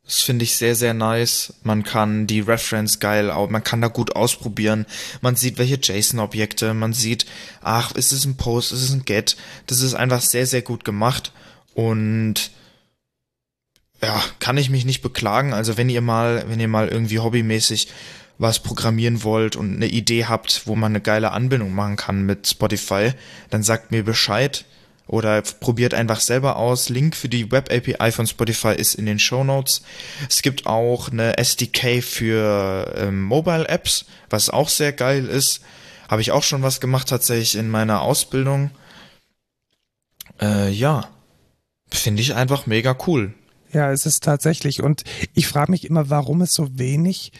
Das 0.04 0.20
finde 0.20 0.44
ich 0.44 0.56
sehr, 0.56 0.74
sehr 0.74 0.94
nice. 0.94 1.54
Man 1.62 1.84
kann 1.84 2.26
die 2.26 2.40
Reference 2.40 2.98
geil, 2.98 3.32
man 3.48 3.62
kann 3.62 3.80
da 3.80 3.88
gut 3.88 4.16
ausprobieren. 4.16 4.84
Man 5.20 5.36
sieht, 5.36 5.58
welche 5.58 5.78
JSON-Objekte, 5.80 6.74
man 6.74 6.92
sieht, 6.92 7.26
ach, 7.62 7.92
ist 7.92 8.12
es 8.12 8.24
ein 8.24 8.36
Post, 8.36 8.72
ist 8.72 8.82
es 8.82 8.92
ein 8.92 9.04
Get. 9.04 9.36
Das 9.66 9.80
ist 9.80 9.94
einfach 9.94 10.20
sehr, 10.20 10.46
sehr 10.46 10.62
gut 10.62 10.84
gemacht. 10.84 11.32
Und 11.74 12.50
ja, 14.02 14.20
kann 14.40 14.58
ich 14.58 14.70
mich 14.70 14.84
nicht 14.84 15.02
beklagen. 15.02 15.52
Also 15.52 15.76
wenn 15.76 15.88
ihr 15.88 16.00
mal, 16.00 16.44
wenn 16.48 16.58
ihr 16.58 16.68
mal 16.68 16.88
irgendwie 16.88 17.20
hobbymäßig 17.20 17.88
was 18.38 18.58
programmieren 18.58 19.22
wollt 19.22 19.54
und 19.54 19.76
eine 19.76 19.86
Idee 19.86 20.24
habt, 20.24 20.66
wo 20.66 20.74
man 20.74 20.92
eine 20.92 21.00
geile 21.00 21.30
Anbindung 21.30 21.74
machen 21.74 21.96
kann 21.96 22.26
mit 22.26 22.48
Spotify, 22.48 23.12
dann 23.50 23.62
sagt 23.62 23.92
mir 23.92 24.02
Bescheid 24.02 24.64
oder 25.06 25.42
probiert 25.42 25.94
einfach 25.94 26.20
selber 26.20 26.56
aus. 26.56 26.88
Link 26.88 27.16
für 27.16 27.28
die 27.28 27.50
Web 27.50 27.72
API 27.72 28.12
von 28.12 28.26
Spotify 28.26 28.74
ist 28.74 28.94
in 28.94 29.06
den 29.06 29.18
Show 29.18 29.44
Notes. 29.44 29.82
Es 30.28 30.42
gibt 30.42 30.66
auch 30.66 31.10
eine 31.10 31.38
SDK 31.38 32.02
für 32.02 32.94
ähm, 32.96 33.22
Mobile 33.22 33.68
Apps, 33.68 34.06
was 34.30 34.50
auch 34.50 34.68
sehr 34.68 34.92
geil 34.92 35.26
ist. 35.26 35.60
Habe 36.08 36.22
ich 36.22 36.32
auch 36.32 36.42
schon 36.42 36.62
was 36.62 36.80
gemacht 36.80 37.08
tatsächlich 37.08 37.56
in 37.56 37.68
meiner 37.68 38.02
Ausbildung. 38.02 38.70
Äh, 40.40 40.70
ja, 40.70 41.08
finde 41.90 42.22
ich 42.22 42.34
einfach 42.34 42.66
mega 42.66 42.96
cool. 43.06 43.34
Ja, 43.72 43.90
es 43.90 44.06
ist 44.06 44.22
tatsächlich. 44.22 44.82
Und 44.82 45.04
ich 45.34 45.46
frage 45.46 45.70
mich 45.70 45.86
immer, 45.86 46.10
warum 46.10 46.42
es 46.42 46.52
so 46.52 46.78
wenig 46.78 47.32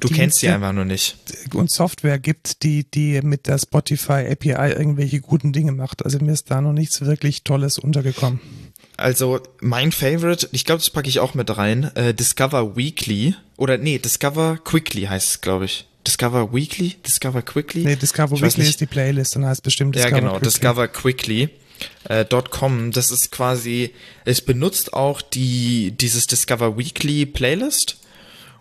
Du 0.00 0.08
kennst 0.08 0.40
sie 0.40 0.48
einfach 0.48 0.72
nur 0.72 0.84
nicht. 0.84 1.16
Und 1.54 1.70
Software 1.70 2.18
gibt, 2.18 2.62
die, 2.62 2.84
die 2.90 3.20
mit 3.22 3.46
der 3.46 3.58
Spotify 3.58 4.26
API 4.30 4.72
irgendwelche 4.72 5.20
guten 5.20 5.52
Dinge 5.52 5.72
macht. 5.72 6.04
Also 6.04 6.18
mir 6.18 6.32
ist 6.32 6.50
da 6.50 6.60
noch 6.60 6.72
nichts 6.72 7.00
wirklich 7.00 7.44
Tolles 7.44 7.78
untergekommen. 7.78 8.40
Also 8.96 9.40
mein 9.60 9.92
Favorite, 9.92 10.48
ich 10.52 10.64
glaube, 10.64 10.80
das 10.80 10.90
packe 10.90 11.08
ich 11.08 11.20
auch 11.20 11.34
mit 11.34 11.56
rein, 11.56 11.84
äh, 11.94 12.12
Discover 12.12 12.76
Weekly. 12.76 13.34
Oder 13.56 13.78
nee, 13.78 13.98
Discover 13.98 14.58
Quickly 14.62 15.02
heißt 15.02 15.30
es, 15.30 15.40
glaube 15.40 15.66
ich. 15.66 15.86
Discover 16.06 16.52
Weekly? 16.52 16.96
Discover 17.06 17.42
Quickly? 17.42 17.84
Nee, 17.84 17.96
Discover 17.96 18.36
ich 18.36 18.42
Weekly 18.42 18.64
ist 18.68 18.80
die 18.80 18.86
Playlist, 18.86 19.36
dann 19.36 19.46
heißt 19.46 19.62
bestimmt 19.62 19.94
Discover 19.94 20.14
Ja, 20.14 20.20
genau, 20.20 20.32
Quickly. 20.32 20.48
Discover 20.48 20.88
Quickly. 20.88 21.48
Äh, 22.04 22.26
.com, 22.50 22.90
das 22.90 23.10
ist 23.10 23.30
quasi, 23.30 23.94
es 24.26 24.42
benutzt 24.42 24.92
auch 24.92 25.22
die, 25.22 25.92
dieses 25.92 26.26
Discover 26.26 26.76
Weekly 26.76 27.24
Playlist 27.24 27.99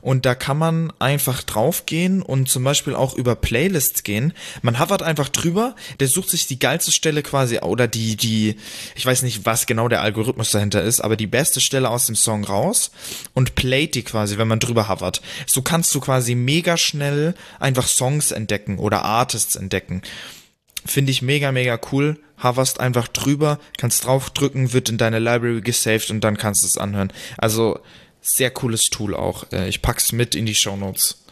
und 0.01 0.25
da 0.25 0.35
kann 0.35 0.57
man 0.57 0.93
einfach 0.99 1.43
draufgehen 1.43 2.21
und 2.21 2.49
zum 2.49 2.63
Beispiel 2.63 2.95
auch 2.95 3.15
über 3.15 3.35
Playlists 3.35 4.03
gehen. 4.03 4.33
Man 4.61 4.79
hovert 4.79 5.03
einfach 5.03 5.29
drüber, 5.29 5.75
der 5.99 6.07
sucht 6.07 6.29
sich 6.29 6.47
die 6.47 6.59
geilste 6.59 6.91
Stelle 6.91 7.23
quasi 7.23 7.59
oder 7.59 7.87
die, 7.87 8.15
die, 8.15 8.55
ich 8.95 9.05
weiß 9.05 9.23
nicht, 9.23 9.45
was 9.45 9.65
genau 9.65 9.87
der 9.87 10.01
Algorithmus 10.01 10.51
dahinter 10.51 10.83
ist, 10.83 11.01
aber 11.01 11.15
die 11.15 11.27
beste 11.27 11.61
Stelle 11.61 11.89
aus 11.89 12.05
dem 12.05 12.15
Song 12.15 12.43
raus 12.43 12.91
und 13.33 13.55
playt 13.55 13.95
die 13.95 14.03
quasi, 14.03 14.37
wenn 14.37 14.47
man 14.47 14.59
drüber 14.59 14.89
hovert. 14.89 15.21
So 15.45 15.61
kannst 15.61 15.93
du 15.95 15.99
quasi 15.99 16.35
mega 16.35 16.77
schnell 16.77 17.35
einfach 17.59 17.87
Songs 17.87 18.31
entdecken 18.31 18.79
oder 18.79 19.03
Artists 19.03 19.55
entdecken. 19.55 20.01
Finde 20.85 21.11
ich 21.11 21.21
mega, 21.21 21.51
mega 21.51 21.79
cool. 21.91 22.17
Hoverst 22.41 22.79
einfach 22.79 23.09
drüber, 23.09 23.59
kannst 23.77 24.05
draufdrücken, 24.05 24.71
wird 24.71 24.89
in 24.89 24.97
deine 24.97 25.19
Library 25.19 25.61
gesaved 25.61 26.09
und 26.09 26.23
dann 26.23 26.37
kannst 26.37 26.63
du 26.63 26.67
es 26.67 26.77
anhören. 26.77 27.11
Also, 27.37 27.79
sehr 28.21 28.51
cooles 28.51 28.85
Tool 28.85 29.15
auch. 29.15 29.51
Äh, 29.51 29.69
ich 29.69 29.81
pack's 29.81 30.11
mit 30.11 30.35
in 30.35 30.45
die 30.45 30.55
Show 30.55 30.75
Notes. 30.75 31.23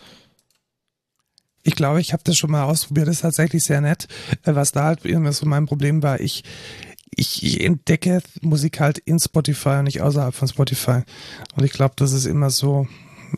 Ich 1.64 1.76
glaube, 1.76 2.00
ich 2.00 2.14
habe 2.14 2.24
das 2.24 2.38
schon 2.38 2.52
mal 2.52 2.64
ausprobiert. 2.64 3.08
Das 3.08 3.18
ist 3.18 3.22
tatsächlich 3.22 3.64
sehr 3.64 3.82
nett. 3.82 4.08
Äh, 4.44 4.56
was 4.56 4.72
da 4.72 4.86
halt 4.86 5.06
immer 5.06 5.34
so 5.34 5.46
mein 5.46 5.66
Problem 5.66 6.02
war, 6.02 6.20
ich, 6.20 6.44
ich, 7.10 7.44
ich 7.44 7.64
entdecke 7.64 8.22
Musik 8.42 8.80
halt 8.80 9.00
in 9.00 9.20
Spotify 9.20 9.80
und 9.80 9.86
nicht 9.86 10.02
außerhalb 10.02 10.34
von 10.34 10.48
Spotify. 10.48 11.02
Und 11.56 11.64
ich 11.64 11.74
glaube, 11.74 11.94
das 11.98 12.14
ist 12.14 12.26
immer 12.26 12.50
so, 12.50 12.88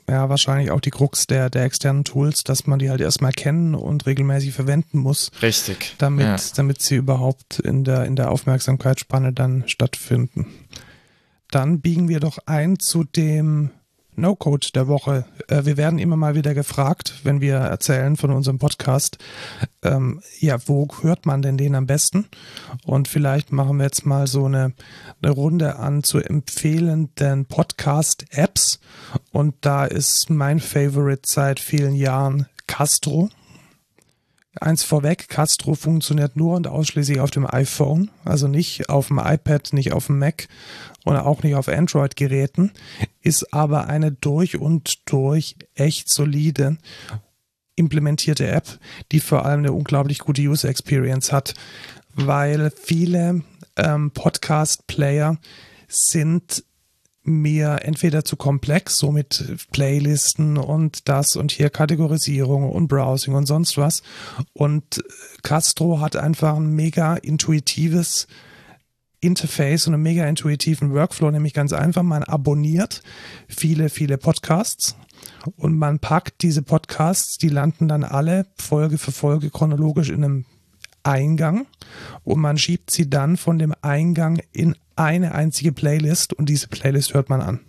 ja, 0.08 0.30
wahrscheinlich 0.30 0.70
auch 0.70 0.82
die 0.82 0.92
Krux 0.92 1.26
der, 1.26 1.50
der 1.50 1.64
externen 1.64 2.04
Tools, 2.04 2.44
dass 2.44 2.68
man 2.68 2.78
die 2.78 2.92
halt 2.92 3.02
erstmal 3.02 3.32
kennen 3.32 3.74
und 3.74 4.06
regelmäßig 4.06 4.54
verwenden 4.54 5.00
muss. 5.00 5.32
Richtig. 5.42 5.96
Damit, 5.98 6.26
ja. 6.28 6.38
damit 6.56 6.82
sie 6.82 6.98
überhaupt 6.98 7.60
in 7.60 7.84
der, 7.84 8.06
in 8.06 8.16
der 8.16 8.30
Aufmerksamkeitsspanne 8.30 9.34
dann 9.34 9.68
stattfinden 9.68 10.46
dann 11.52 11.82
biegen 11.82 12.08
wir 12.08 12.20
doch 12.20 12.38
ein 12.46 12.80
zu 12.80 13.04
dem 13.04 13.72
No-Code 14.20 14.68
der 14.76 14.88
Woche. 14.88 15.26
Äh, 15.48 15.66
wir 15.66 15.78
werden 15.78 15.98
immer 15.98 16.18
mal 16.18 16.36
wieder 16.36 16.54
gefragt, 16.54 17.22
wenn 17.24 17.42
wir 17.42 17.56
erzählen 17.56 18.18
von 18.18 18.32
unserem 18.32 18.60
Podcast, 18.60 19.18
ähm, 19.82 20.22
ja, 20.40 20.58
wo 20.68 20.88
hört 21.02 21.26
man 21.26 21.42
denn 21.42 21.58
den 21.58 21.76
am 21.76 21.88
besten? 21.88 22.26
Und 22.86 23.08
vielleicht 23.08 23.52
machen 23.52 23.78
wir 23.78 23.86
jetzt 23.86 24.06
mal 24.06 24.28
so 24.28 24.46
eine, 24.46 24.74
eine 25.22 25.32
Runde 25.32 25.78
an 25.78 26.04
zu 26.04 26.20
empfehlenden 26.20 27.46
Podcast-Apps. 27.46 28.80
Und 29.32 29.56
da 29.62 29.86
ist 29.86 30.30
mein 30.30 30.60
Favorite 30.60 31.24
seit 31.26 31.60
vielen 31.60 31.96
Jahren 31.96 32.48
Castro. 32.68 33.30
Eins 34.60 34.84
vorweg, 34.84 35.30
Castro 35.30 35.76
funktioniert 35.76 36.36
nur 36.36 36.56
und 36.56 36.68
ausschließlich 36.68 37.20
auf 37.20 37.30
dem 37.30 37.46
iPhone, 37.46 38.10
also 38.26 38.48
nicht 38.48 38.90
auf 38.90 39.08
dem 39.08 39.20
iPad, 39.20 39.74
nicht 39.74 39.94
auf 39.94 40.08
dem 40.08 40.18
Mac 40.18 40.48
oder 41.06 41.28
auch 41.28 41.44
nicht 41.44 41.56
auf 41.56 41.68
Android-Geräten, 41.68 42.72
ist 43.22 43.54
aber 43.54 43.88
eine 43.88 44.12
durch 44.12 44.60
und 44.60 45.10
durch 45.10 45.56
echt 45.76 46.10
solide 46.10 46.78
implementierte 47.76 48.48
App, 48.48 48.80
die 49.12 49.20
vor 49.20 49.46
allem 49.46 49.60
eine 49.60 49.72
unglaublich 49.72 50.20
gute 50.20 50.42
User 50.42 50.68
Experience 50.68 51.32
hat, 51.32 51.54
weil 52.14 52.72
viele 52.76 53.44
ähm, 53.78 54.12
Podcast-Player 54.12 55.38
sind 55.88 56.64
mir 57.30 57.80
entweder 57.84 58.26
zu 58.26 58.36
komplex, 58.36 58.98
so 58.98 59.12
mit 59.12 59.68
Playlisten 59.72 60.58
und 60.58 61.08
das 61.08 61.36
und 61.36 61.52
hier 61.52 61.70
Kategorisierung 61.70 62.70
und 62.70 62.88
Browsing 62.88 63.34
und 63.34 63.46
sonst 63.46 63.78
was. 63.78 64.02
Und 64.54 65.04
Castro 65.44 66.02
hat 66.02 66.16
einfach 66.16 66.56
ein 66.56 66.76
mega 66.76 67.16
intuitives 67.16 68.28
Interface 69.22 69.88
und 69.88 69.94
einen 69.94 70.04
mega 70.04 70.26
intuitiven 70.26 70.94
Workflow, 70.94 71.32
nämlich 71.32 71.54
ganz 71.54 71.74
einfach, 71.74 72.04
man 72.04 72.24
abonniert 72.24 73.04
viele, 73.48 73.90
viele 73.90 74.18
Podcasts 74.18 74.96
und 75.58 75.78
man 75.78 76.00
packt 76.00 76.42
diese 76.42 76.62
Podcasts, 76.62 77.38
die 77.38 77.50
landen 77.50 77.88
dann 77.88 78.04
alle 78.04 78.46
Folge 78.58 78.98
für 78.98 79.12
Folge 79.12 79.50
chronologisch 79.50 80.10
in 80.10 80.24
einem 80.24 80.46
Eingang 81.04 81.66
und 82.24 82.40
man 82.40 82.58
schiebt 82.58 82.92
sie 82.92 83.10
dann 83.10 83.38
von 83.38 83.60
dem 83.60 83.74
Eingang 83.82 84.42
in 84.52 84.76
eine 85.00 85.34
einzige 85.34 85.72
Playlist 85.72 86.34
und 86.34 86.50
diese 86.50 86.68
Playlist 86.68 87.14
hört 87.14 87.30
man 87.30 87.42
an. 87.42 87.60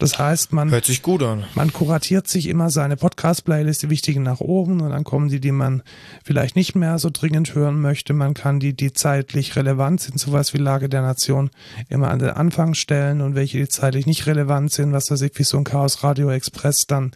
Das 0.00 0.18
heißt, 0.18 0.54
man 0.54 0.70
hört 0.70 0.86
sich 0.86 1.02
gut 1.02 1.22
an. 1.22 1.44
Man 1.54 1.74
kuratiert 1.74 2.26
sich 2.26 2.48
immer 2.48 2.70
seine 2.70 2.96
Podcast-Playlist, 2.96 3.82
die 3.82 3.90
wichtigen 3.90 4.22
nach 4.22 4.40
oben 4.40 4.80
und 4.80 4.88
dann 4.88 5.04
kommen 5.04 5.28
die, 5.28 5.40
die 5.40 5.52
man 5.52 5.82
vielleicht 6.24 6.56
nicht 6.56 6.74
mehr 6.74 6.98
so 6.98 7.10
dringend 7.12 7.54
hören 7.54 7.82
möchte. 7.82 8.14
Man 8.14 8.32
kann 8.32 8.60
die, 8.60 8.72
die 8.72 8.94
zeitlich 8.94 9.56
relevant 9.56 10.00
sind, 10.00 10.18
sowas 10.18 10.54
wie 10.54 10.58
Lage 10.58 10.88
der 10.88 11.02
Nation, 11.02 11.50
immer 11.90 12.10
an 12.10 12.18
den 12.18 12.30
Anfang 12.30 12.72
stellen 12.72 13.20
und 13.20 13.34
welche, 13.34 13.58
die 13.58 13.68
zeitlich 13.68 14.06
nicht 14.06 14.26
relevant 14.26 14.72
sind, 14.72 14.94
was 14.94 15.10
weiß 15.10 15.20
ich, 15.20 15.32
wie 15.38 15.44
so 15.44 15.58
ein 15.58 15.64
Chaos 15.64 16.02
Radio 16.02 16.30
Express 16.30 16.86
dann 16.88 17.10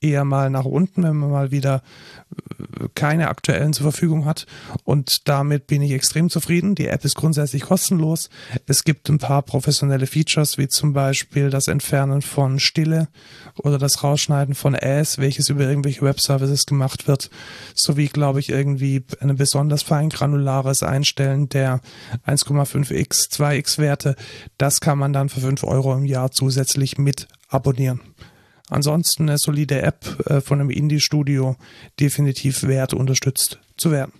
eher 0.00 0.24
mal 0.24 0.48
nach 0.48 0.64
unten, 0.64 1.02
wenn 1.02 1.16
man 1.16 1.30
mal 1.30 1.50
wieder 1.50 1.82
äh, 2.80 2.88
keine 2.94 3.28
aktuellen 3.28 3.74
zur 3.74 3.84
Verfügung 3.84 4.24
hat. 4.24 4.46
Und 4.84 5.28
damit 5.28 5.66
bin 5.66 5.82
ich 5.82 5.92
extrem 5.92 6.30
zufrieden. 6.30 6.74
Die 6.74 6.88
App 6.88 7.04
ist 7.04 7.16
grundsätzlich 7.16 7.64
kostenlos. 7.64 8.30
Es 8.64 8.82
gibt 8.84 9.10
ein 9.10 9.18
paar 9.18 9.42
professionelle 9.42 10.06
Features, 10.06 10.56
wie 10.56 10.68
zum 10.68 10.94
Beispiel 10.94 11.50
das 11.50 11.68
Entfernen 11.68 12.13
Entfernen 12.14 12.22
von 12.22 12.60
Stille 12.60 13.08
oder 13.56 13.78
das 13.78 14.02
Rausschneiden 14.02 14.54
von 14.54 14.74
Äs, 14.74 15.18
welches 15.18 15.48
über 15.48 15.64
irgendwelche 15.64 16.02
Webservices 16.02 16.66
gemacht 16.66 17.08
wird, 17.08 17.30
sowie, 17.74 18.08
glaube 18.08 18.40
ich, 18.40 18.50
irgendwie 18.50 19.04
ein 19.20 19.36
besonders 19.36 19.82
fein 19.82 20.08
granulares 20.08 20.82
Einstellen 20.82 21.48
der 21.48 21.80
1,5x, 22.26 23.30
2x 23.30 23.78
Werte. 23.78 24.16
Das 24.58 24.80
kann 24.80 24.98
man 24.98 25.12
dann 25.12 25.28
für 25.28 25.40
5 25.40 25.64
Euro 25.64 25.94
im 25.94 26.04
Jahr 26.04 26.30
zusätzlich 26.30 26.98
mit 26.98 27.28
abonnieren. 27.48 28.00
Ansonsten 28.70 29.28
eine 29.28 29.38
solide 29.38 29.82
App 29.82 30.04
äh, 30.26 30.40
von 30.40 30.60
einem 30.60 30.70
Indie-Studio, 30.70 31.56
definitiv 32.00 32.62
wert, 32.62 32.94
unterstützt 32.94 33.58
zu 33.76 33.90
werden. 33.90 34.12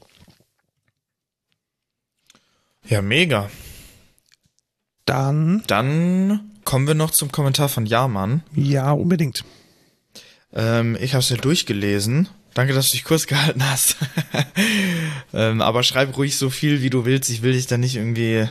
Ja, 2.86 3.00
mega. 3.00 3.48
Dann. 5.06 5.62
Dann 5.66 6.53
Kommen 6.64 6.86
wir 6.86 6.94
noch 6.94 7.10
zum 7.10 7.30
Kommentar 7.30 7.68
von 7.68 7.86
Jamann. 7.86 8.42
Ja, 8.54 8.92
unbedingt. 8.92 9.44
Ähm, 10.54 10.96
ich 11.00 11.12
habe 11.12 11.20
es 11.20 11.28
ja 11.28 11.36
durchgelesen. 11.36 12.28
Danke, 12.54 12.72
dass 12.72 12.88
du 12.88 12.92
dich 12.92 13.04
kurz 13.04 13.26
gehalten 13.28 13.68
hast. 13.68 13.96
ähm, 15.34 15.60
aber 15.60 15.82
schreib 15.82 16.16
ruhig 16.16 16.36
so 16.36 16.50
viel, 16.50 16.82
wie 16.82 16.90
du 16.90 17.04
willst. 17.04 17.30
Ich 17.30 17.42
will 17.42 17.52
dich 17.52 17.66
da 17.66 17.76
nicht 17.76 17.96
irgendwie 17.96 18.48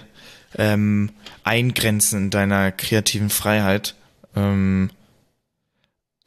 ähm, 0.58 1.12
eingrenzen 1.44 2.26
in 2.26 2.30
deiner 2.30 2.72
kreativen 2.72 3.30
Freiheit. 3.30 3.96
Ähm, 4.36 4.92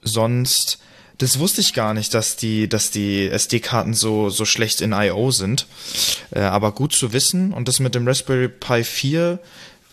sonst, 0.03 0.79
das 1.19 1.39
wusste 1.39 1.61
ich 1.61 1.75
gar 1.75 1.95
nicht, 1.95 2.15
dass 2.15 2.37
die, 2.37 2.69
dass 2.69 2.91
die 2.91 3.29
SD-Karten 3.29 3.95
so, 3.95 4.31
so 4.31 4.45
schlecht 4.45 4.81
in 4.81 4.93
I.O. 4.93 5.31
sind. 5.31 5.67
Äh, 6.31 6.41
aber 6.41 6.73
gut 6.73 6.93
zu 6.93 7.13
wissen. 7.13 7.53
Und 7.53 7.69
das 7.69 7.79
mit 7.79 7.95
dem 7.95 8.09
Raspberry 8.09 8.49
Pi 8.49 8.83
4 8.83 9.39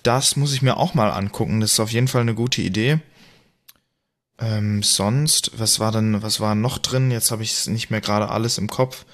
das 0.03 0.35
muss 0.35 0.53
ich 0.53 0.61
mir 0.61 0.77
auch 0.77 0.93
mal 0.93 1.09
angucken. 1.09 1.59
Das 1.59 1.73
ist 1.73 1.79
auf 1.79 1.91
jeden 1.91 2.07
Fall 2.07 2.21
eine 2.21 2.35
gute 2.35 2.61
Idee. 2.61 2.99
Ähm, 4.39 4.83
sonst, 4.83 5.51
was 5.59 5.79
war 5.79 5.91
denn, 5.91 6.21
was 6.21 6.39
war 6.39 6.55
noch 6.55 6.77
drin? 6.77 7.11
Jetzt 7.11 7.31
habe 7.31 7.43
ich 7.43 7.67
nicht 7.67 7.89
mehr 7.89 8.01
gerade 8.01 8.29
alles 8.29 8.57
im 8.57 8.67
Kopf. 8.67 9.05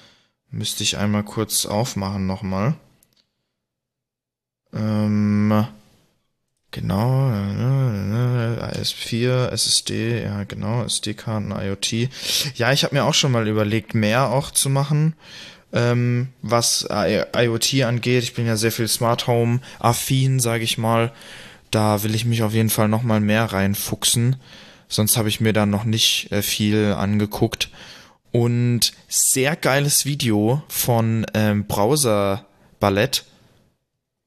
Müsste 0.50 0.82
ich 0.82 0.98
einmal 0.98 1.22
kurz 1.22 1.66
aufmachen 1.66 2.26
nochmal. 2.26 2.74
Ähm, 4.72 5.66
genau, 6.70 7.30
AS4, 8.60 9.48
SSD, 9.48 10.22
ja 10.22 10.44
genau, 10.44 10.84
SD-Karten, 10.84 11.52
IoT. 11.52 12.08
Ja, 12.54 12.72
ich 12.72 12.84
habe 12.84 12.94
mir 12.94 13.04
auch 13.04 13.14
schon 13.14 13.32
mal 13.32 13.48
überlegt, 13.48 13.94
mehr 13.94 14.30
auch 14.30 14.50
zu 14.50 14.68
machen, 14.70 15.14
ähm, 15.72 16.28
was 16.42 16.88
IoT 16.90 17.82
angeht. 17.82 18.22
Ich 18.22 18.34
bin 18.34 18.46
ja 18.46 18.56
sehr 18.56 18.72
viel 18.72 18.88
Smart 18.88 19.26
Home 19.26 19.60
affin, 19.78 20.40
sage 20.40 20.64
ich 20.64 20.78
mal. 20.78 21.12
Da 21.70 22.02
will 22.02 22.14
ich 22.14 22.24
mich 22.24 22.42
auf 22.42 22.52
jeden 22.52 22.70
Fall 22.70 22.88
nochmal 22.88 23.20
mehr 23.20 23.44
reinfuchsen. 23.44 24.36
Sonst 24.88 25.16
habe 25.16 25.28
ich 25.28 25.40
mir 25.40 25.52
da 25.52 25.66
noch 25.66 25.84
nicht 25.84 26.32
äh, 26.32 26.42
viel 26.42 26.94
angeguckt. 26.94 27.70
Und 28.32 28.92
sehr 29.08 29.56
geiles 29.56 30.04
Video 30.04 30.62
von 30.68 31.26
ähm, 31.34 31.66
Browser 31.66 32.46
Ballett. 32.80 33.24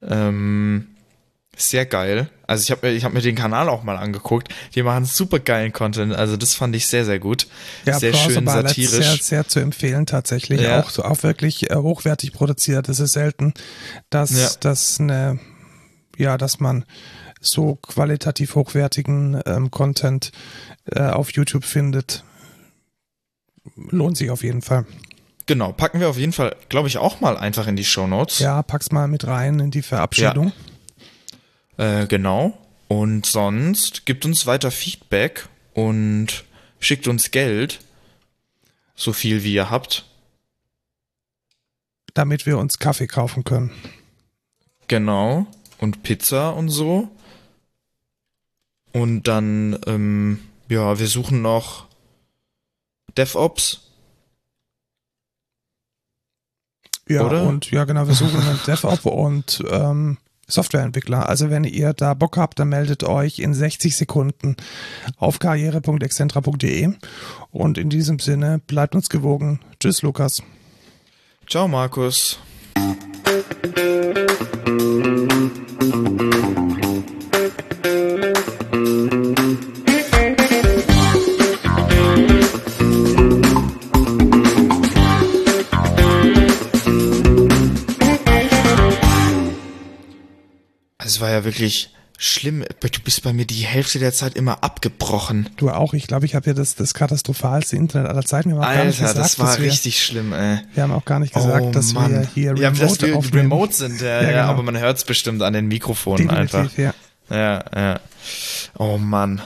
Ähm, 0.02 0.88
sehr 1.56 1.86
geil. 1.86 2.30
Also 2.48 2.64
ich 2.64 2.72
habe 2.72 2.90
ich 2.90 3.04
hab 3.06 3.14
mir 3.14 3.22
den 3.22 3.36
Kanal 3.36 3.70
auch 3.70 3.84
mal 3.84 3.98
angeguckt. 3.98 4.50
Die 4.76 4.84
machen 4.84 5.06
super 5.06 5.40
geilen 5.40 5.72
Content. 5.72 6.14
Also 6.14 6.36
das 6.38 6.56
fand 6.56 6.76
ich 6.76 6.88
sehr, 6.88 7.06
sehr 7.06 7.20
gut. 7.20 7.48
Ja, 7.86 8.00
sehr 8.00 8.14
schön 8.14 8.46
satirisch. 8.48 8.90
Sehr, 8.90 9.16
sehr 9.18 9.48
zu 9.48 9.60
empfehlen 9.60 10.06
tatsächlich. 10.06 10.62
Ja. 10.62 10.82
Auch, 10.82 10.90
so, 10.90 11.04
auch 11.04 11.24
wirklich 11.24 11.70
äh, 11.70 11.76
hochwertig 11.76 12.34
produziert. 12.34 12.90
Es 12.90 13.00
ist 13.00 13.14
selten, 13.14 13.54
dass, 14.10 14.32
Ja. 14.32 14.50
dass 14.60 15.00
eine, 15.00 15.40
ja, 16.18 16.38
dass 16.38 16.60
man 16.60 16.86
so 17.40 17.76
qualitativ 17.76 18.56
hochwertigen 18.56 19.42
ähm, 19.46 19.70
Content 19.70 20.32
äh, 20.92 21.02
auf 21.02 21.32
YouTube 21.32 21.66
findet. 21.66 22.24
Lohnt 23.76 24.18
sich 24.18 24.30
auf 24.32 24.44
jeden 24.44 24.62
Fall. 24.62 24.86
Genau, 25.46 25.72
packen 25.74 26.00
wir 26.00 26.10
auf 26.10 26.18
jeden 26.18 26.32
Fall, 26.34 26.56
glaube 26.70 26.88
ich, 26.88 26.98
auch 26.98 27.20
mal 27.20 27.38
einfach 27.38 27.68
in 27.68 27.76
die 27.76 27.84
Show 27.84 28.08
Notes. 28.08 28.40
Ja, 28.40 28.64
pack's 28.64 28.92
mal 28.92 29.08
mit 29.08 29.28
rein 29.28 29.60
in 29.60 29.72
die 29.72 29.82
Verabschiedung. 29.82 30.54
Äh, 31.78 32.08
genau. 32.08 32.58
Und 32.88 33.26
sonst 33.26 34.06
gibt 34.06 34.26
uns 34.26 34.46
weiter 34.46 34.72
Feedback 34.72 35.48
und 35.74 36.44
schickt 36.80 37.08
uns 37.08 37.32
Geld. 37.32 37.80
So 38.96 39.14
viel 39.14 39.44
wie 39.44 39.54
ihr 39.54 39.70
habt. 39.70 40.06
damit 42.14 42.46
wir 42.46 42.60
uns 42.60 42.78
Kaffee 42.78 43.08
kaufen 43.08 43.44
können. 43.44 43.72
Genau. 44.88 45.48
Und 45.80 46.04
Pizza 46.04 46.52
und 46.52 46.70
so. 46.70 47.10
Und 48.92 49.28
dann, 49.28 49.80
ähm, 49.88 50.40
ja, 50.70 51.00
wir 51.00 51.08
suchen 51.08 51.42
noch 51.42 51.88
DevOps. 53.18 53.82
Ja, 57.08 57.26
Oder? 57.26 57.44
und 57.48 57.72
ja, 57.72 57.84
genau, 57.86 58.08
wir 58.08 58.14
suchen 58.14 58.42
DevOps 58.68 59.06
und 59.06 59.64
ähm, 59.70 60.18
Softwareentwickler. 60.48 61.28
Also 61.30 61.50
wenn 61.50 61.64
ihr 61.64 61.94
da 61.94 62.14
Bock 62.14 62.38
habt, 62.38 62.60
dann 62.60 62.70
meldet 62.70 63.04
euch 63.04 63.40
in 63.40 63.54
60 63.54 63.96
Sekunden 63.96 64.56
auf 65.18 65.40
karriere.excentra.de 65.40 66.94
und 67.52 67.78
in 67.78 67.90
diesem 67.90 68.20
Sinne 68.20 68.62
bleibt 68.68 68.96
uns 68.96 69.10
gewogen. 69.10 69.60
Tschüss, 69.80 70.02
Lukas. 70.02 70.42
Ciao, 71.48 71.68
Markus. 71.68 72.40
War 91.24 91.32
ja 91.32 91.44
wirklich 91.46 91.90
schlimm. 92.18 92.64
Du 92.80 93.00
bist 93.04 93.24
bei 93.24 93.34
mir 93.34 93.46
die 93.46 93.66
Hälfte 93.66 93.98
der 93.98 94.12
Zeit 94.14 94.36
immer 94.36 94.62
abgebrochen. 94.64 95.50
Du 95.58 95.70
auch, 95.70 95.94
ich 95.94 96.06
glaube, 96.06 96.26
ich 96.26 96.36
habe 96.36 96.44
hier 96.44 96.54
das, 96.54 96.76
das 96.76 96.94
katastrophalste 96.94 97.76
Internet 97.78 98.10
aller 98.10 98.24
Zeiten. 98.24 98.50
Wir 98.50 98.58
haben 98.58 98.64
Alter, 98.66 98.86
gesagt, 98.86 99.18
das 99.18 99.40
war 99.40 99.58
wir, 99.58 99.66
richtig 99.66 100.04
schlimm, 100.04 100.34
ey. 100.34 100.60
wir 100.74 100.84
haben 100.84 100.92
auch 100.92 101.06
gar 101.06 101.20
nicht 101.20 101.34
gesagt, 101.34 101.62
oh, 101.66 101.72
dass 101.72 101.94
Mann. 101.94 102.12
wir 102.12 102.28
hier 102.34 102.56
ja, 102.58 102.70
remote 102.70 102.80
dass 102.80 103.02
wir 103.02 103.16
aufnehmen. 103.18 103.52
remote 103.52 103.74
sind, 103.74 104.02
ja, 104.02 104.08
Ja, 104.22 104.22
ja, 104.22 104.30
genau. 104.32 104.44
aber 104.50 104.64
man 104.64 104.78
hört 104.78 104.98
es 104.98 105.06
bestimmt 105.06 105.42
an 105.42 105.54
den 105.54 105.68
Mikrofonen 105.68 106.30
einfach. 106.30 106.70
Definitiv, 106.70 106.94
ja. 107.30 107.36
Ja, 107.36 107.64
ja. 107.74 108.00
Oh 108.78 108.98
Mann. 108.98 109.42